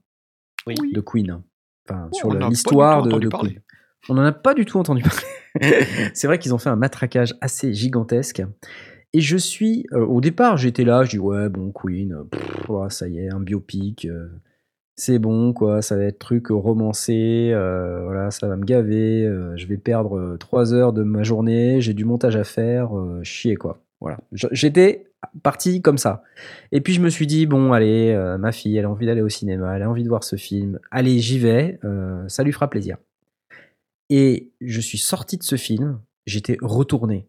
de 0.67 1.01
Queen. 1.01 1.41
Enfin, 1.87 2.09
Oh, 2.11 2.15
sur 2.15 2.33
l'histoire 2.33 3.03
de, 3.03 3.17
de. 3.17 3.27
Queen. 3.27 3.61
On 4.07 4.13
n'en 4.13 4.23
a 4.23 4.31
pas 4.31 4.53
du 4.53 4.65
tout 4.65 4.77
entendu 4.77 5.01
parler. 5.59 5.85
C'est 6.13 6.27
vrai 6.27 6.39
qu'ils 6.39 6.53
ont 6.53 6.57
fait 6.57 6.69
un 6.69 6.75
matraquage 6.75 7.35
assez 7.41 7.73
gigantesque. 7.73 8.43
Et 9.13 9.21
je 9.21 9.37
suis, 9.37 9.87
euh, 9.93 10.05
au 10.05 10.21
départ, 10.21 10.57
j'étais 10.57 10.83
là, 10.83 11.03
je 11.03 11.11
dis 11.11 11.19
ouais, 11.19 11.49
bon, 11.49 11.71
Queen, 11.71 12.13
euh, 12.13 12.89
ça 12.89 13.07
y 13.07 13.19
est, 13.19 13.29
un 13.29 13.39
biopic, 13.39 14.05
euh, 14.05 14.27
c'est 14.95 15.17
bon, 15.17 15.51
quoi, 15.51 15.81
ça 15.81 15.95
va 15.95 16.03
être 16.03 16.19
truc 16.19 16.47
romancé, 16.49 17.51
voilà, 17.53 18.29
ça 18.31 18.47
va 18.47 18.55
me 18.57 18.65
gaver, 18.65 19.23
je 19.55 19.65
vais 19.65 19.77
perdre 19.77 20.35
trois 20.37 20.73
heures 20.73 20.91
de 20.93 21.03
ma 21.03 21.23
journée, 21.23 21.79
j'ai 21.79 21.93
du 21.93 22.03
montage 22.03 22.35
à 22.35 22.43
faire, 22.43 22.91
chier, 23.23 23.55
quoi. 23.55 23.81
Voilà. 24.01 24.19
J'étais 24.51 25.05
parti 25.41 25.81
comme 25.81 25.97
ça. 25.97 26.23
Et 26.73 26.81
puis 26.81 26.93
je 26.93 27.01
me 27.01 27.09
suis 27.09 27.27
dit, 27.27 27.45
bon, 27.45 27.71
allez, 27.71 28.13
ma 28.39 28.51
fille, 28.51 28.75
elle 28.75 28.85
a 28.85 28.89
envie 28.89 29.05
d'aller 29.05 29.21
au 29.21 29.29
cinéma, 29.29 29.73
elle 29.73 29.83
a 29.83 29.89
envie 29.89 30.03
de 30.03 30.09
voir 30.09 30.25
ce 30.25 30.35
film, 30.35 30.79
allez, 30.91 31.19
j'y 31.19 31.39
vais, 31.39 31.79
ça 32.27 32.43
lui 32.43 32.51
fera 32.51 32.69
plaisir. 32.69 32.97
Et 34.09 34.51
je 34.59 34.81
suis 34.81 34.97
sorti 34.97 35.37
de 35.37 35.43
ce 35.43 35.55
film, 35.55 36.01
j'étais 36.25 36.57
retourné. 36.61 37.25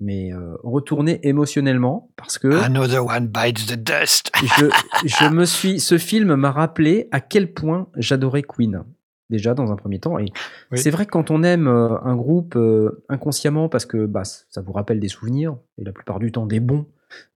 Mais 0.00 0.32
euh, 0.32 0.56
retourné 0.62 1.18
émotionnellement 1.26 2.10
parce 2.16 2.38
que 2.38 2.48
Another 2.62 3.04
one 3.04 3.26
bites 3.26 3.66
the 3.66 3.74
dust. 3.76 4.30
je, 4.58 4.66
je 5.04 5.28
me 5.28 5.44
suis, 5.44 5.80
ce 5.80 5.98
film 5.98 6.34
m'a 6.36 6.52
rappelé 6.52 7.08
à 7.10 7.20
quel 7.20 7.52
point 7.52 7.88
j'adorais 7.96 8.42
Queen. 8.42 8.84
déjà 9.28 9.54
dans 9.54 9.72
un 9.72 9.76
premier 9.76 9.98
temps. 9.98 10.18
Et 10.18 10.30
Oui. 10.70 10.78
c'est 10.78 10.90
vrai 10.90 11.04
que 11.04 11.10
quand 11.10 11.30
on 11.32 11.42
aime 11.42 11.66
euh, 11.66 11.98
un 12.04 12.14
groupe 12.14 12.54
euh, 12.56 13.02
inconsciemment 13.08 13.68
parce 13.68 13.86
que 13.86 14.06
bah, 14.06 14.22
ça 14.24 14.60
vous 14.60 14.72
rappelle 14.72 15.00
des 15.00 15.08
souvenirs, 15.08 15.56
et 15.78 15.84
la 15.84 15.92
plupart 15.92 16.20
du 16.20 16.30
temps 16.30 16.46
des 16.46 16.60
bons, 16.60 16.86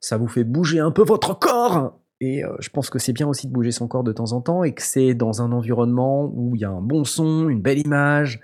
ça 0.00 0.16
vous 0.16 0.28
fait 0.28 0.44
bouger 0.44 0.78
un 0.78 0.90
peu 0.92 1.02
votre 1.02 1.36
corps. 1.38 1.98
Et 2.20 2.44
euh, 2.44 2.54
je 2.60 2.68
pense 2.68 2.88
que 2.90 3.00
c'est 3.00 3.12
bien 3.12 3.26
aussi 3.26 3.48
de 3.48 3.52
bouger 3.52 3.72
son 3.72 3.88
corps 3.88 4.04
de 4.04 4.12
temps 4.12 4.30
en 4.32 4.40
temps 4.40 4.62
et 4.62 4.72
que 4.72 4.82
c'est 4.82 5.14
dans 5.14 5.42
un 5.42 5.50
environnement 5.50 6.30
où 6.32 6.54
il 6.54 6.60
y 6.60 6.64
a 6.64 6.70
un 6.70 6.80
bon 6.80 7.02
son, 7.02 7.48
une 7.48 7.60
belle 7.60 7.78
image, 7.80 8.40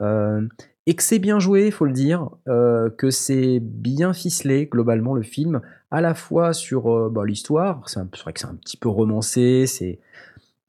euh, 0.00 0.42
et 0.86 0.94
que 0.94 1.02
c'est 1.02 1.18
bien 1.18 1.38
joué, 1.40 1.70
faut 1.70 1.84
le 1.84 1.92
dire, 1.92 2.30
euh, 2.48 2.90
que 2.90 3.10
c'est 3.10 3.58
bien 3.60 4.12
ficelé 4.12 4.66
globalement 4.66 5.14
le 5.14 5.22
film, 5.22 5.60
à 5.90 6.00
la 6.00 6.14
fois 6.14 6.52
sur 6.52 6.92
euh, 6.92 7.10
bah, 7.10 7.24
l'histoire, 7.24 7.88
c'est 7.88 8.00
vrai 8.20 8.32
que 8.32 8.40
c'est 8.40 8.46
un 8.46 8.54
petit 8.54 8.76
peu 8.76 8.88
romancé, 8.88 9.66
c'est 9.66 9.98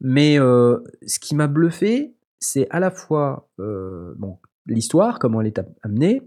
mais 0.01 0.39
euh, 0.39 0.79
ce 1.05 1.19
qui 1.19 1.35
m'a 1.35 1.47
bluffé, 1.47 2.13
c'est 2.39 2.67
à 2.69 2.79
la 2.79 2.91
fois 2.91 3.49
bon, 3.57 4.37
l'histoire, 4.67 5.17
comment 5.17 5.41
elle 5.41 5.47
est 5.47 5.59
am- 5.59 5.73
amenée, 5.81 6.21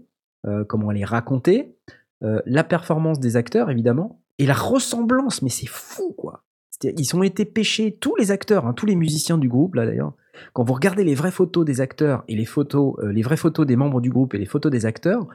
comment 0.67 0.91
elle 0.91 0.97
est 0.97 1.05
racontée, 1.05 1.73
la 2.21 2.63
performance 2.65 3.19
des 3.19 3.37
acteurs 3.37 3.69
évidemment, 3.69 4.21
et 4.39 4.45
la 4.45 4.53
ressemblance, 4.53 5.41
mais 5.41 5.49
c'est 5.49 5.69
fou 5.69 6.13
quoi. 6.17 6.43
Ils 6.83 7.15
ont 7.15 7.23
été 7.23 7.45
pêchés, 7.45 7.95
tous 7.99 8.15
les 8.17 8.31
acteurs, 8.31 8.65
hein, 8.65 8.73
tous 8.73 8.85
les 8.87 8.95
musiciens 8.95 9.37
du 9.37 9.47
groupe 9.47 9.75
là 9.75 9.85
d'ailleurs. 9.85 10.13
Quand 10.53 10.63
vous 10.63 10.73
regardez 10.73 11.03
les 11.03 11.15
vraies 11.15 11.31
photos 11.31 11.65
des 11.65 11.81
acteurs 11.81 12.23
et 12.27 12.35
les 12.35 12.45
photos, 12.45 12.95
euh, 12.99 13.11
les 13.11 13.21
vraies 13.21 13.37
photos 13.37 13.65
des 13.65 13.75
membres 13.75 14.01
du 14.01 14.09
groupe 14.09 14.33
et 14.33 14.37
les 14.37 14.45
photos 14.45 14.71
des 14.71 14.85
acteurs, 14.85 15.27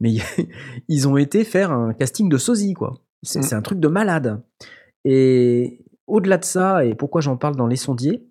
mais 0.00 0.14
ils 0.88 1.08
ont 1.08 1.16
été 1.16 1.44
faire 1.44 1.72
un 1.72 1.92
casting 1.94 2.28
de 2.28 2.38
sosie 2.38 2.74
quoi. 2.74 2.94
C'est 3.22 3.38
Mm. 3.38 3.42
c'est 3.42 3.54
un 3.54 3.62
truc 3.62 3.80
de 3.80 3.88
malade. 3.88 4.42
Et 5.04 5.84
au-delà 6.06 6.38
de 6.38 6.44
ça, 6.44 6.84
et 6.84 6.94
pourquoi 6.94 7.20
j'en 7.20 7.36
parle 7.36 7.56
dans 7.56 7.66
Les 7.66 7.76
Sondiers 7.76 8.26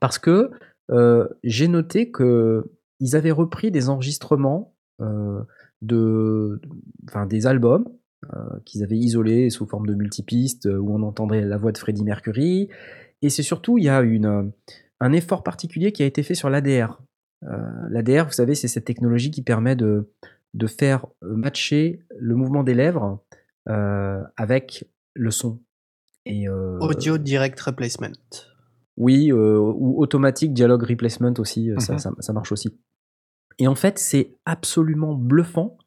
Parce 0.00 0.18
que 0.18 0.50
euh, 0.90 1.28
j'ai 1.42 1.68
noté 1.68 2.10
que 2.10 2.70
ils 3.00 3.16
avaient 3.16 3.30
repris 3.30 3.70
des 3.70 3.88
enregistrements 3.88 4.74
euh, 5.00 5.42
de, 5.82 6.60
enfin, 7.08 7.26
des 7.26 7.46
albums 7.46 7.86
euh, 8.34 8.58
qu'ils 8.64 8.82
avaient 8.82 8.96
isolés 8.96 9.50
sous 9.50 9.66
forme 9.66 9.86
de 9.86 9.94
multipistes 9.94 10.66
où 10.66 10.94
on 10.94 11.02
entendrait 11.02 11.42
la 11.42 11.58
voix 11.58 11.72
de 11.72 11.78
Freddie 11.78 12.04
Mercury. 12.04 12.68
Et 13.22 13.30
c'est 13.30 13.42
surtout, 13.42 13.78
il 13.78 13.84
y 13.84 13.88
a 13.88 14.00
une, 14.00 14.52
un 15.00 15.12
effort 15.12 15.42
particulier 15.42 15.92
qui 15.92 16.02
a 16.02 16.06
été 16.06 16.22
fait 16.22 16.34
sur 16.34 16.50
l'ADR. 16.50 17.02
Euh, 17.44 17.56
L'ADR, 17.90 18.26
vous 18.26 18.32
savez, 18.32 18.54
c'est 18.54 18.68
cette 18.68 18.84
technologie 18.86 19.30
qui 19.30 19.42
permet 19.42 19.76
de, 19.76 20.10
de 20.54 20.66
faire 20.66 21.06
euh, 21.22 21.34
matcher 21.36 22.00
le 22.18 22.34
mouvement 22.34 22.62
des 22.64 22.74
lèvres 22.74 23.22
euh, 23.68 24.22
avec 24.36 24.88
le 25.14 25.30
son. 25.30 25.60
Et, 26.24 26.48
Audio 26.48 27.18
Direct 27.18 27.60
Replacement. 27.60 28.08
oui, 28.96 29.30
euh, 29.30 29.58
ou 29.58 30.00
automatique 30.02 30.52
dialogue 30.54 30.82
replacement 30.82 31.32
aussi, 31.38 31.70
ça, 31.78 31.92
Mhm. 31.92 31.98
ça, 31.98 32.10
ça 32.18 32.32
marche 32.32 32.50
aussi. 32.52 32.76
Et 33.58 33.68
en 33.68 33.74
fait, 33.74 33.98
c'est 33.98 34.32
absolument 34.44 35.14
bluffant 35.14 35.78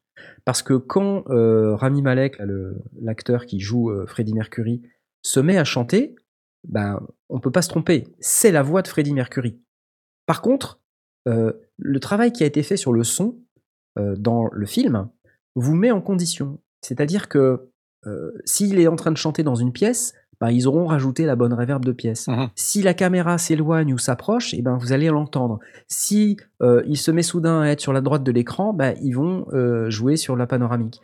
parce 0.44 0.62
que 0.62 0.74
quand 0.74 1.24
euh, 1.30 1.74
Rami 1.76 2.02
Malek, 2.02 2.40
l'acteur 3.00 3.46
qui 3.46 3.60
joue 3.60 3.90
euh, 3.90 4.06
Freddie 4.06 4.34
Mercury, 4.34 4.82
se 5.22 5.40
met 5.40 5.58
à 5.58 5.64
chanter, 5.64 6.14
ben, 6.68 7.00
on 7.28 7.40
peut 7.40 7.50
pas 7.50 7.62
se 7.62 7.68
tromper, 7.68 8.06
c'est 8.20 8.52
la 8.52 8.62
voix 8.62 8.82
de 8.82 8.88
Freddie 8.88 9.14
Mercury. 9.14 9.58
Par 10.26 10.42
contre, 10.42 10.80
euh, 11.28 11.52
le 11.76 12.00
travail 12.00 12.32
qui 12.32 12.42
a 12.42 12.46
été 12.46 12.62
fait 12.62 12.76
sur 12.76 12.92
le 12.92 13.04
son 13.04 13.38
euh, 13.98 14.14
dans 14.16 14.48
le 14.50 14.66
film 14.66 15.08
vous 15.54 15.74
met 15.74 15.90
en 15.90 16.00
condition. 16.00 16.60
C'est-à-dire 16.82 17.28
que 17.28 17.70
euh, 18.06 18.32
s'il 18.44 18.78
est 18.78 18.88
en 18.88 18.96
train 18.96 19.10
de 19.10 19.16
chanter 19.16 19.42
dans 19.42 19.54
une 19.56 19.72
pièce, 19.72 20.14
ben, 20.40 20.50
ils 20.50 20.66
auront 20.66 20.86
rajouté 20.86 21.26
la 21.26 21.36
bonne 21.36 21.52
réverb 21.52 21.84
de 21.84 21.92
pièce. 21.92 22.26
Mhm. 22.28 22.48
Si 22.54 22.82
la 22.82 22.94
caméra 22.94 23.36
s'éloigne 23.36 23.92
ou 23.92 23.98
s'approche, 23.98 24.54
eh 24.54 24.62
ben, 24.62 24.76
vous 24.76 24.92
allez 24.92 25.08
l'entendre. 25.08 25.60
Si 25.86 26.38
euh, 26.62 26.82
il 26.86 26.96
se 26.96 27.10
met 27.10 27.22
soudain 27.22 27.60
à 27.60 27.68
être 27.68 27.80
sur 27.80 27.92
la 27.92 28.00
droite 28.00 28.22
de 28.22 28.32
l'écran, 28.32 28.72
ben, 28.72 28.94
ils 29.02 29.12
vont 29.12 29.46
euh, 29.52 29.90
jouer 29.90 30.16
sur 30.16 30.36
la 30.36 30.46
panoramique. 30.46 31.00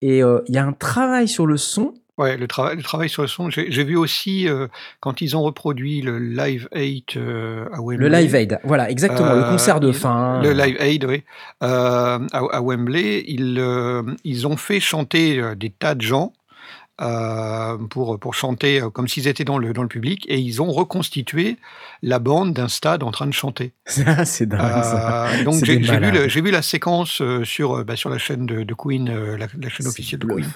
Et 0.00 0.22
euh, 0.22 0.40
il 0.48 0.54
y 0.54 0.58
a 0.58 0.64
un 0.64 0.72
travail 0.72 1.28
sur 1.28 1.46
le 1.46 1.58
son. 1.58 1.92
Ouais, 2.18 2.36
le, 2.36 2.48
travail, 2.48 2.76
le 2.76 2.82
travail 2.82 3.08
sur 3.08 3.22
le 3.22 3.28
son. 3.28 3.48
J'ai 3.48 3.84
vu 3.84 3.96
aussi 3.96 4.48
euh, 4.48 4.66
quand 5.00 5.20
ils 5.20 5.36
ont 5.36 5.42
reproduit 5.42 6.02
le 6.02 6.18
Live 6.18 6.68
8 6.74 7.16
euh, 7.16 7.66
à 7.72 7.80
Wembley. 7.80 7.96
Le 7.96 8.08
Live 8.08 8.34
Aid, 8.34 8.58
voilà, 8.64 8.90
exactement, 8.90 9.32
le 9.34 9.42
Euh, 9.44 9.50
concert 9.50 9.78
de 9.78 9.88
ils- 9.88 9.94
fin. 9.94 10.42
Le 10.42 10.52
Live 10.52 10.76
Aid, 10.80 11.04
oui. 11.04 11.22
Euh, 11.62 12.18
à, 12.32 12.38
à 12.38 12.60
Wembley, 12.60 13.24
ils, 13.28 13.56
euh, 13.60 14.02
ils 14.24 14.46
ont 14.48 14.56
fait 14.56 14.80
chanter 14.80 15.38
euh, 15.38 15.54
des 15.54 15.70
tas 15.70 15.94
de 15.94 16.02
gens 16.02 16.32
euh, 17.00 17.78
pour, 17.90 18.18
pour 18.18 18.34
chanter 18.34 18.80
euh, 18.80 18.90
comme 18.90 19.06
s'ils 19.06 19.28
étaient 19.28 19.44
dans 19.44 19.58
le, 19.58 19.72
dans 19.72 19.82
le 19.82 19.88
public 19.88 20.24
et 20.28 20.38
ils 20.38 20.60
ont 20.60 20.72
reconstitué 20.72 21.56
la 22.02 22.18
bande 22.18 22.52
d'un 22.52 22.68
stade 22.68 23.02
en 23.02 23.10
train 23.10 23.26
de 23.26 23.32
chanter. 23.32 23.72
C'est 23.86 24.46
dingue, 24.46 24.82
ça. 24.82 25.28
Euh, 25.28 25.44
donc 25.44 25.64
j'ai 25.64 25.76
vu, 25.78 26.42
vu 26.42 26.50
la 26.50 26.62
séquence 26.62 27.22
sur, 27.44 27.84
bah, 27.84 27.96
sur 27.96 28.10
la 28.10 28.18
chaîne 28.18 28.46
de, 28.46 28.62
de 28.62 28.74
Queen, 28.74 29.08
la, 29.08 29.46
la 29.60 29.68
chaîne 29.68 29.86
officielle 29.86 30.20
de 30.20 30.26
Queen 30.26 30.46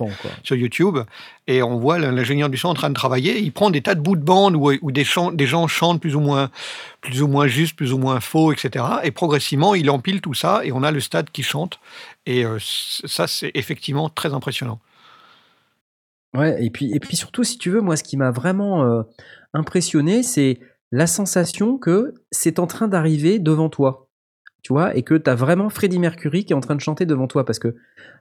sur 0.43 0.57
YouTube, 0.57 0.99
et 1.47 1.63
on 1.63 1.79
voit 1.79 1.99
l'ingénieur 1.99 2.49
du 2.49 2.57
son 2.57 2.69
en 2.69 2.75
train 2.75 2.91
de 2.91 2.95
travailler. 2.95 3.39
Il 3.41 3.53
prend 3.53 3.71
des 3.71 3.83
tas 3.83 3.95
de 3.95 4.01
bouts 4.01 4.17
de 4.17 4.25
bande 4.25 4.57
où, 4.57 4.73
où 4.81 4.93
des, 4.93 5.07
des 5.35 5.47
gens 5.47 5.69
chantent 5.69 6.01
plus 6.01 6.17
ou 6.17 6.21
moins, 6.21 6.51
plus 7.01 7.23
ou 7.23 7.29
moins 7.29 7.47
juste, 7.47 7.77
plus 7.77 7.93
ou 7.93 7.99
moins 7.99 8.21
faux, 8.21 8.53
etc. 8.53 8.85
Et 9.05 9.11
progressivement, 9.11 9.75
il 9.75 9.91
empile 9.91 10.21
tout 10.21 10.35
ça, 10.35 10.63
et 10.65 10.73
on 10.73 10.83
a 10.83 10.91
le 10.91 11.01
stade 11.01 11.31
qui 11.31 11.43
chante. 11.43 11.79
Et 12.27 12.45
euh, 12.45 12.59
ça, 12.61 13.27
c'est 13.27 13.51
effectivement 13.55 14.09
très 14.09 14.33
impressionnant. 14.33 14.81
Ouais, 16.35 16.65
et 16.65 16.71
puis, 16.71 16.93
et 16.95 17.01
puis 17.01 17.17
surtout, 17.17 17.45
si 17.45 17.59
tu 17.59 17.71
veux, 17.71 17.81
moi, 17.81 17.97
ce 17.97 18.03
qui 18.03 18.17
m'a 18.17 18.31
vraiment 18.31 18.85
euh, 18.85 19.03
impressionné, 19.53 20.23
c'est 20.23 20.61
la 20.91 21.07
sensation 21.07 21.79
que 21.79 22.15
c'est 22.31 22.59
en 22.59 22.67
train 22.67 22.89
d'arriver 22.89 23.39
devant 23.39 23.69
toi. 23.69 24.09
Tu 24.63 24.73
vois, 24.73 24.95
et 24.97 25.03
que 25.03 25.15
tu 25.15 25.29
as 25.29 25.35
vraiment 25.35 25.69
Freddie 25.71 25.99
Mercury 25.99 26.45
qui 26.45 26.53
est 26.53 26.57
en 26.57 26.61
train 26.61 26.77
de 26.77 26.81
chanter 26.81 27.05
devant 27.05 27.27
toi, 27.27 27.45
parce 27.45 27.59
que 27.59 27.75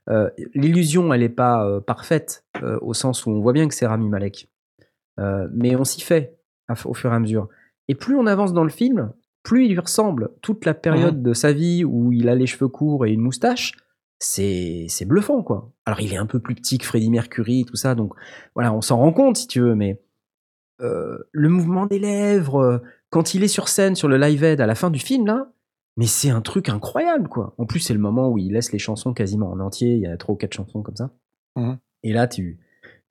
euh, 0.09 0.29
l'illusion, 0.55 1.13
elle 1.13 1.21
n'est 1.21 1.29
pas 1.29 1.67
euh, 1.67 1.79
parfaite, 1.79 2.45
au 2.81 2.93
sens 2.93 3.25
où 3.25 3.29
on 3.29 3.39
voit 3.41 3.53
bien 3.53 3.67
que 3.67 3.75
c'est 3.75 3.85
Rami 3.85 4.09
Malek. 4.09 4.49
Mais 5.53 5.75
on 5.75 5.83
s'y 5.83 6.01
fait 6.01 6.39
à 6.67 6.73
au 6.85 6.95
fur 6.95 7.11
et 7.11 7.15
à 7.15 7.19
mesure. 7.19 7.47
Et 7.87 7.93
plus 7.93 8.15
on 8.15 8.25
avance 8.25 8.53
dans 8.53 8.63
le 8.63 8.71
film, 8.71 9.11
plus 9.43 9.65
il 9.65 9.73
lui 9.73 9.79
ressemble. 9.79 10.31
Toute 10.41 10.65
la 10.65 10.73
période 10.73 11.21
de 11.21 11.33
sa 11.33 11.53
vie 11.53 11.83
où 11.85 12.11
il 12.11 12.27
a 12.27 12.33
les 12.33 12.47
cheveux 12.47 12.69
courts 12.69 13.05
et 13.05 13.11
une 13.11 13.21
moustache, 13.21 13.73
c'est 14.23 15.05
bluffant, 15.05 15.41
quoi. 15.43 15.71
Alors, 15.85 15.99
il 15.99 16.13
est 16.13 16.17
un 16.17 16.25
peu 16.27 16.39
plus 16.39 16.55
petit 16.55 16.77
que 16.77 16.85
Freddie 16.85 17.09
Mercury, 17.09 17.65
tout 17.65 17.75
ça, 17.75 17.95
donc 17.95 18.13
voilà, 18.55 18.71
on 18.73 18.81
s'en 18.81 18.97
rend 18.97 19.11
compte, 19.13 19.37
si 19.37 19.47
tu 19.47 19.59
veux, 19.61 19.75
mais 19.75 19.99
euh, 20.81 21.17
le 21.31 21.49
mouvement 21.49 21.85
des 21.87 21.99
lèvres, 21.99 22.59
euh, 22.61 22.77
quand 23.09 23.33
il 23.33 23.43
est 23.43 23.47
sur 23.47 23.67
scène 23.67 23.95
sur 23.95 24.07
le 24.07 24.17
live 24.17 24.43
aid 24.43 24.61
à 24.61 24.65
la 24.67 24.75
fin 24.75 24.89
du 24.91 24.99
film, 24.99 25.25
là, 25.25 25.51
mais 25.97 26.05
c'est 26.07 26.29
un 26.29 26.41
truc 26.41 26.69
incroyable, 26.69 27.27
quoi. 27.27 27.53
En 27.57 27.65
plus, 27.65 27.79
c'est 27.79 27.93
le 27.93 27.99
moment 27.99 28.29
où 28.29 28.37
il 28.37 28.53
laisse 28.53 28.71
les 28.71 28.79
chansons 28.79 29.13
quasiment 29.13 29.51
en 29.51 29.59
entier, 29.59 29.95
il 29.95 30.01
y 30.01 30.07
a 30.07 30.15
trois 30.17 30.33
ou 30.35 30.37
quatre 30.37 30.53
chansons 30.53 30.81
comme 30.81 30.95
ça. 30.95 31.09
Mhm. 31.55 31.77
Et 32.03 32.13
là, 32.13 32.27
tu. 32.27 32.59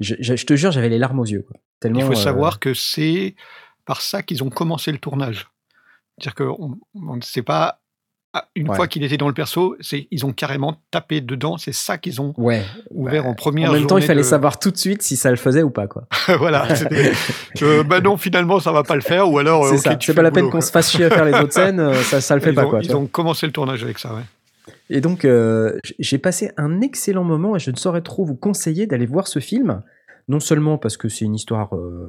Je, 0.01 0.15
je- 0.19 0.35
je 0.37 0.47
te 0.47 0.55
jure, 0.57 0.71
j'avais 0.73 0.89
les 0.89 0.99
larmes 0.99 1.19
aux 1.19 1.27
yeux, 1.27 1.43
quoi. 1.43 1.57
Tellement, 1.81 2.01
Il 2.01 2.07
faut 2.07 2.13
euh, 2.13 2.17
savoir 2.17 2.59
que 2.61 2.73
c'est 2.73 3.35
par 3.85 4.01
ça 4.01 4.23
qu'ils 4.23 4.43
ont 4.43 4.51
commencé 4.51 4.93
le 4.93 4.99
tournage. 4.99 5.51
C'est-à-dire 6.19 6.35
que 6.35 6.45
on, 6.45 6.79
on- 6.95 7.21
c'est 7.21 7.43
pas 7.43 7.80
une 8.55 8.68
Ouais. 8.68 8.76
fois 8.76 8.87
qu'il 8.87 9.03
était 9.03 9.16
dans 9.16 9.26
le 9.26 9.35
perso, 9.35 9.76
ils 10.11 10.24
ont 10.24 10.33
carrément 10.33 10.76
tapé 10.93 11.20
dedans. 11.20 11.59
C'est 11.59 11.72
ça 11.72 11.99
qu'ils 11.99 12.20
ont 12.20 12.33
Ouais. 12.37 12.62
ouvert 12.91 13.26
en 13.26 13.35
première 13.35 13.70
En 13.70 13.72
même 13.72 13.87
temps, 13.87 13.99
il 13.99 14.05
fallait 14.05 14.20
de- 14.22 14.26
savoir 14.26 14.59
tout 14.59 14.70
de 14.70 14.76
suite 14.76 15.03
si 15.03 15.16
ça 15.16 15.31
le 15.31 15.37
faisait 15.37 15.62
ou 15.62 15.70
pas, 15.70 15.87
quoi. 15.89 16.05
voilà. 16.39 16.68
que, 17.57 17.83
bah 17.83 18.01
non, 18.01 18.16
finalement, 18.16 18.61
ça 18.61 18.72
va 18.72 18.83
pas 18.83 18.95
le 18.95 19.01
faire. 19.01 19.28
Ou 19.31 19.39
alors, 19.39 19.64
euh, 19.64 19.70
C'est 19.70 19.74
ok, 19.76 19.83
ça. 19.83 19.97
tu 19.97 20.07
C'est 20.07 20.12
fais 20.12 20.16
pas 20.16 20.22
la 20.22 20.31
peine 20.31 20.49
qu'on 20.51 20.61
se 20.61 20.70
fasse 20.70 20.91
chier 20.93 21.07
à 21.07 21.11
faire 21.11 21.24
les 21.24 21.35
autres 21.35 21.53
scènes, 21.53 21.81
euh, 21.81 21.95
ça, 21.95 22.20
ça 22.20 22.35
le 22.35 22.41
fait 22.41 22.51
ils 22.51 22.55
pas, 22.55 22.66
ont, 22.66 22.70
quoi. 22.70 22.81
Ils 22.83 22.95
ont 22.97 23.07
commencé 23.07 23.47
le 23.47 23.53
tournage 23.53 23.83
avec 23.83 23.99
ça, 23.99 24.14
ouais. 24.14 24.22
Et 24.91 25.01
donc, 25.01 25.24
euh, 25.24 25.76
j'ai 25.99 26.18
passé 26.18 26.51
un 26.57 26.81
excellent 26.81 27.24
moment 27.24 27.57
et 27.57 27.59
je 27.59 27.70
ne 27.70 27.76
saurais 27.76 28.03
trop 28.03 28.24
vous 28.24 28.35
conseiller 28.37 28.87
d'aller 28.87 29.07
voir 29.07 29.26
ce 29.28 29.39
film. 29.39 29.83
Non 30.28 30.39
seulement 30.39 30.78
parce 30.78 30.97
que 30.97 31.09
c'est 31.09 31.24
une 31.24 31.35
histoire 31.35 31.74
euh, 31.74 32.09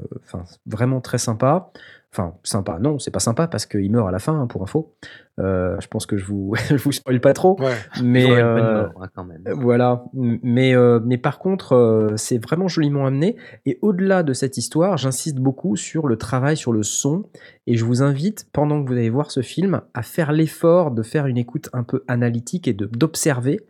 vraiment 0.67 1.01
très 1.01 1.17
sympa. 1.17 1.71
Enfin, 2.13 2.33
sympa, 2.43 2.77
non, 2.79 2.99
c'est 2.99 3.09
pas 3.11 3.21
sympa 3.21 3.47
parce 3.47 3.65
qu'il 3.65 3.89
meurt 3.89 4.05
à 4.05 4.11
la 4.11 4.19
fin, 4.19 4.37
hein, 4.37 4.45
pour 4.47 4.61
info. 4.63 4.93
Euh, 5.39 5.77
je 5.79 5.87
pense 5.87 6.05
que 6.05 6.17
je 6.17 6.25
vous, 6.25 6.53
je 6.69 6.75
vous 6.75 6.91
spoil 6.91 7.21
pas 7.21 7.31
trop. 7.31 7.57
Ouais. 7.61 7.71
Mais, 8.03 8.29
euh, 8.29 8.83
mort, 8.83 9.03
hein, 9.03 9.07
quand 9.15 9.23
même. 9.23 9.43
voilà, 9.55 10.03
mais, 10.13 10.75
euh, 10.75 10.99
mais 11.05 11.17
par 11.17 11.39
contre, 11.39 11.71
euh, 11.73 12.17
c'est 12.17 12.37
vraiment 12.37 12.67
joliment 12.67 13.05
amené. 13.05 13.37
Et 13.65 13.79
au-delà 13.81 14.23
de 14.23 14.33
cette 14.33 14.57
histoire, 14.57 14.97
j'insiste 14.97 15.37
beaucoup 15.37 15.77
sur 15.77 16.05
le 16.07 16.17
travail 16.17 16.57
sur 16.57 16.73
le 16.73 16.83
son. 16.83 17.23
Et 17.65 17.77
je 17.77 17.85
vous 17.85 18.03
invite, 18.03 18.45
pendant 18.51 18.83
que 18.83 18.89
vous 18.89 18.95
allez 18.97 19.09
voir 19.09 19.31
ce 19.31 19.41
film, 19.41 19.81
à 19.93 20.01
faire 20.03 20.33
l'effort 20.33 20.91
de 20.91 21.03
faire 21.03 21.27
une 21.27 21.37
écoute 21.37 21.69
un 21.71 21.83
peu 21.83 22.03
analytique 22.09 22.67
et 22.67 22.73
de- 22.73 22.87
d'observer 22.87 23.61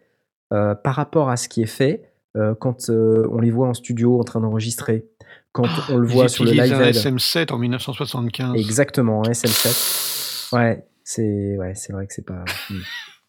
euh, 0.52 0.74
par 0.74 0.96
rapport 0.96 1.30
à 1.30 1.38
ce 1.38 1.48
qui 1.48 1.62
est 1.62 1.68
fait 1.68 2.08
euh, 2.38 2.56
quand 2.56 2.89
euh, 2.89 3.28
on 3.32 3.39
les 3.39 3.52
voit 3.52 3.68
en 3.68 3.74
studio 3.76 4.20
en 4.20 4.24
train 4.24 4.39
d'enregistrer, 4.39 5.06
quand 5.52 5.68
on 5.89 5.97
le 5.97 6.08
voit 6.08 6.28
sur 6.30 6.43
le 6.45 6.52
live 6.52 6.74
un 6.74 6.82
aid. 6.84 6.95
SM7 6.95 7.52
en 7.52 7.58
1975. 7.58 8.56
Exactement, 8.60 9.22
un 9.26 9.32
SM7. 9.32 10.56
Ouais, 10.56 10.86
c'est 11.04 11.58
ouais, 11.58 11.74
c'est 11.76 11.93
vrai 11.93 12.08
que 12.08 12.14
c'est 12.14 12.26
pas. 12.26 12.43
hmm. 12.70 12.80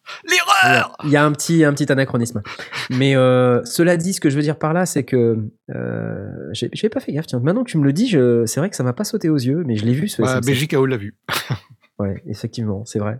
L'erreur 0.29 0.97
Il 1.05 1.11
y 1.11 1.15
a 1.15 1.23
un 1.23 1.31
petit, 1.31 1.63
un 1.63 1.73
petit 1.73 1.89
anachronisme. 1.89 2.41
Mais 2.89 3.15
euh, 3.15 3.63
cela 3.63 3.95
dit, 3.95 4.11
ce 4.13 4.19
que 4.19 4.29
je 4.29 4.35
veux 4.35 4.41
dire 4.41 4.57
par 4.59 4.73
là, 4.73 4.85
c'est 4.85 5.03
que 5.03 5.37
euh, 5.73 6.27
j'ai 6.53 6.89
pas 6.89 6.99
fait 6.99 7.13
gaffe. 7.13 7.27
Tiens, 7.27 7.39
maintenant 7.39 7.63
que 7.63 7.69
tu 7.71 7.77
me 7.77 7.85
le 7.85 7.93
dis, 7.93 8.09
c'est 8.09 8.59
vrai 8.59 8.69
que 8.69 8.75
ça 8.75 8.83
m'a 8.83 8.91
pas 8.93 9.05
sauté 9.05 9.29
aux 9.29 9.37
yeux, 9.37 9.63
mais 9.65 9.77
je 9.77 9.85
l'ai 9.85 9.93
vu 9.93 10.09
ce 10.09 10.21
Bah, 10.21 10.41
SM7. 10.41 10.65
BJKO 10.67 10.85
l'a 10.85 10.97
vu. 10.97 11.15
Ouais, 11.99 12.21
effectivement, 12.27 12.83
c'est 12.85 12.97
vrai. 12.97 13.19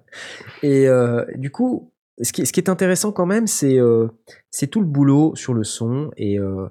Et 0.64 0.88
euh, 0.88 1.24
du 1.36 1.52
coup, 1.52 1.94
ce 2.20 2.34
qui, 2.34 2.42
est- 2.42 2.46
ce 2.46 2.52
qui 2.52 2.60
est 2.60 2.70
intéressant 2.70 3.12
quand 3.12 3.28
même, 3.28 3.46
c'est 3.46 3.78
euh, 3.80 4.08
c'est 4.50 4.66
tout 4.66 4.80
le 4.82 4.88
boulot 4.88 5.36
sur 5.36 5.54
le 5.54 5.64
son 5.64 6.10
et, 6.18 6.40
euh, 6.40 6.66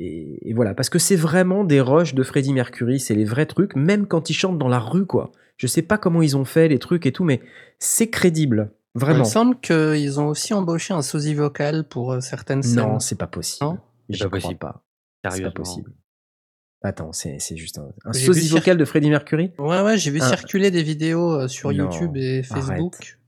et, 0.00 0.50
et 0.50 0.54
voilà, 0.54 0.74
parce 0.74 0.90
que 0.90 0.98
c'est 0.98 1.16
vraiment 1.16 1.64
des 1.64 1.80
rushs 1.80 2.14
de 2.14 2.22
Freddie 2.22 2.52
Mercury, 2.52 3.00
c'est 3.00 3.14
les 3.14 3.24
vrais 3.24 3.46
trucs, 3.46 3.74
même 3.76 4.06
quand 4.06 4.30
ils 4.30 4.34
chantent 4.34 4.58
dans 4.58 4.68
la 4.68 4.78
rue, 4.78 5.06
quoi. 5.06 5.32
Je 5.56 5.66
sais 5.66 5.82
pas 5.82 5.98
comment 5.98 6.22
ils 6.22 6.36
ont 6.36 6.44
fait 6.44 6.68
les 6.68 6.78
trucs 6.78 7.04
et 7.06 7.12
tout, 7.12 7.24
mais 7.24 7.40
c'est 7.80 8.08
crédible, 8.08 8.70
Il 8.94 9.00
vraiment. 9.00 9.18
me 9.20 9.24
semble 9.24 9.58
qu'ils 9.60 10.20
ont 10.20 10.28
aussi 10.28 10.54
embauché 10.54 10.94
un 10.94 11.02
sosie 11.02 11.34
vocal 11.34 11.84
pour 11.88 12.12
euh, 12.12 12.20
certaines 12.20 12.62
scènes. 12.62 12.76
Non, 12.76 12.98
c'est 13.00 13.18
pas 13.18 13.26
possible. 13.26 13.64
Non? 13.66 13.78
J'y 14.08 14.22
pas 14.22 14.30
possible. 14.30 14.58
pas. 14.58 14.82
C'est 15.24 15.28
pas 15.30 15.30
Sérieusement. 15.36 15.52
possible. 15.52 15.92
Attends, 16.82 17.12
c'est 17.12 17.40
c'est 17.40 17.56
juste 17.56 17.78
un, 17.78 17.88
un 18.04 18.12
sosie 18.12 18.48
vocal 18.50 18.76
de 18.78 18.84
Freddie 18.84 19.10
Mercury? 19.10 19.50
Ouais, 19.58 19.80
ouais, 19.82 19.98
j'ai 19.98 20.12
vu 20.12 20.20
Un- 20.20 20.28
circuler 20.28 20.70
des 20.70 20.84
vidéos 20.84 21.32
euh, 21.34 21.48
sur 21.48 21.72
Non, 21.72 21.84
YouTube 21.90 22.16
et 22.16 22.44
Facebook. 22.44 23.18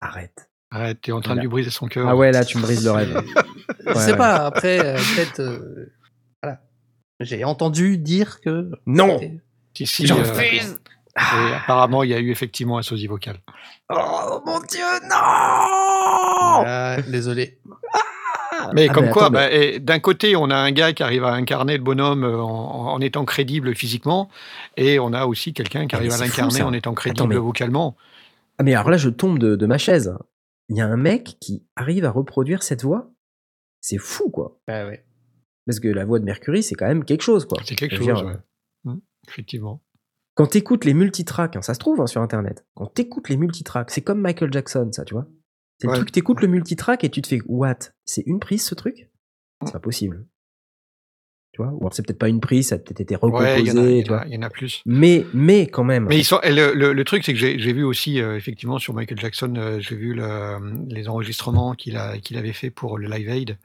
Arrête. 0.00 0.48
Arrête, 0.70 1.00
t'es 1.02 1.12
en 1.12 1.20
train 1.20 1.36
de 1.36 1.40
lui 1.42 1.48
briser 1.48 1.68
son 1.70 1.86
cœur. 1.86 2.08
Ah 2.08 2.16
ouais, 2.16 2.32
là, 2.32 2.44
tu 2.46 2.56
me 2.56 2.62
brises 2.62 2.82
le 2.84 2.90
rêve. 2.92 3.22
Je 3.86 3.88
Ouais, 3.90 3.94
sais 3.94 4.10
ouais. 4.12 4.16
pas, 4.16 4.46
après, 4.46 4.78
euh, 4.80 4.96
peut-être. 4.96 5.40
euh. 5.40 5.92
J'ai 7.20 7.44
entendu 7.44 7.98
dire 7.98 8.40
que. 8.40 8.70
Non 8.86 9.18
c'était- 9.18 9.40
Si, 9.76 9.86
si, 9.86 10.06
J'en 10.06 10.18
euh, 10.20 10.24
fais 10.24 10.56
et 10.56 11.54
apparemment, 11.62 12.02
il 12.04 12.10
y 12.10 12.14
a 12.14 12.18
eu 12.18 12.30
effectivement 12.30 12.76
un 12.78 12.82
sosie 12.82 13.06
vocal. 13.08 13.38
Oh 13.90 14.40
mon 14.46 14.58
dieu, 14.60 14.84
non 15.02 15.16
Ah, 15.16 16.96
désolé. 17.08 17.58
Mais 18.72 18.88
Ah, 18.88 18.92
comme 18.94 19.04
mais 19.06 19.10
quoi, 19.10 19.30
bah, 19.30 19.50
et 19.50 19.78
d'un 19.78 19.98
côté, 19.98 20.36
on 20.36 20.50
a 20.50 20.56
un 20.56 20.70
gars 20.72 20.92
qui 20.92 21.02
arrive 21.02 21.24
à 21.24 21.32
incarner 21.32 21.76
le 21.76 21.82
bonhomme 21.84 22.24
euh, 22.24 22.38
en, 22.40 22.92
en 22.94 23.00
étant 23.00 23.24
crédible 23.24 23.74
physiquement, 23.74 24.28
et 24.76 24.98
on 24.98 25.12
a 25.12 25.26
aussi 25.26 25.52
quelqu'un 25.52 25.86
qui 25.86 25.94
Ah, 25.94 25.98
arrive 25.98 26.12
à 26.12 26.18
l'incarner 26.18 26.62
en 26.62 26.72
étant 26.72 26.94
crédible 26.94 27.20
Attends, 27.20 27.28
mais- 27.28 27.36
vocalement. 27.36 27.96
Ah, 28.58 28.62
mais 28.62 28.74
alors 28.74 28.90
là, 28.90 28.96
je 28.96 29.08
tombe 29.08 29.38
de, 29.38 29.54
de 29.56 29.66
ma 29.66 29.78
chaise. 29.78 30.16
Il 30.68 30.76
y 30.76 30.80
a 30.80 30.86
un 30.86 30.96
mec 30.96 31.36
qui 31.40 31.64
arrive 31.76 32.04
à 32.04 32.10
reproduire 32.10 32.62
cette 32.62 32.82
voix? 32.84 33.10
C'est 33.80 33.98
fou, 33.98 34.30
quoi. 34.30 34.56
Ah 34.68 34.86
ouais. 34.86 35.04
Parce 35.66 35.80
que 35.80 35.88
la 35.88 36.04
voix 36.04 36.18
de 36.18 36.24
Mercury, 36.24 36.62
c'est 36.62 36.74
quand 36.74 36.86
même 36.86 37.04
quelque 37.04 37.22
chose, 37.22 37.46
quoi. 37.46 37.58
C'est 37.64 37.74
quelque 37.74 37.96
chose, 37.96 38.04
dire, 38.06 38.24
ouais. 38.26 38.36
Hum, 38.84 39.00
effectivement. 39.28 39.82
Quand 40.34 40.46
t'écoutes 40.48 40.84
les 40.84 40.94
multitracks, 40.94 41.56
hein, 41.56 41.62
ça 41.62 41.74
se 41.74 41.78
trouve 41.78 42.00
hein, 42.00 42.06
sur 42.06 42.20
Internet. 42.20 42.66
Quand 42.74 42.86
t'écoutes 42.86 43.28
les 43.28 43.36
multitracks, 43.36 43.90
c'est 43.90 44.02
comme 44.02 44.20
Michael 44.20 44.52
Jackson, 44.52 44.88
ça, 44.92 45.04
tu 45.04 45.14
vois. 45.14 45.26
C'est 45.78 45.86
le 45.86 45.92
Ouais. 45.92 45.98
truc, 45.98 46.12
t'écoutes 46.12 46.40
le 46.40 46.48
multitrack 46.48 47.04
et 47.04 47.10
tu 47.10 47.22
te 47.22 47.28
fais 47.28 47.40
what? 47.46 47.78
C'est 48.04 48.22
une 48.26 48.40
prise, 48.40 48.64
ce 48.64 48.74
truc? 48.74 49.10
C'est 49.64 49.72
pas 49.72 49.80
possible. 49.80 50.26
Tu 51.52 51.62
vois? 51.62 51.70
Ou 51.72 51.78
alors 51.82 51.94
c'est 51.94 52.04
peut-être 52.04 52.18
pas 52.18 52.28
une 52.28 52.40
prise, 52.40 52.68
ça 52.68 52.74
a 52.74 52.78
peut-être 52.78 53.00
été 53.00 53.14
recomposé, 53.14 53.44
Ouais, 53.44 53.60
il 53.60 53.68
y, 53.68 53.70
en 53.70 53.76
a- 53.76 53.86
il 54.26 54.30
y 54.30 54.34
y 54.34 54.38
en 54.38 54.42
a 54.42 54.50
plus. 54.50 54.82
Mais, 54.86 55.24
mais 55.32 55.68
quand 55.68 55.84
même. 55.84 56.06
Mais 56.08 56.18
ils 56.18 56.24
sont, 56.24 56.40
le, 56.42 56.74
le- 56.74 56.92
le 56.92 57.04
truc, 57.04 57.22
c'est 57.24 57.32
que 57.32 57.38
j'ai 57.38 57.72
vu 57.72 57.84
aussi, 57.84 58.20
euh, 58.20 58.36
effectivement, 58.36 58.78
sur 58.78 58.92
Michael 58.92 59.20
Jackson, 59.20 59.54
euh, 59.56 59.78
j'ai 59.78 59.94
vu 59.94 60.14
le- 60.14 60.84
les 60.88 61.08
enregistrements 61.08 61.74
qu'il 61.74 61.96
qu'il 62.24 62.36
avait 62.38 62.52
fait 62.52 62.70
pour 62.70 62.98
le 62.98 63.06
Live 63.08 63.28
Aid. 63.28 63.58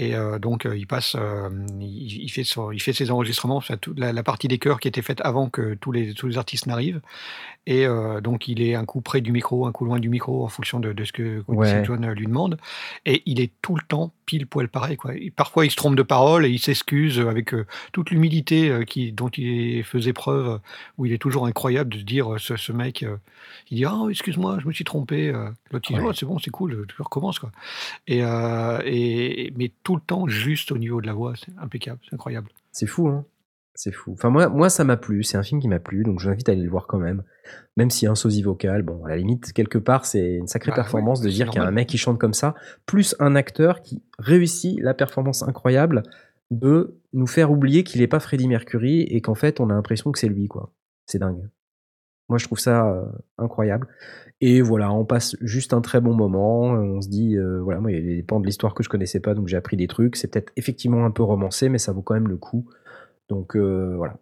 Et 0.00 0.14
euh, 0.14 0.38
donc, 0.38 0.64
euh, 0.64 0.76
il 0.76 0.86
passe, 0.86 1.16
euh, 1.18 1.48
il, 1.80 2.22
il 2.22 2.28
fait 2.30 2.44
son- 2.44 2.70
il 2.70 2.80
fait 2.80 2.92
ses 2.92 3.10
enregistrements, 3.10 3.60
toute 3.80 3.98
la, 3.98 4.12
la 4.12 4.22
partie 4.22 4.46
des 4.46 4.58
chœurs 4.58 4.78
qui 4.78 4.86
était 4.86 5.02
faite 5.02 5.20
avant 5.24 5.50
que 5.50 5.74
tous 5.74 5.90
les, 5.90 6.14
tous 6.14 6.28
les 6.28 6.38
artistes 6.38 6.66
n'arrivent. 6.66 7.00
Et 7.70 7.84
donc, 8.22 8.48
il 8.48 8.62
est 8.62 8.74
un 8.74 8.86
coup 8.86 9.02
près 9.02 9.20
du 9.20 9.30
micro, 9.30 9.66
un 9.66 9.72
coup 9.72 9.84
loin 9.84 10.00
du 10.00 10.08
micro, 10.08 10.42
en 10.42 10.48
fonction 10.48 10.80
de, 10.80 10.94
de 10.94 11.04
ce 11.04 11.12
que 11.12 11.42
Ouais. 11.48 11.84
Jones 11.84 12.06
lui 12.12 12.24
demande. 12.26 12.56
Et 13.04 13.22
il 13.26 13.40
est 13.40 13.50
tout 13.60 13.74
le 13.76 13.82
temps 13.86 14.10
pile 14.24 14.46
poil 14.46 14.68
pareil. 14.68 14.96
Quoi. 14.96 15.14
Et 15.16 15.30
parfois, 15.30 15.66
il 15.66 15.70
se 15.70 15.76
trompe 15.76 15.94
de 15.94 16.02
parole 16.02 16.46
et 16.46 16.48
il 16.48 16.58
s'excuse 16.60 17.20
avec 17.20 17.54
toute 17.92 18.10
l'humilité 18.10 18.84
qui, 18.86 19.12
dont 19.12 19.28
il 19.28 19.84
faisait 19.84 20.14
preuve, 20.14 20.60
où 20.96 21.04
il 21.04 21.12
est 21.12 21.18
toujours 21.18 21.46
incroyable 21.46 21.92
de 21.92 21.98
se 21.98 22.04
dire, 22.04 22.36
ce, 22.38 22.56
ce 22.56 22.72
mec, 22.72 23.04
il 23.70 23.76
dit 23.76 23.84
Ah, 23.84 24.00
excuse-moi, 24.08 24.58
je 24.62 24.66
me 24.66 24.72
suis 24.72 24.84
trompé. 24.84 25.30
L'autre, 25.70 25.88
il 25.90 25.96
dit 25.96 26.00
Ouais. 26.00 26.08
Oh, 26.08 26.12
c'est 26.14 26.24
bon, 26.24 26.38
c'est 26.38 26.50
cool, 26.50 26.86
tu 26.88 27.02
recommences. 27.02 27.38
Quoi. 27.38 27.50
Et, 28.06 28.20
et, 28.86 29.52
mais 29.58 29.72
tout 29.88 29.96
le 29.96 30.02
temps, 30.02 30.28
juste 30.28 30.70
au 30.70 30.76
niveau 30.76 31.00
de 31.00 31.06
la 31.06 31.14
voix, 31.14 31.32
c'est 31.34 31.50
impeccable, 31.56 31.98
c'est 32.06 32.14
incroyable. 32.14 32.50
C'est 32.72 32.84
fou, 32.84 33.08
hein 33.08 33.24
C'est 33.74 33.90
fou. 33.90 34.12
Enfin, 34.12 34.28
moi, 34.28 34.50
moi 34.50 34.68
ça 34.68 34.84
m'a 34.84 34.98
plu. 34.98 35.22
C'est 35.22 35.38
un 35.38 35.42
film 35.42 35.62
qui 35.62 35.68
m'a 35.68 35.78
plu, 35.78 36.02
donc 36.02 36.20
je 36.20 36.26
vous 36.26 36.30
invite 36.30 36.46
à 36.50 36.52
aller 36.52 36.60
le 36.60 36.68
voir 36.68 36.86
quand 36.86 36.98
même. 36.98 37.22
Même 37.78 37.88
s'il 37.88 38.04
y 38.04 38.06
a 38.06 38.10
un 38.10 38.14
sosie 38.14 38.42
vocal, 38.42 38.82
bon, 38.82 39.02
à 39.06 39.08
la 39.08 39.16
limite, 39.16 39.50
quelque 39.54 39.78
part, 39.78 40.04
c'est 40.04 40.34
une 40.34 40.46
sacrée 40.46 40.72
Bah 40.72 40.74
performance 40.74 41.22
de 41.22 41.30
dire 41.30 41.48
qu'il 41.48 41.62
y 41.62 41.64
a 41.64 41.66
un 41.66 41.70
mec 41.70 41.88
qui 41.88 41.96
chante 41.96 42.18
comme 42.18 42.34
ça, 42.34 42.54
plus 42.84 43.16
un 43.18 43.34
acteur 43.34 43.80
qui 43.80 44.02
réussit 44.18 44.78
la 44.78 44.92
performance 44.92 45.42
incroyable 45.42 46.02
de 46.50 47.00
nous 47.14 47.26
faire 47.26 47.50
oublier 47.50 47.82
qu'il 47.82 48.02
n'est 48.02 48.08
pas 48.08 48.20
Freddie 48.20 48.48
Mercury 48.48 49.04
et 49.04 49.22
qu'en 49.22 49.34
fait, 49.34 49.58
on 49.58 49.70
a 49.70 49.72
l'impression 49.72 50.12
que 50.12 50.18
c'est 50.18 50.28
lui, 50.28 50.48
quoi. 50.48 50.70
C'est 51.06 51.18
dingue. 51.18 51.48
Moi, 52.28 52.36
je 52.36 52.44
trouve 52.44 52.58
ça 52.58 52.86
euh, 52.90 53.06
incroyable. 53.38 53.88
Et 54.40 54.62
voilà, 54.62 54.92
on 54.92 55.04
passe 55.04 55.36
juste 55.40 55.72
un 55.74 55.80
très 55.80 56.00
bon 56.00 56.14
moment. 56.14 56.62
On 56.62 57.00
se 57.00 57.08
dit, 57.08 57.36
euh, 57.36 57.60
voilà, 57.60 57.80
moi, 57.80 57.90
il 57.90 57.96
y 57.96 57.98
a 57.98 58.16
des 58.16 58.22
pans 58.22 58.38
de 58.38 58.46
l'histoire 58.46 58.74
que 58.74 58.84
je 58.84 58.88
connaissais 58.88 59.20
pas, 59.20 59.34
donc 59.34 59.48
j'ai 59.48 59.56
appris 59.56 59.76
des 59.76 59.88
trucs. 59.88 60.14
C'est 60.16 60.28
peut-être 60.28 60.52
effectivement 60.56 61.04
un 61.04 61.10
peu 61.10 61.24
romancé, 61.24 61.68
mais 61.68 61.78
ça 61.78 61.92
vaut 61.92 62.02
quand 62.02 62.14
même 62.14 62.28
le 62.28 62.36
coup. 62.36 62.66
Donc 63.28 63.56
euh, 63.56 63.94
voilà. 63.96 64.16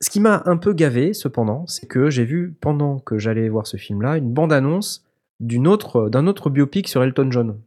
Ce 0.00 0.10
qui 0.10 0.18
m'a 0.18 0.42
un 0.46 0.56
peu 0.56 0.72
gavé, 0.72 1.14
cependant, 1.14 1.64
c'est 1.68 1.86
que 1.86 2.10
j'ai 2.10 2.24
vu, 2.24 2.56
pendant 2.60 2.98
que 2.98 3.18
j'allais 3.18 3.48
voir 3.48 3.68
ce 3.68 3.76
film-là, 3.76 4.16
une 4.16 4.32
bande-annonce 4.32 5.04
d'une 5.38 5.68
autre, 5.68 6.08
d'un 6.08 6.26
autre 6.26 6.50
biopic 6.50 6.88
sur 6.88 7.04
Elton 7.04 7.30
John. 7.30 7.60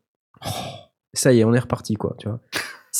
Oh, 0.46 0.50
ça 1.14 1.32
y 1.32 1.40
est, 1.40 1.44
on 1.46 1.54
est 1.54 1.60
reparti, 1.60 1.94
quoi, 1.96 2.16
tu 2.20 2.28
vois. 2.28 2.42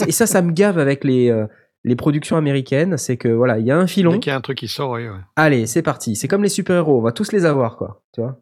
Et 0.08 0.12
ça, 0.12 0.26
ça 0.26 0.42
me 0.42 0.52
gave 0.52 0.80
avec 0.80 1.04
les, 1.04 1.30
euh, 1.30 1.48
les 1.84 1.98
productions 1.98 2.38
américaines. 2.38 2.98
C'est 2.98 3.18
que, 3.18 3.28
voilà, 3.28 3.60
il 3.60 3.66
y 3.66 3.72
a 3.72 3.78
un 3.78 3.88
filon. 3.88 4.12
Dès 4.12 4.20
qu'il 4.20 4.30
y 4.30 4.34
a 4.34 4.38
un 4.38 4.42
truc 4.42 4.58
qui 4.58 4.70
sort, 4.70 4.92
oui, 4.92 5.08
ouais. 5.08 5.20
Allez, 5.36 5.66
c'est 5.68 5.82
parti. 5.82 6.16
C'est 6.16 6.30
comme 6.30 6.44
les 6.44 6.50
super-héros, 6.50 6.98
on 6.98 7.02
va 7.02 7.12
tous 7.12 7.34
les 7.34 7.46
avoir, 7.46 7.76
quoi. 7.76 8.02
Tu 8.14 8.22
vois 8.22 8.40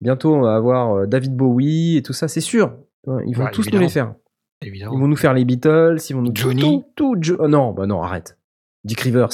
Bientôt, 0.00 0.34
on 0.34 0.40
va 0.42 0.56
avoir 0.56 0.94
euh, 0.94 1.06
David 1.06 1.34
Bowie 1.34 1.96
et 1.96 2.02
tout 2.02 2.12
ça, 2.12 2.28
c'est 2.28 2.40
sûr. 2.40 2.76
Ouais, 3.06 3.24
Ils 3.26 3.36
vont 3.36 3.44
Ouais, 3.44 3.50
tous 3.50 3.70
nous 3.72 3.78
les 3.78 3.88
faire. 3.88 4.14
évidemment. 4.62 4.92
Ils 4.94 5.00
vont 5.00 5.08
nous 5.08 5.16
faire 5.16 5.32
les 5.34 5.44
Beatles, 5.44 5.96
ils 6.08 6.12
vont 6.14 6.22
nous 6.22 6.32
Johnny. 6.34 6.60
tout, 6.60 6.84
tout, 6.96 7.16
Jo- 7.20 7.36
oh 7.38 7.48
non, 7.48 7.72
bah 7.72 7.86
non, 7.86 8.02
arrête. 8.02 8.38
Dick 8.84 9.00
Rivers. 9.00 9.28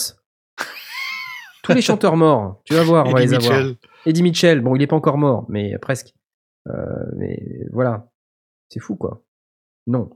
Tous 1.65 1.73
les 1.73 1.81
chanteurs 1.83 2.17
morts, 2.17 2.61
tu 2.65 2.75
vas 2.75 2.83
voir, 2.83 3.07
on 3.07 3.13
va 3.13 3.23
Eddie 3.23 3.31
les 3.37 3.37
avoir. 3.47 3.59
Mitchell. 3.65 3.77
Eddie 4.07 4.23
Mitchell, 4.23 4.61
bon, 4.61 4.75
il 4.77 4.83
est 4.83 4.87
pas 4.89 4.97
encore 4.97 5.19
mort, 5.19 5.47
mais 5.49 5.77
presque. 5.79 6.13
Euh, 6.69 6.73
mais 7.17 7.39
voilà, 7.73 8.09
c'est 8.69 8.81
fou, 8.81 8.97
quoi. 8.97 9.23
Non. 9.87 10.11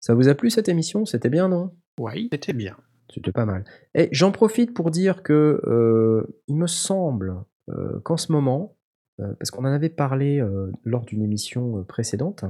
Ça 0.00 0.14
vous 0.14 0.28
a 0.28 0.34
plu 0.34 0.50
cette 0.50 0.68
émission? 0.68 1.04
C'était 1.04 1.28
bien, 1.28 1.48
non? 1.48 1.74
Oui. 1.98 2.28
C'était 2.32 2.52
bien. 2.54 2.76
C'était 3.12 3.32
pas 3.32 3.46
mal. 3.46 3.64
Et 3.94 4.08
j'en 4.12 4.32
profite 4.32 4.74
pour 4.74 4.90
dire 4.90 5.22
que 5.22 5.60
euh, 5.66 6.40
il 6.46 6.56
me 6.56 6.66
semble 6.66 7.36
euh, 7.70 8.00
qu'en 8.00 8.16
ce 8.16 8.32
moment, 8.32 8.76
euh, 9.20 9.32
parce 9.38 9.50
qu'on 9.50 9.62
en 9.64 9.72
avait 9.72 9.88
parlé 9.88 10.42
lors 10.84 11.04
d'une 11.04 11.22
émission 11.22 11.84
précédente, 11.84 12.44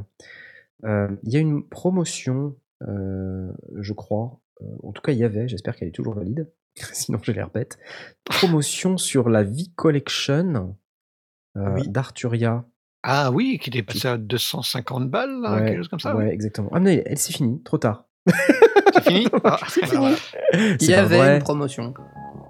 il 0.84 1.18
y 1.32 1.36
a 1.36 1.40
une 1.40 1.66
promotion, 1.66 2.56
je 2.80 3.92
crois, 3.92 4.40
en 4.82 4.92
tout 4.92 5.02
cas 5.02 5.12
il 5.12 5.18
y 5.18 5.24
avait, 5.24 5.48
j'espère 5.48 5.76
qu'elle 5.76 5.88
est 5.88 5.92
toujours 5.92 6.14
valide, 6.14 6.50
sinon 6.92 7.18
je 7.22 7.32
les 7.32 7.42
répète, 7.42 7.78
promotion 8.24 8.96
sur 8.96 9.28
la 9.28 9.42
V-Collection 9.44 10.76
euh, 11.56 11.74
Oui. 11.74 11.88
d'Arturia. 11.88 12.64
Ah 13.02 13.30
oui, 13.32 13.59
qui 13.61 13.70
était 13.70 13.82
passé 13.82 14.09
à 14.09 14.18
250 14.18 15.09
balles, 15.09 15.64
quelque 15.64 15.76
chose 15.78 15.88
comme 15.88 16.00
ça. 16.00 16.16
ouais, 16.16 16.26
oui. 16.26 16.30
exactement. 16.30 16.68
Ah 16.72 16.80
mais 16.80 17.02
elle, 17.06 17.18
s'est 17.18 17.32
finie, 17.32 17.62
trop 17.62 17.78
tard. 17.78 18.07
C'est 18.94 19.02
fini 19.04 19.26
Ah, 19.44 19.58
C'est 19.68 19.80
bah, 19.82 19.86
fini. 19.86 19.98
voilà. 20.00 20.16
Il 20.80 20.82
y 20.90 20.92
pas 20.92 20.98
avait 21.00 21.16
vrai. 21.18 21.36
une 21.36 21.42
promotion. 21.42 21.94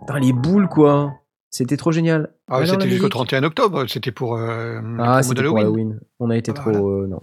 Putain, 0.00 0.18
les 0.20 0.32
boules 0.32 0.68
quoi 0.68 1.14
C'était 1.50 1.76
trop 1.76 1.92
génial. 1.92 2.32
Ah, 2.48 2.56
Alors, 2.56 2.66
c'était 2.68 2.88
jusqu'au 2.88 3.08
l'Amérique 3.08 3.12
31 3.12 3.42
octobre, 3.44 3.86
c'était 3.88 4.12
pour 4.12 4.36
euh, 4.36 4.80
Ah, 4.98 5.20
promo 5.20 5.22
c'était 5.22 5.42
pour. 5.44 5.58
Halloween. 5.58 6.00
On 6.20 6.30
a 6.30 6.36
été 6.36 6.50
Ah, 6.52 6.54
trop. 6.54 6.70
voilà. 6.72 7.04
euh, 7.04 7.06
non, 7.06 7.20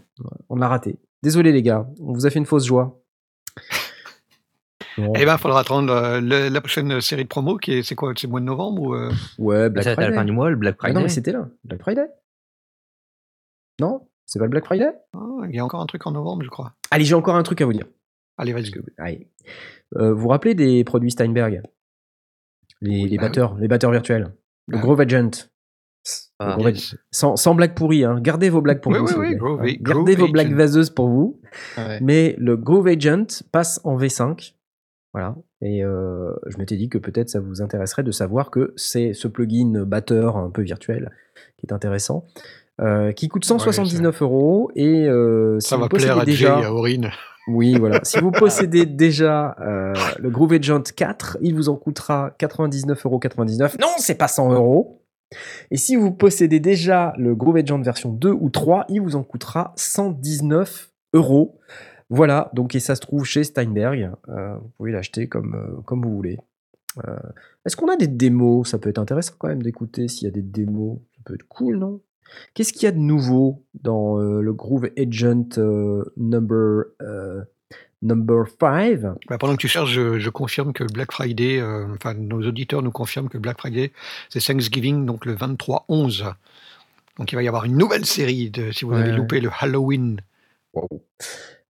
on 0.50 0.56
l'a 0.56 0.68
raté. 0.68 1.00
Désolé 1.24 1.52
les 1.52 1.62
gars, 1.64 1.88
on 2.02 2.14
vous 2.14 2.26
a 2.26 2.30
fait 2.30 2.40
une 2.40 2.46
fausse 2.46 2.66
joie. 2.66 3.02
Bon. 4.98 5.12
Eh 5.18 5.26
ben, 5.26 5.34
il 5.34 5.40
faudra 5.40 5.60
attendre 5.60 5.92
euh, 5.94 6.22
le- 6.22 6.48
la 6.50 6.62
prochaine 6.62 7.02
série 7.02 7.24
de 7.24 7.28
promos, 7.30 7.58
qui 7.58 7.74
est, 7.74 7.84
c'est 7.84 7.96
quoi, 7.96 8.14
c'est 8.16 8.28
le 8.28 8.32
mois 8.32 8.40
de 8.40 8.46
novembre 8.46 8.82
ou 8.82 8.94
euh, 8.96 9.12
Ouais, 9.40 9.70
Black 9.70 9.84
Ça 9.84 9.92
être 9.92 10.00
à 10.00 10.02
la 10.04 10.08
Friday. 10.08 10.20
fin 10.22 10.26
du 10.26 10.32
mois, 10.32 10.50
le 10.50 10.56
Black 10.56 10.76
Ah 10.80 10.84
Friday. 10.84 10.94
non, 10.96 11.02
mais 11.02 11.10
c'était 11.10 11.32
là. 11.34 11.48
Black 11.66 11.82
Friday 11.82 12.08
Non 13.82 14.08
C'est 14.26 14.40
pas 14.40 14.46
le 14.46 14.52
Black 14.52 14.64
Friday? 14.66 14.90
Ah, 15.14 15.20
Il 15.50 15.56
y 15.56 15.60
a 15.60 15.66
encore 15.66 15.82
un 15.82 15.86
truc 15.86 16.06
en 16.08 16.12
novembre, 16.12 16.44
je 16.44 16.50
crois. 16.50 16.74
Allez, 16.92 17.04
j'ai 17.04 17.16
encore 17.16 17.36
un 17.36 17.44
truc 17.44 17.60
à 17.62 17.66
vous 17.66 17.74
dire. 17.74 17.86
Allez, 18.38 18.54
vas-y. 18.54 18.72
Euh, 19.98 20.14
vous 20.14 20.22
vous 20.22 20.28
rappelez 20.28 20.56
des 20.56 20.84
produits 20.84 21.12
Steinberg? 21.12 21.62
Les, 22.82 23.08
les 23.08 23.18
bah 23.18 23.24
batteurs, 23.24 23.56
les 23.58 23.68
batteurs 23.68 23.92
virtuels. 23.92 24.34
Le 24.68 24.78
Bah 24.78 24.82
Grove 24.84 25.02
Agent. 25.02 25.30
Ah, 26.40 26.56
Grove 26.58 26.70
yes. 26.70 26.78
Agent. 26.94 26.98
Sans, 27.12 27.36
sans 27.36 27.56
blague 27.56 27.74
pourrie, 27.76 28.04
hein. 28.04 28.20
Gardez 28.20 28.50
vos 28.50 28.62
blagues 28.62 28.82
pour 28.82 28.92
Oui, 28.92 29.00
vous. 29.00 29.08
vous. 29.08 29.36
Grove- 29.38 29.62
Hein. 29.62 29.74
Grove 29.82 29.96
Gardez 30.06 30.16
vos 30.16 30.28
blagues 30.28 30.54
vaseuses 30.54 30.90
pour 30.90 31.08
vous. 31.08 31.40
Ouais. 31.78 32.00
Mais 32.02 32.36
le 32.38 32.58
Grove 32.58 32.88
Agent 32.88 33.44
passe 33.52 33.80
en 33.84 33.98
V5. 33.98 34.54
Voilà. 35.14 35.36
Et 35.62 35.84
euh, 35.84 36.34
je 36.48 36.58
m'étais 36.58 36.76
dit 36.76 36.90
que 36.90 36.98
peut-être 36.98 37.30
ça 37.30 37.40
vous 37.40 37.62
intéresserait 37.62 38.04
de 38.04 38.12
savoir 38.12 38.52
que 38.52 38.74
c'est 38.76 39.14
ce 39.14 39.28
plugin 39.30 39.84
batteur 39.86 40.36
un 40.36 40.50
peu 40.50 40.62
virtuel 40.62 41.12
qui 41.58 41.66
est 41.68 41.74
intéressant. 41.74 42.26
euh, 42.82 43.14
qui 43.14 43.30
coûte 43.30 43.46
179 43.46 44.22
euros 44.22 44.70
et 44.76 45.08
euh, 45.08 45.58
si 45.62 45.70
Ça 45.70 45.78
va 45.78 45.88
plaire 45.88 46.20
à 46.20 46.26
déjà 46.26 46.56
Jay 46.58 46.62
et 46.64 46.66
à 46.66 46.74
Aurine. 46.74 47.12
Oui, 47.48 47.78
voilà. 47.78 48.00
Si 48.04 48.20
vous 48.20 48.32
possédez 48.40 48.86
déjà 48.86 49.56
euh, 49.60 49.94
le 50.20 50.30
Groove 50.30 50.54
Agent 50.54 50.84
4, 50.96 51.38
il 51.42 51.56
vous 51.56 51.70
en 51.70 51.76
coûtera 51.76 52.36
99,99€. 52.40 53.80
Non, 53.80 53.88
c'est 53.98 54.16
pas 54.16 54.28
100 54.28 54.54
euros. 54.54 55.02
Et 55.72 55.78
si 55.78 55.96
vous 55.96 56.12
possédez 56.12 56.60
déjà 56.60 57.14
le 57.18 57.36
Groove 57.36 57.58
Agent 57.58 57.82
version 57.82 58.12
2 58.12 58.32
ou 58.32 58.50
3, 58.50 58.86
il 58.90 59.02
vous 59.02 59.16
en 59.16 59.24
coûtera 59.24 59.74
119 59.76 60.92
euros. 61.14 61.60
Voilà, 62.10 62.52
donc 62.54 62.76
et 62.76 62.80
ça 62.80 62.96
se 62.96 63.02
trouve 63.02 63.26
chez 63.26 63.44
Steinberg. 63.44 64.12
Euh, 64.30 64.56
vous 64.58 64.70
pouvez 64.78 64.92
l'acheter 64.92 65.28
comme, 65.28 65.56
euh, 65.56 65.82
comme 65.86 66.04
vous 66.04 66.16
voulez. 66.16 66.40
Est-ce 67.66 67.76
qu'on 67.76 67.90
a 67.90 67.98
des 67.98 68.08
démos? 68.08 68.70
Ça 68.70 68.80
peut 68.80 68.90
être 68.90 69.00
intéressant 69.00 69.34
quand 69.38 69.50
même 69.50 69.62
d'écouter 69.62 70.08
s'il 70.08 70.24
y 70.24 70.28
a 70.30 70.32
des 70.32 70.42
démos. 70.42 71.00
Ça 71.18 71.24
peut 71.26 71.34
être 71.34 71.46
cool, 71.50 71.76
non? 71.76 72.00
Qu'est-ce 72.54 72.74
qu'il 72.74 72.84
y 72.84 72.88
a 72.88 72.92
de 72.92 72.98
nouveau 72.98 73.64
dans 73.82 74.20
euh, 74.20 74.42
le 74.42 74.54
Groove 74.54 74.90
Agent 74.98 75.58
euh, 75.58 76.04
number, 76.18 76.86
euh, 77.02 77.42
number 78.02 78.46
5 78.60 79.00
Bah, 79.30 79.38
pendant 79.38 79.54
que 79.56 79.62
tu 79.62 79.68
cherches, 79.68 79.92
je, 79.92 80.20
je 80.20 80.30
confirme 80.30 80.74
que 80.74 80.84
Black 80.84 81.12
Friday, 81.12 81.60
euh, 81.60 81.88
enfin 81.94 82.14
nos 82.14 82.42
auditeurs 82.46 82.82
nous 82.82 82.92
confirment 82.92 83.30
que 83.30 83.38
Black 83.38 83.60
Friday, 83.60 83.92
c'est 84.30 84.44
Thanksgiving, 84.44 85.06
donc 85.06 85.26
le 85.26 85.36
23-11. 85.36 86.34
Donc 87.18 87.32
il 87.32 87.36
va 87.36 87.44
y 87.44 87.48
avoir 87.48 87.64
une 87.66 87.78
nouvelle 87.78 88.06
série 88.06 88.50
de, 88.50 88.72
si 88.72 88.84
vous 88.86 88.92
Ouais, 88.92 89.00
avez 89.00 89.12
loupé 89.14 89.40
le 89.40 89.50
Halloween. 89.60 90.20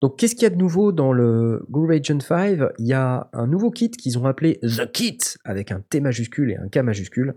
Donc, 0.06 0.18
qu'est-ce 0.18 0.36
qu'il 0.36 0.44
y 0.44 0.46
a 0.46 0.52
de 0.52 0.56
nouveau 0.56 0.92
dans 0.92 1.12
le 1.12 1.66
Groove 1.72 1.90
Agent 1.90 2.20
5 2.20 2.60
Il 2.78 2.86
y 2.86 2.94
a 2.94 3.28
un 3.34 3.48
nouveau 3.48 3.72
kit 3.72 3.90
qu'ils 3.90 4.20
ont 4.20 4.26
appelé 4.26 4.60
The 4.62 4.92
Kit, 4.92 5.18
avec 5.44 5.72
un 5.72 5.80
T 5.80 6.00
majuscule 6.00 6.52
et 6.52 6.58
un 6.58 6.68
K 6.68 6.78
majuscule, 6.84 7.34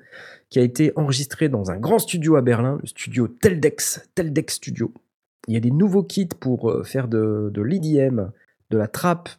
qui 0.50 0.58
a 0.58 0.62
été 0.62 0.92
enregistré 0.94 1.48
dans 1.48 1.70
un 1.70 1.78
grand 1.78 1.98
studio 1.98 2.36
à 2.36 2.42
Berlin, 2.42 2.76
le 2.82 2.86
studio 2.86 3.26
Teldex, 3.26 4.10
Teldex 4.14 4.56
Studio. 4.56 4.92
Il 5.46 5.54
y 5.54 5.56
a 5.56 5.60
des 5.60 5.70
nouveaux 5.70 6.02
kits 6.02 6.28
pour 6.38 6.70
euh, 6.70 6.84
faire 6.84 7.08
de, 7.08 7.50
de 7.54 7.62
l'EDM, 7.62 8.32
de 8.68 8.76
la 8.76 8.86
trap 8.86 9.30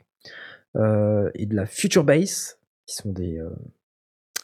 euh, 0.75 1.29
et 1.35 1.45
de 1.45 1.55
la 1.55 1.67
future 1.67 2.05
bass, 2.05 2.57
qui 2.87 2.95
sont 2.95 3.11
des 3.11 3.37
euh, 3.37 3.51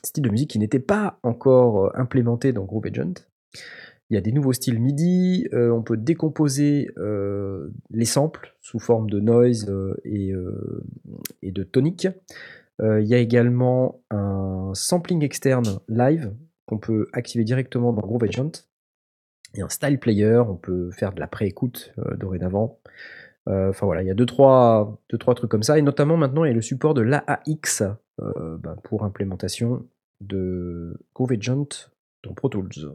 styles 0.03 0.25
de 0.25 0.29
musique 0.29 0.51
qui 0.51 0.59
n'étaient 0.59 0.77
pas 0.77 1.17
encore 1.23 1.91
implémentés 1.97 2.53
dans 2.53 2.65
Groove 2.65 2.85
Agent. 2.85 3.25
Il 4.09 4.13
y 4.13 4.17
a 4.17 4.21
des 4.21 4.31
nouveaux 4.31 4.53
styles 4.53 4.79
MIDI, 4.79 5.47
euh, 5.53 5.71
on 5.71 5.81
peut 5.81 5.97
décomposer 5.97 6.91
euh, 6.97 7.71
les 7.89 8.05
samples 8.05 8.55
sous 8.61 8.77
forme 8.77 9.09
de 9.09 9.19
noise 9.19 9.67
euh, 9.69 9.95
et, 11.41 11.51
de 11.51 11.63
tonique. 11.63 12.07
Il 12.81 13.05
y 13.05 13.15
a 13.15 13.19
également 13.19 14.01
un 14.11 14.71
sampling 14.73 15.23
externe 15.23 15.79
live 15.87 16.33
qu'on 16.65 16.77
peut 16.77 17.07
activer 17.13 17.45
directement 17.45 17.93
dans 17.93 18.01
Groove 18.01 18.25
Agent. 18.25 18.51
Et 19.55 19.61
un 19.61 19.69
style 19.69 19.97
player, 19.97 20.43
on 20.45 20.57
peut 20.57 20.91
faire 20.91 21.13
de 21.13 21.21
la 21.21 21.27
pré-écoute 21.27 21.93
dorénavant. 22.17 22.81
Enfin 23.47 23.85
voilà, 23.85 24.03
il 24.03 24.07
y 24.07 24.11
a 24.11 24.13
deux 24.13 24.25
trois, 24.25 25.01
deux, 25.09 25.17
trois 25.17 25.35
trucs 25.35 25.49
comme 25.49 25.63
ça. 25.63 25.79
Et 25.79 25.81
notamment 25.81 26.17
maintenant, 26.17 26.43
il 26.43 26.49
y 26.49 26.51
a 26.51 26.53
le 26.53 26.61
support 26.61 26.93
de 26.93 27.01
l'AAX 27.01 27.83
bah, 28.17 28.75
pour 28.83 29.05
implémentation 29.05 29.87
de 30.19 30.99
Groove 31.13 31.31
Agent 31.31 31.89
dans 32.23 32.33
Pro 32.33 32.49
Tools. 32.49 32.91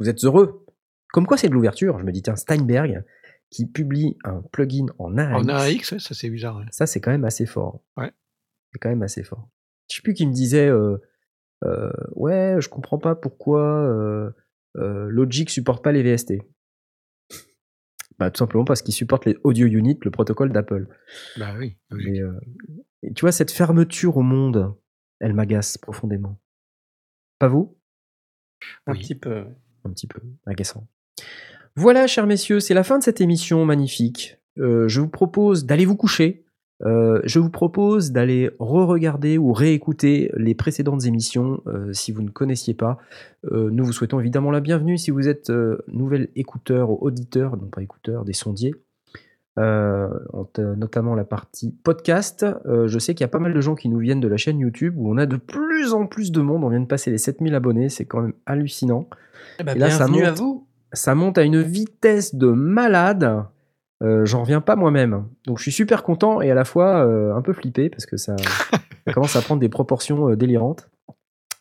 Vous 0.00 0.08
êtes 0.08 0.24
heureux 0.24 0.66
Comme 1.12 1.26
quoi 1.26 1.36
c'est 1.36 1.48
de 1.48 1.54
l'ouverture. 1.54 1.98
Je 1.98 2.04
me 2.04 2.10
dis, 2.12 2.22
tiens, 2.22 2.36
Steinberg 2.36 3.04
qui 3.50 3.66
publie 3.66 4.16
un 4.24 4.42
plugin 4.52 4.86
en 4.98 5.16
AAX. 5.18 5.44
En 5.44 5.48
AX, 5.48 5.92
ouais, 5.92 5.98
ça 5.98 6.14
c'est 6.14 6.30
bizarre. 6.30 6.56
ouais. 6.58 6.64
Ça, 6.70 6.86
c'est 6.86 7.00
quand 7.00 7.10
même 7.10 7.24
assez 7.24 7.46
fort. 7.46 7.82
Ouais. 7.96 8.12
C'est 8.72 8.78
quand 8.78 8.88
même 8.88 9.02
assez 9.02 9.22
fort. 9.24 9.48
Je 9.90 9.96
sais 9.96 10.02
plus 10.02 10.14
qui 10.14 10.24
me 10.26 10.32
disait, 10.32 10.68
euh, 10.68 10.96
euh, 11.64 11.90
ouais, 12.14 12.56
je 12.60 12.68
comprends 12.68 12.98
pas 12.98 13.16
pourquoi 13.16 13.64
euh, 13.88 14.30
euh, 14.76 15.08
Logic 15.10 15.50
supporte 15.50 15.82
pas 15.82 15.90
les 15.90 16.02
VST. 16.04 16.34
Bah, 18.18 18.30
tout 18.30 18.38
simplement 18.38 18.64
parce 18.64 18.82
qu'il 18.82 18.94
supporte 18.94 19.24
les 19.24 19.36
audio 19.44 19.66
units, 19.66 19.98
le 20.02 20.10
protocole 20.10 20.52
d'Apple. 20.52 20.86
Bah 21.38 21.54
oui. 21.58 21.76
Et, 21.98 22.20
euh, 22.20 22.38
et 23.02 23.12
tu 23.14 23.22
vois, 23.22 23.32
cette 23.32 23.50
fermeture 23.50 24.16
au 24.18 24.22
monde, 24.22 24.76
elle 25.20 25.32
m'agace 25.32 25.78
profondément. 25.78 26.38
Pas 27.38 27.48
vous? 27.48 27.78
Un 28.86 28.92
Oui. 28.92 29.00
petit 29.00 29.14
peu. 29.14 29.46
Un 29.84 29.90
petit 29.90 30.06
peu 30.06 30.20
agaçant. 30.46 30.86
Voilà, 31.76 32.06
chers 32.06 32.26
messieurs, 32.26 32.60
c'est 32.60 32.74
la 32.74 32.82
fin 32.82 32.98
de 32.98 33.04
cette 33.04 33.20
émission 33.20 33.64
magnifique. 33.64 34.38
Euh, 34.58 34.88
je 34.88 35.00
vous 35.00 35.08
propose 35.08 35.64
d'aller 35.64 35.84
vous 35.84 35.96
coucher. 35.96 36.44
Euh, 36.82 37.20
je 37.24 37.38
vous 37.38 37.50
propose 37.50 38.10
d'aller 38.10 38.50
re-regarder 38.58 39.38
ou 39.38 39.52
réécouter 39.52 40.30
les 40.36 40.54
précédentes 40.54 41.04
émissions 41.04 41.62
euh, 41.66 41.92
si 41.92 42.10
vous 42.10 42.22
ne 42.22 42.30
connaissiez 42.30 42.74
pas. 42.74 42.98
Nous 43.50 43.84
vous 43.84 43.92
souhaitons 43.92 44.20
évidemment 44.20 44.50
la 44.50 44.60
bienvenue 44.60 44.98
si 44.98 45.10
vous 45.10 45.28
êtes 45.28 45.50
nouvel 45.88 46.28
écouteur 46.36 46.90
ou 46.90 46.98
auditeur, 47.00 47.56
non 47.56 47.68
pas 47.68 47.82
écouteur, 47.82 48.24
des 48.24 48.32
sondiers. 48.34 48.74
Euh, 49.58 50.08
notamment 50.76 51.14
la 51.14 51.24
partie 51.24 51.72
podcast. 51.82 52.46
Euh, 52.66 52.86
je 52.86 52.98
sais 52.98 53.14
qu'il 53.14 53.24
y 53.24 53.24
a 53.24 53.28
pas 53.28 53.40
mal 53.40 53.52
de 53.52 53.60
gens 53.60 53.74
qui 53.74 53.88
nous 53.88 53.98
viennent 53.98 54.20
de 54.20 54.28
la 54.28 54.36
chaîne 54.36 54.58
YouTube 54.58 54.94
où 54.96 55.10
on 55.12 55.16
a 55.18 55.26
de 55.26 55.36
plus 55.36 55.92
en 55.92 56.06
plus 56.06 56.30
de 56.32 56.40
monde. 56.40 56.62
On 56.64 56.68
vient 56.68 56.80
de 56.80 56.86
passer 56.86 57.10
les 57.10 57.18
7000 57.18 57.54
abonnés, 57.54 57.88
c'est 57.88 58.04
quand 58.04 58.22
même 58.22 58.32
hallucinant. 58.46 59.08
Eh 59.58 59.64
ben, 59.64 59.76
Et 59.76 59.78
là, 59.78 59.90
ça 59.90 60.06
bienvenue 60.06 60.24
à 60.24 60.30
monte. 60.30 60.38
vous. 60.38 60.66
Ça 60.92 61.14
monte 61.14 61.38
à 61.38 61.42
une 61.42 61.60
vitesse 61.60 62.34
de 62.34 62.48
malade. 62.48 63.44
Euh, 64.02 64.24
J'en 64.24 64.40
reviens 64.42 64.60
pas 64.60 64.76
moi-même. 64.76 65.26
Donc 65.46 65.58
je 65.58 65.62
suis 65.64 65.72
super 65.72 66.02
content 66.02 66.40
et 66.40 66.50
à 66.50 66.54
la 66.54 66.64
fois 66.64 67.04
euh, 67.04 67.34
un 67.34 67.42
peu 67.42 67.52
flippé 67.52 67.90
parce 67.90 68.06
que 68.06 68.16
ça, 68.16 68.36
ça 69.06 69.12
commence 69.12 69.36
à 69.36 69.42
prendre 69.42 69.60
des 69.60 69.68
proportions 69.68 70.30
euh, 70.30 70.36
délirantes. 70.36 70.88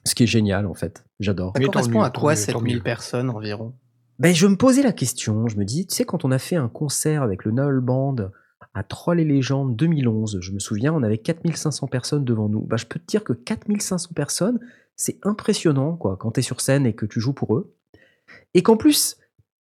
Ce 0.06 0.16
qui 0.16 0.24
est 0.24 0.28
génial 0.28 0.66
en 0.66 0.74
fait. 0.74 1.04
J'adore. 1.20 1.54
Ça 1.56 1.64
correspond 1.64 2.00
mieux, 2.00 2.06
à 2.06 2.10
quoi 2.12 2.32
mieux, 2.32 2.38
tant 2.38 2.46
7000 2.46 2.76
mieux. 2.78 2.82
personnes 2.82 3.30
environ? 3.30 3.74
Ben, 4.20 4.36
je 4.36 4.48
me 4.48 4.58
posais 4.58 4.84
la 4.84 4.92
question. 4.92 5.48
Je 5.48 5.58
me 5.58 5.64
dis, 5.64 5.88
tu 5.88 5.96
sais, 5.96 6.04
quand 6.04 6.26
on 6.26 6.32
a 6.32 6.40
fait 6.40 6.58
un 6.58 6.68
concert 6.68 7.24
avec 7.24 7.46
le 7.46 7.52
Null 7.52 7.80
Band 7.80 8.18
à 8.74 8.84
Troll 8.84 9.20
et 9.20 9.26
Légendes 9.26 9.76
2011, 9.76 10.40
je 10.42 10.52
me 10.52 10.60
souviens, 10.60 10.94
on 10.94 11.04
avait 11.04 11.18
4500 11.18 11.88
personnes 11.88 12.26
devant 12.26 12.50
nous. 12.50 12.62
Ben, 12.62 12.78
je 12.78 12.86
peux 12.86 13.00
te 13.00 13.06
dire 13.06 13.24
que 13.24 13.34
4500 13.34 14.10
personnes, 14.14 14.60
c'est 14.96 15.18
impressionnant 15.24 15.96
quoi, 15.96 16.18
quand 16.18 16.32
tu 16.32 16.42
es 16.42 16.44
sur 16.44 16.60
scène 16.60 16.86
et 16.86 16.94
que 16.94 17.06
tu 17.06 17.22
joues 17.22 17.34
pour 17.34 17.56
eux. 17.56 17.74
Et 18.54 18.62
qu'en 18.62 18.76
plus, 18.76 19.18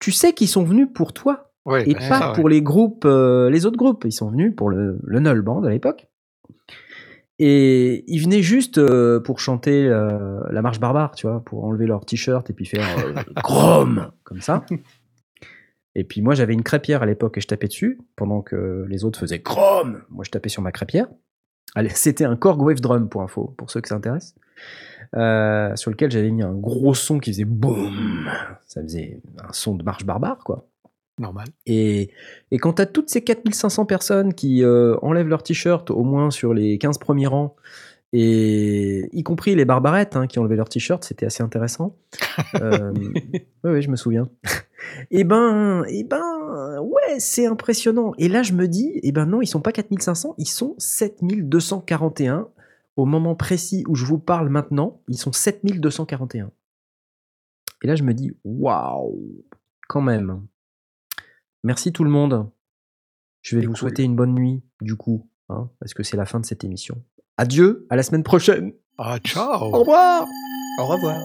tu 0.01 0.11
sais 0.11 0.33
qu'ils 0.33 0.49
sont 0.49 0.65
venus 0.65 0.89
pour 0.93 1.13
toi 1.13 1.53
et 1.87 1.95
pas 1.95 2.01
ça, 2.01 2.29
ouais. 2.31 2.35
pour 2.35 2.49
les 2.49 2.63
groupes, 2.63 3.05
euh, 3.05 3.49
les 3.51 3.67
autres 3.67 3.77
groupes. 3.77 4.05
Ils 4.05 4.13
sont 4.13 4.31
venus 4.31 4.55
pour 4.57 4.71
le, 4.71 4.99
le 5.05 5.21
Null 5.21 5.43
Band 5.43 5.63
à 5.63 5.71
l'époque. 5.71 6.09
Et 7.43 8.05
ils 8.07 8.23
venaient 8.23 8.43
juste 8.43 8.77
euh, 8.77 9.19
pour 9.19 9.41
chanter 9.41 9.87
euh, 9.87 10.41
la 10.51 10.61
marche 10.61 10.79
barbare, 10.79 11.15
tu 11.15 11.27
vois, 11.27 11.43
pour 11.43 11.65
enlever 11.65 11.87
leur 11.87 12.05
t-shirt 12.05 12.51
et 12.51 12.53
puis 12.53 12.67
faire 12.67 12.87
euh, 12.99 13.15
Grom 13.43 14.11
comme 14.25 14.43
ça. 14.43 14.67
Et 15.95 16.05
puis 16.05 16.21
moi 16.21 16.35
j'avais 16.35 16.53
une 16.53 16.63
crêpière 16.63 17.03
à 17.03 17.07
l'époque 17.07 17.39
et 17.39 17.41
je 17.41 17.47
tapais 17.47 17.69
dessus 17.69 17.99
pendant 18.15 18.43
que 18.43 18.85
les 18.91 19.07
autres 19.07 19.19
faisaient 19.19 19.39
Grom. 19.39 20.03
Moi 20.11 20.23
je 20.23 20.31
tapais 20.31 20.51
sur 20.51 20.61
ma 20.61 20.71
crêpière. 20.71 21.07
C'était 21.95 22.27
un 22.27 22.37
Korg 22.37 22.61
Wave 22.61 22.83
Drum 22.83 23.09
pour 23.09 23.23
info, 23.23 23.55
pour 23.57 23.71
ceux 23.71 23.81
que 23.81 23.89
ça 23.89 23.95
intéresse. 23.95 24.35
Euh, 25.17 25.75
sur 25.77 25.91
lequel 25.91 26.11
j'avais 26.11 26.31
mis 26.31 26.43
un 26.43 26.53
gros 26.53 26.93
son 26.93 27.21
qui 27.21 27.33
faisait 27.33 27.47
boum. 27.47 28.31
Ça 28.67 28.83
faisait 28.83 29.23
un 29.43 29.53
son 29.55 29.77
de 29.77 29.83
marche 29.83 30.05
barbare, 30.05 30.45
quoi. 30.45 30.69
Normal. 31.21 31.49
Et, 31.67 32.11
et 32.51 32.59
quand 32.59 32.75
tu 32.75 32.83
as 32.83 32.87
toutes 32.87 33.11
ces 33.11 33.23
4500 33.23 33.85
personnes 33.85 34.33
qui 34.33 34.65
euh, 34.65 34.97
enlèvent 35.03 35.29
leur 35.29 35.43
t-shirt 35.43 35.91
au 35.91 36.03
moins 36.03 36.31
sur 36.31 36.55
les 36.55 36.79
15 36.79 36.97
premiers 36.97 37.27
rangs, 37.27 37.55
et 38.13 39.09
y 39.13 39.23
compris 39.23 39.55
les 39.55 39.65
barbarettes 39.65 40.17
hein, 40.17 40.27
qui 40.27 40.39
enlevaient 40.39 40.57
leur 40.57 40.69
t-shirt, 40.69 41.05
c'était 41.05 41.27
assez 41.27 41.43
intéressant. 41.43 41.97
Euh, 42.61 42.93
oui, 42.95 43.13
oui, 43.65 43.83
je 43.83 43.91
me 43.91 43.97
souviens. 43.97 44.29
et 45.11 45.25
ben, 45.25 45.85
et 45.89 46.05
ben, 46.05 46.81
ouais, 46.81 47.19
c'est 47.19 47.47
impressionnant. 47.47 48.13
Et 48.17 48.29
là, 48.29 48.43
je 48.43 48.55
me 48.55 48.67
dis, 48.67 48.99
et 49.03 49.13
ben 49.13 49.27
non, 49.27 49.43
ils 49.43 49.47
sont 49.47 49.61
pas 49.61 49.73
4500, 49.73 50.35
ils 50.39 50.49
sont 50.49 50.75
7241. 50.79 52.49
Au 52.97 53.05
moment 53.05 53.35
précis 53.35 53.85
où 53.89 53.95
je 53.95 54.05
vous 54.07 54.19
parle 54.19 54.49
maintenant, 54.49 55.03
ils 55.09 55.19
sont 55.19 55.33
7241. 55.33 56.51
Et 57.83 57.87
là, 57.87 57.95
je 57.95 58.03
me 58.03 58.15
dis, 58.15 58.33
waouh, 58.45 59.45
quand 59.89 60.01
même. 60.01 60.41
Merci 61.65 61.93
tout 61.93 62.05
le 62.05 62.11
monde. 62.11 62.51
Je 63.43 63.57
vais 63.57 63.63
C'est 63.63 63.67
vous 63.67 63.73
cool. 63.73 63.79
souhaiter 63.79 64.03
une 64.03 64.17
bonne 64.17 64.35
nuit, 64.35 64.63
du 64.81 64.97
coup, 64.97 65.29
hein, 65.49 65.71
parce 65.81 65.95
que 65.95 66.03
c'est 66.03 66.17
la 66.17 66.27
fin 66.27 66.41
de 66.41 66.47
cette 66.47 66.65
émission. 66.65 67.03
Adieu, 67.37 67.87
à 67.91 67.97
la 67.97 68.03
semaine 68.03 68.23
prochaine. 68.23 68.73
Ah, 68.99 69.19
ciao 69.19 69.65
Au 69.65 69.79
revoir. 69.81 70.27
Au 70.79 70.87
revoir. 70.87 71.17